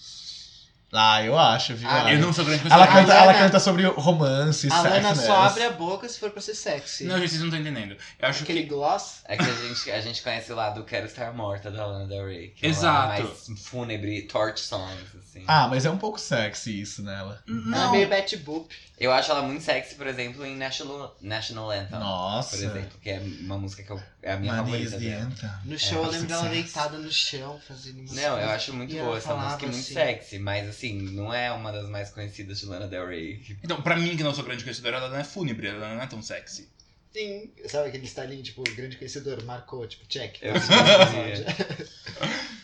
Ah, 0.92 1.22
eu 1.22 1.38
acho, 1.38 1.74
viu? 1.76 1.88
Ah, 1.88 2.00
Ela- 2.00 2.12
eu 2.14 2.18
não 2.18 2.32
sou 2.32 2.44
grande 2.44 2.64
Ela 2.70 2.86
canta, 2.86 3.12
A 3.12 3.16
ela 3.16 3.26
Lana- 3.26 3.38
canta 3.38 3.60
sobre 3.60 3.84
romance, 3.86 4.68
A 4.72 4.82
Lana 4.82 4.90
sexiness. 5.02 5.26
só 5.26 5.42
abre 5.42 5.62
a 5.62 5.70
boca 5.70 6.08
se 6.08 6.18
for 6.18 6.30
pra 6.30 6.42
ser 6.42 6.54
sexy. 6.54 7.04
Não, 7.04 7.16
gente, 7.18 7.28
vocês 7.28 7.40
não 7.40 7.46
estão 7.48 7.60
entendendo. 7.60 7.96
Eu 8.18 8.28
acho 8.28 8.42
Aquele 8.42 8.62
que. 8.64 8.68
gloss. 8.68 9.20
É 9.26 9.36
que 9.36 9.42
a 9.44 9.52
gente, 9.54 9.90
a 9.92 10.00
gente 10.00 10.20
conhece 10.20 10.50
o 10.52 10.56
lado 10.56 10.82
Quero 10.82 11.06
Estar 11.06 11.32
Morta 11.32 11.70
da 11.70 11.86
Lana 11.86 12.08
Del 12.08 12.26
Rey. 12.26 12.48
Que 12.56 12.66
é 12.66 12.70
Exato. 12.70 13.22
lado 13.22 13.22
mais 13.48 13.60
fúnebre, 13.62 14.22
torch 14.22 14.58
songs, 14.60 15.06
assim. 15.22 15.44
Ah, 15.46 15.68
mas 15.68 15.84
é 15.86 15.90
um 15.90 15.96
pouco 15.98 16.18
sexy 16.18 16.80
isso 16.80 17.02
nela. 17.04 17.40
Ela 17.48 17.56
é 17.56 17.60
Não. 17.70 17.92
meio 17.92 18.08
Betty 18.08 18.36
Boop. 18.38 18.74
Eu 18.98 19.12
acho 19.12 19.30
ela 19.30 19.40
muito 19.42 19.62
sexy, 19.62 19.94
por 19.94 20.06
exemplo, 20.08 20.44
em 20.44 20.56
National, 20.56 21.16
National 21.22 21.70
Anthem. 21.70 21.98
Nossa. 21.98 22.56
Por 22.56 22.64
exemplo, 22.64 22.98
que 23.00 23.08
é 23.10 23.22
uma 23.40 23.56
música 23.56 23.82
que 23.82 23.90
eu, 23.90 24.02
é 24.22 24.32
a 24.32 24.36
minha 24.36 24.52
is 24.52 24.58
favorita 24.58 24.96
anthem. 24.96 25.50
No 25.64 25.78
show, 25.78 25.98
eu 26.02 26.04
É, 26.04 26.08
lembro 26.10 26.26
dela 26.28 26.48
deitada 26.48 26.98
no 26.98 27.10
chão, 27.10 27.58
fazendo 27.66 28.02
música. 28.02 28.20
Não, 28.28 28.38
eu 28.38 28.50
acho 28.50 28.74
muito 28.74 28.94
boa 28.94 29.16
essa 29.16 29.34
música 29.34 29.64
e 29.64 29.68
muito 29.68 29.80
assim. 29.80 29.94
sexy, 29.94 30.38
mas 30.38 30.68
assim, 30.68 30.79
não 30.88 31.32
é 31.32 31.52
uma 31.52 31.72
das 31.72 31.88
mais 31.88 32.10
conhecidas 32.10 32.60
de 32.60 32.66
Lana 32.66 32.88
Del 32.88 33.06
Rey. 33.06 33.56
Então, 33.62 33.80
pra 33.82 33.96
mim, 33.96 34.16
que 34.16 34.22
não 34.22 34.34
sou 34.34 34.44
grande 34.44 34.64
conhecedora, 34.64 34.96
ela 34.96 35.08
não 35.08 35.18
é 35.18 35.24
fúnebre, 35.24 35.68
ela 35.68 35.94
não 35.94 36.02
é 36.02 36.06
tão 36.06 36.22
sexy. 36.22 36.68
Sim. 37.12 37.50
Sabe 37.66 37.88
aquele 37.88 38.04
estalinho, 38.04 38.42
tipo, 38.42 38.62
grande 38.74 38.96
conhecedor, 38.96 39.42
marcou, 39.44 39.86
tipo, 39.86 40.06
check. 40.06 40.36
Eu 40.40 40.54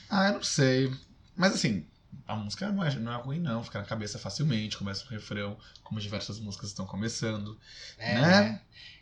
Ah, 0.08 0.28
eu 0.28 0.34
não 0.34 0.42
sei. 0.42 0.92
Mas 1.34 1.54
assim, 1.54 1.84
a 2.26 2.36
música 2.36 2.70
não 2.70 2.84
é, 2.84 2.94
não 2.96 3.12
é 3.12 3.16
ruim, 3.16 3.40
não. 3.40 3.62
Fica 3.62 3.80
na 3.80 3.84
cabeça 3.84 4.18
facilmente, 4.18 4.76
começa 4.76 5.04
o 5.04 5.08
refrão, 5.08 5.58
como 5.82 6.00
diversas 6.00 6.38
músicas 6.38 6.68
estão 6.68 6.86
começando. 6.86 7.58
É, 7.98 8.14
Né? 8.14 8.60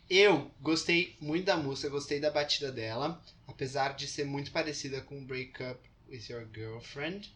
Eu 0.09 0.51
gostei 0.61 1.15
muito 1.19 1.45
da 1.45 1.57
música, 1.57 1.89
gostei 1.89 2.19
da 2.19 2.29
batida 2.29 2.71
dela, 2.71 3.19
apesar 3.47 3.95
de 3.95 4.07
ser 4.07 4.23
muito 4.23 4.51
parecida 4.51 5.01
com 5.01 5.25
Break 5.25 5.63
Up 5.63 5.79
With 6.07 6.25
Your 6.29 6.47
Girlfriend, 6.53 7.33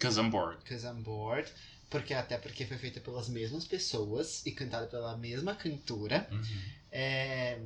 Cause 0.00 0.18
I'm 0.20 0.30
bored. 0.30 0.58
Cause 0.68 0.86
I'm 0.86 1.02
Bored, 1.02 1.50
porque 1.90 2.12
até 2.14 2.36
porque 2.38 2.66
foi 2.66 2.76
feita 2.78 3.00
pelas 3.00 3.28
mesmas 3.28 3.64
pessoas 3.66 4.44
e 4.44 4.52
cantada 4.52 4.86
pela 4.86 5.16
mesma 5.16 5.54
cantora. 5.54 6.28
Uhum. 6.30 6.62
É, 6.90 7.58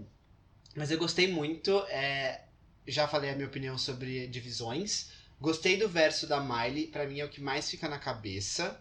Mas 0.76 0.91
eu 0.91 0.99
gostei 0.99 1.26
muito, 1.33 1.70
é, 1.89 2.45
já 2.87 3.09
falei 3.09 3.31
a 3.31 3.35
minha 3.35 3.49
opinião 3.49 3.76
sobre 3.78 4.26
divisões. 4.28 5.11
Gostei 5.41 5.76
do 5.76 5.89
verso 5.89 6.26
da 6.26 6.41
Miley, 6.41 6.87
pra 6.89 7.07
mim 7.07 7.20
é 7.20 7.24
o 7.24 7.28
que 7.28 7.41
mais 7.41 7.70
fica 7.70 7.89
na 7.89 7.99
cabeça. 7.99 8.81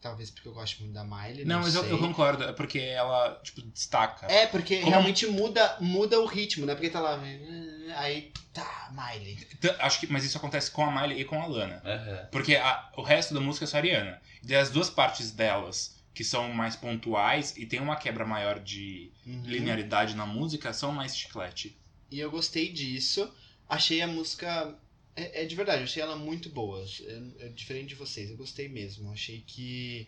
Talvez 0.00 0.30
porque 0.30 0.46
eu 0.46 0.52
gosto 0.52 0.78
muito 0.80 0.94
da 0.94 1.02
Miley. 1.02 1.44
Não, 1.44 1.56
Não, 1.56 1.62
mas 1.64 1.74
eu, 1.74 1.82
sei. 1.82 1.92
eu 1.92 1.98
concordo, 1.98 2.44
é 2.44 2.52
porque 2.52 2.78
ela, 2.78 3.40
tipo, 3.42 3.60
destaca. 3.62 4.26
É, 4.30 4.46
porque 4.46 4.78
Como- 4.78 4.90
realmente 4.90 5.26
muda, 5.26 5.76
muda 5.80 6.20
o 6.20 6.26
ritmo, 6.26 6.64
né? 6.64 6.74
Porque 6.74 6.88
tá 6.88 7.00
lá. 7.00 7.18
Aí 7.96 8.32
tá, 8.52 8.92
Miley. 8.92 9.36
Então, 9.52 9.74
Acho 9.80 9.98
que, 10.00 10.06
mas 10.06 10.24
isso 10.24 10.36
acontece 10.38 10.70
com 10.70 10.84
a 10.84 10.90
Miley 11.00 11.20
e 11.20 11.24
com 11.24 11.42
a 11.42 11.46
Lana. 11.46 11.82
Aham. 11.84 12.28
Porque 12.30 12.54
a- 12.54 12.90
o 12.96 13.02
resto 13.02 13.34
da 13.34 13.40
música 13.40 13.64
é 13.64 13.68
só 13.68 13.76
Ariana. 13.78 14.20
E 14.46 14.54
as 14.54 14.70
duas 14.70 14.88
partes 14.88 15.32
delas, 15.32 15.96
que 16.14 16.22
são 16.22 16.52
mais 16.52 16.76
pontuais 16.76 17.54
e 17.56 17.66
tem 17.66 17.80
uma 17.80 17.96
quebra 17.96 18.24
maior 18.24 18.60
de 18.60 19.10
Uhum. 19.26 19.42
linearidade 19.44 20.14
na 20.14 20.26
música, 20.26 20.72
são 20.72 20.92
mais 20.92 21.16
chiclete. 21.16 21.76
E 22.10 22.20
eu 22.20 22.30
gostei 22.30 22.72
disso. 22.72 23.28
Achei 23.68 24.00
a 24.00 24.06
música. 24.06 24.74
É, 25.18 25.42
é 25.42 25.44
de 25.44 25.54
verdade, 25.54 25.78
eu 25.80 25.84
achei 25.84 26.02
ela 26.02 26.16
muito 26.16 26.48
boa. 26.48 26.84
É, 27.40 27.46
é 27.46 27.48
diferente 27.48 27.88
de 27.88 27.94
vocês, 27.96 28.30
eu 28.30 28.36
gostei 28.36 28.68
mesmo. 28.68 29.10
Achei 29.12 29.42
que 29.46 30.06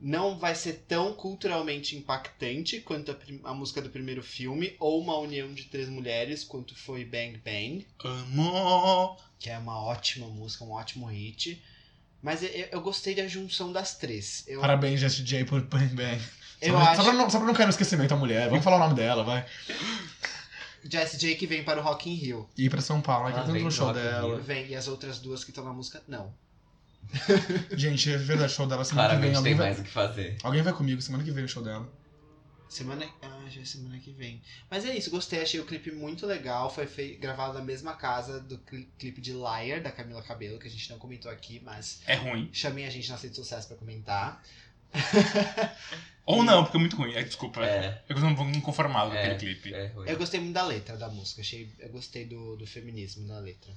não 0.00 0.36
vai 0.38 0.54
ser 0.54 0.84
tão 0.88 1.14
culturalmente 1.14 1.96
impactante 1.96 2.80
quanto 2.80 3.12
a, 3.12 3.50
a 3.50 3.54
música 3.54 3.80
do 3.80 3.88
primeiro 3.90 4.22
filme, 4.22 4.74
ou 4.80 5.00
uma 5.00 5.16
união 5.18 5.54
de 5.54 5.64
três 5.64 5.88
mulheres, 5.88 6.42
quanto 6.44 6.74
foi 6.76 7.04
Bang 7.04 7.38
Bang, 7.44 7.86
Amor. 8.04 9.16
que 9.38 9.48
é 9.48 9.56
uma 9.56 9.80
ótima 9.82 10.26
música, 10.26 10.64
um 10.64 10.72
ótimo 10.72 11.06
hit. 11.06 11.62
Mas 12.20 12.42
eu, 12.42 12.48
eu 12.72 12.80
gostei 12.80 13.14
da 13.14 13.28
junção 13.28 13.70
das 13.72 13.96
três. 13.96 14.44
Eu, 14.48 14.60
Parabéns, 14.60 14.98
Jessie 14.98 15.22
J, 15.24 15.44
por 15.44 15.60
Bang 15.62 15.94
Bang. 15.94 16.20
eu 16.60 16.72
só, 16.72 16.80
pra- 16.80 16.90
acho 16.90 16.96
só, 16.96 17.04
pra 17.04 17.12
não, 17.12 17.30
só 17.30 17.38
pra 17.38 17.46
não 17.46 17.54
cair 17.54 17.66
no 17.66 17.70
esquecimento 17.70 18.12
a 18.14 18.16
mulher. 18.16 18.48
Vamos 18.48 18.64
falar 18.64 18.76
o 18.76 18.80
nome 18.80 18.94
dela, 18.94 19.22
vai. 19.22 19.46
Jessie 20.84 21.18
J 21.18 21.34
que 21.36 21.46
vem 21.46 21.64
para 21.64 21.80
o 21.80 21.82
Rock 21.82 22.10
in 22.10 22.14
Rio. 22.14 22.48
E 22.56 22.64
ir 22.66 22.70
pra 22.70 22.80
São 22.80 23.00
Paulo, 23.00 23.28
né? 23.30 23.34
Ah, 23.38 23.46
no 23.46 23.52
do 23.58 23.70
show 23.70 23.86
Rock 23.88 23.98
dela. 23.98 24.34
Rio. 24.36 24.42
Vem, 24.42 24.66
e 24.68 24.74
as 24.74 24.86
outras 24.88 25.18
duas 25.18 25.42
que 25.44 25.50
estão 25.50 25.64
na 25.64 25.72
música, 25.72 26.02
não. 26.06 26.34
Gente, 27.76 28.10
é 28.12 28.16
verdade, 28.16 28.52
show 28.52 28.66
dela 28.66 28.84
semana 28.84 29.10
que 29.10 29.20
vem. 29.20 29.30
Claramente 29.32 29.36
Alguém 29.36 29.52
tem 29.52 29.58
vai, 29.58 29.66
mais 29.68 29.80
o 29.80 29.84
que 29.84 29.90
fazer. 29.90 30.36
alguém 30.42 30.62
vai 30.62 30.72
comigo 30.72 31.00
semana 31.02 31.22
que 31.24 31.30
vem 31.30 31.44
o 31.44 31.48
show 31.48 31.62
dela. 31.62 31.88
Semana. 32.68 33.06
Ah, 33.22 33.44
já 33.48 33.60
é 33.60 33.64
semana 33.64 33.98
que 33.98 34.10
vem. 34.10 34.42
Mas 34.70 34.84
é 34.84 34.96
isso, 34.96 35.10
gostei, 35.10 35.40
achei 35.42 35.60
o 35.60 35.64
clipe 35.66 35.92
muito 35.92 36.26
legal. 36.26 36.68
Foi 36.74 36.86
fei- 36.86 37.16
gravado 37.16 37.54
na 37.54 37.62
mesma 37.64 37.94
casa 37.94 38.40
do 38.40 38.58
cli- 38.58 38.88
clipe 38.98 39.20
de 39.20 39.32
Liar, 39.32 39.80
da 39.82 39.92
Camila 39.92 40.22
Cabelo, 40.22 40.58
que 40.58 40.66
a 40.66 40.70
gente 40.70 40.90
não 40.90 40.98
comentou 40.98 41.30
aqui, 41.30 41.60
mas 41.64 42.00
É 42.06 42.14
ruim. 42.16 42.48
chamem 42.52 42.84
a 42.86 42.90
gente 42.90 43.08
nas 43.10 43.22
redes 43.22 43.36
sociais 43.36 43.64
pra 43.66 43.76
comentar. 43.76 44.42
Ou 46.26 46.42
não, 46.42 46.62
porque 46.64 46.76
é 46.76 46.80
muito 46.80 46.96
ruim. 46.96 47.14
É, 47.14 47.22
desculpa. 47.22 47.64
É, 47.64 48.02
Eu 48.08 48.18
não 48.18 48.34
vou 48.34 48.44
me 48.46 48.60
conformar 48.60 49.06
com 49.08 49.14
É. 49.14 49.26
aquele 49.32 49.38
clipe. 49.56 49.74
é. 49.74 49.92
Eu 50.06 50.16
gostei 50.16 50.40
muito 50.40 50.54
da 50.54 50.64
letra 50.64 50.96
da 50.96 51.08
música, 51.08 51.40
achei, 51.42 51.70
eu 51.78 51.90
gostei 51.90 52.24
do, 52.24 52.56
do 52.56 52.66
feminismo 52.66 53.26
da 53.28 53.38
letra. 53.38 53.70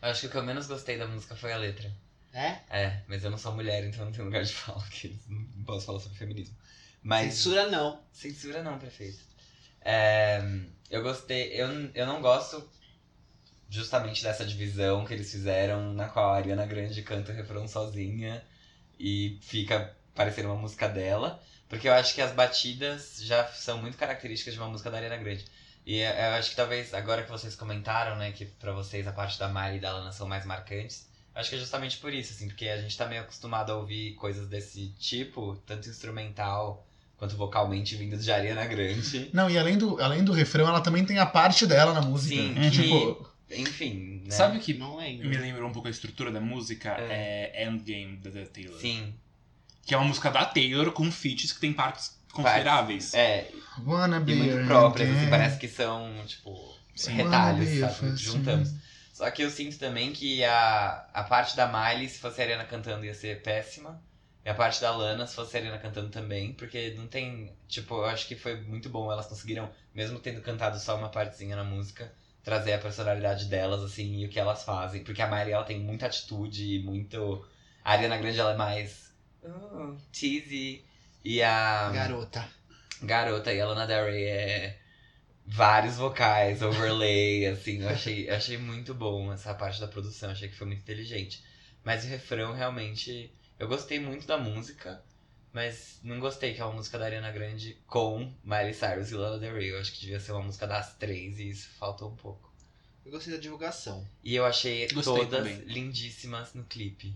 Eu 0.00 0.10
acho 0.10 0.20
que 0.20 0.26
o 0.28 0.30
que 0.30 0.36
eu 0.36 0.42
menos 0.44 0.66
gostei 0.68 0.96
da 0.96 1.08
música 1.08 1.34
foi 1.34 1.52
a 1.52 1.56
letra. 1.56 1.92
É? 2.32 2.58
É, 2.70 3.02
mas 3.08 3.24
eu 3.24 3.30
não 3.30 3.38
sou 3.38 3.52
mulher, 3.54 3.84
então 3.84 4.04
não 4.04 4.12
tenho 4.12 4.26
lugar 4.26 4.44
de 4.44 4.52
fala, 4.54 4.84
que 4.90 5.18
não 5.28 5.64
posso 5.64 5.86
falar 5.86 5.98
sobre 5.98 6.18
feminismo. 6.18 6.54
Mas. 7.02 7.34
Censura 7.34 7.68
não. 7.68 8.00
Censura 8.12 8.62
não, 8.62 8.78
prefeito. 8.78 9.18
É, 9.80 10.40
eu 10.90 11.02
gostei. 11.02 11.52
Eu, 11.54 11.90
eu 11.94 12.06
não 12.06 12.20
gosto 12.20 12.68
justamente 13.68 14.22
dessa 14.22 14.44
divisão 14.44 15.04
que 15.04 15.12
eles 15.14 15.30
fizeram, 15.30 15.92
na 15.92 16.08
qual 16.08 16.32
a 16.32 16.36
Ariana 16.36 16.66
Grande 16.66 17.02
canta 17.02 17.32
o 17.32 17.34
refrão 17.34 17.66
sozinha 17.68 18.42
e 18.98 19.38
fica 19.42 19.94
parecendo 20.14 20.48
uma 20.48 20.56
música 20.56 20.88
dela. 20.88 21.42
Porque 21.68 21.86
eu 21.88 21.92
acho 21.92 22.14
que 22.14 22.20
as 22.22 22.32
batidas 22.32 23.18
já 23.20 23.46
são 23.48 23.78
muito 23.78 23.98
características 23.98 24.54
de 24.54 24.60
uma 24.60 24.68
música 24.68 24.90
da 24.90 24.96
Ariana 24.96 25.16
Grande. 25.16 25.44
E 25.84 25.98
eu 26.00 26.10
eu 26.10 26.30
acho 26.34 26.50
que 26.50 26.56
talvez, 26.56 26.92
agora 26.94 27.22
que 27.22 27.30
vocês 27.30 27.54
comentaram, 27.54 28.16
né, 28.16 28.32
que 28.32 28.44
pra 28.44 28.72
vocês 28.72 29.06
a 29.06 29.12
parte 29.12 29.38
da 29.38 29.48
Miley 29.48 29.76
e 29.76 29.80
da 29.80 29.92
Lana 29.92 30.12
são 30.12 30.26
mais 30.26 30.44
marcantes, 30.44 31.08
acho 31.34 31.50
que 31.50 31.56
é 31.56 31.58
justamente 31.58 31.98
por 31.98 32.12
isso, 32.12 32.32
assim, 32.32 32.48
porque 32.48 32.68
a 32.68 32.80
gente 32.80 32.96
tá 32.96 33.06
meio 33.06 33.22
acostumado 33.22 33.70
a 33.72 33.76
ouvir 33.76 34.14
coisas 34.14 34.48
desse 34.48 34.88
tipo, 34.98 35.56
tanto 35.66 35.88
instrumental 35.88 36.86
quanto 37.16 37.36
vocalmente 37.36 37.96
vindas 37.96 38.24
de 38.24 38.30
Ariana 38.30 38.64
Grande. 38.64 39.30
Não, 39.34 39.50
e 39.50 39.58
além 39.58 39.76
do, 39.76 40.00
além 40.00 40.24
do 40.24 40.32
refrão, 40.32 40.68
ela 40.68 40.80
também 40.80 41.04
tem 41.04 41.18
a 41.18 41.26
parte 41.26 41.66
dela 41.66 41.92
na 41.92 42.00
música. 42.00 42.34
Sim, 42.34 42.54
Uhum. 42.58 42.70
Tipo, 42.70 43.30
Enfim, 43.50 44.22
né? 44.24 44.30
Sabe 44.30 44.58
o 44.58 44.60
que 44.60 44.74
Não 44.74 44.96
lembro. 44.96 45.28
me 45.28 45.36
lembrou 45.36 45.68
um 45.68 45.72
pouco 45.72 45.88
a 45.88 45.90
estrutura 45.90 46.30
da 46.30 46.40
música? 46.40 46.96
É, 46.98 47.64
Endgame, 47.66 48.18
da, 48.18 48.30
da 48.30 48.46
Taylor. 48.46 48.78
Sim. 48.78 49.14
Que 49.88 49.94
é 49.94 49.96
uma 49.96 50.06
música 50.06 50.30
da 50.30 50.44
Taylor 50.44 50.92
com 50.92 51.10
feats 51.10 51.50
que 51.52 51.60
tem 51.60 51.72
partes 51.72 52.16
consideráveis. 52.32 53.14
É, 53.14 53.50
wanna 53.84 54.18
e 54.18 54.20
be 54.20 54.34
muito 54.34 54.54
your 54.54 54.66
próprias, 54.66 55.10
assim, 55.16 55.30
parece 55.30 55.58
que 55.58 55.66
são, 55.66 56.22
tipo, 56.26 56.76
Sim. 56.94 57.12
retalhos, 57.12 57.80
sabe? 57.80 57.94
first 57.94 58.22
Juntamos. 58.22 58.74
Só 59.18 59.28
que 59.32 59.42
eu 59.42 59.50
sinto 59.50 59.78
também 59.78 60.12
que 60.12 60.44
a, 60.44 61.08
a 61.12 61.24
parte 61.24 61.56
da 61.56 61.66
Miley, 61.66 62.08
se 62.08 62.20
fosse 62.20 62.40
a 62.40 62.44
Ariana 62.44 62.64
cantando, 62.64 63.04
ia 63.04 63.14
ser 63.14 63.42
péssima. 63.42 64.00
E 64.44 64.48
a 64.48 64.54
parte 64.54 64.80
da 64.80 64.94
Lana, 64.94 65.26
se 65.26 65.34
fosse 65.34 65.56
a 65.56 65.60
Ariana 65.60 65.78
cantando 65.78 66.08
também. 66.08 66.52
Porque 66.52 66.94
não 66.96 67.08
tem. 67.08 67.52
Tipo, 67.66 67.96
eu 67.96 68.04
acho 68.04 68.28
que 68.28 68.36
foi 68.36 68.60
muito 68.60 68.88
bom. 68.88 69.10
Elas 69.10 69.26
conseguiram, 69.26 69.68
mesmo 69.92 70.20
tendo 70.20 70.40
cantado 70.40 70.78
só 70.78 70.96
uma 70.96 71.08
partezinha 71.08 71.56
na 71.56 71.64
música, 71.64 72.12
trazer 72.44 72.74
a 72.74 72.78
personalidade 72.78 73.46
delas, 73.46 73.82
assim, 73.82 74.20
e 74.20 74.26
o 74.26 74.28
que 74.28 74.38
elas 74.38 74.62
fazem. 74.62 75.02
Porque 75.02 75.20
a 75.20 75.26
Miley, 75.26 75.52
ela 75.52 75.64
tem 75.64 75.80
muita 75.80 76.06
atitude 76.06 76.76
e 76.76 76.82
muito. 76.84 77.44
A 77.84 77.94
Ariana 77.94 78.18
Grande, 78.18 78.38
ela 78.38 78.52
é 78.52 78.56
mais. 78.56 79.07
Uh, 79.42 79.96
cheesy. 80.12 80.84
E 81.24 81.42
a 81.42 81.90
Garota. 81.90 82.48
garota 83.02 83.52
e 83.52 83.60
a 83.60 83.66
Lana 83.66 83.86
Del 83.86 84.04
Rey 84.06 84.24
é 84.24 84.78
vários 85.46 85.96
vocais, 85.96 86.62
overlay, 86.62 87.46
assim, 87.48 87.82
eu 87.82 87.88
achei, 87.88 88.28
eu 88.30 88.34
achei 88.34 88.56
muito 88.58 88.94
bom 88.94 89.32
essa 89.32 89.54
parte 89.54 89.80
da 89.80 89.88
produção, 89.88 90.30
achei 90.30 90.48
que 90.48 90.54
foi 90.56 90.66
muito 90.66 90.80
inteligente. 90.80 91.42
Mas 91.84 92.04
o 92.04 92.08
refrão 92.08 92.52
realmente, 92.52 93.32
eu 93.58 93.66
gostei 93.66 93.98
muito 93.98 94.26
da 94.26 94.36
música, 94.38 95.02
mas 95.52 95.98
não 96.02 96.20
gostei 96.20 96.54
que 96.54 96.60
é 96.60 96.64
uma 96.64 96.74
música 96.74 96.98
da 96.98 97.06
Ariana 97.06 97.32
Grande 97.32 97.76
com 97.86 98.32
Miley 98.44 98.74
Cyrus 98.74 99.10
e 99.10 99.14
Lana 99.14 99.38
Del 99.38 99.54
Rey. 99.54 99.70
Eu 99.70 99.80
acho 99.80 99.92
que 99.92 100.00
devia 100.00 100.20
ser 100.20 100.32
uma 100.32 100.42
música 100.42 100.66
das 100.66 100.94
três 100.94 101.38
e 101.38 101.48
isso 101.48 101.68
faltou 101.78 102.10
um 102.10 102.16
pouco. 102.16 102.52
Eu 103.04 103.12
gostei 103.12 103.32
da 103.32 103.40
divulgação. 103.40 104.06
E 104.22 104.34
eu 104.34 104.44
achei 104.44 104.86
Gostei 104.88 105.14
todas 105.14 105.38
também. 105.38 105.56
lindíssimas 105.60 106.52
no 106.52 106.62
clipe. 106.64 107.14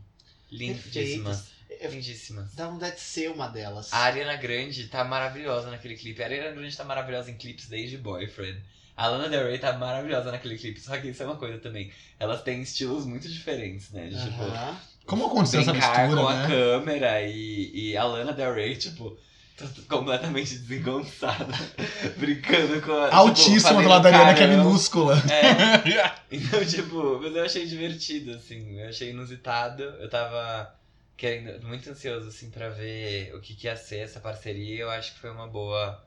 Lindíssimas, 0.50 1.48
Eu, 1.82 1.90
lindíssimas. 1.90 2.54
dá 2.54 2.68
vontade 2.68 2.96
de 2.96 3.00
ser 3.00 3.30
uma 3.30 3.48
delas. 3.48 3.92
A 3.92 3.98
Ariana 3.98 4.36
Grande 4.36 4.86
tá 4.86 5.02
maravilhosa 5.04 5.70
naquele 5.70 5.96
clipe. 5.96 6.22
A 6.22 6.26
Ariana 6.26 6.52
Grande 6.52 6.76
tá 6.76 6.84
maravilhosa 6.84 7.30
em 7.30 7.34
clipes 7.34 7.68
desde 7.68 7.98
Boyfriend. 7.98 8.60
A 8.96 9.08
Lana 9.08 9.28
Del 9.28 9.46
Rey 9.46 9.58
tá 9.58 9.72
maravilhosa 9.72 10.30
naquele 10.30 10.56
clipe. 10.58 10.80
Só 10.80 10.96
que 10.98 11.08
isso 11.08 11.22
é 11.22 11.26
uma 11.26 11.36
coisa 11.36 11.58
também. 11.58 11.90
Elas 12.20 12.42
têm 12.42 12.62
estilos 12.62 13.06
muito 13.06 13.28
diferentes, 13.28 13.90
né? 13.90 14.06
De, 14.06 14.22
tipo, 14.22 14.42
Aham. 14.42 14.76
Como 15.06 15.26
aconteceu 15.26 15.60
essa 15.60 15.72
mistura, 15.72 16.08
com 16.08 16.28
a 16.28 16.34
né? 16.34 16.46
câmera 16.46 17.22
e, 17.22 17.70
e 17.74 17.96
a 17.96 18.04
Lana 18.04 18.32
Del 18.32 18.54
Rey, 18.54 18.76
tipo, 18.76 19.18
tá 19.56 19.66
completamente 19.88 20.56
desengonçada. 20.58 21.52
brincando 22.16 22.80
com 22.82 22.92
a. 22.92 23.06
tipo, 23.06 23.16
Altíssima 23.16 23.60
fazendo 23.62 23.82
do 23.82 23.88
lado 23.88 24.02
da 24.02 24.08
Ariana, 24.10 24.34
que 24.34 24.42
é 24.42 24.46
carão. 24.46 24.64
minúscula. 24.64 25.16
É. 25.28 26.22
Então, 26.34 26.64
tipo, 26.64 27.20
mas 27.22 27.36
eu 27.36 27.44
achei 27.44 27.66
divertido, 27.66 28.32
assim. 28.32 28.80
Eu 28.80 28.88
achei 28.88 29.10
inusitado. 29.10 29.82
Eu 29.82 30.08
tava 30.08 30.74
querendo, 31.16 31.64
muito 31.66 31.88
ansioso, 31.90 32.28
assim, 32.28 32.50
pra 32.50 32.68
ver 32.68 33.34
o 33.34 33.40
que, 33.40 33.54
que 33.54 33.66
ia 33.66 33.76
ser 33.76 33.98
essa 33.98 34.20
parceria. 34.20 34.80
Eu 34.82 34.90
acho 34.90 35.14
que 35.14 35.20
foi 35.20 35.30
uma 35.30 35.46
boa. 35.48 36.04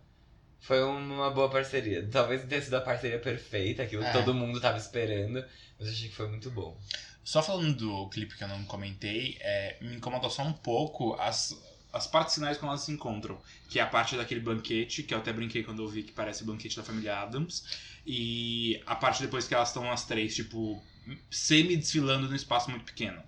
Foi 0.59 0.81
uma 0.83 1.29
boa 1.29 1.49
parceria. 1.49 2.07
Talvez 2.11 2.41
não 2.41 2.49
tenha 2.49 2.61
sido 2.61 2.73
a 2.75 2.81
parceria 2.81 3.19
perfeita, 3.19 3.83
aquilo 3.83 4.01
que 4.03 4.09
É. 4.09 4.13
todo 4.13 4.33
mundo 4.33 4.59
tava 4.59 4.77
esperando. 4.77 5.43
Mas 5.77 5.87
eu 5.87 5.93
achei 5.93 6.09
que 6.09 6.15
foi 6.15 6.27
muito 6.27 6.49
bom. 6.49 6.79
Só 7.23 7.41
falando 7.41 7.75
do 7.75 8.09
clipe 8.09 8.35
que 8.35 8.43
eu 8.43 8.47
não 8.47 8.63
comentei, 8.65 9.37
é, 9.41 9.77
me 9.81 9.95
incomodou 9.95 10.29
só 10.29 10.43
um 10.43 10.53
pouco 10.53 11.13
as, 11.19 11.55
as 11.93 12.07
partes 12.07 12.35
finais 12.35 12.57
quando 12.57 12.69
elas 12.69 12.81
se 12.81 12.91
encontram. 12.91 13.39
Que 13.69 13.79
é 13.79 13.81
a 13.83 13.87
parte 13.87 14.15
daquele 14.17 14.39
banquete, 14.41 15.03
que 15.03 15.13
eu 15.13 15.19
até 15.19 15.31
brinquei 15.33 15.63
quando 15.63 15.83
eu 15.83 15.87
vi 15.87 16.03
que 16.03 16.11
parece 16.11 16.43
o 16.43 16.45
banquete 16.45 16.75
da 16.77 16.83
família 16.83 17.17
Adams. 17.19 17.63
E 18.05 18.81
a 18.85 18.95
parte 18.95 19.21
depois 19.21 19.47
que 19.47 19.53
elas 19.53 19.69
estão 19.69 19.91
as 19.91 20.05
três, 20.05 20.35
tipo, 20.35 20.81
semi-desfilando 21.29 22.27
num 22.29 22.35
espaço 22.35 22.69
muito 22.71 22.85
pequeno. 22.85 23.21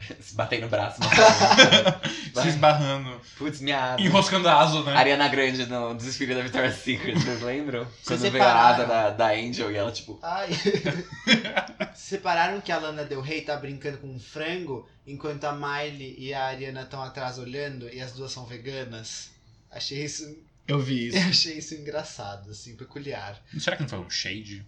Se 0.20 0.34
batei 0.34 0.60
no 0.60 0.68
braço, 0.68 1.00
não 1.00 1.10
Se 2.42 2.48
esbarrando, 2.48 3.20
Putz, 3.36 3.60
minha 3.60 3.92
asa. 3.94 4.02
enroscando 4.02 4.48
a 4.48 4.60
asa, 4.60 4.82
né? 4.82 4.94
Ariana 4.96 5.28
Grande 5.28 5.66
no 5.66 5.94
desfile 5.94 6.34
da 6.34 6.42
Victoria's 6.42 6.76
Secret, 6.76 7.14
vocês 7.18 7.42
lembram? 7.42 7.84
Vocês 8.02 8.20
Quando 8.20 8.32
veio 8.32 8.44
a 8.44 8.68
asa 8.68 8.82
separaram. 8.82 9.16
da, 9.16 9.26
da 9.28 9.32
Angel 9.34 9.70
e 9.70 9.76
ela, 9.76 9.92
tipo, 9.92 10.18
Ai. 10.22 10.48
Separaram 11.94 12.60
que 12.60 12.72
a 12.72 12.78
Lana 12.78 13.04
Del 13.04 13.20
Rey 13.20 13.42
tá 13.42 13.56
brincando 13.56 13.98
com 13.98 14.08
um 14.08 14.18
frango, 14.18 14.88
enquanto 15.06 15.44
a 15.44 15.52
Miley 15.52 16.16
e 16.18 16.32
a 16.34 16.44
Ariana 16.46 16.82
estão 16.82 17.02
atrás 17.02 17.38
olhando 17.38 17.88
e 17.92 18.00
as 18.00 18.12
duas 18.12 18.32
são 18.32 18.44
veganas. 18.46 19.30
Achei 19.70 20.04
isso, 20.04 20.36
Eu 20.66 20.80
vi 20.80 21.08
isso. 21.08 21.16
eu 21.18 21.28
achei 21.28 21.58
isso 21.58 21.74
engraçado, 21.74 22.50
assim, 22.50 22.74
peculiar. 22.76 23.40
Será 23.58 23.76
que 23.76 23.82
não 23.82 23.88
foi 23.88 23.98
um 24.00 24.10
shade? 24.10 24.64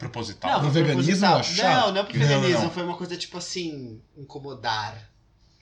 Proposital? 0.00 0.62
Não, 0.62 0.72
foi 0.72 0.82
veganismo 0.82 1.20
proposital. 1.20 1.44
chato. 1.44 1.86
Não, 1.86 1.92
não 1.92 2.04
pro 2.06 2.18
Não, 2.18 2.26
veganismo, 2.26 2.62
não. 2.62 2.70
foi 2.70 2.82
uma 2.82 2.96
coisa 2.96 3.16
tipo 3.16 3.36
assim, 3.36 4.02
incomodar. 4.16 5.10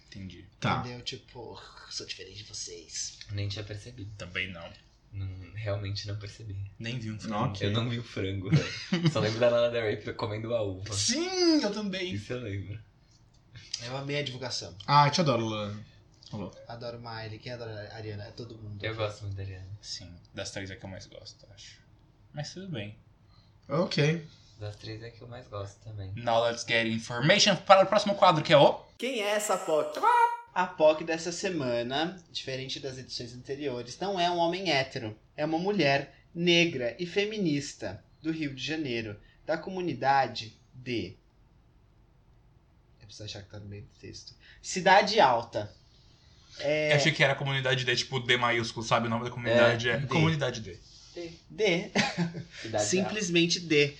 Entendi. 0.06 0.46
Tá. 0.60 0.78
Entendeu? 0.78 1.02
Tipo, 1.02 1.60
sou 1.90 2.06
diferente 2.06 2.38
de 2.38 2.44
vocês. 2.44 3.18
nem 3.32 3.48
tinha 3.48 3.64
percebido. 3.64 4.10
Também 4.16 4.50
não. 4.52 4.72
Não, 5.12 5.26
realmente 5.54 6.06
não 6.06 6.16
percebi. 6.18 6.56
Nem 6.78 6.98
vi 6.98 7.10
um 7.10 7.18
filme. 7.18 7.34
Ok. 7.34 7.66
Eu 7.66 7.72
não 7.72 7.88
vi 7.88 7.98
o 7.98 8.02
frango. 8.04 8.48
Só 9.12 9.20
lembro 9.20 9.40
da 9.40 9.48
Lana 9.48 9.70
Del 9.70 9.82
Rey 9.82 9.96
comendo 10.14 10.54
a 10.54 10.62
uva. 10.62 10.94
Sim, 10.94 11.60
eu 11.62 11.72
também. 11.72 12.14
Isso 12.14 12.32
eu 12.32 12.40
lembro. 12.40 12.78
Eu 13.82 13.96
amei 13.96 14.18
a 14.18 14.22
divulgação. 14.22 14.76
Ah, 14.86 15.06
eu 15.06 15.10
te 15.10 15.20
adoro, 15.20 15.46
Lana. 15.46 15.84
Falou. 16.30 16.54
Adoro 16.68 17.00
Miley. 17.00 17.38
Quem 17.38 17.52
adora 17.52 17.88
a 17.90 17.96
Ariana? 17.96 18.24
É 18.24 18.30
todo 18.32 18.56
mundo. 18.58 18.84
Eu 18.84 18.94
gosto 18.94 19.22
muito 19.22 19.34
da 19.36 19.42
Ariana. 19.42 19.78
Sim, 19.80 20.14
das 20.34 20.50
três 20.50 20.70
é 20.70 20.76
que 20.76 20.84
eu 20.84 20.90
mais 20.90 21.06
gosto, 21.06 21.44
acho. 21.54 21.80
Mas 22.32 22.52
tudo 22.52 22.68
bem. 22.68 22.96
Ok. 23.68 24.26
Das 24.58 24.74
três 24.76 25.02
é 25.02 25.10
que 25.10 25.22
eu 25.22 25.28
mais 25.28 25.46
gosto 25.46 25.78
também. 25.84 26.12
Now 26.16 26.42
let's 26.44 26.64
get 26.66 26.86
information 26.86 27.54
para 27.56 27.84
o 27.84 27.86
próximo 27.86 28.14
quadro, 28.16 28.42
que 28.42 28.52
é 28.52 28.56
o... 28.56 28.74
Quem 28.98 29.20
é 29.20 29.28
essa 29.30 29.56
POC? 29.56 30.00
A 30.52 30.66
POC 30.66 31.04
dessa 31.04 31.30
semana, 31.30 32.20
diferente 32.32 32.80
das 32.80 32.98
edições 32.98 33.32
anteriores, 33.34 33.98
não 34.00 34.18
é 34.18 34.28
um 34.28 34.38
homem 34.38 34.70
hétero. 34.72 35.16
É 35.36 35.44
uma 35.44 35.58
mulher 35.58 36.12
negra 36.34 36.96
e 36.98 37.06
feminista 37.06 38.02
do 38.20 38.32
Rio 38.32 38.52
de 38.52 38.64
Janeiro, 38.64 39.16
da 39.46 39.56
comunidade 39.56 40.58
de. 40.74 41.16
Eu 43.00 43.06
preciso 43.06 43.24
achar 43.24 43.42
que 43.42 43.50
tá 43.50 43.60
no 43.60 43.66
meio 43.66 43.82
do 43.82 44.00
texto. 44.00 44.34
Cidade 44.60 45.20
Alta. 45.20 45.72
É, 46.58 46.92
Eu 46.92 46.96
achei 46.96 47.12
que 47.12 47.22
era 47.22 47.36
comunidade 47.36 47.84
D, 47.84 47.94
tipo 47.94 48.18
D 48.18 48.36
maiúsculo, 48.36 48.84
sabe? 48.84 49.06
O 49.06 49.10
nome 49.10 49.24
da 49.24 49.30
comunidade 49.30 49.88
é, 49.88 49.98
D. 49.98 50.06
comunidade 50.08 50.60
D. 50.60 50.76
D. 51.50 51.90
Simplesmente 52.80 53.60
D. 53.60 53.94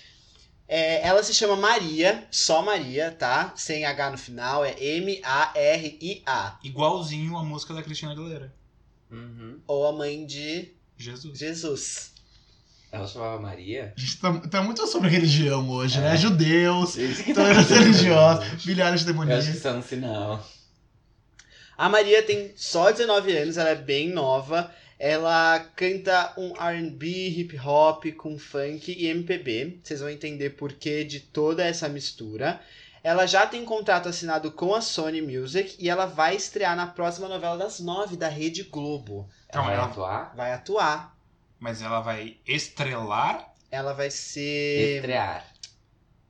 É, 0.71 1.07
ela 1.07 1.23
se 1.23 1.33
chama 1.33 1.57
Maria, 1.57 2.27
só 2.31 2.63
Maria, 2.63 3.11
tá? 3.11 3.55
Sem 3.57 3.85
H 3.87 4.11
no 4.11 4.19
final, 4.19 4.63
é 4.65 4.75
M-A-R-I-A. 4.79 6.59
Igualzinho 6.63 7.37
a 7.37 7.43
música 7.45 7.73
da 7.73 7.83
Cristina 7.83 8.13
Aguilera. 8.13 8.53
Uhum. 9.11 9.59
Ou 9.67 9.87
a 9.87 9.93
mãe 9.93 10.27
de 10.27 10.69
Jesus. 10.97 11.39
Jesus. 11.39 12.13
Ela 12.93 13.07
chamava 13.07 13.41
Maria? 13.41 13.93
A 13.97 14.01
gente 14.01 14.19
tá, 14.19 14.33
tá 14.49 14.63
muito 14.63 14.87
sobre 14.87 15.09
religião 15.11 15.69
hoje, 15.71 15.99
né? 16.01 16.15
É. 16.15 16.17
Judeus, 16.17 16.95
que 17.25 17.35
tolerança 17.35 17.75
tá- 17.75 17.81
religiosa, 17.81 18.45
milhares 18.67 18.67
de 18.67 18.77
Eu 18.77 18.87
acho 18.87 19.05
que 19.05 19.13
demoníacos. 19.13 19.49
isso 19.49 19.69
é 19.69 19.73
um 19.73 19.83
sinal. 19.83 20.47
A 21.77 21.89
Maria 21.89 22.23
tem 22.23 22.53
só 22.57 22.91
19 22.91 23.37
anos, 23.37 23.57
ela 23.57 23.71
é 23.71 23.75
bem 23.75 24.09
nova. 24.11 24.71
Ela 24.99 25.61
canta 25.77 26.33
um 26.37 26.55
R&B, 26.61 27.07
hip 27.29 27.59
hop 27.59 28.05
com 28.17 28.39
funk 28.39 28.93
e 28.93 29.07
MPB. 29.07 29.79
Vocês 29.83 30.01
vão 30.01 30.09
entender 30.11 30.51
por 30.51 30.73
que 30.73 31.05
de 31.05 31.21
toda 31.21 31.65
essa 31.65 31.89
mistura. 31.89 32.61
Ela 33.03 33.25
já 33.27 33.47
tem 33.47 33.65
contrato 33.65 34.09
assinado 34.09 34.51
com 34.51 34.75
a 34.75 34.81
Sony 34.81 35.23
Music 35.23 35.77
e 35.79 35.89
ela 35.89 36.05
vai 36.07 36.35
estrear 36.35 36.75
na 36.75 36.87
próxima 36.89 37.29
novela 37.29 37.57
das 37.57 37.79
nove 37.79 38.17
da 38.17 38.29
Rede 38.29 38.65
Globo. 38.65 39.29
Ela 39.49 39.63
vai 39.65 39.75
ela- 39.75 39.85
atuar? 39.87 40.35
Vai 40.37 40.53
atuar. 40.53 41.17
Mas 41.61 41.81
ela 41.81 42.01
vai 42.01 42.37
estrelar? 42.47 43.53
Ela 43.71 43.93
vai 43.93 44.11
ser 44.11 44.97
Estrear. 44.97 45.45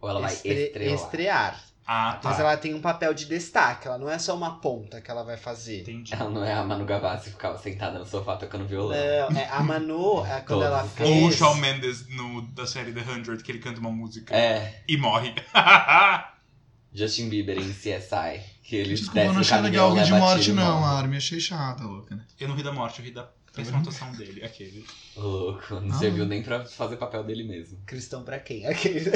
Ou 0.00 0.10
ela 0.10 0.20
vai 0.20 0.32
estre- 0.34 0.66
estrelar? 0.66 0.94
estrear. 0.94 1.64
Ah, 1.90 2.18
tá. 2.20 2.28
Mas 2.28 2.38
ela 2.38 2.54
tem 2.54 2.74
um 2.74 2.82
papel 2.82 3.14
de 3.14 3.24
destaque, 3.24 3.88
ela 3.88 3.96
não 3.96 4.10
é 4.10 4.18
só 4.18 4.36
uma 4.36 4.60
ponta 4.60 5.00
que 5.00 5.10
ela 5.10 5.22
vai 5.24 5.38
fazer. 5.38 5.80
Entendi. 5.80 6.12
Ela 6.12 6.28
não 6.28 6.44
é 6.44 6.52
a 6.52 6.62
Manu 6.62 6.84
Gavassi 6.84 7.24
que 7.24 7.30
ficava 7.30 7.56
sentada 7.56 7.98
no 7.98 8.04
sofá 8.04 8.36
tocando 8.36 8.66
violão. 8.66 8.90
Não, 8.90 9.40
é, 9.40 9.48
a 9.48 9.62
Manu, 9.62 10.22
é, 10.26 10.40
quando 10.40 10.46
Todos 10.60 10.64
ela 10.66 10.84
fez... 10.84 11.08
Ou 11.08 11.28
o 11.28 11.32
Shawn 11.32 11.54
Mendes 11.54 12.06
no, 12.10 12.42
da 12.48 12.66
série 12.66 12.92
The 12.92 13.02
100, 13.02 13.38
que 13.38 13.50
ele 13.50 13.58
canta 13.58 13.80
uma 13.80 13.90
música 13.90 14.36
É, 14.36 14.82
e 14.86 14.98
morre. 14.98 15.34
Justin 16.92 17.30
Bieber 17.30 17.56
em 17.56 17.72
CSI. 17.72 18.42
Que 18.62 18.76
ele 18.76 18.94
Desculpa, 18.94 19.20
eu 19.20 19.32
não 19.32 19.40
achei 19.40 19.58
legal 19.58 19.90
o 19.90 19.94
rir 19.94 20.04
de 20.04 20.12
morte, 20.12 20.52
não. 20.52 20.84
Armin. 20.84 21.16
Achei 21.16 21.40
chata, 21.40 21.84
louca, 21.84 22.14
né? 22.14 22.22
eu 22.38 22.48
não 22.48 22.54
ri 22.54 22.62
da 22.62 22.70
morte, 22.72 22.98
eu 22.98 23.04
ri 23.06 23.12
da 23.12 23.26
péssima 23.54 23.78
atuação 23.78 24.12
dele. 24.12 24.44
Aquele. 24.44 24.84
Louco, 25.16 25.76
não 25.80 25.94
Ah. 25.94 25.98
serviu 25.98 26.26
nem 26.26 26.42
pra 26.42 26.66
fazer 26.66 26.96
o 26.96 26.98
papel 26.98 27.24
dele 27.24 27.44
mesmo. 27.44 27.78
Cristão 27.86 28.22
pra 28.24 28.38
quem? 28.38 28.66
Aquele... 28.66 29.10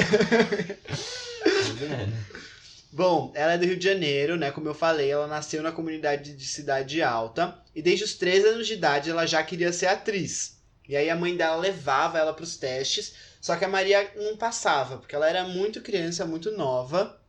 Bom, 2.93 3.31
ela 3.33 3.53
é 3.53 3.57
do 3.57 3.65
Rio 3.65 3.75
de 3.75 3.83
Janeiro, 3.85 4.37
né? 4.37 4.51
Como 4.51 4.67
eu 4.67 4.73
falei, 4.75 5.09
ela 5.09 5.25
nasceu 5.25 5.63
na 5.63 5.71
comunidade 5.71 6.35
de 6.35 6.45
Cidade 6.45 7.01
Alta. 7.01 7.57
E 7.73 7.81
desde 7.81 8.05
os 8.05 8.13
13 8.13 8.47
anos 8.49 8.67
de 8.67 8.73
idade 8.73 9.09
ela 9.09 9.25
já 9.25 9.41
queria 9.41 9.73
ser 9.73 9.87
atriz. 9.87 10.61
E 10.87 10.95
aí 10.95 11.09
a 11.09 11.15
mãe 11.15 11.35
dela 11.35 11.55
levava 11.55 12.19
ela 12.19 12.33
pros 12.33 12.55
testes. 12.55 13.15
Só 13.41 13.55
que 13.55 13.65
a 13.65 13.67
Maria 13.67 14.11
não 14.15 14.37
passava, 14.37 14.97
porque 14.97 15.15
ela 15.15 15.27
era 15.27 15.43
muito 15.43 15.81
criança, 15.81 16.23
muito 16.23 16.51
nova. 16.51 17.19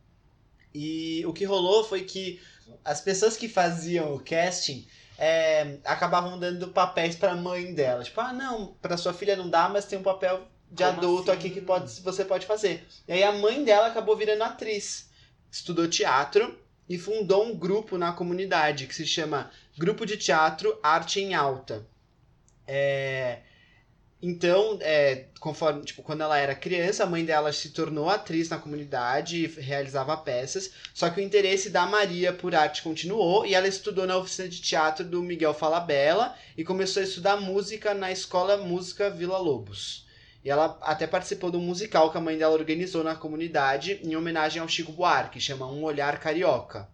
E 0.73 1.25
o 1.25 1.33
que 1.33 1.45
rolou 1.45 1.83
foi 1.83 2.03
que 2.03 2.39
as 2.83 3.01
pessoas 3.01 3.35
que 3.35 3.49
faziam 3.49 4.13
o 4.13 4.19
casting 4.19 4.85
é, 5.17 5.77
acabavam 5.83 6.37
dando 6.37 6.67
papéis 6.67 7.15
pra 7.15 7.35
mãe 7.35 7.73
dela. 7.73 8.03
Tipo, 8.03 8.21
ah, 8.21 8.31
não, 8.31 8.75
pra 8.81 8.97
sua 8.97 9.13
filha 9.13 9.35
não 9.35 9.49
dá, 9.49 9.67
mas 9.67 9.85
tem 9.85 9.97
um 9.97 10.03
papel 10.03 10.47
de 10.71 10.83
Como 10.83 10.97
adulto 10.97 11.31
assim? 11.31 11.39
aqui 11.39 11.49
que 11.49 11.61
pode, 11.61 11.89
você 12.01 12.23
pode 12.23 12.45
fazer. 12.45 12.85
E 13.07 13.13
aí 13.13 13.23
a 13.23 13.31
mãe 13.31 13.63
dela 13.63 13.87
acabou 13.87 14.15
virando 14.15 14.43
atriz. 14.43 15.09
Estudou 15.55 15.87
teatro 15.87 16.53
e 16.87 16.97
fundou 16.97 17.45
um 17.45 17.57
grupo 17.57 17.97
na 17.97 18.11
comunidade 18.11 18.87
que 18.87 18.93
se 18.93 19.07
chama 19.07 19.49
Grupo 19.77 20.05
de 20.05 20.17
Teatro 20.17 20.77
Arte 20.83 21.21
em 21.21 21.33
Alta. 21.33 21.87
É, 22.67 23.39
Então, 24.21 24.77
é, 24.81 25.27
conforme, 25.39 25.85
tipo, 25.85 26.03
quando 26.03 26.21
ela 26.23 26.37
era 26.37 26.53
criança, 26.53 27.03
a 27.03 27.07
mãe 27.07 27.23
dela 27.23 27.53
se 27.53 27.69
tornou 27.69 28.09
atriz 28.09 28.49
na 28.49 28.59
comunidade 28.59 29.45
e 29.45 29.47
realizava 29.47 30.17
peças. 30.17 30.71
Só 30.93 31.09
que 31.09 31.21
o 31.21 31.23
interesse 31.23 31.69
da 31.69 31.85
Maria 31.85 32.33
por 32.33 32.53
arte 32.53 32.81
continuou 32.83 33.45
e 33.45 33.53
ela 33.55 33.67
estudou 33.67 34.05
na 34.05 34.17
oficina 34.17 34.49
de 34.49 34.61
teatro 34.61 35.05
do 35.05 35.23
Miguel 35.23 35.53
Falabella 35.53 36.35
e 36.57 36.65
começou 36.65 37.01
a 37.01 37.05
estudar 37.05 37.37
música 37.39 37.93
na 37.93 38.11
Escola 38.11 38.57
Música 38.57 39.09
Vila 39.09 39.37
Lobos. 39.37 40.04
E 40.45 40.49
ela 40.51 40.77
até 40.81 41.07
participou 41.07 41.49
de 41.49 41.57
um 41.57 41.61
musical 41.61 42.11
que 42.11 42.17
a 42.19 42.21
mãe 42.21 42.37
dela 42.37 42.53
organizou 42.53 43.03
na 43.03 43.15
comunidade 43.15 43.99
em 44.03 44.15
homenagem 44.15 44.61
ao 44.61 44.67
Chico 44.67 44.91
Buarque, 44.91 45.41
chama 45.41 45.65
Um 45.65 45.83
Olhar 45.83 46.19
Carioca. 46.19 46.87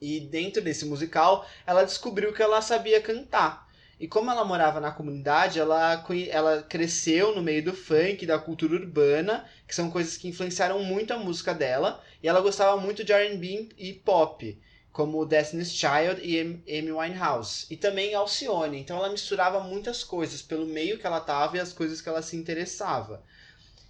E 0.00 0.20
dentro 0.20 0.62
desse 0.62 0.84
musical, 0.84 1.44
ela 1.66 1.82
descobriu 1.82 2.32
que 2.32 2.40
ela 2.40 2.62
sabia 2.62 3.02
cantar. 3.02 3.68
E 3.98 4.06
como 4.06 4.30
ela 4.30 4.44
morava 4.44 4.78
na 4.78 4.92
comunidade, 4.92 5.58
ela, 5.58 6.04
ela 6.30 6.62
cresceu 6.62 7.34
no 7.34 7.42
meio 7.42 7.64
do 7.64 7.74
funk, 7.74 8.24
da 8.24 8.38
cultura 8.38 8.76
urbana, 8.76 9.44
que 9.66 9.74
são 9.74 9.90
coisas 9.90 10.16
que 10.16 10.28
influenciaram 10.28 10.80
muito 10.84 11.12
a 11.12 11.18
música 11.18 11.52
dela. 11.52 12.00
E 12.22 12.28
ela 12.28 12.40
gostava 12.40 12.80
muito 12.80 13.02
de 13.02 13.12
R&B 13.12 13.70
e 13.76 13.94
pop, 13.94 14.56
como 14.94 15.26
Destiny's 15.26 15.74
Child 15.74 16.22
e 16.22 16.40
Am- 16.40 16.62
Amy 16.68 16.92
Winehouse. 16.92 17.66
E 17.70 17.76
também 17.76 18.14
Alcione. 18.14 18.78
Então 18.80 18.96
ela 18.98 19.10
misturava 19.10 19.60
muitas 19.60 20.04
coisas 20.04 20.42
pelo 20.42 20.66
meio 20.66 20.98
que 20.98 21.06
ela 21.06 21.20
tava 21.20 21.58
e 21.58 21.60
as 21.60 21.74
coisas 21.74 22.00
que 22.02 22.08
ela 22.08 22.22
se 22.22 22.36
interessava. 22.38 23.22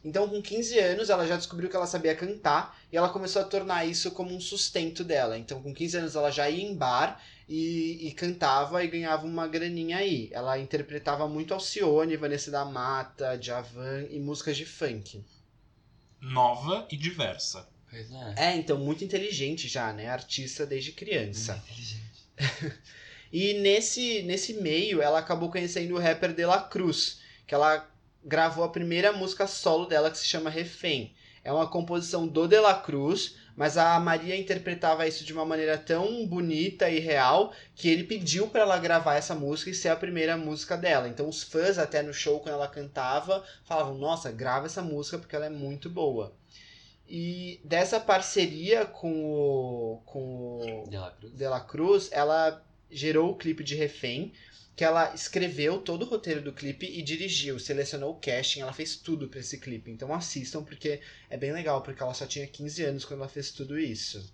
Então, 0.05 0.28
com 0.28 0.43
15 0.43 0.78
anos, 0.78 1.10
ela 1.10 1.26
já 1.26 1.36
descobriu 1.36 1.70
que 1.70 1.76
ela 1.76 1.86
sabia 1.86 2.14
cantar 2.14 2.78
e 2.93 2.97
ela 2.97 3.09
começou 3.09 3.43
a 3.43 3.44
tornar 3.47 3.86
isso 3.86 4.10
como 4.12 4.35
um 4.35 4.40
sustento 4.40 5.02
dela. 5.05 5.39
Então, 5.39 5.62
com 5.62 5.74
15 5.74 5.97
anos, 5.97 6.14
ela 6.16 6.31
já 6.31 6.48
ia 6.51 6.62
em 6.64 6.76
bar 6.76 7.20
e, 7.48 8.09
e 8.09 8.12
cantava 8.12 8.85
e 8.85 8.89
ganhava 8.89 9.26
uma 9.26 9.48
graninha 9.48 9.98
aí. 9.98 10.28
Ela 10.32 10.59
interpretava 10.59 11.26
muito 11.28 11.55
Alcione, 11.55 12.16
Vanessa 12.18 12.51
da 12.51 12.64
Mata, 12.66 13.40
Javan 13.40 14.06
e 14.10 14.20
músicas 14.20 14.56
de 14.59 14.66
funk. 14.66 15.24
Nova 16.20 16.89
e 16.90 16.97
diversa. 16.97 17.68
Pois 17.95 18.11
é. 18.11 18.35
É, 18.37 18.57
então, 18.57 18.77
muito 18.77 19.05
inteligente 19.05 19.69
já, 19.69 19.93
né? 19.93 20.09
Artista 20.09 20.66
desde 20.66 20.91
criança. 20.91 21.62
E 23.33 23.55
nesse, 23.55 24.23
nesse 24.23 24.55
meio, 24.55 25.03
ela 25.03 25.19
acabou 25.19 25.51
conhecendo 25.51 25.97
o 25.97 25.99
rapper 25.99 26.33
De 26.33 26.47
La 26.47 26.61
Cruz, 26.61 27.19
que 27.45 27.53
ela 27.53 27.85
gravou 28.25 28.62
a 28.62 28.69
primeira 28.69 29.12
música 29.12 29.49
solo 29.49 29.87
dela, 29.87 30.09
que 30.09 30.19
se 30.19 30.25
chama 30.25 30.49
Refém. 30.49 31.12
É 31.43 31.53
uma 31.53 31.66
composição 31.66 32.29
do 32.29 32.47
De 32.47 32.61
La 32.61 32.75
Cruz, 32.75 33.35
mas 33.57 33.77
a 33.77 33.99
Maria 33.99 34.37
interpretava 34.37 35.09
isso 35.09 35.25
de 35.25 35.33
uma 35.33 35.45
maneira 35.45 35.77
tão 35.77 36.25
bonita 36.25 36.89
e 36.89 37.01
real 37.01 37.53
que 37.75 37.89
ele 37.89 38.05
pediu 38.05 38.47
para 38.47 38.62
ela 38.62 38.79
gravar 38.79 39.16
essa 39.16 39.35
música 39.35 39.71
e 39.71 39.75
ser 39.75 39.89
a 39.89 39.97
primeira 39.97 40.37
música 40.37 40.77
dela. 40.77 41.09
Então 41.09 41.29
os 41.29 41.43
fãs 41.43 41.77
até 41.77 42.03
no 42.05 42.15
show 42.15 42.39
quando 42.39 42.55
ela 42.55 42.69
cantava 42.69 43.45
falavam: 43.65 43.99
"Nossa, 43.99 44.31
grava 44.31 44.66
essa 44.66 44.81
música 44.81 45.19
porque 45.19 45.35
ela 45.35 45.47
é 45.47 45.51
muito 45.51 45.91
boa". 45.91 46.33
E 47.09 47.60
dessa 47.62 48.01
parceria 48.01 48.86
com 48.86 49.24
o 49.24 50.02
com 50.06 50.85
o 50.85 50.89
De 50.89 50.97
La 50.97 51.10
Cruz. 51.10 51.35
de 51.35 51.48
La 51.48 51.60
Cruz, 51.60 52.09
ela 52.12 52.64
gerou 52.90 53.31
o 53.31 53.36
clipe 53.36 53.62
de 53.62 53.74
Refém, 53.74 54.32
que 54.76 54.85
ela 54.85 55.14
escreveu 55.14 55.78
todo 55.78 56.02
o 56.02 56.09
roteiro 56.09 56.40
do 56.40 56.52
clipe 56.52 56.86
e 56.86 57.02
dirigiu, 57.02 57.59
selecionou 57.59 58.12
o 58.12 58.20
casting, 58.20 58.60
ela 58.60 58.72
fez 58.72 58.97
tudo 58.97 59.28
pra 59.28 59.40
esse 59.40 59.59
clipe. 59.59 59.90
Então 59.90 60.12
assistam 60.12 60.64
porque 60.64 61.01
é 61.31 61.36
bem 61.36 61.52
legal, 61.52 61.82
porque 61.82 62.02
ela 62.02 62.14
só 62.14 62.26
tinha 62.26 62.47
15 62.47 62.85
anos 62.85 63.05
quando 63.05 63.20
ela 63.20 63.28
fez 63.28 63.51
tudo 63.51 63.78
isso. 63.78 64.32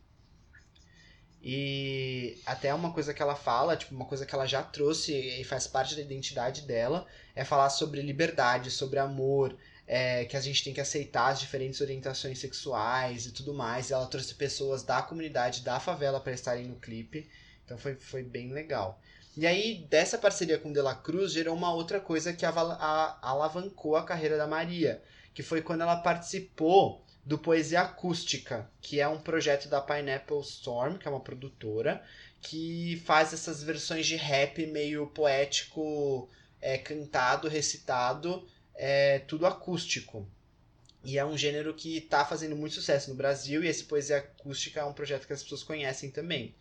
E 1.42 2.38
até 2.44 2.72
uma 2.74 2.92
coisa 2.92 3.14
que 3.14 3.22
ela 3.22 3.34
fala, 3.34 3.76
tipo, 3.76 3.94
uma 3.94 4.04
coisa 4.04 4.26
que 4.26 4.34
ela 4.34 4.46
já 4.46 4.62
trouxe 4.62 5.14
e 5.14 5.44
faz 5.44 5.66
parte 5.66 5.94
da 5.94 6.02
identidade 6.02 6.62
dela, 6.62 7.06
é 7.34 7.44
falar 7.44 7.70
sobre 7.70 8.02
liberdade, 8.02 8.70
sobre 8.70 8.98
amor, 8.98 9.56
é, 9.92 10.24
que 10.24 10.36
a 10.36 10.40
gente 10.40 10.62
tem 10.62 10.72
que 10.72 10.80
aceitar 10.80 11.30
as 11.30 11.40
diferentes 11.40 11.80
orientações 11.80 12.38
sexuais 12.38 13.26
e 13.26 13.32
tudo 13.32 13.52
mais. 13.52 13.90
E 13.90 13.92
ela 13.92 14.06
trouxe 14.06 14.32
pessoas 14.36 14.84
da 14.84 15.02
comunidade, 15.02 15.62
da 15.62 15.80
favela, 15.80 16.20
para 16.20 16.32
estarem 16.32 16.68
no 16.68 16.76
clipe. 16.76 17.28
Então 17.64 17.76
foi, 17.76 17.96
foi 17.96 18.22
bem 18.22 18.52
legal. 18.52 19.00
E 19.36 19.44
aí, 19.48 19.84
dessa 19.90 20.16
parceria 20.16 20.58
com 20.58 20.72
De 20.72 20.80
La 20.80 20.94
Cruz, 20.94 21.32
gerou 21.32 21.56
uma 21.56 21.74
outra 21.74 21.98
coisa 21.98 22.32
que 22.32 22.46
a- 22.46 23.18
alavancou 23.20 23.96
a 23.96 24.04
carreira 24.04 24.36
da 24.36 24.46
Maria, 24.46 25.02
que 25.34 25.42
foi 25.42 25.60
quando 25.60 25.80
ela 25.80 25.96
participou 25.96 27.04
do 27.24 27.36
Poesia 27.36 27.80
Acústica, 27.80 28.70
que 28.80 29.00
é 29.00 29.08
um 29.08 29.18
projeto 29.18 29.68
da 29.68 29.80
Pineapple 29.80 30.40
Storm, 30.42 30.98
que 30.98 31.08
é 31.08 31.10
uma 31.10 31.20
produtora, 31.20 32.00
que 32.40 33.02
faz 33.04 33.32
essas 33.32 33.60
versões 33.60 34.06
de 34.06 34.14
rap 34.14 34.64
meio 34.66 35.08
poético, 35.08 36.28
é, 36.60 36.78
cantado, 36.78 37.48
recitado, 37.48 38.46
é, 38.80 39.20
tudo 39.20 39.46
acústico. 39.46 40.26
E 41.04 41.18
é 41.18 41.24
um 41.24 41.36
gênero 41.38 41.74
que 41.74 42.00
tá 42.02 42.24
fazendo 42.26 42.56
muito 42.56 42.74
sucesso 42.74 43.10
no 43.10 43.16
Brasil, 43.16 43.64
e 43.64 43.68
esse 43.68 43.84
Poesia 43.84 44.18
Acústica 44.18 44.80
é 44.80 44.84
um 44.84 44.92
projeto 44.92 45.26
que 45.26 45.32
as 45.32 45.42
pessoas 45.42 45.62
conhecem 45.62 46.10
também. 46.10 46.54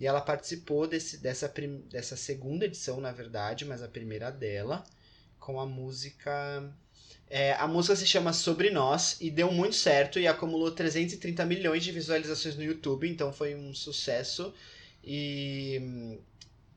E 0.00 0.06
ela 0.06 0.20
participou 0.20 0.86
desse, 0.86 1.18
dessa, 1.18 1.48
prim- 1.48 1.82
dessa 1.90 2.16
segunda 2.16 2.66
edição, 2.66 3.00
na 3.00 3.12
verdade, 3.12 3.64
mas 3.66 3.82
a 3.82 3.88
primeira 3.88 4.30
dela, 4.30 4.84
com 5.40 5.60
a 5.60 5.66
música. 5.66 6.72
é, 7.30 7.54
a 7.54 7.66
música 7.68 7.96
se 7.96 8.06
chama 8.06 8.32
Sobre 8.32 8.70
Nós 8.70 9.16
e 9.20 9.30
deu 9.30 9.52
muito 9.52 9.76
certo 9.76 10.18
e 10.18 10.26
acumulou 10.28 10.72
330 10.72 11.44
milhões 11.46 11.84
de 11.84 11.92
visualizações 11.92 12.56
no 12.56 12.62
YouTube, 12.64 13.08
então 13.08 13.32
foi 13.32 13.54
um 13.54 13.74
sucesso. 13.74 14.54
E, 15.04 16.18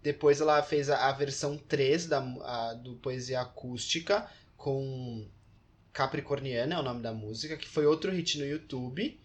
depois 0.03 0.41
ela 0.41 0.61
fez 0.63 0.89
a, 0.89 1.09
a 1.09 1.11
versão 1.11 1.57
3 1.57 2.07
da, 2.07 2.19
a- 2.19 2.73
do 2.73 2.95
Poesia 2.95 3.41
Acústica 3.41 4.27
com 4.63 5.27
Capricorniana, 5.93 6.75
é 6.75 6.79
o 6.79 6.83
nome 6.83 7.01
da 7.01 7.13
música, 7.13 7.57
que 7.57 7.67
foi 7.67 7.85
outro 7.85 8.11
hit 8.11 8.37
no 8.37 8.45
YouTube. 8.45 9.19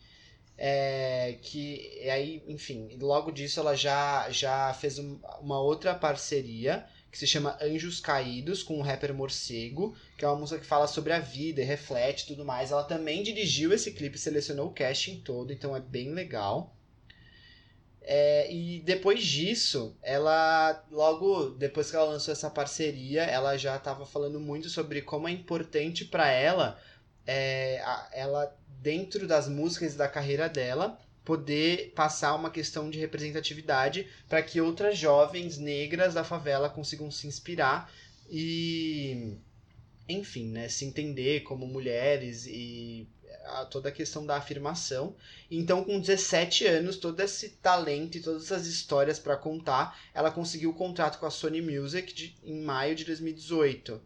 É, 0.58 1.38
que 1.42 2.08
aí, 2.10 2.42
enfim, 2.48 2.96
logo 3.00 3.30
disso 3.30 3.60
ela 3.60 3.76
já, 3.76 4.30
já 4.30 4.72
fez 4.74 4.98
um- 4.98 5.18
uma 5.40 5.60
outra 5.60 5.94
parceria 5.94 6.86
que 7.12 7.18
se 7.18 7.26
chama 7.26 7.58
Anjos 7.62 8.00
Caídos 8.00 8.62
com 8.62 8.78
o 8.78 8.82
rapper 8.82 9.12
Morcego, 9.14 9.94
que 10.16 10.24
é 10.24 10.28
uma 10.28 10.38
música 10.38 10.60
que 10.60 10.66
fala 10.66 10.86
sobre 10.86 11.12
a 11.12 11.18
vida 11.18 11.60
e 11.60 11.64
reflete 11.64 12.26
tudo 12.26 12.44
mais. 12.44 12.70
Ela 12.72 12.84
também 12.84 13.22
dirigiu 13.22 13.72
esse 13.72 13.92
clipe, 13.92 14.18
selecionou 14.18 14.68
o 14.68 14.72
casting 14.72 15.20
todo, 15.20 15.52
então 15.52 15.76
é 15.76 15.80
bem 15.80 16.12
legal. 16.12 16.75
É, 18.08 18.52
e 18.52 18.80
depois 18.82 19.24
disso, 19.24 19.96
ela 20.00 20.84
logo 20.92 21.50
depois 21.50 21.90
que 21.90 21.96
ela 21.96 22.04
lançou 22.06 22.30
essa 22.32 22.48
parceria, 22.48 23.24
ela 23.24 23.56
já 23.56 23.76
estava 23.76 24.06
falando 24.06 24.38
muito 24.38 24.68
sobre 24.70 25.02
como 25.02 25.26
é 25.26 25.32
importante 25.32 26.04
para 26.04 26.30
ela, 26.30 26.80
é, 27.26 27.80
a- 27.84 28.08
ela 28.12 28.56
dentro 28.80 29.26
das 29.26 29.48
músicas 29.48 29.96
da 29.96 30.08
carreira 30.08 30.48
dela 30.48 30.98
poder 31.24 31.92
passar 31.96 32.36
uma 32.36 32.50
questão 32.50 32.88
de 32.88 32.98
representatividade 33.00 34.06
para 34.28 34.40
que 34.42 34.60
outras 34.60 34.96
jovens 34.96 35.58
negras 35.58 36.14
da 36.14 36.22
favela 36.22 36.70
consigam 36.70 37.10
se 37.10 37.26
inspirar 37.26 37.90
e 38.30 39.36
enfim, 40.08 40.46
né, 40.50 40.68
se 40.68 40.84
entender 40.84 41.40
como 41.42 41.66
mulheres 41.66 42.46
e 42.46 43.08
a- 43.44 43.64
toda 43.64 43.88
a 43.88 43.92
questão 43.92 44.24
da 44.24 44.36
afirmação. 44.36 45.14
Então, 45.50 45.84
com 45.84 46.00
17 46.00 46.66
anos, 46.66 46.96
todo 46.96 47.20
esse 47.20 47.50
talento 47.50 48.16
e 48.16 48.20
todas 48.20 48.44
essas 48.44 48.66
histórias 48.66 49.18
para 49.18 49.36
contar, 49.36 49.98
ela 50.14 50.30
conseguiu 50.30 50.70
o 50.70 50.74
contrato 50.74 51.18
com 51.18 51.26
a 51.26 51.30
Sony 51.30 51.60
Music 51.62 52.12
de- 52.14 52.34
em 52.44 52.60
maio 52.60 52.94
de 52.94 53.04
2018. 53.04 54.00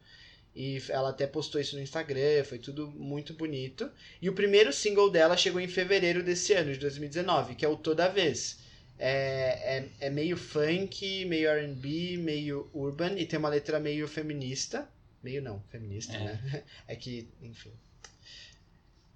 E 0.55 0.83
ela 0.89 1.11
até 1.11 1.27
postou 1.27 1.61
isso 1.61 1.77
no 1.77 1.83
Instagram, 1.83 2.43
foi 2.45 2.59
tudo 2.59 2.89
muito 2.91 3.33
bonito. 3.35 3.89
E 4.21 4.29
o 4.29 4.33
primeiro 4.35 4.73
single 4.73 5.09
dela 5.11 5.37
chegou 5.37 5.61
em 5.61 5.69
fevereiro 5.69 6.23
desse 6.25 6.53
ano, 6.53 6.73
de 6.73 6.79
2019, 6.79 7.55
que 7.55 7.65
é 7.65 7.69
o 7.69 7.77
Toda 7.77 8.09
Vez. 8.09 8.59
É, 8.99 9.87
é, 10.01 10.07
é 10.09 10.11
meio 10.11 10.37
funk, 10.37 11.25
meio 11.25 11.49
RB, 11.51 12.17
meio 12.19 12.69
urban, 12.75 13.15
e 13.17 13.25
tem 13.25 13.39
uma 13.39 13.49
letra 13.49 13.79
meio 13.81 14.07
feminista. 14.07 14.87
Meio 15.23 15.41
não, 15.41 15.63
feminista, 15.71 16.15
É. 16.15 16.19
né? 16.25 16.63
É 16.89 16.97
que, 16.97 17.29
enfim. 17.41 17.73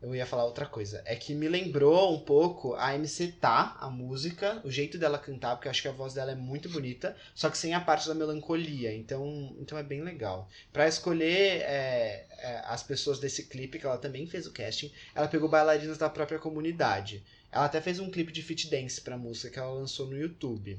Eu 0.04 0.14
ia 0.14 0.26
falar 0.26 0.44
outra 0.44 0.66
coisa. 0.66 1.02
É 1.06 1.16
que 1.16 1.34
me 1.34 1.48
lembrou 1.48 2.14
um 2.14 2.20
pouco 2.20 2.74
a 2.74 2.94
MC 2.94 3.28
Tá, 3.40 3.74
a 3.80 3.88
música, 3.88 4.60
o 4.62 4.70
jeito 4.70 4.98
dela 4.98 5.18
cantar, 5.18 5.56
porque 5.56 5.66
eu 5.66 5.70
acho 5.70 5.80
que 5.80 5.88
a 5.88 5.92
voz 5.92 6.12
dela 6.12 6.32
é 6.32 6.34
muito 6.34 6.68
bonita, 6.68 7.16
só 7.34 7.48
que 7.48 7.56
sem 7.56 7.72
a 7.72 7.80
parte 7.80 8.06
da 8.06 8.14
melancolia. 8.14 8.94
Então, 8.94 9.56
então 9.58 9.78
é 9.78 9.82
bem 9.82 10.02
legal. 10.02 10.46
Pra 10.70 10.86
escolher 10.86 11.62
é, 11.62 12.26
é, 12.36 12.62
as 12.66 12.82
pessoas 12.82 13.18
desse 13.18 13.44
clipe, 13.44 13.78
que 13.78 13.86
ela 13.86 13.96
também 13.96 14.26
fez 14.26 14.46
o 14.46 14.52
casting, 14.52 14.92
ela 15.14 15.26
pegou 15.26 15.48
bailarinas 15.48 15.96
da 15.96 16.10
própria 16.10 16.38
comunidade. 16.38 17.24
Ela 17.50 17.64
até 17.64 17.80
fez 17.80 17.98
um 17.98 18.10
clipe 18.10 18.30
de 18.30 18.42
fit 18.42 18.68
dance 18.68 19.00
pra 19.00 19.16
música 19.16 19.48
que 19.48 19.58
ela 19.58 19.72
lançou 19.72 20.06
no 20.06 20.18
YouTube. 20.18 20.78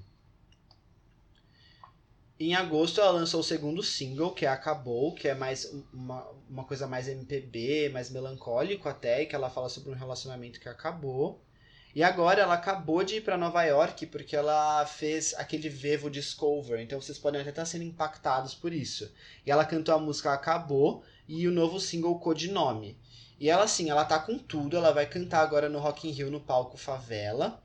Em 2.38 2.53
agosto 2.53 2.99
ela 2.99 3.12
lançou 3.12 3.40
o 3.40 3.44
segundo 3.44 3.82
single, 3.82 4.34
que 4.34 4.45
é 4.45 4.49
Acabou, 4.49 5.14
que 5.16 5.26
é 5.28 5.34
mais 5.34 5.72
uma, 5.94 6.28
uma 6.49 6.66
coisa 6.66 6.86
mais 6.86 7.07
MPB, 7.07 7.90
mais 7.94 8.10
melancólico 8.10 8.90
até, 8.90 9.24
e 9.24 9.26
que 9.26 9.34
ela 9.34 9.49
fala 9.49 9.70
sobre 9.70 9.91
um 9.91 9.95
relacionamento 9.95 10.60
que 10.60 10.68
acabou. 10.68 11.41
E 11.95 12.03
agora 12.03 12.41
ela 12.41 12.56
acabou 12.56 13.06
de 13.06 13.16
ir 13.16 13.22
pra 13.22 13.38
Nova 13.38 13.64
York 13.64 14.07
porque 14.07 14.36
ela 14.36 14.86
fez 14.86 15.34
aquele 15.36 15.70
Vevo 15.70 16.10
Discover, 16.10 16.82
então 16.82 16.99
vocês 16.99 17.18
podem 17.18 17.40
até 17.40 17.52
estar 17.52 17.66
sendo 17.66 17.86
impactados 17.86 18.53
por 18.53 18.74
isso. 18.74 19.10
E 19.45 19.49
ela 19.49 19.64
cantou 19.64 19.95
a 19.95 19.99
música 19.99 20.34
Acabou 20.34 21.06
e 21.30 21.48
o 21.48 21.52
novo 21.52 21.80
single 21.80 22.20
Codinome. 22.20 22.98
E 23.40 23.49
ela 23.49 23.64
assim, 23.64 23.90
ela 23.90 24.03
tá 24.03 24.20
com 24.20 24.38
tudo, 24.38 24.76
ela 24.76 24.91
vai 24.91 25.06
cantar 25.06 25.40
agora 25.40 25.70
no 25.70 25.80
Rock 25.80 26.10
in 26.10 26.12
Rio 26.12 26.30
no 26.30 26.41
palco 26.41 26.76
Favela. 26.76 27.64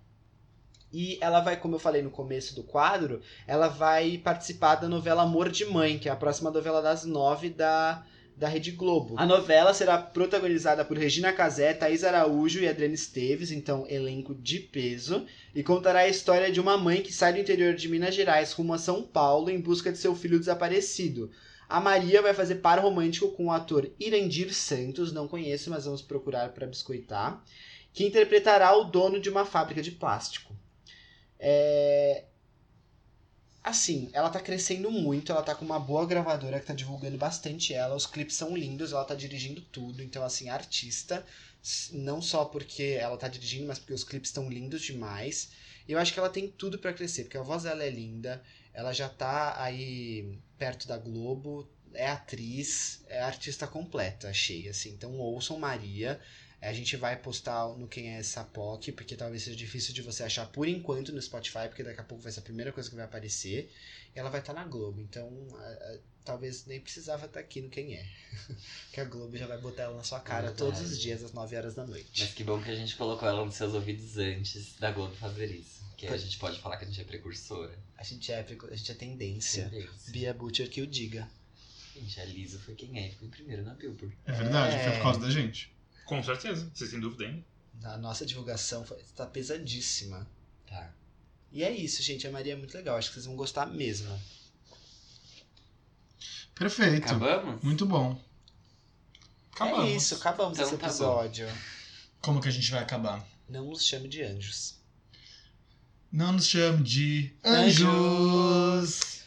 E 0.93 1.19
ela 1.21 1.41
vai, 1.41 1.57
como 1.57 1.77
eu 1.77 1.79
falei 1.79 2.03
no 2.03 2.11
começo 2.11 2.55
do 2.55 2.65
quadro, 2.65 3.21
ela 3.47 3.69
vai 3.69 4.19
participar 4.19 4.75
da 4.77 4.89
novela 4.89 5.23
Amor 5.23 5.49
de 5.49 5.65
Mãe, 5.65 5.99
que 5.99 6.09
é 6.09 6.13
a 6.13 6.17
próxima 6.17 6.51
novela 6.51 6.83
das 6.83 7.05
nove 7.05 7.49
da, 7.49 8.05
da 8.37 8.49
Rede 8.49 8.73
Globo. 8.73 9.15
A 9.19 9.27
novela 9.27 9.73
será 9.75 9.99
protagonizada 9.99 10.85
por 10.85 10.97
Regina 10.97 11.33
Casé, 11.33 11.75
Thaís 11.75 12.03
Araújo 12.03 12.59
e 12.61 12.69
Adriana 12.69 12.95
Esteves, 12.95 13.53
então 13.53 13.87
elenco 13.89 14.35
de 14.35 14.59
peso, 14.59 15.27
e 15.55 15.63
contará 15.63 16.01
a 16.01 16.09
história 16.09 16.51
de 16.51 16.59
uma 16.59 16.77
mãe 16.77 17.03
que 17.03 17.13
sai 17.13 17.35
do 17.35 17.39
interior 17.39 17.75
de 17.75 17.89
Minas 17.89 18.15
Gerais 18.15 18.53
rumo 18.53 18.73
a 18.73 18.79
São 18.79 19.03
Paulo 19.03 19.51
em 19.51 19.61
busca 19.61 19.93
de 19.93 19.99
seu 19.99 20.17
filho 20.17 20.39
desaparecido. 20.39 21.31
A 21.69 21.81
Maria 21.81 22.21
vai 22.21 22.35
fazer 22.35 22.57
par 22.57 22.81
romântico 22.81 23.31
com 23.31 23.47
o 23.47 23.53
ator 23.53 23.89
Irandir 24.01 24.53
Santos, 24.53 25.13
não 25.13 25.29
conheço, 25.29 25.71
mas 25.71 25.85
vamos 25.85 26.03
procurar 26.03 26.49
para 26.49 26.67
biscoitar, 26.67 27.45
que 27.93 28.05
interpretará 28.05 28.77
o 28.77 28.85
dono 28.85 29.21
de 29.21 29.29
uma 29.29 29.45
fábrica 29.45 29.81
de 29.81 29.93
plástico. 29.93 30.53
É... 31.41 32.25
Assim, 33.63 34.09
ela 34.13 34.31
tá 34.31 34.41
crescendo 34.41 34.91
muito, 34.91 35.33
ela 35.33 35.43
tá 35.43 35.55
com 35.55 35.65
uma 35.65 35.79
boa 35.79 36.07
gravadora 36.07 36.61
que 36.61 36.67
tá 36.67 36.75
divulgando 36.75 37.19
bastante 37.19 37.75
ela, 37.75 37.95
os 37.95 38.07
clipes 38.07 38.37
são 38.37 38.57
lindos, 38.57 38.93
ela 38.93 39.05
tá 39.05 39.15
dirigindo 39.15 39.61
tudo, 39.61 40.03
então 40.03 40.25
assim, 40.25 40.49
artista, 40.49 41.25
não 41.93 42.23
só 42.23 42.47
porque 42.47 42.97
ela 42.99 43.19
tá 43.19 43.29
dirigindo, 43.29 43.67
mas 43.67 43.79
porque 43.79 43.93
os 43.93 44.05
clipes 44.05 44.31
estão 44.31 44.49
lindos 44.49 44.81
demais. 44.81 45.51
Eu 45.87 45.99
acho 45.99 46.13
que 46.13 46.19
ela 46.19 46.31
tem 46.31 46.49
tudo 46.49 46.79
pra 46.79 46.93
crescer, 46.93 47.25
porque 47.25 47.37
a 47.37 47.43
voz 47.43 47.65
dela 47.65 47.85
é 47.85 47.91
linda, 47.91 48.43
ela 48.73 48.93
já 48.93 49.09
tá 49.09 49.61
aí 49.63 50.39
perto 50.57 50.89
da 50.89 50.97
Globo, 50.97 51.69
é 51.93 52.09
atriz, 52.09 53.03
é 53.09 53.21
artista 53.21 53.67
completa, 53.67 54.29
achei, 54.29 54.69
assim. 54.69 54.91
Então 54.91 55.19
ouçam 55.19 55.59
Maria, 55.59 56.21
a 56.69 56.73
gente 56.73 56.97
vai 56.97 57.17
postar 57.17 57.69
no 57.79 57.89
Quem 57.89 58.15
é 58.15 58.19
essa 58.19 58.45
POC, 58.45 58.93
porque 58.93 59.17
talvez 59.17 59.43
seja 59.43 59.57
difícil 59.57 59.95
de 59.95 60.03
você 60.03 60.23
achar 60.23 60.47
por 60.47 60.69
enquanto 60.69 61.13
no 61.13 61.21
Spotify, 61.23 61.69
porque 61.69 61.83
daqui 61.83 62.01
a 62.01 62.05
pouco 62.05 62.23
vai 62.23 62.31
ser 62.33 62.41
a 62.41 62.43
primeira 62.43 62.71
coisa 62.73 62.89
que 62.91 62.97
vai 62.97 63.05
aparecer. 63.05 63.73
E 64.15 64.19
ela 64.19 64.29
vai 64.29 64.41
estar 64.41 64.53
na 64.53 64.65
Globo, 64.65 65.01
então 65.01 65.31
a- 65.59 65.63
a- 65.63 65.99
talvez 66.25 66.67
nem 66.67 66.79
precisava 66.81 67.25
estar 67.27 67.41
aqui 67.41 67.61
no 67.63 67.71
Quem 67.71 67.95
é. 67.95 68.07
que 68.93 69.01
a 69.01 69.05
Globo 69.05 69.37
já 69.37 69.47
vai 69.47 69.57
botar 69.59 69.85
ela 69.85 69.97
na 69.97 70.03
sua 70.05 70.21
cara 70.21 70.49
Verdade. 70.49 70.59
todos 70.59 70.81
os 70.81 70.99
dias 71.01 71.23
às 71.25 71.33
9 71.33 71.57
horas 71.57 71.75
da 71.75 71.87
noite. 71.87 72.11
Mas 72.23 72.35
que 72.35 72.45
bom 72.45 72.61
que 72.63 72.71
a 72.71 72.75
gente 72.77 72.95
colocou 72.97 73.27
ela 73.29 73.45
nos 73.45 73.55
seus 73.55 73.73
ouvidos 73.73 74.19
antes 74.19 74.75
da 74.79 74.91
Globo 74.93 75.15
fazer 75.17 75.47
isso. 75.51 75.81
Que 75.97 76.07
aí 76.07 76.15
a 76.15 76.17
gente 76.19 76.39
pode 76.39 76.59
falar 76.61 76.77
que 76.79 76.85
a 76.85 76.89
gente 76.89 77.01
é 77.01 77.05
precursora. 77.05 77.79
A 77.97 78.03
gente 78.05 78.31
é, 78.33 78.41
a 78.41 78.75
gente 78.77 78.91
é 78.91 78.95
tendência. 78.95 79.69
Tendência. 79.69 80.13
Bia 80.13 80.33
Butcher 80.35 80.69
que 80.69 80.81
o 80.83 80.87
diga. 80.87 81.29
Gente, 81.95 82.21
a 82.21 82.25
Lisa 82.25 82.59
foi 82.59 82.75
quem 82.75 82.99
é, 82.99 83.11
ficou 83.11 83.29
em 83.29 83.31
primeiro 83.31 83.63
na 83.63 83.75
Billboard. 83.75 84.17
É 84.25 84.33
verdade, 84.33 84.77
É. 84.77 84.85
foi 84.85 84.93
por 84.97 85.03
causa 85.03 85.21
da 85.21 85.31
gente. 85.31 85.71
Com 86.11 86.23
certeza. 86.25 86.69
Vocês 86.75 86.91
têm 86.91 86.99
dúvida 86.99 87.25
ainda? 87.25 87.45
A 87.85 87.97
nossa 87.97 88.27
divulgação 88.27 88.85
foi- 88.85 88.99
tá 89.15 89.25
pesadíssima. 89.27 90.27
Tá. 90.67 90.93
E 91.53 91.63
é 91.63 91.71
isso, 91.71 92.03
gente. 92.03 92.27
A 92.27 92.33
Maria 92.33 92.53
é 92.55 92.57
muito 92.57 92.77
legal. 92.77 92.97
Acho 92.97 93.09
que 93.09 93.15
vocês 93.15 93.27
vão 93.27 93.37
gostar 93.37 93.67
mesmo. 93.67 94.21
Perfeito. 96.55 97.05
Acabamos? 97.07 97.63
Muito 97.63 97.87
bom. 97.87 98.21
Acabamos. 99.53 99.85
É 99.89 99.95
isso, 99.97 100.15
acabamos 100.17 100.59
Então 100.59 100.67
esse 100.69 100.77
tá 100.77 100.87
bom. 100.87 100.91
episódio. 100.93 101.49
Como 102.21 102.41
que 102.41 102.49
a 102.49 102.53
gente 102.53 102.71
vai 102.71 102.83
acabar? 102.83 103.25
Não 103.49 103.67
nos 103.67 103.85
chame 103.85 104.09
de 104.09 104.23
anjos. 104.23 104.75
Não 106.13 106.33
nos 106.33 106.47
chame 106.49 106.83
de 106.83 107.33
Anjos. 107.45 107.87
anjos. 107.87 109.23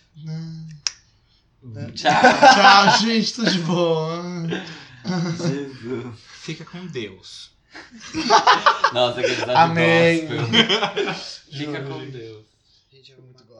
Não. 1.64 1.92
Tchau. 1.94 2.12
Tchau, 2.12 3.00
gente, 3.02 3.34
tudo 3.34 3.50
de 3.52 3.60
boa. 3.60 4.22
Jesus. 5.38 6.33
Fica 6.44 6.66
com 6.66 6.86
Deus. 6.88 7.52
Nossa, 8.92 9.22
que 9.22 9.28
episódio 9.32 9.58
Amém. 9.58 10.28
gospel. 10.28 11.16
Fica 11.58 11.84
com 11.84 12.10
Deus. 12.10 12.46
Gente, 12.92 13.14
é 13.14 13.16
muito 13.16 13.46
gosto. 13.46 13.53